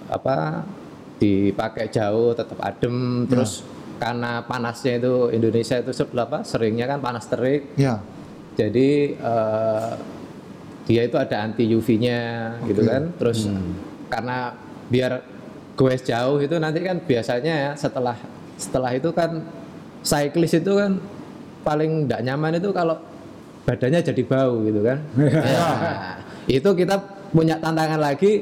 apa 0.07 0.67
dipakai 1.15 1.87
jauh 1.87 2.31
tetap 2.31 2.59
adem 2.59 2.97
terus 3.25 3.61
karena 3.95 4.39
panasnya 4.41 4.95
itu 4.97 5.27
Indonesia 5.29 5.75
itu 5.77 5.91
se- 5.91 6.07
apa 6.13 6.41
seringnya 6.41 6.83
kan 6.85 6.99
panas 6.99 7.25
terik 7.25 7.75
Ya. 7.75 7.99
jadi 8.55 8.89
eh, 9.15 9.91
dia 10.89 11.05
itu 11.05 11.21
ada 11.21 11.45
anti 11.45 11.69
UV-nya 11.69 12.19
gitu 12.65 12.81
kan? 12.81 13.13
Terus 13.21 13.45
karena 14.09 14.57
biar 14.89 15.21
goes 15.77 16.01
jauh 16.01 16.41
itu 16.41 16.57
nanti 16.57 16.81
kan 16.81 16.97
biasanya 16.97 17.53
ya 17.53 17.71
setelah 17.77 18.17
setelah 18.57 18.91
itu 18.97 19.13
kan 19.13 19.45
cyclist 20.01 20.57
itu 20.57 20.73
kan 20.73 20.97
paling 21.61 22.09
tidak 22.09 22.25
nyaman 22.25 22.57
itu 22.57 22.73
kalau 22.73 22.97
badannya 23.69 24.01
jadi 24.01 24.23
bau 24.25 24.65
gitu 24.65 24.81
kan? 24.81 24.97
Nah, 25.45 26.17
itu 26.49 26.69
kita 26.73 26.97
punya 27.29 27.61
tantangan 27.61 28.01
lagi 28.01 28.41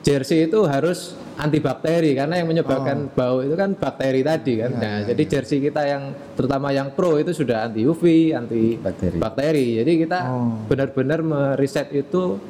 jersey 0.00 0.46
itu 0.46 0.62
harus 0.64 1.12
antibakteri 1.34 2.12
karena 2.12 2.34
yang 2.36 2.48
menyebabkan 2.48 3.06
bau 3.08 3.38
itu 3.40 3.54
kan 3.54 3.70
bakteri 3.72 4.20
tadi 4.20 4.58
kan. 4.58 4.70
nah, 4.72 4.98
jadi 5.04 5.22
jersey 5.28 5.58
kita 5.60 5.82
yang 5.82 6.02
terutama 6.34 6.70
yang 6.70 6.90
pro 6.90 7.14
itu 7.14 7.30
sudah 7.30 7.64
anti 7.64 7.82
UV, 7.82 8.02
anti 8.32 8.74
Bakteri. 8.74 9.16
bakteri. 9.16 9.66
Jadi 9.78 9.92
kita 10.00 10.18
Oh. 10.24 10.66
benar-benar 10.66 11.20
meriset 11.20 11.90
itu 11.92 12.42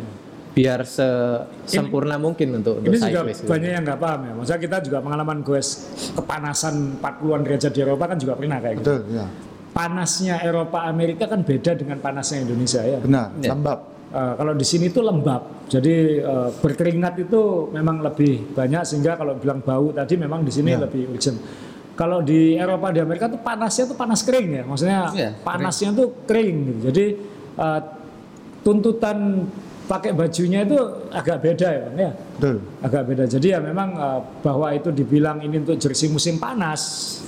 biar 0.50 0.82
se- 0.82 1.44
sempurna 1.66 2.16
mungkin 2.16 2.50
untuk 2.56 2.80
untuk 2.80 2.90
Ini 2.90 2.98
juga 2.98 3.20
gitu. 3.28 3.46
banyak 3.46 3.70
yang 3.70 3.84
nggak 3.84 4.00
paham 4.00 4.20
ya. 4.24 4.32
Maksudnya 4.34 4.60
kita 4.60 4.76
juga 4.80 4.98
pengalaman 5.00 5.38
goes 5.40 5.68
kepanasan 6.14 6.74
40-an 6.98 7.40
derajat 7.42 7.70
di 7.70 7.80
Eropa 7.80 8.04
kan 8.06 8.16
juga 8.16 8.34
pernah 8.34 8.58
kayak 8.58 8.76
gitu. 8.78 8.88
Betul, 8.88 9.00
ya. 9.14 9.26
Panasnya 9.68 10.34
Eropa 10.40 10.78
Amerika 10.82 11.28
kan 11.28 11.44
beda 11.44 11.72
dengan 11.72 11.98
panasnya 11.98 12.42
Indonesia 12.42 12.82
ya. 12.82 12.98
Benar, 12.98 13.26
Ya. 13.38 13.52
lembab. 13.52 13.78
Eh, 14.08 14.34
kalau 14.34 14.56
di 14.56 14.64
sini 14.64 14.88
tuh 14.88 15.04
lembab, 15.04 15.68
jadi 15.68 15.94
eh, 16.18 16.48
berkeringat 16.54 17.20
itu 17.20 17.68
memang 17.68 18.00
lebih 18.00 18.56
banyak 18.56 18.80
sehingga 18.82 19.14
kalau 19.14 19.36
bilang 19.36 19.60
bau 19.60 19.92
tadi 19.92 20.16
memang 20.16 20.40
di 20.40 20.48
sini 20.48 20.72
Ya. 20.72 20.80
lebih 20.80 21.12
urgent. 21.12 21.36
Kalau 21.92 22.22
di 22.22 22.54
Eropa 22.54 22.88
di 22.88 23.02
Amerika 23.02 23.28
tuh 23.28 23.36
panasnya 23.38 23.84
tuh 23.84 23.94
panas 23.94 24.22
kering 24.22 24.48
ya, 24.48 24.62
maksudnya 24.64 25.00
Iya, 25.12 25.30
panasnya 25.38 25.92
tuh 25.92 26.24
kering 26.24 26.56
gitu. 26.64 26.78
Jadi 26.88 27.04
eh, 27.58 27.80
tuntutan 28.60 29.44
pakai 29.84 30.12
bajunya 30.12 30.62
itu 30.62 30.76
agak 31.08 31.40
beda 31.40 31.64
ya 31.66 31.80
bang 31.82 31.96
ya 31.98 32.12
Betul. 32.36 32.56
agak 32.80 33.02
beda 33.04 33.24
jadi 33.26 33.46
ya 33.56 33.58
memang 33.58 33.88
eh, 33.92 34.20
bahwa 34.40 34.68
itu 34.70 34.88
dibilang 34.88 35.40
ini 35.40 35.56
untuk 35.58 35.76
jersey 35.76 36.08
musim 36.08 36.36
panas 36.36 36.80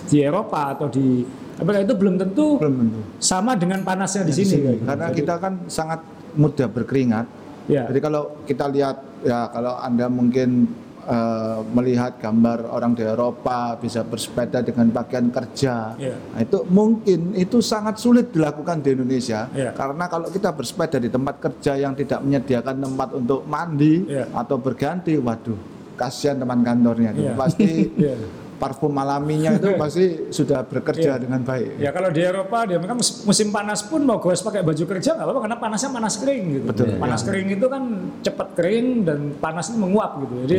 di 0.07 0.21
Eropa 0.21 0.77
atau 0.77 0.87
di 0.87 1.25
Amerika 1.57 1.83
itu 1.83 1.95
belum 1.95 2.15
tentu 2.17 2.57
Belum 2.57 2.77
tentu. 2.79 3.01
sama 3.17 3.53
dengan 3.53 3.81
panasnya 3.81 4.25
di 4.25 4.33
Di 4.33 4.37
sini, 4.39 4.49
sini. 4.51 4.65
gitu. 4.77 4.85
Karena 4.85 5.07
Jadi, 5.09 5.17
kita 5.19 5.35
kan 5.37 5.53
sangat 5.67 6.01
mudah 6.35 6.67
berkeringat. 6.67 7.27
ya 7.67 7.87
Jadi 7.87 7.99
kalau 7.99 8.43
kita 8.43 8.67
lihat 8.67 8.97
ya 9.23 9.49
kalau 9.49 9.77
Anda 9.77 10.07
mungkin 10.07 10.67
eh, 11.01 11.59
melihat 11.71 12.19
gambar 12.19 12.67
orang 12.67 12.93
di 12.93 13.03
Eropa 13.03 13.75
bisa 13.77 14.03
bersepeda 14.03 14.61
dengan 14.61 14.91
pakaian 14.91 15.29
kerja. 15.29 15.97
Iya. 15.97 16.17
Nah, 16.31 16.41
itu 16.41 16.59
mungkin 16.69 17.33
itu 17.35 17.59
sangat 17.61 17.97
sulit 17.97 18.31
dilakukan 18.31 18.81
di 18.81 18.93
Indonesia 18.93 19.49
Iya. 19.51 19.73
karena 19.73 20.05
kalau 20.07 20.29
kita 20.29 20.53
bersepeda 20.53 20.97
di 20.97 21.09
tempat 21.09 21.41
kerja 21.41 21.73
yang 21.75 21.95
tidak 21.95 22.21
menyediakan 22.21 22.77
tempat 22.81 23.09
untuk 23.15 23.41
mandi 23.45 24.05
Iya. 24.07 24.29
atau 24.31 24.57
berganti, 24.57 25.17
waduh, 25.17 25.57
kasihan 25.95 26.37
teman 26.37 26.61
kantornya 26.61 27.11
itu. 27.13 27.23
Iya. 27.23 27.33
Pasti 27.35 27.69
Iya. 27.97 28.15
parfum 28.61 28.93
alaminya 28.93 29.57
itu 29.57 29.73
pasti 29.81 30.05
sudah 30.29 30.61
bekerja 30.63 31.17
Iya. 31.17 31.23
dengan 31.25 31.41
baik. 31.41 31.81
Ya 31.81 31.91
kalau 31.91 32.13
di 32.13 32.21
Eropa 32.21 32.69
dia 32.69 32.77
mus- 32.77 33.25
musim 33.25 33.49
panas 33.49 33.81
pun 33.81 34.05
mau 34.05 34.21
gue 34.21 34.31
pakai 34.31 34.61
baju 34.61 34.85
kerja 34.87 35.17
nggak 35.17 35.25
apa-apa 35.25 35.41
karena 35.41 35.57
panasnya 35.57 35.91
panas 35.91 36.15
kering 36.21 36.45
gitu. 36.53 36.67
Betul. 36.69 36.87
Panas 37.01 37.21
kering 37.25 37.49
itu 37.49 37.67
kan 37.67 37.83
cepat 38.21 38.49
kering 38.53 38.87
dan 39.03 39.19
panas 39.35 39.73
itu 39.73 39.81
menguap 39.81 40.21
gitu. 40.21 40.35
Jadi 40.45 40.57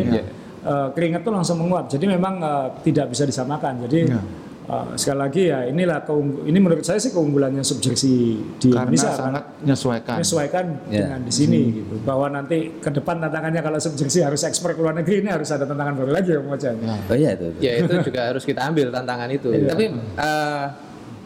eh, 0.61 0.87
keringat 0.91 1.21
tuh 1.21 1.31
langsung 1.31 1.61
menguap. 1.61 1.85
Jadi 1.85 2.05
memang 2.09 2.41
eh, 2.41 2.67
tidak 2.81 3.13
bisa 3.13 3.23
disamakan. 3.23 3.85
Jadi 3.85 3.99
Ya. 4.09 4.17
Eh, 4.71 4.85
sekali 4.95 5.19
lagi 5.19 5.41
ya 5.45 5.59
inilah 5.65 5.99
keunggu- 6.01 6.43
ini 6.43 6.57
menurut 6.57 6.81
saya 6.81 6.95
sih 6.97 7.11
keunggulannya 7.11 7.59
subjersey 7.61 8.15
di 8.55 8.69
Karena 8.69 8.87
Indonesia. 8.87 9.11
sangat 9.11 9.43
menyesuaikan. 9.59 10.15
menyesuaikan 10.15 10.65
Ya. 10.87 10.99
dengan 11.03 11.19
di 11.21 11.33
sini 11.33 11.59
gitu. 11.75 11.93
Bahwa 12.01 12.27
nanti 12.29 12.57
ke 12.75 12.89
depan 12.89 13.19
tantangannya 13.19 13.59
kalau 13.59 13.77
subjersey 13.77 14.21
harus 14.21 14.41
ekspor 14.41 14.71
ke 14.71 14.79
luar 14.79 14.95
negeri 14.95 15.19
ini 15.19 15.29
harus 15.29 15.49
ada 15.49 15.63
tantangan 15.63 15.93
baru 15.93 16.11
lagi 16.11 16.31
ya 16.31 16.39
Bang 16.39 16.55
Ojan. 16.55 16.75
Ya. 16.77 16.95
Oh 17.01 17.15
iya 17.15 17.29
itu. 17.33 17.45
itu. 17.49 17.59
Ya 17.59 17.71
itu 17.77 17.93
juga 18.01 18.21
harus 18.25 18.43
kita 18.43 18.61
ambil 18.63 18.87
tantangan 18.89 19.27
itu. 19.29 19.49
Tapi 19.51 19.85
eh, 20.17 20.65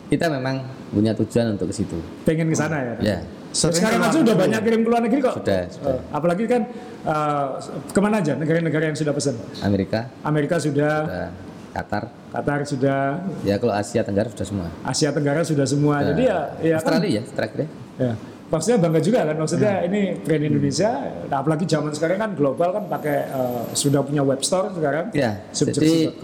kita 0.08 0.26
memang 0.28 0.56
punya 0.88 1.14
tujuan 1.14 1.54
untuk 1.54 1.70
ke 1.70 1.76
situ. 1.76 1.98
Pengen 2.24 2.48
ke 2.48 2.56
sana 2.56 2.78
ya. 2.80 2.96
Ya. 3.00 3.18
Sering 3.50 3.72
Sekarang 3.74 3.98
keluar 3.98 4.12
aja 4.12 4.20
udah 4.22 4.36
banyak 4.38 4.60
kirim 4.62 4.82
ke 4.82 4.90
luar 4.90 5.02
negeri 5.02 5.20
kok. 5.22 5.36
Sudah, 5.40 5.62
sudah. 5.72 5.96
Eh, 5.96 6.00
apalagi 6.12 6.44
kan 6.44 6.62
eh, 7.06 7.48
ke 7.88 8.00
mana 8.00 8.16
aja 8.20 8.34
negara-negara 8.34 8.84
yang 8.86 8.98
sudah 8.98 9.12
pesan? 9.12 9.36
Amerika, 9.62 10.12
Amerika 10.22 10.56
sudah, 10.58 10.94
eh, 11.08 11.30
Qatar, 11.76 12.08
Qatar 12.32 12.64
sudah, 12.64 13.20
ya 13.44 13.60
kalau 13.60 13.76
Asia 13.76 14.00
Tenggara 14.00 14.32
sudah 14.32 14.48
semua. 14.48 14.68
Asia 14.82 15.12
Tenggara 15.12 15.44
sudah 15.44 15.68
semua. 15.68 16.00
Jadi 16.02 16.24
ya, 16.24 16.40
ya 16.64 16.80
kan, 16.80 16.96
Australia 16.96 17.10
ya 17.12 17.22
terakhir 17.28 17.60
ya. 17.60 17.68
ya. 18.00 18.14
Maksudnya 18.46 18.78
bangga 18.80 19.02
juga 19.02 19.20
kan, 19.26 19.36
maksudnya 19.36 19.74
Hmm. 19.76 19.88
ini 19.90 20.02
brand 20.18 20.44
Indonesia. 20.46 20.90
Nah, 21.28 21.38
apalagi 21.42 21.66
zaman 21.66 21.92
sekarang 21.92 22.18
kan 22.18 22.32
global 22.32 22.70
kan 22.72 22.84
pakai 22.88 23.18
eh, 23.28 23.62
sudah 23.76 24.00
punya 24.02 24.24
web 24.24 24.40
store 24.40 24.72
sekarang. 24.72 25.12
Ya, 25.12 25.44
jadi 25.52 26.16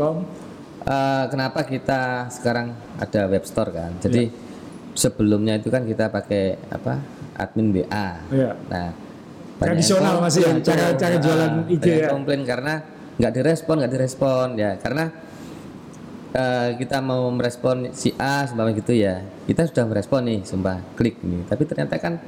eh, 0.81 1.23
kenapa 1.27 1.59
kita 1.61 2.31
sekarang 2.31 2.71
ada 2.95 3.21
web 3.27 3.43
store 3.43 3.75
kan? 3.75 3.91
Jadi 3.99 4.31
sebelumnya 4.93 5.57
itu 5.57 5.67
kan 5.67 5.83
kita 5.83 6.07
pakai 6.07 6.55
apa? 6.69 6.95
Admin 7.35 7.73
WA. 7.73 8.07
Iya. 8.29 8.51
Nah, 8.69 8.87
Tradisional 9.57 10.17
masih 10.17 10.41
ya, 10.41 10.53
cara- 10.63 10.97
cara 10.97 11.15
ah, 11.15 11.21
jualan 11.21 11.51
IG 11.69 11.81
banyak 11.81 12.01
ya. 12.01 12.09
komplain 12.09 12.41
karena 12.41 12.73
nggak 13.17 13.31
direspon, 13.31 13.75
nggak 13.77 13.91
direspon 13.91 14.47
ya 14.57 14.73
karena 14.77 15.13
eh, 16.31 16.69
kita 16.79 16.97
mau 17.03 17.27
merespon 17.29 17.91
si 17.91 18.15
A 18.15 18.47
seumpama 18.47 18.71
gitu 18.71 18.91
ya 18.91 19.23
kita 19.45 19.67
sudah 19.67 19.83
merespon 19.87 20.21
nih 20.27 20.39
sumpah 20.47 20.79
klik 20.95 21.19
ini 21.23 21.43
tapi 21.47 21.63
ternyata 21.67 21.99
kan 21.99 22.19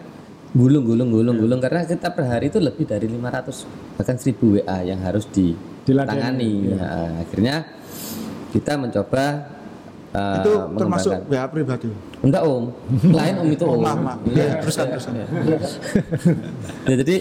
gulung 0.54 0.86
gulung 0.86 1.10
gulung 1.10 1.38
gulung 1.40 1.58
karena 1.58 1.82
kita 1.82 2.14
per 2.14 2.30
hari 2.30 2.54
itu 2.54 2.62
lebih 2.62 2.86
dari 2.86 3.10
500 3.10 3.98
bahkan 3.98 4.16
1000 4.22 4.38
WA 4.38 4.78
yang 4.86 5.02
harus 5.02 5.26
ditangani 5.34 6.78
Nah, 6.78 7.26
akhirnya 7.26 7.56
kita 8.54 8.78
mencoba 8.78 9.50
eh, 10.14 10.38
itu 10.46 10.52
termasuk. 10.78 11.12
WA 11.26 11.46
pribadi. 11.50 11.90
enggak 12.22 12.46
om 12.46 12.70
lain 13.02 13.36
om 13.42 13.50
itu 13.50 13.64
Oh, 13.66 13.76
om 13.76 13.82
maaf, 13.82 13.98
maaf. 14.00 14.20
Iya. 14.30 14.46
Ya, 14.46 14.54
teruskan, 14.62 14.86
teruskan. 14.94 15.14
Ya, 16.88 16.96
jadi 17.02 17.16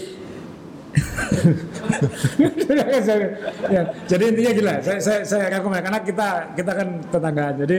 ya, 3.69 3.81
jadi 4.07 4.23
intinya 4.29 4.51
gila, 4.53 4.73
saya 4.83 4.99
saya 5.01 5.19
saya 5.25 5.43
rangkum 5.49 5.73
ya 5.73 5.81
karena 5.81 5.99
kita 6.01 6.27
kita 6.53 6.71
kan 6.73 6.87
tetanggaan. 7.09 7.55
Jadi 7.65 7.77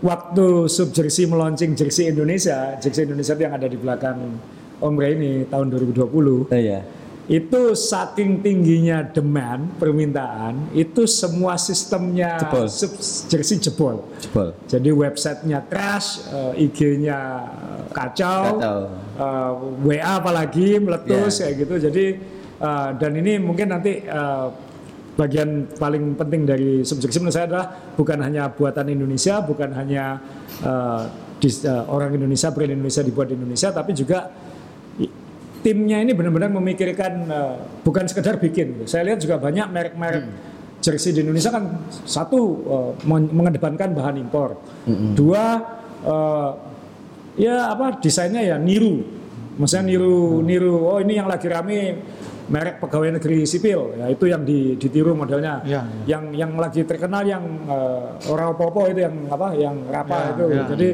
waktu 0.00 0.46
sub 0.68 0.92
jersey 0.92 1.24
meluncing 1.28 1.72
jersey 1.76 2.08
Indonesia, 2.08 2.76
jersey 2.78 3.04
Indonesia 3.08 3.32
itu 3.36 3.42
yang 3.44 3.54
ada 3.56 3.68
di 3.68 3.78
belakang 3.80 4.18
Om 4.80 4.96
ini 4.96 5.44
tahun 5.44 5.68
2020 5.76 6.48
eh, 6.56 6.62
ya 6.64 6.80
itu 7.30 7.78
saking 7.78 8.42
tingginya 8.42 9.06
demand 9.06 9.78
permintaan 9.78 10.74
itu 10.74 11.06
semua 11.06 11.54
sistemnya 11.54 12.42
Jebol. 12.42 12.66
sub 12.66 12.90
jersey 13.30 13.62
jebol. 13.62 14.02
jebol 14.18 14.50
Jadi 14.66 14.90
websitenya 14.90 15.62
crash, 15.70 16.26
eh, 16.26 16.64
IG-nya 16.66 17.18
kacau, 17.94 18.58
Kacau. 18.58 18.80
eh, 19.14 19.52
WA 19.86 20.18
apalagi 20.18 20.82
meletus 20.82 21.38
Ya. 21.38 21.46
kayak 21.46 21.54
gitu. 21.62 21.74
Jadi 21.86 22.04
eh, 22.60 22.88
dan 23.00 23.12
ini 23.16 23.40
mungkin 23.40 23.72
nanti 23.72 24.04
eh, 24.04 24.46
bagian 25.18 25.68
paling 25.76 26.16
penting 26.16 26.48
dari 26.48 26.80
subjeksi 26.80 27.20
menurut 27.20 27.34
saya 27.36 27.46
adalah 27.50 27.66
bukan 27.92 28.24
hanya 28.24 28.48
buatan 28.48 28.88
Indonesia, 28.88 29.42
bukan 29.44 29.72
hanya 29.76 30.16
eh, 30.64 31.02
dis- 31.40 31.64
eh, 31.66 31.84
orang 31.88 32.14
Indonesia, 32.16 32.48
brand 32.52 32.72
Indonesia 32.72 33.02
dibuat 33.04 33.28
di 33.28 33.36
Indonesia, 33.36 33.68
tapi 33.68 33.92
juga 33.92 34.32
timnya 35.60 36.00
ini 36.00 36.16
benar-benar 36.16 36.48
memikirkan 36.56 37.12
eh, 37.28 37.54
bukan 37.84 38.04
sekedar 38.08 38.40
bikin. 38.40 38.88
Saya 38.88 39.12
lihat 39.12 39.20
juga 39.20 39.36
banyak 39.36 39.66
merek-merek 39.68 40.24
jersey 40.80 41.12
di 41.12 41.20
Indonesia 41.20 41.52
kan 41.52 41.84
satu 42.08 42.40
men- 43.04 43.28
mengedepankan 43.28 43.92
bahan 43.92 44.16
impor, 44.16 44.56
dua 45.12 45.60
eh, 46.00 46.50
ya 47.36 47.76
apa 47.76 48.00
desainnya 48.00 48.40
ya 48.40 48.56
niru, 48.56 49.04
maksudnya 49.60 49.84
niru 49.84 50.40
niru 50.40 50.88
oh 50.88 50.96
ini 51.04 51.20
yang 51.20 51.28
lagi 51.28 51.44
rame 51.52 52.00
merek 52.50 52.76
pegawai 52.78 53.14
negeri 53.14 53.42
sipil. 53.44 53.94
Ya 53.94 54.06
itu 54.08 54.26
yang 54.26 54.42
di- 54.42 54.74
ditiru 54.74 55.14
modelnya. 55.14 55.62
Ya, 55.62 55.86
yang 56.04 56.34
yang 56.34 56.52
lagi 56.54 56.82
terkenal 56.82 57.22
yang 57.22 57.40
eh, 57.64 58.04
orang 58.26 58.52
popo 58.52 58.84
itu 58.84 59.00
yang 59.00 59.14
apa 59.26 59.54
yang 59.54 59.76
rapa 59.86 60.16
Ya, 60.16 60.30
itu. 60.32 60.44
ya. 60.48 60.64
jadi 60.68 60.88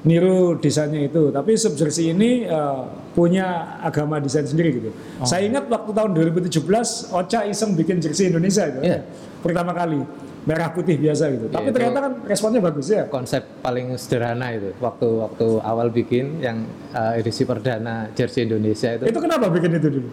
niru 0.00 0.54
desainnya 0.56 1.02
itu. 1.04 1.30
Tapi 1.30 1.54
sub 1.54 1.74
jersey 1.74 2.10
ini 2.10 2.42
eh, 2.42 2.80
punya 3.12 3.46
agama 3.80 4.18
desain 4.18 4.42
sendiri 4.44 4.70
gitu. 4.76 4.90
Oh. 5.16 5.24
saya 5.24 5.42
ingat 5.44 5.66
waktu 5.66 5.90
tahun 5.92 6.10
2017 6.12 6.66
Ocha 7.10 7.40
iseng 7.44 7.74
bikin 7.74 7.98
jersey 7.98 8.28
Indonesia 8.28 8.66
itu. 8.66 8.80
Iya. 8.84 9.06
pertama 9.38 9.70
kali. 9.70 10.02
Merah 10.42 10.72
putih 10.72 10.96
biasa 10.96 11.28
gitu. 11.28 11.46
Tapi 11.46 11.68
itu- 11.68 11.74
ternyata 11.76 11.98
kan 12.00 12.12
responnya 12.24 12.58
bagus 12.58 12.88
ya? 12.88 13.04
konsep 13.06 13.44
paling 13.60 13.94
sederhana 13.94 14.50
itu. 14.50 14.72
Waktu 14.78 15.06
waktu 15.20 15.46
awal 15.60 15.90
bikin 15.90 16.40
yang 16.40 16.64
uh, 16.90 17.12
edisi 17.12 17.44
perdana 17.44 18.08
jersey 18.12 18.42
Indonesia 18.42 18.96
itu. 18.96 19.04
Itu 19.04 19.20
kenapa 19.20 19.46
bikin 19.46 19.76
itu 19.76 19.88
dulu 19.92 20.10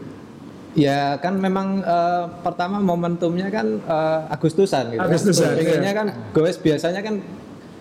ya 0.75 1.15
kan 1.17 1.39
memang 1.39 1.79
uh, 1.81 2.27
pertama 2.43 2.77
momentumnya 2.77 3.47
kan 3.47 3.79
uh, 3.81 4.27
Agustusan 4.27 4.91
gitu 4.91 4.99
Agustusan, 5.01 5.55
Pengennya 5.55 5.91
iya. 5.91 5.95
kan 5.95 6.07
goes 6.31 6.59
biasanya 6.59 6.99
kan 6.99 7.15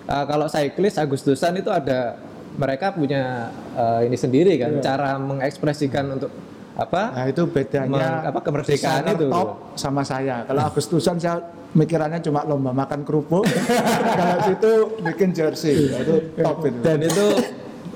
uh, 0.06 0.24
kalau 0.24 0.46
cyclist 0.46 0.96
Agustusan 0.96 1.58
itu 1.58 1.68
ada 1.68 2.14
mereka 2.54 2.94
punya 2.94 3.50
uh, 3.74 3.98
ini 4.00 4.14
sendiri 4.14 4.54
kan 4.56 4.78
Iya. 4.78 4.82
cara 4.84 5.18
mengekspresikan 5.18 6.06
untuk 6.14 6.30
apa 6.74 7.14
Nah 7.14 7.26
itu 7.26 7.42
bedanya 7.46 7.86
Meng- 7.86 8.30
apa, 8.30 8.38
kemerdekaan 8.42 9.02
itu. 9.10 9.26
top 9.30 9.78
sama 9.78 10.02
saya. 10.02 10.42
Kalau 10.42 10.62
Agustusan 10.64 11.18
saya 11.18 11.38
mikirannya 11.70 12.18
cuma 12.18 12.42
lomba 12.42 12.70
makan 12.70 13.02
kerupuk. 13.02 13.42
Kalau 14.18 14.36
situ 14.42 14.72
bikin 15.02 15.30
jersey 15.30 15.90
itu 15.90 16.14
top 16.34 16.62
itu. 16.62 16.78
dan 16.82 16.98
itu 16.98 17.26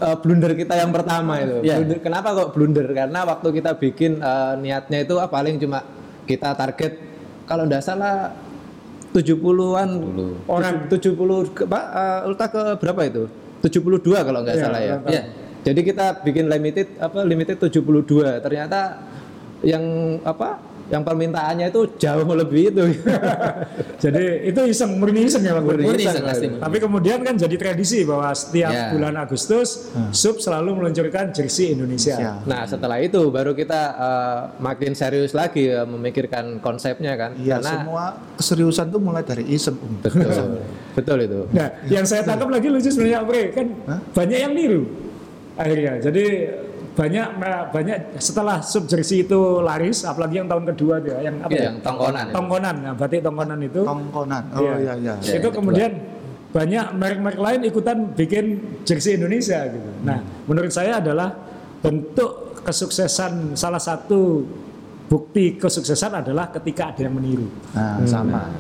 uh, 0.01 0.17
blunder 0.19 0.53
kita 0.55 0.75
yang 0.79 0.91
pertama 0.95 1.43
itu. 1.43 1.63
Iya. 1.67 1.83
Blunder, 1.83 1.99
kenapa 2.01 2.29
kok 2.35 2.49
blunder? 2.55 2.87
Karena 2.91 3.21
waktu 3.27 3.49
kita 3.55 3.71
bikin 3.77 4.23
uh, 4.23 4.55
niatnya 4.59 4.99
itu 5.05 5.15
ah, 5.19 5.29
paling 5.29 5.59
cuma 5.59 5.85
kita 6.25 6.55
target 6.55 6.99
kalau 7.49 7.65
tidak 7.65 7.83
salah 7.85 8.33
70-an 9.17 9.89
orang 10.45 10.75
70 10.93 11.57
ke, 11.57 11.63
Pak 11.65 11.85
uh, 11.91 12.21
ulta 12.29 12.47
ke 12.49 12.63
berapa 12.79 13.01
itu? 13.09 13.25
72 13.65 14.05
kalau 14.05 14.41
nggak 14.47 14.57
Iya, 14.57 14.63
salah 14.63 14.81
ya. 14.81 14.95
ulta. 15.01 15.09
Iya. 15.11 15.23
Jadi 15.67 15.81
kita 15.83 16.07
bikin 16.23 16.47
limited 16.47 16.87
apa 17.03 17.19
limited 17.27 17.57
72. 17.59 18.45
Ternyata 18.45 18.81
yang 19.67 19.83
apa? 20.23 20.68
Yang 20.89 21.03
permintaannya 21.05 21.67
itu 21.69 21.81
jauh 22.01 22.25
lebih 22.25 22.63
itu. 22.73 22.85
Jadi 24.05 24.25
itu 24.49 24.61
iseng, 24.65 24.97
murni 24.97 25.29
iseng 25.29 25.45
ya 25.45 25.53
Bang? 25.59 25.69
Murni 25.69 25.85
Iseng. 26.01 26.01
iseng, 26.01 26.25
pasti. 26.25 26.47
Tapi 26.57 26.77
kemudian 26.79 27.19
kan 27.21 27.35
jadi 27.35 27.57
tradisi 27.59 28.07
bahwa 28.07 28.31
setiap 28.33 28.71
Ya. 28.73 28.93
bulan 28.93 29.17
Agustus 29.17 29.91
Sub 30.15 30.39
selalu 30.39 30.79
meluncurkan 30.79 31.35
jersey 31.35 31.75
Indonesia. 31.75 32.15
Ya. 32.17 32.33
Nah 32.47 32.63
setelah 32.65 33.03
itu 33.03 33.19
baru 33.29 33.53
kita 33.53 33.81
uh, 33.97 34.39
makin 34.63 34.95
serius 34.95 35.35
lagi 35.35 35.69
uh, 35.69 35.83
memikirkan 35.85 36.63
konsepnya 36.63 37.19
kan. 37.19 37.35
Iya 37.37 37.59
Karena 37.59 37.73
semua 37.83 38.05
keseriusan 38.39 38.87
tuh 38.89 39.01
mulai 39.03 39.27
dari 39.27 39.45
iseng. 39.51 39.77
Betul, 40.01 40.63
betul 40.95 41.19
itu. 41.21 41.41
Nah, 41.51 41.69
yang 41.91 42.05
saya 42.07 42.23
tangkap 42.23 42.49
lagi 42.49 42.69
lucu 42.71 42.89
sebenarnya 42.89 43.25
Om 43.25 43.31
kan 43.51 43.67
banyak 44.15 44.39
yang 44.39 44.53
niru 44.55 44.83
akhirnya. 45.59 45.99
Jadi 45.99 46.25
banyak 46.99 47.27
banyak 47.71 47.99
setelah 48.19 48.59
sub 48.59 48.91
jersey 48.91 49.23
itu 49.23 49.63
laris, 49.63 50.03
apalagi 50.03 50.43
yang 50.43 50.51
tahun 50.51 50.67
kedua 50.75 50.99
dia, 50.99 51.23
yang 51.23 51.39
apa 51.39 51.55
Iya, 51.55 51.63
ya? 51.63 51.67
yang 51.71 51.77
tongkonan. 51.79 52.27
Tongkonan, 52.35 52.77
nah, 52.83 52.95
batik 52.99 53.21
tongkonan 53.23 53.59
itu. 53.63 53.81
Tongkonan. 53.87 54.43
Oh 54.59 54.75
iya 54.83 54.95
iya. 54.99 55.15
Iya, 55.23 55.35
itu 55.39 55.49
kemudian 55.55 55.95
banyak 56.51 56.87
merek-merek 56.99 57.39
lain 57.39 57.61
ikutan 57.71 57.99
bikin 58.19 58.45
jersey 58.83 59.15
Indonesia 59.15 59.63
gitu. 59.71 59.91
Nah, 60.03 60.19
menurut 60.51 60.75
saya 60.75 60.99
adalah 60.99 61.39
bentuk 61.79 62.67
kesuksesan 62.67 63.55
salah 63.55 63.79
satu 63.79 64.43
bukti 65.07 65.55
kesuksesan 65.55 66.19
adalah 66.19 66.51
ketika 66.51 66.91
ada 66.91 67.07
yang 67.07 67.15
meniru. 67.15 67.47
Nah, 67.79 68.03
sama. 68.11 68.51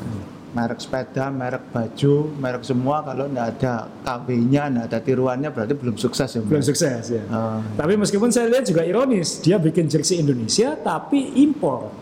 Merek 0.48 0.80
sepeda, 0.80 1.28
merek 1.28 1.60
baju, 1.76 2.32
merek 2.40 2.64
semua 2.64 3.04
kalau 3.04 3.28
nggak 3.28 3.46
ada 3.60 3.84
KW-nya, 4.00 4.72
nggak 4.72 4.84
ada 4.88 4.98
tiruannya 5.04 5.52
berarti 5.52 5.76
belum 5.76 6.00
sukses 6.00 6.24
ya. 6.24 6.40
Mbak? 6.40 6.48
Belum 6.48 6.64
sukses 6.64 7.04
ya. 7.12 7.24
Oh. 7.28 7.60
Tapi 7.76 8.00
meskipun 8.00 8.32
saya 8.32 8.48
lihat 8.48 8.64
juga 8.64 8.80
ironis, 8.80 9.44
dia 9.44 9.60
bikin 9.60 9.92
jersey 9.92 10.24
Indonesia 10.24 10.72
tapi 10.80 11.36
impor. 11.44 11.92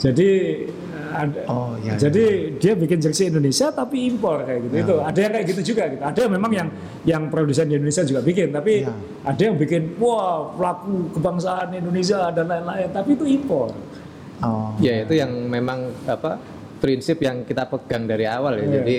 Jadi 0.00 0.28
ada, 1.10 1.40
Oh, 1.50 1.74
iya, 1.82 1.94
jadi 1.94 2.56
dia 2.56 2.72
bikin 2.72 2.98
jersey 2.98 3.28
Indonesia 3.28 3.68
tapi 3.70 4.08
impor 4.08 4.42
kayak 4.42 4.60
gitu. 4.66 4.74
Itu 4.80 4.94
ada 5.04 5.18
yang 5.18 5.32
kayak 5.36 5.46
gitu 5.54 5.62
juga 5.74 5.82
gitu. 5.92 6.02
Ada 6.02 6.18
yang 6.24 6.32
memang 6.34 6.52
yang 6.54 6.68
yang 7.04 7.22
produsen 7.28 7.70
di 7.70 7.76
Indonesia 7.76 8.02
juga 8.02 8.24
bikin, 8.24 8.48
tapi 8.50 8.86
Iya. 8.86 8.94
ada 9.26 9.42
yang 9.42 9.54
bikin 9.54 9.94
wah 10.02 10.50
pelaku 10.56 11.14
kebangsaan 11.14 11.68
Indonesia 11.76 12.30
dan 12.34 12.46
lain-lain, 12.48 12.88
tapi 12.90 13.14
itu 13.14 13.26
impor. 13.28 13.70
Oh. 14.40 14.72
Ya 14.80 15.04
itu 15.04 15.16
yang 15.16 15.30
memang 15.48 15.92
apa 16.08 16.40
prinsip 16.80 17.20
yang 17.20 17.44
kita 17.44 17.68
pegang 17.68 18.08
dari 18.08 18.24
awal 18.24 18.56
ya. 18.56 18.64
Iya. 18.64 18.72
Jadi 18.80 18.98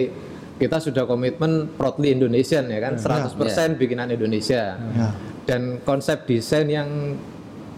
kita 0.62 0.78
sudah 0.78 1.10
komitmen 1.10 1.74
proudly 1.74 2.14
Indonesian 2.14 2.70
ya 2.70 2.78
kan, 2.78 2.94
100% 3.02 3.82
bikinan 3.82 4.14
Indonesia. 4.14 4.78
Ya. 4.78 5.10
Dan 5.50 5.82
konsep 5.82 6.30
desain 6.30 6.70
yang 6.70 7.18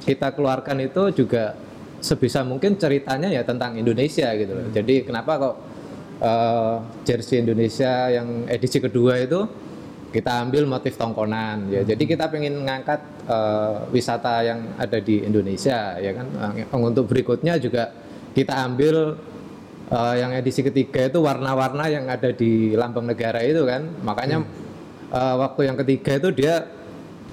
kita 0.03 0.35
keluarkan 0.35 0.83
itu 0.83 1.23
juga 1.23 1.55
sebisa 2.03 2.43
mungkin 2.43 2.75
ceritanya 2.75 3.31
ya 3.31 3.47
tentang 3.47 3.79
Indonesia 3.79 4.27
gitu 4.35 4.51
loh. 4.51 4.67
Jadi 4.75 5.07
kenapa 5.07 5.39
kok 5.39 5.55
eh, 6.19 6.75
jersey 7.07 7.39
Indonesia 7.39 8.11
yang 8.11 8.43
edisi 8.51 8.83
kedua 8.83 9.23
itu 9.23 9.47
kita 10.13 10.45
ambil 10.45 10.69
motif 10.69 10.93
tongkonan 10.93 11.73
ya. 11.73 11.81
Jadi 11.81 12.05
kita 12.05 12.29
pengen 12.29 12.61
mengangkat 12.61 13.01
eh, 13.25 13.73
wisata 13.89 14.45
yang 14.45 14.77
ada 14.77 15.01
di 15.01 15.25
Indonesia 15.25 15.97
ya 15.97 16.11
kan. 16.13 16.27
Eh, 16.61 16.69
Untuk 16.77 17.09
berikutnya 17.09 17.57
juga 17.57 17.89
kita 18.37 18.53
ambil 18.69 19.17
eh, 19.89 20.15
yang 20.21 20.31
edisi 20.37 20.61
ketiga 20.61 21.09
itu 21.09 21.17
warna-warna 21.17 21.89
yang 21.89 22.05
ada 22.05 22.29
di 22.29 22.77
lambang 22.77 23.09
negara 23.09 23.41
itu 23.41 23.65
kan. 23.65 23.89
Makanya 24.05 24.45
eh, 25.09 25.35
waktu 25.41 25.61
yang 25.65 25.77
ketiga 25.81 26.21
itu 26.21 26.29
dia 26.29 26.61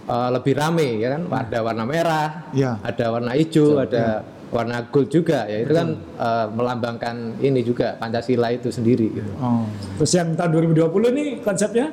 eh, 0.09 0.29
lebih 0.33 0.57
rame 0.57 1.05
ya 1.05 1.21
kan. 1.21 1.23
Ada 1.29 1.59
warna 1.61 1.85
merah, 1.85 2.49
Ya. 2.57 2.81
ada 2.81 3.13
warna 3.13 3.37
hijau, 3.37 3.77
ada 3.77 4.25
warna 4.51 4.83
gold 4.89 5.13
juga 5.13 5.45
ya. 5.45 5.69
Itu 5.69 5.77
kan 5.77 5.89
eh, 6.01 6.47
melambangkan 6.49 7.37
ini 7.45 7.61
juga 7.61 7.93
Pancasila 8.01 8.49
itu 8.57 8.73
sendiri 8.73 9.21
gitu. 9.21 9.31
Oh. 9.37 9.69
Terus 10.01 10.17
yang 10.17 10.33
tahun 10.33 10.73
2020 10.73 11.13
nih 11.13 11.29
konsepnya 11.45 11.93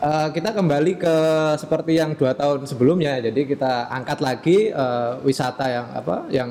Eh, 0.00 0.28
kita 0.32 0.56
kembali 0.56 0.96
ke 0.96 1.16
seperti 1.60 2.00
yang 2.00 2.16
dua 2.16 2.32
tahun 2.32 2.64
sebelumnya, 2.64 3.20
jadi 3.20 3.44
kita 3.44 3.92
angkat 3.92 4.24
lagi 4.24 4.72
eh, 4.72 5.12
wisata 5.20 5.68
yang 5.68 5.86
apa, 5.92 6.16
yang 6.32 6.50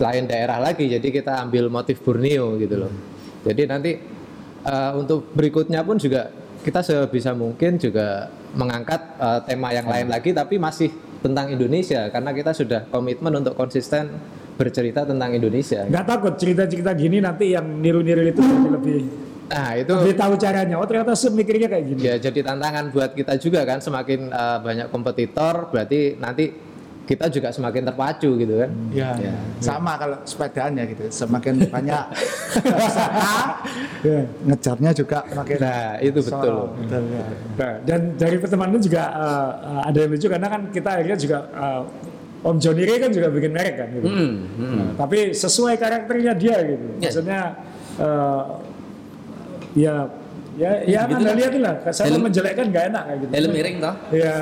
lain 0.00 0.24
daerah 0.24 0.56
lagi. 0.56 0.88
Jadi 0.88 1.12
kita 1.12 1.44
ambil 1.44 1.68
motif 1.68 2.00
Borneo 2.00 2.56
gitu 2.56 2.80
loh. 2.80 2.92
Jadi 3.44 3.62
nanti 3.68 3.92
eh, 4.64 4.92
untuk 4.96 5.28
berikutnya 5.36 5.84
pun 5.84 6.00
juga 6.00 6.32
kita 6.64 6.80
sebisa 6.80 7.36
mungkin 7.36 7.76
juga 7.76 8.32
mengangkat 8.56 9.20
eh, 9.20 9.40
tema 9.44 9.68
yang 9.76 9.84
lain 9.84 10.08
lagi, 10.08 10.32
tapi 10.32 10.56
masih 10.56 10.88
tentang 11.20 11.52
Indonesia 11.52 12.08
karena 12.08 12.32
kita 12.32 12.56
sudah 12.56 12.88
komitmen 12.88 13.36
untuk 13.36 13.52
konsisten 13.52 14.16
bercerita 14.56 15.04
tentang 15.04 15.36
Indonesia. 15.36 15.84
nggak 15.84 16.06
takut 16.08 16.40
cerita-cerita 16.40 16.96
gini 16.96 17.20
nanti 17.20 17.52
yang 17.52 17.68
niru-niru 17.68 18.32
itu 18.32 18.40
lebih 18.72 19.27
Nah 19.48 19.70
itu 19.80 19.92
lebih 19.96 20.14
tahu 20.16 20.32
caranya. 20.36 20.76
Oh 20.76 20.84
ternyata 20.84 21.16
sub 21.16 21.32
mikirnya 21.32 21.68
kayak 21.72 21.84
gini. 21.88 22.00
Ya 22.04 22.14
jadi 22.20 22.40
tantangan 22.44 22.92
buat 22.92 23.16
kita 23.16 23.40
juga 23.40 23.64
kan 23.64 23.80
semakin 23.80 24.28
uh, 24.28 24.58
banyak 24.60 24.86
kompetitor 24.92 25.72
berarti 25.72 26.20
nanti 26.20 26.68
kita 27.08 27.24
juga 27.32 27.48
semakin 27.48 27.88
terpacu 27.88 28.36
gitu 28.36 28.54
kan. 28.60 28.70
Ya, 28.92 29.16
sama 29.64 29.96
kalau 29.96 30.20
sepedaan 30.28 30.76
ya 30.76 30.84
gitu. 30.84 31.08
Semakin 31.08 31.64
banyak 31.74 32.04
usaha, 32.68 33.64
Ya. 34.04 34.28
ngejarnya 34.44 34.90
juga 34.92 35.24
makin 35.32 35.56
Nah 35.56 35.96
itu 36.04 36.20
betul. 36.20 36.56
Betul, 36.84 37.02
ya. 37.08 37.24
Nah, 37.56 37.74
dan 37.88 38.00
dari 38.20 38.36
pertemanan 38.36 38.76
juga 38.76 39.02
uh, 39.16 39.82
ada 39.88 39.98
yang 40.04 40.10
lucu 40.12 40.28
karena 40.28 40.48
kan 40.52 40.62
kita 40.68 40.88
akhirnya 41.00 41.16
juga 41.16 41.38
uh, 41.56 41.82
Om 42.38 42.56
Johnny 42.62 42.86
Ray 42.86 43.02
kan 43.02 43.10
juga 43.10 43.32
bikin 43.34 43.50
merek 43.50 43.74
kan 43.80 43.88
gitu. 43.90 44.06
Hmm, 44.06 44.34
hmm. 44.54 44.76
Nah, 44.76 44.90
tapi 45.00 45.32
sesuai 45.34 45.74
karakternya 45.80 46.32
dia 46.36 46.56
gitu. 46.62 46.86
Ya. 47.00 47.08
Maksudnya 47.10 47.40
uh, 47.98 48.42
ya 49.76 49.94
ya 50.58 50.70
ya 50.84 51.00
gitu 51.06 51.22
anda 51.22 51.30
lah. 51.30 51.36
lihat 51.38 51.52
lah. 51.62 51.74
Saya 51.94 52.10
Helm- 52.10 52.24
menjelekkan 52.26 52.66
nggak 52.68 52.84
enak 52.90 53.02
kayak 53.06 53.18
gitu. 53.22 53.32
Helm 53.38 53.50
miring 53.54 53.76
toh? 53.78 53.94
Ya, 54.10 54.36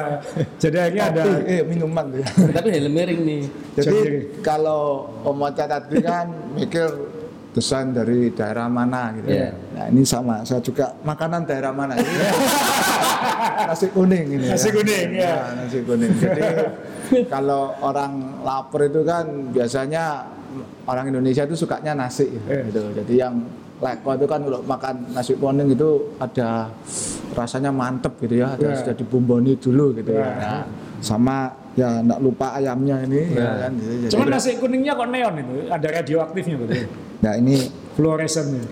jadi 0.56 0.76
akhirnya 0.88 1.04
ada 1.12 1.22
eh 1.44 1.60
minuman 1.62 2.04
tuh 2.08 2.18
ya. 2.24 2.28
Tapi 2.56 2.68
helm 2.72 2.92
miring 2.92 3.20
nih. 3.20 3.42
Jadi 3.76 3.96
Jadi- 4.00 4.24
kalau 4.40 5.12
Om 5.26 5.40
tadi 5.52 5.96
kan 6.00 6.26
mikir 6.56 6.88
desain 7.56 7.88
dari 7.88 8.28
daerah 8.36 8.68
mana 8.68 9.16
gitu. 9.16 9.32
Iya. 9.32 9.48
Nah 9.72 9.84
ini 9.88 10.04
sama, 10.04 10.44
saya 10.44 10.60
juga 10.60 10.92
makanan 11.00 11.48
daerah 11.48 11.72
mana 11.72 11.96
ini. 11.96 12.04
nasi 13.68 13.86
kuning 13.88 14.26
ini. 14.36 14.46
Nasi 14.52 14.68
kuning, 14.68 15.08
ya. 15.16 15.32
Nah, 15.56 15.64
nasi 15.64 15.80
kuning. 15.80 16.12
Jadi 16.20 16.42
kalau 17.32 17.72
orang 17.80 18.44
lapar 18.44 18.92
itu 18.92 19.00
kan 19.08 19.24
biasanya 19.56 20.28
orang 20.84 21.08
Indonesia 21.08 21.48
itu 21.48 21.56
sukanya 21.56 21.96
nasi 21.96 22.28
Iya. 22.44 22.60
gitu. 22.68 22.82
Jadi 22.92 23.14
yang 23.16 23.34
leko 23.76 24.10
itu 24.14 24.24
kan 24.24 24.40
kalau 24.40 24.60
makan 24.62 24.94
nasi 25.12 25.32
kuning 25.34 25.68
itu 25.68 25.88
ada 26.16 26.72
rasanya 27.32 27.68
mantep 27.68 28.16
gitu 28.18 28.40
ya, 28.40 28.56
ada 28.56 28.66
Iya. 28.66 28.78
sudah 28.80 28.94
dibumboni 28.94 29.52
dulu 29.54 29.92
gitu 29.94 30.10
Iya. 30.10 30.24
ya. 30.24 30.32
Nah, 30.32 30.62
sama 30.98 31.36
ya 31.76 32.00
nggak 32.00 32.20
lupa 32.20 32.56
ayamnya 32.56 33.04
ini 33.04 33.36
ya 33.36 33.68
kan 33.68 33.70
gitu. 33.76 33.92
Jadi- 34.00 34.12
Cuman 34.16 34.26
nasi 34.32 34.50
kuningnya 34.56 34.92
kok 34.96 35.08
neon 35.08 35.34
itu, 35.36 35.54
ada 35.68 35.88
radioaktifnya 35.92 36.56
betul. 36.56 36.88
Nah 37.20 37.32
ini 37.36 37.56
Fluoresennya. 37.92 38.64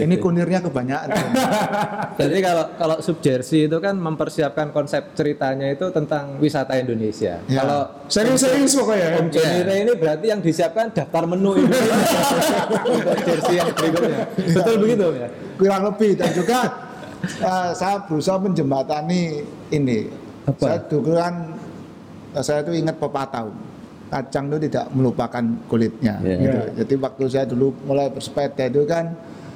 Ini 0.00 0.16
kunirnya 0.16 0.64
kebanyakan. 0.64 1.28
Jadi 2.20 2.38
kalau 2.40 2.64
kalau 2.80 2.96
sub 3.04 3.20
jersey 3.20 3.68
itu 3.68 3.76
kan 3.78 3.92
mempersiapkan 4.00 4.72
konsep 4.72 5.12
ceritanya 5.12 5.68
itu 5.68 5.92
tentang 5.92 6.40
wisata 6.40 6.80
Indonesia. 6.80 7.38
Ya. 7.44 7.60
Kalau 7.60 7.80
Serius-serius 8.08 8.72
pokoknya. 8.80 9.20
Om 9.20 9.28
Johnny 9.28 9.60
Iya. 9.64 9.74
Ini 9.84 9.92
berarti 10.00 10.26
yang 10.32 10.40
disiapkan 10.40 10.88
daftar 10.92 11.24
menu 11.28 11.52
untuk 11.60 13.18
jersey 13.28 13.60
yang 13.60 13.68
berikutnya. 13.76 14.24
Betul 14.56 14.74
begitu 14.80 15.06
ya? 15.20 15.28
Kurang 15.60 15.82
lebih 15.92 16.10
dan 16.16 16.30
juga 16.32 16.58
eh, 17.28 17.70
saya 17.76 17.96
berusaha 18.08 18.40
menjembatani 18.40 19.44
ini. 19.68 20.08
Saya 20.60 20.80
dulu 20.88 21.16
kan 21.16 21.34
saya 22.40 22.64
itu 22.64 22.72
ingat 22.76 22.96
pepatah 22.98 23.48
kacang 24.14 24.46
itu 24.52 24.70
tidak 24.70 24.86
melupakan 24.94 25.44
kulitnya. 25.66 26.22
Iya. 26.22 26.36
gitu. 26.38 26.60
Jadi 26.84 26.94
waktu 27.02 27.24
saya 27.26 27.44
dulu 27.50 27.74
mulai 27.84 28.08
bersepeda 28.12 28.70
itu 28.70 28.86
kan 28.86 29.10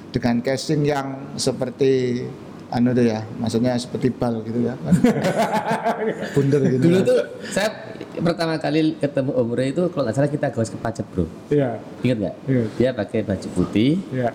dengan 0.08 0.40
casing 0.40 0.82
yang 0.82 1.06
seperti 1.34 2.24
anu 2.68 2.92
tuh 2.92 3.00
ya, 3.00 3.24
maksudnya 3.40 3.72
seperti 3.80 4.12
bal 4.12 4.44
gitu 4.44 4.60
ya. 4.60 4.76
kan. 4.76 4.94
Bundar 6.36 6.60
gitu. 6.64 6.84
Dulu 6.84 6.98
tuh 7.00 7.20
saya 7.48 7.68
pertama 8.18 8.60
kali 8.60 8.96
ketemu 8.98 9.30
Om 9.32 9.48
itu 9.62 9.82
kalau 9.88 10.04
nggak 10.04 10.16
salah 10.16 10.28
kita 10.28 10.46
gawas 10.52 10.68
ke 10.68 10.76
pajak 10.76 11.06
bro. 11.08 11.24
Iya, 11.48 11.80
Ingat 12.04 12.16
nggak? 12.20 12.34
Iya. 12.44 12.62
Dia 12.76 12.90
pakai 12.92 13.20
baju 13.24 13.48
putih, 13.54 14.00
iya. 14.12 14.30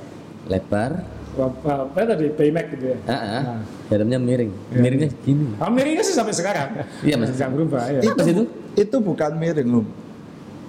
lebar, 0.49 1.05
Apa, 1.33 1.89
apa 1.89 1.97
tadi 2.05 2.29
payback 2.29 2.77
gitu 2.77 2.93
ya. 2.93 2.97
ah, 3.05 3.13
ah, 3.13 3.41
Nah. 3.41 3.61
helmnya 3.89 4.17
miring. 4.21 4.53
Miringnya 4.69 5.09
gini. 5.25 5.57
Ah, 5.57 5.69
miringnya 5.69 6.05
sih 6.05 6.13
sampai 6.13 6.33
sekarang. 6.33 6.69
Iya, 7.01 7.17
masih 7.17 7.33
nggak 7.33 7.51
berubah 7.53 7.83
ya. 7.89 7.99
itu? 8.05 8.45
itu 8.73 8.95
bukan 8.97 9.31
miring 9.37 9.69
loh. 9.69 9.85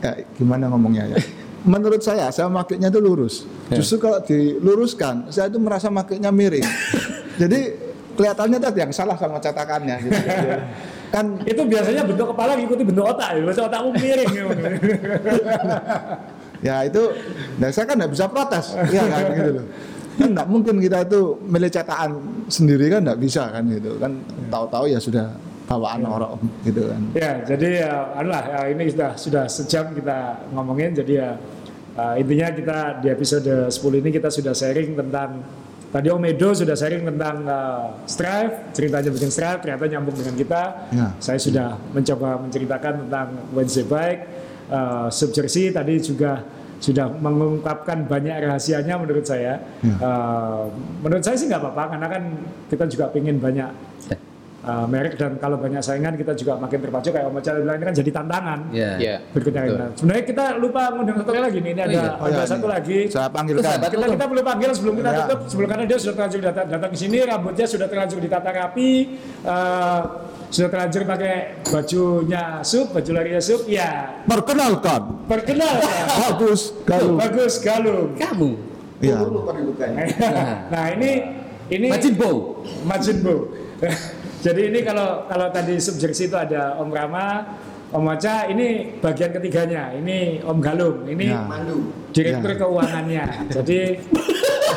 Ya, 0.01 0.20
gimana 0.36 0.68
ngomongnya 0.68 1.05
ya? 1.12 1.16
Menurut 1.65 2.05
saya, 2.05 2.28
saya 2.28 2.53
makainya 2.53 2.93
itu 2.93 3.01
lurus. 3.01 3.49
Justru 3.73 3.97
kalau 3.97 4.20
diluruskan, 4.20 5.32
saya 5.32 5.49
itu 5.49 5.57
merasa 5.57 5.89
makainya 5.89 6.28
miring. 6.28 6.65
Jadi 7.41 7.61
kelihatannya 8.15 8.59
tadi 8.61 8.78
yang 8.85 8.93
salah 8.93 9.16
sama 9.16 9.41
cetakannya. 9.41 9.97
Gitu. 10.05 10.15
kan 11.15 11.24
Itu 11.47 11.62
biasanya 11.65 12.03
bentuk 12.05 12.36
kepala 12.36 12.59
ngikuti 12.59 12.82
bentuk 12.85 13.05
otak 13.09 13.28
ya. 13.32 13.41
Biasanya 13.49 13.66
otakmu 13.73 13.91
miring 13.97 14.31
ya. 14.35 14.45
ya 16.69 16.77
itu, 16.85 17.03
nah 17.61 17.69
saya 17.73 17.85
kan 17.89 17.97
nggak 18.01 18.12
bisa 18.12 18.24
protes, 18.28 18.66
ya 18.89 19.03
kan 19.05 19.24
gitu 19.36 19.51
loh. 19.61 19.66
Kan 20.15 20.28
nggak 20.32 20.49
mungkin 20.49 20.74
kita 20.81 20.99
itu 21.05 21.20
milih 21.45 21.70
cetakan 21.73 22.11
sendiri 22.49 22.93
kan 22.93 23.01
nggak 23.09 23.20
bisa 23.20 23.49
kan 23.49 23.65
gitu 23.73 23.97
kan. 23.97 24.12
Tahu-tahu 24.53 24.85
ya 24.93 25.01
sudah 25.01 25.32
bawaan 25.65 26.05
orang 26.05 26.36
gitu 26.65 26.93
kan. 26.93 27.01
Ya, 27.16 27.32
jadi 27.45 27.69
ya, 27.85 27.93
anu 28.20 28.28
lah, 28.28 28.45
ya, 28.45 28.61
ini 28.69 28.85
sudah 28.93 29.11
sudah 29.16 29.45
sejam 29.49 29.93
kita 29.97 30.45
ngomongin. 30.53 30.93
Jadi 30.93 31.12
ya 31.20 31.36
uh, 31.97 32.15
intinya 32.19 32.49
kita 32.55 32.79
di 33.03 33.09
episode 33.11 33.71
10 33.71 34.01
ini 34.03 34.11
kita 34.15 34.29
sudah 34.31 34.55
sharing 34.55 34.95
tentang 34.95 35.43
tadi 35.95 36.11
Om 36.11 36.27
Edo 36.27 36.51
sudah 36.51 36.75
sharing 36.75 37.07
tentang 37.07 37.47
uh, 37.47 37.95
Strive, 38.11 38.75
ceritanya 38.75 39.15
bikin 39.15 39.31
Strive, 39.31 39.62
ternyata 39.62 39.87
nyambung 39.87 40.19
dengan 40.19 40.35
kita. 40.35 40.62
Ya. 40.91 41.09
Saya 41.23 41.39
sudah 41.39 41.79
mencoba 41.95 42.43
menceritakan 42.43 43.07
tentang 43.07 43.29
Wednesday 43.55 43.87
Bike, 43.87 44.23
uh, 44.75 45.07
Sub 45.15 45.31
Jersey 45.31 45.71
tadi 45.71 46.03
juga 46.03 46.43
sudah 46.83 47.09
mengungkapkan 47.09 48.05
banyak 48.11 48.45
rahasianya 48.45 48.99
menurut 48.99 49.23
saya. 49.23 49.62
Uh, 49.81 50.69
menurut 51.01 51.23
saya 51.23 51.39
sih 51.39 51.47
nggak 51.47 51.62
apa-apa 51.62 51.97
karena 51.97 52.07
kan 52.11 52.23
kita 52.69 52.85
juga 52.91 53.05
pengen 53.15 53.39
banyak 53.39 53.71
uh, 54.65 54.86
merek 54.89 55.15
dan 55.15 55.36
kalau 55.36 55.57
banyak 55.57 55.78
saingan 55.78 56.16
kita 56.16 56.32
juga 56.32 56.57
makin 56.57 56.81
terpacu 56.81 57.12
kayak 57.12 57.28
Om 57.28 57.36
Ocha 57.39 57.53
bilang 57.55 57.77
ini 57.77 57.85
kan 57.85 57.95
jadi 57.95 58.11
tantangan. 58.11 58.59
Ya. 58.73 58.91
Iya. 58.97 59.16
Berikutnya 59.31 59.62
Betul. 59.65 59.78
Nah, 59.78 59.89
sebenarnya 59.95 60.24
kita 60.24 60.45
lupa 60.57 60.82
ngundang 60.91 61.16
satu 61.20 61.31
lagi 61.36 61.59
nih. 61.61 61.70
Ini 61.74 61.81
ada, 61.85 61.93
iya. 61.93 62.11
Oh, 62.16 62.27
ada 62.27 62.41
ya, 62.41 62.45
satu 62.49 62.66
ini. 62.66 62.74
lagi. 62.74 62.99
Saya 63.12 63.28
panggilkan. 63.28 63.62
Terus 63.65 63.93
Kita 63.95 64.07
kita 64.11 64.24
perlu 64.27 64.43
panggil 64.43 64.70
sebelum 64.73 64.95
kita 64.99 65.11
Ya. 65.12 65.19
tutup, 65.24 65.41
sebelum 65.47 65.69
karena 65.69 65.85
dia 65.85 65.99
sudah 66.01 66.15
terlanjur 66.16 66.41
datang, 66.43 66.66
datang 66.66 66.91
ke 66.91 66.99
sini, 66.99 67.19
rambutnya 67.23 67.66
sudah 67.69 67.86
terlanjur 67.86 68.19
ditata 68.19 68.51
rapi, 68.51 68.91
eh, 69.45 70.01
sudah 70.49 70.69
terlanjur 70.73 71.03
pakai 71.05 71.35
bajunya 71.66 72.43
sup, 72.65 72.86
baju 72.91 73.11
larinya 73.12 73.43
sup, 73.43 73.62
ya 73.66 74.23
Perkenalkan, 74.24 75.03
perkenal 75.28 75.74
ya. 75.78 76.05
bagus 76.32 76.73
kalau 76.89 77.15
Bagus 77.20 77.55
Galung. 77.61 78.16
Kamu. 78.16 78.51
ya. 79.05 79.19
nah 80.73 80.85
ini 80.95 81.11
ini 81.69 81.86
Majin 81.91 82.15
Bow. 82.16 83.39
Jadi 84.45 84.69
ini 84.69 84.85
kalau 84.85 85.25
kalau 85.25 85.49
tadi 85.49 85.81
sub 85.81 85.97
jersey 85.97 86.29
itu 86.29 86.37
ada 86.37 86.77
Om 86.77 86.93
Rama, 86.93 87.57
Om 87.89 88.05
Ocha, 88.12 88.45
ini 88.45 88.93
bagian 89.01 89.33
ketiganya. 89.33 89.97
Ini 89.97 90.45
Om 90.45 90.61
Galung, 90.61 91.09
ini 91.09 91.33
Ya. 91.33 91.49
direktur 92.12 92.53
Ya. 92.53 92.59
keuangannya. 92.61 93.25
Jadi 93.49 93.81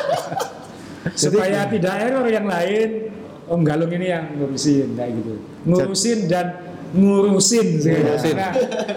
supaya 1.28 1.68
tidak 1.68 1.94
error 2.00 2.24
yang 2.28 2.48
lain, 2.48 3.12
Om 3.44 3.60
Galung 3.60 3.92
ini 3.92 4.08
yang 4.08 4.24
ngurusin 4.40 4.96
kayak 4.96 5.12
gitu. 5.20 5.34
Ngurusin 5.68 6.18
dan 6.32 6.46
ngurusin 6.92 7.66
sekarang. 7.78 8.16
Karena, 8.16 8.48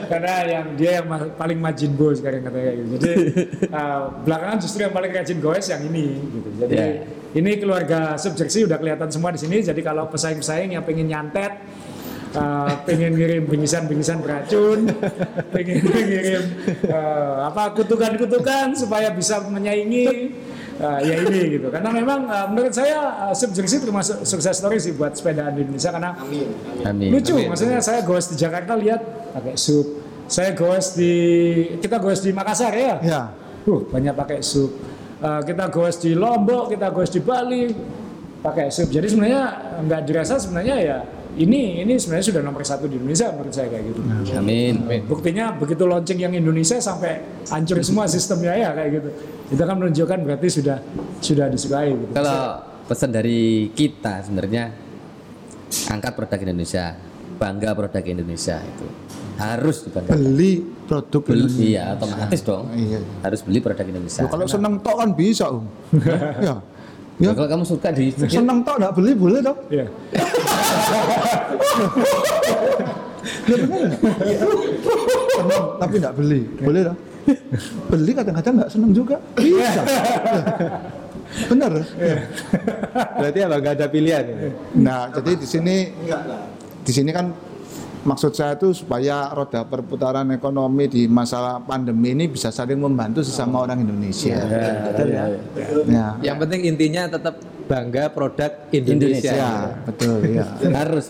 karena 0.07 0.34
yang 0.47 0.65
dia 0.76 0.91
yang 1.01 1.07
ma- 1.07 1.31
paling 1.31 1.59
majin 1.59 1.91
bo 1.91 2.11
sekarang 2.11 2.43
katanya 2.43 2.72
gitu. 2.77 2.93
Jadi 2.95 3.13
uh, 3.77 4.01
belakangan 4.23 4.57
justru 4.59 4.80
yang 4.84 4.93
paling 4.95 5.11
rajin 5.11 5.39
goes 5.39 5.68
yang 5.68 5.81
ini 5.85 6.05
gitu. 6.19 6.49
Jadi 6.61 6.76
Ya. 6.76 6.88
ini 7.31 7.51
keluarga 7.59 8.15
subjeksi 8.15 8.68
udah 8.68 8.77
kelihatan 8.77 9.09
semua 9.11 9.31
di 9.31 9.39
sini. 9.39 9.59
Jadi 9.59 9.80
kalau 9.80 10.07
pesaing-pesaing 10.07 10.76
yang 10.76 10.84
pengen 10.84 11.07
nyantet 11.07 11.51
uh, 12.35 12.72
pengen 12.84 13.15
ngirim 13.15 13.43
bingkisan-bingkisan 13.47 14.19
beracun, 14.19 14.88
pengen 15.55 15.84
ngirim 15.84 16.43
uh, 16.88 17.47
apa 17.47 17.76
kutukan-kutukan 17.76 18.76
supaya 18.76 19.11
bisa 19.11 19.43
menyaingi 19.47 20.31
uh, 20.81 20.99
ya 20.99 21.15
ini 21.21 21.57
gitu. 21.57 21.67
Karena 21.69 21.89
memang 21.93 22.25
uh, 22.25 22.45
menurut 22.49 22.73
saya 22.73 23.29
uh, 23.29 23.35
subjeksi 23.37 23.85
termasuk 23.85 24.25
sukses 24.25 24.57
story 24.57 24.81
sih 24.81 24.97
buat 24.97 25.13
sepedaan 25.13 25.53
di 25.53 25.63
Indonesia 25.63 25.93
karena 25.93 26.11
Amin. 26.17 27.09
lucu. 27.13 27.37
Maksudnya 27.45 27.79
saya 27.79 28.01
goes 28.01 28.27
di 28.33 28.35
Jakarta 28.35 28.73
lihat 28.75 29.01
pakai 29.37 29.55
sub. 29.55 30.01
Saya 30.25 30.57
goes 30.57 30.97
di 30.97 31.13
kita 31.79 32.01
goes 32.01 32.19
di 32.25 32.33
Makassar 32.33 32.73
ya. 32.73 32.95
Ya. 33.05 33.21
Uh, 33.69 33.85
banyak 33.87 34.17
pakai 34.17 34.41
sub. 34.41 34.73
Uh, 35.21 35.39
kita 35.45 35.69
goes 35.69 36.01
di 36.01 36.17
Lombok, 36.17 36.73
kita 36.73 36.89
goes 36.89 37.13
di 37.13 37.21
Bali 37.21 37.69
pakai 38.41 38.73
sub. 38.73 38.89
Jadi 38.89 39.05
sebenarnya 39.05 39.43
nggak 39.85 40.01
dirasa 40.09 40.41
sebenarnya 40.41 40.75
ya 40.81 40.97
ini 41.39 41.79
ini 41.85 41.93
sebenarnya 41.95 42.25
sudah 42.27 42.41
nomor 42.43 42.63
satu 42.67 42.91
di 42.91 42.99
Indonesia 42.99 43.31
menurut 43.31 43.53
saya 43.55 43.71
kayak 43.71 43.83
gitu. 43.93 44.01
Amin. 44.35 44.83
Buktinya 45.07 45.55
begitu 45.55 45.87
launching 45.87 46.19
yang 46.19 46.33
Indonesia 46.35 46.75
sampai 46.83 47.23
hancur 47.47 47.79
semua 47.79 48.09
sistemnya 48.11 48.51
ya 48.51 48.69
kayak 48.75 48.89
gitu. 48.99 49.09
Itu 49.55 49.63
kan 49.63 49.75
menunjukkan 49.79 50.17
berarti 50.27 50.47
sudah 50.51 50.77
sudah 51.23 51.47
disukai. 51.47 51.95
Gitu. 51.95 52.11
Kalau 52.11 52.59
pesan 52.83 53.15
dari 53.15 53.71
kita 53.71 54.27
sebenarnya 54.27 54.75
angkat 55.87 56.13
produk 56.19 56.39
Indonesia, 56.43 56.99
bangga 57.39 57.71
produk 57.79 58.03
Indonesia 58.03 58.59
itu 58.59 58.87
harus 59.39 59.77
dibanggakan. 59.87 60.17
Beli 60.21 60.53
produk 60.85 61.21
Beli, 61.23 61.39
Indonesia. 61.47 61.63
iya 61.63 61.83
otomatis 61.95 62.41
dong. 62.43 62.65
Iya. 62.75 62.99
Harus 63.23 63.39
beli 63.41 63.59
produk 63.63 63.85
Indonesia. 63.87 64.21
Loh, 64.21 64.29
kalau 64.29 64.45
seneng 64.45 64.73
tok 64.83 64.95
kan 64.99 65.09
bisa 65.15 65.45
om. 65.49 65.65
Ya, 66.41 66.57
Ya. 67.19 67.35
kalau 67.35 67.49
kamu 67.49 67.65
suka 67.67 67.89
di 67.93 68.09
Seneng 68.15 68.63
tok 68.63 68.79
nggak 68.81 68.93
beli 68.97 69.11
boleh 69.13 69.39
dong. 69.43 69.57
Iya. 69.69 69.85
Seneng 73.45 73.83
tapi 75.77 75.95
nggak 76.01 76.15
beli 76.15 76.41
boleh 76.61 76.81
dong. 76.88 76.97
Beli 77.91 78.11
kadang-kadang 78.15 78.53
nggak 78.63 78.71
seneng 78.71 78.91
juga. 78.95 79.17
Bisa. 79.38 79.81
Ya. 79.85 80.01
Bener. 81.47 81.71
Berarti 83.21 83.39
apa 83.39 83.55
nggak 83.61 83.75
ada 83.79 83.88
pilihan 83.88 84.23
ini? 84.25 84.49
Nah, 84.83 85.07
jadi 85.13 85.31
di 85.38 85.47
sini 85.47 85.75
di 86.81 86.91
sini 86.91 87.09
kan 87.13 87.31
maksud 88.02 88.34
saya 88.34 88.57
itu 88.57 88.73
supaya 88.73 89.30
roda 89.30 89.61
perputaran 89.61 90.26
ekonomi 90.34 90.90
di 90.90 91.06
masa 91.06 91.61
pandemi 91.61 92.18
ini 92.18 92.26
bisa 92.26 92.49
saling 92.49 92.82
membantu 92.82 93.22
sesama 93.22 93.61
orang 93.61 93.86
Indonesia. 93.86 94.41
Betul 94.90 95.07
ya. 95.14 95.26
Ya. 95.86 96.07
Yang 96.34 96.38
penting 96.45 96.61
intinya 96.65 97.03
tetap 97.07 97.36
bangga 97.72 98.11
produk 98.11 98.52
Indonesia. 98.73 99.32
Ya, 99.32 99.53
betul 99.88 100.19
ya. 100.28 100.45
harus 100.76 101.07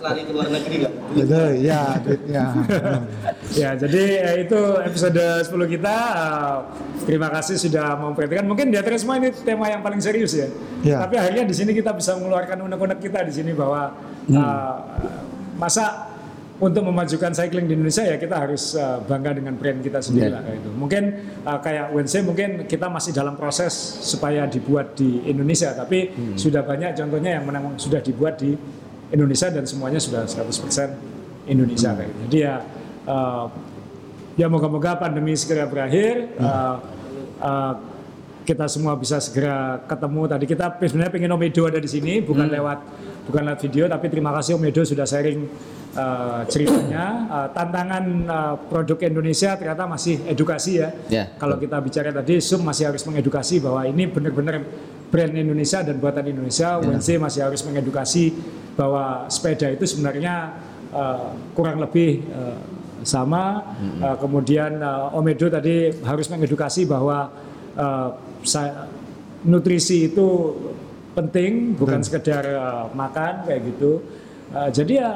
Betul 1.12 1.50
ya, 1.64 1.82
duitnya. 2.04 2.46
Ya, 3.52 3.70
jadi 3.76 4.04
eh, 4.22 4.36
itu 4.48 4.60
episode 4.86 5.24
10 5.48 5.74
kita. 5.74 5.96
Eh, 5.96 6.56
terima 7.10 7.28
kasih 7.34 7.58
sudah 7.58 7.98
memperhatikan. 7.98 8.46
Mungkin 8.46 8.70
di 8.70 8.78
atas 8.78 9.02
semua 9.02 9.18
ini 9.18 9.34
tema 9.34 9.68
yang 9.68 9.82
paling 9.82 10.00
serius 10.00 10.38
ya. 10.38 10.48
Ya. 10.86 11.04
Tapi 11.04 11.18
akhirnya 11.18 11.44
di 11.50 11.56
sini 11.56 11.72
kita 11.74 11.92
bisa 11.98 12.16
mengeluarkan 12.16 12.62
unek-unek 12.68 13.00
kita 13.02 13.26
di 13.26 13.34
sini 13.34 13.52
bahwa 13.58 13.92
eh, 14.30 14.76
masa 15.58 16.11
untuk 16.62 16.86
memajukan 16.86 17.34
cycling 17.34 17.66
di 17.66 17.74
Indonesia 17.74 18.06
ya 18.06 18.16
kita 18.16 18.38
harus 18.38 18.78
eh, 18.78 18.98
bangga 19.02 19.34
dengan 19.34 19.58
brand 19.58 19.82
kita 19.82 19.98
sendiri 19.98 20.30
Ya. 20.30 20.38
lah 20.38 20.42
kayak 20.42 20.58
itu. 20.62 20.70
Mungkin 20.72 21.04
eh, 21.42 21.60
kayak 21.60 21.86
Wednesday 21.90 22.22
mungkin 22.22 22.50
kita 22.64 22.86
masih 22.86 23.12
dalam 23.12 23.34
proses 23.34 23.74
supaya 24.00 24.46
dibuat 24.46 24.94
di 24.94 25.26
Indonesia, 25.26 25.74
tapi 25.74 26.08
sudah 26.38 26.62
banyak 26.62 26.94
contohnya 26.94 27.36
yang 27.36 27.44
memang 27.44 27.76
sudah 27.76 28.00
dibuat 28.00 28.38
di 28.38 28.54
Indonesia 29.10 29.50
dan 29.50 29.66
semuanya 29.66 29.98
sudah 29.98 30.24
100% 30.24 31.50
Indonesia 31.50 31.92
kayak 31.92 32.08
gitu. 32.08 32.20
Jadi 32.30 32.38
ya 32.40 32.56
eh, 33.04 33.46
ya 34.38 34.48
moga-moga 34.48 34.96
pandemi 34.96 35.34
segera 35.34 35.66
berakhir. 35.66 36.38
eh, 36.38 36.76
eh, 37.42 37.74
kita 38.42 38.66
semua 38.66 38.98
bisa 38.98 39.22
segera 39.22 39.82
ketemu. 39.86 40.22
Tadi 40.26 40.46
kita 40.50 40.66
sebenarnya 40.82 41.14
pengen 41.14 41.32
Om 41.34 41.44
Edo 41.46 41.64
ada 41.70 41.80
di 41.80 41.90
sini, 41.90 42.20
bukan 42.22 42.50
lewat 42.50 42.80
bukan 43.30 43.42
lewat 43.46 43.60
video, 43.62 43.86
tapi 43.86 44.06
terima 44.10 44.34
kasih 44.34 44.58
Om 44.58 44.66
Edo 44.66 44.82
sudah 44.82 45.06
sharing 45.06 45.40
eh, 45.96 46.42
ceritanya. 46.50 47.04
Eh, 47.32 47.48
tantangan 47.56 48.04
eh, 48.28 48.56
produk 48.68 49.00
Indonesia 49.08 49.56
ternyata 49.56 49.88
masih 49.88 50.20
edukasi 50.28 50.84
ya. 50.84 50.90
Ya. 51.08 51.24
Kalau 51.40 51.56
kita 51.56 51.80
bicara 51.80 52.12
tadi, 52.12 52.44
Sum 52.44 52.60
masih 52.60 52.92
harus 52.92 53.08
mengedukasi 53.08 53.64
bahwa 53.64 53.88
ini 53.88 54.04
benar-benar 54.10 54.60
brand 55.08 55.32
Indonesia 55.32 55.80
dan 55.80 55.96
buatan 56.00 56.28
Indonesia. 56.28 56.80
WNC 56.80 57.20
masih 57.20 57.48
harus 57.48 57.62
mengedukasi 57.64 58.36
bahwa 58.76 59.28
sepeda 59.32 59.72
itu 59.72 59.88
sebenarnya 59.88 60.56
eh, 60.92 61.30
kurang 61.56 61.80
lebih 61.80 62.20
eh, 62.26 62.58
sama. 63.04 63.76
Eh, 63.80 64.16
kemudian 64.20 64.76
eh, 64.80 65.16
Om 65.18 65.26
Edo 65.28 65.48
tadi 65.48 65.92
harus 66.04 66.28
mengedukasi 66.28 66.84
bahwa 66.84 67.32
eh, 67.76 68.10
sa- 68.44 68.88
nutrisi 69.42 70.08
itu 70.08 70.28
penting, 71.12 71.74
bukan 71.76 72.00
sekedar 72.02 72.44
eh, 72.46 72.84
makan 72.94 73.34
kayak 73.44 73.62
gitu. 73.74 74.00
Eh, 74.52 74.70
jadi 74.72 74.94
ya 75.02 75.12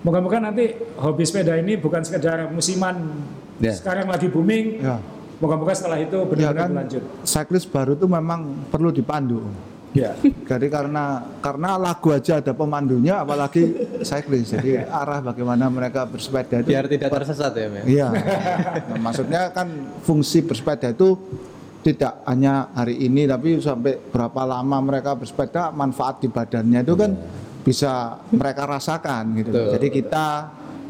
moga-moga 0.00 0.40
nanti 0.40 0.70
hobi 0.96 1.24
sepeda 1.26 1.56
ini 1.56 1.76
bukan 1.76 2.00
sekedar 2.00 2.48
musiman. 2.48 3.20
Ya. 3.60 3.76
Sekarang 3.76 4.08
lagi 4.08 4.30
booming. 4.30 4.80
Ya. 4.80 4.96
Moga-moga 5.40 5.72
setelah 5.72 5.96
itu 5.96 6.20
Ya 6.20 6.28
benar-benar 6.28 6.56
kan, 6.56 6.68
berlanjut. 6.68 7.02
cyclist 7.24 7.68
baru 7.68 7.96
itu 7.96 8.04
memang 8.04 8.40
perlu 8.68 8.92
dipandu. 8.92 9.40
Ya. 9.90 10.14
Jadi 10.22 10.70
karena 10.70 11.26
karena 11.42 11.74
lagu 11.74 12.14
aja 12.14 12.38
ada 12.38 12.52
pemandunya, 12.54 13.24
apalagi 13.24 13.74
cyclist. 14.00 14.54
Jadi 14.54 14.78
arah 14.78 15.18
bagaimana 15.18 15.66
mereka 15.66 16.06
bersepeda 16.06 16.62
itu. 16.62 16.70
Biar 16.70 16.86
tidak 16.86 17.10
tersesat 17.10 17.52
ya, 17.56 17.66
Mel. 17.66 17.84
Iya. 17.88 18.08
Nah, 18.86 18.98
maksudnya 19.02 19.50
kan 19.50 19.66
fungsi 20.00 20.46
bersepeda 20.46 20.92
itu 20.94 21.18
tidak 21.80 22.20
hanya 22.28 22.68
hari 22.76 23.00
ini, 23.00 23.24
tapi 23.24 23.56
sampai 23.56 23.96
berapa 24.12 24.44
lama 24.44 24.76
mereka 24.84 25.16
bersepeda, 25.16 25.72
manfaat 25.72 26.20
di 26.20 26.28
badannya 26.28 26.84
itu 26.84 26.94
kan 26.94 27.10
bisa 27.60 28.20
mereka 28.32 28.68
rasakan 28.68 29.36
gitu. 29.40 29.52
Betul, 29.52 29.72
Jadi 29.76 29.88
kita 29.88 30.26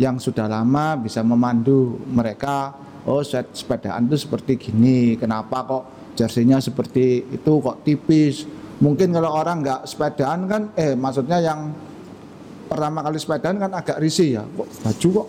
yang 0.03 0.19
sudah 0.19 0.51
lama 0.51 0.99
bisa 0.99 1.23
memandu 1.23 1.95
mereka, 2.11 2.75
oh 3.07 3.23
set 3.23 3.55
sepedaan 3.55 4.11
itu 4.11 4.19
seperti 4.19 4.59
gini, 4.59 5.15
kenapa 5.15 5.63
kok 5.63 5.83
jersinya 6.19 6.59
seperti 6.59 7.23
itu 7.31 7.53
kok 7.63 7.87
tipis. 7.87 8.47
Mungkin 8.81 9.13
kalau 9.13 9.31
orang 9.37 9.63
nggak 9.63 9.81
sepedaan 9.87 10.49
kan, 10.49 10.63
eh 10.75 10.97
maksudnya 10.99 11.39
yang 11.39 11.71
pertama 12.67 13.03
kali 13.05 13.19
sepedaan 13.21 13.57
kan 13.61 13.71
agak 13.77 14.01
risih 14.03 14.41
ya, 14.41 14.43
kok 14.43 14.67
baju 14.83 15.09
kok 15.23 15.29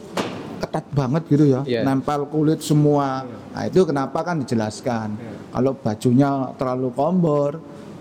ketat 0.61 0.85
banget 0.93 1.23
gitu 1.29 1.45
ya, 1.51 1.61
Iya. 1.65 1.81
nempel 1.85 2.29
kulit 2.29 2.61
semua. 2.61 3.25
Nah 3.51 3.63
itu 3.67 3.81
kenapa 3.83 4.21
kan 4.23 4.41
dijelaskan. 4.41 5.09
Kalau 5.51 5.75
bajunya 5.75 6.55
terlalu 6.55 6.89
kombor, 6.95 7.51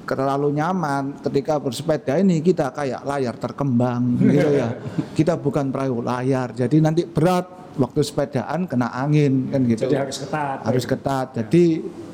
terlalu 0.06 0.58
nyaman 0.58 1.22
ketika 1.22 1.62
bersepeda 1.62 2.18
ini 2.18 2.42
kita 2.42 2.74
kayak 2.74 3.06
layar 3.06 3.34
terkembang 3.38 4.18
gitu 4.22 4.48
ya. 4.54 4.74
Kita 5.14 5.38
bukan 5.38 5.70
perahu 5.70 6.02
layar. 6.02 6.50
Jadi 6.54 6.82
nanti 6.82 7.06
berat 7.06 7.74
waktu 7.78 8.00
sepedaan 8.02 8.66
kena 8.66 8.90
angin 8.90 9.50
kan 9.50 9.60
gitu. 9.66 9.86
Jadi 9.86 9.96
harus 9.98 10.16
ketat. 10.18 10.58
Harus 10.66 10.84
ketat. 10.86 11.26
Jadi 11.38 11.64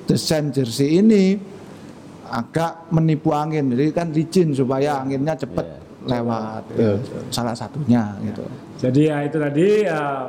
desain 0.04 0.46
jersey 0.52 1.00
ini 1.00 1.36
agak 2.28 2.92
menipu 2.92 3.32
angin. 3.32 3.72
Jadi 3.72 3.92
kan 3.96 4.12
licin 4.12 4.52
supaya 4.52 5.00
anginnya 5.00 5.32
cepat 5.36 5.66
lewat. 6.04 6.62
Salah 7.32 7.56
satunya 7.56 8.12
gitu. 8.20 8.44
Jadi 8.76 9.00
ya 9.08 9.24
itu 9.24 9.36
tadi 9.40 9.68
uh, 9.88 10.28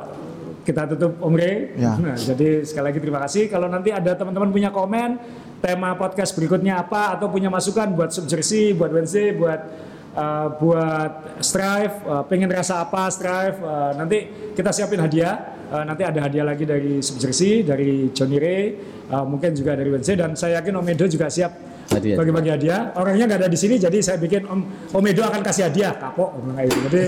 kita 0.68 0.84
tutup 0.84 1.16
Om 1.24 1.32
Rey. 1.32 1.72
Ya. 1.80 1.96
Nah, 1.96 2.12
jadi 2.12 2.60
sekali 2.60 2.92
lagi 2.92 3.00
terima 3.00 3.24
kasih. 3.24 3.48
Kalau 3.48 3.72
nanti 3.72 3.88
ada 3.88 4.12
teman-teman 4.12 4.52
punya 4.52 4.68
komen 4.68 5.16
tema 5.64 5.96
podcast 5.96 6.36
berikutnya 6.36 6.84
apa 6.84 7.16
atau 7.16 7.32
punya 7.32 7.48
masukan 7.48 7.88
buat 7.96 8.12
Subjersey, 8.12 8.76
buat 8.76 8.92
Wednesday, 8.92 9.32
buat 9.32 9.64
uh, 10.12 10.52
buat 10.60 11.40
Strive, 11.40 11.96
uh, 12.04 12.20
pengen 12.28 12.52
rasa 12.52 12.84
apa 12.84 13.08
Strive, 13.08 13.56
uh, 13.64 13.96
nanti 13.96 14.52
kita 14.52 14.68
siapin 14.68 15.00
hadiah. 15.00 15.56
Uh, 15.68 15.84
nanti 15.84 16.00
ada 16.00 16.24
hadiah 16.24 16.48
lagi 16.48 16.64
dari 16.64 17.04
Subjersey, 17.04 17.60
dari 17.60 18.08
Johnny 18.12 18.40
Ray, 18.40 18.64
uh, 19.08 19.24
mungkin 19.24 19.52
juga 19.52 19.76
dari 19.76 19.88
Wednesday 19.92 20.16
dan 20.16 20.32
saya 20.36 20.60
yakin 20.60 20.80
Om 20.80 20.88
Edo 20.92 21.04
juga 21.08 21.32
siap. 21.32 21.67
Bagi-bagi 21.88 22.50
hadiah. 22.52 22.92
Orangnya 22.94 23.24
nggak 23.24 23.40
ada 23.44 23.50
di 23.50 23.58
sini, 23.58 23.80
jadi 23.80 23.98
saya 24.04 24.20
bikin 24.20 24.44
Om 24.44 24.60
Om 24.92 25.04
Edo 25.08 25.24
akan 25.24 25.40
kasih 25.40 25.72
hadiah, 25.72 25.96
kapok 25.96 26.36
kayak 26.52 26.68
gitu. 26.68 26.80
Jadi 26.84 27.02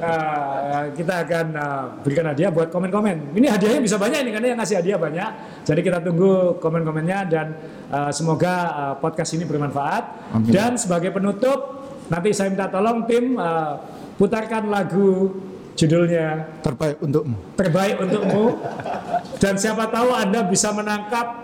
uh, 0.00 0.82
kita 0.98 1.14
akan 1.28 1.46
uh, 1.52 1.84
berikan 2.00 2.26
hadiah 2.32 2.48
buat 2.48 2.68
komen-komen. 2.72 3.36
Ini 3.36 3.46
hadiahnya 3.52 3.80
bisa 3.84 4.00
banyak 4.00 4.24
ini 4.24 4.30
karena 4.32 4.46
yang 4.56 4.58
ngasih 4.58 4.76
hadiah 4.80 4.98
banyak. 4.98 5.30
Jadi 5.68 5.80
kita 5.84 5.98
tunggu 6.00 6.56
komen-komennya 6.58 7.18
dan 7.28 7.46
uh, 7.92 8.10
semoga 8.10 8.54
uh, 8.72 8.94
podcast 8.96 9.36
ini 9.36 9.44
bermanfaat. 9.44 10.32
Amin. 10.32 10.48
Dan 10.48 10.80
sebagai 10.80 11.12
penutup, 11.12 11.84
nanti 12.08 12.32
saya 12.32 12.48
minta 12.48 12.72
tolong 12.72 13.04
tim 13.04 13.36
uh, 13.36 13.76
putarkan 14.16 14.72
lagu 14.72 15.36
judulnya 15.72 16.60
Terbaik 16.60 17.00
untukmu. 17.00 17.36
terbaik 17.56 17.96
untukmu 17.96 18.60
dan 19.42 19.56
siapa 19.56 19.88
tahu 19.88 20.12
anda 20.12 20.44
bisa 20.44 20.68
menangkap 20.68 21.40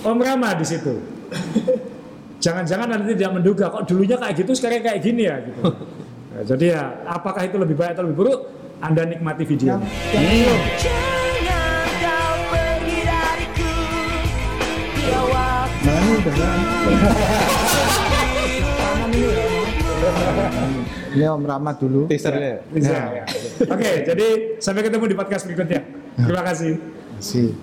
Om 0.00 0.18
Rama 0.22 0.56
di 0.56 0.64
situ. 0.64 1.15
Jangan-jangan 2.44 2.86
nanti 2.92 3.16
tidak 3.16 3.32
menduga 3.40 3.72
kok 3.72 3.84
dulunya 3.88 4.16
kayak 4.20 4.34
gitu 4.38 4.52
sekarang 4.54 4.84
kayak 4.84 5.00
gini 5.02 5.22
ya 5.26 5.36
gitu. 5.42 5.62
Nah, 6.36 6.42
jadi 6.44 6.64
ya 6.78 6.82
apakah 7.08 7.42
itu 7.48 7.56
lebih 7.56 7.74
baik 7.74 7.96
atau 7.96 8.04
lebih 8.06 8.18
buruk? 8.22 8.40
Anda 8.78 9.08
nikmati 9.08 9.42
videonya. 9.48 9.80
Waktu 9.80 10.18
Nah 15.86 15.94
ini 15.96 16.12
udah. 16.18 16.34
Ini 21.16 21.24
Om 21.32 21.48
Rama 21.48 21.72
dulu. 21.72 22.12
Teasernya. 22.12 22.60
Bisa, 22.68 22.92
ya. 22.92 23.24
Oke, 23.72 24.04
jadi 24.04 24.26
sampai 24.60 24.84
ketemu 24.84 25.08
di 25.08 25.16
podcast 25.16 25.48
berikutnya. 25.48 25.80
Terima 26.20 26.44
kasih. 26.44 26.76
Sih. 27.24 27.56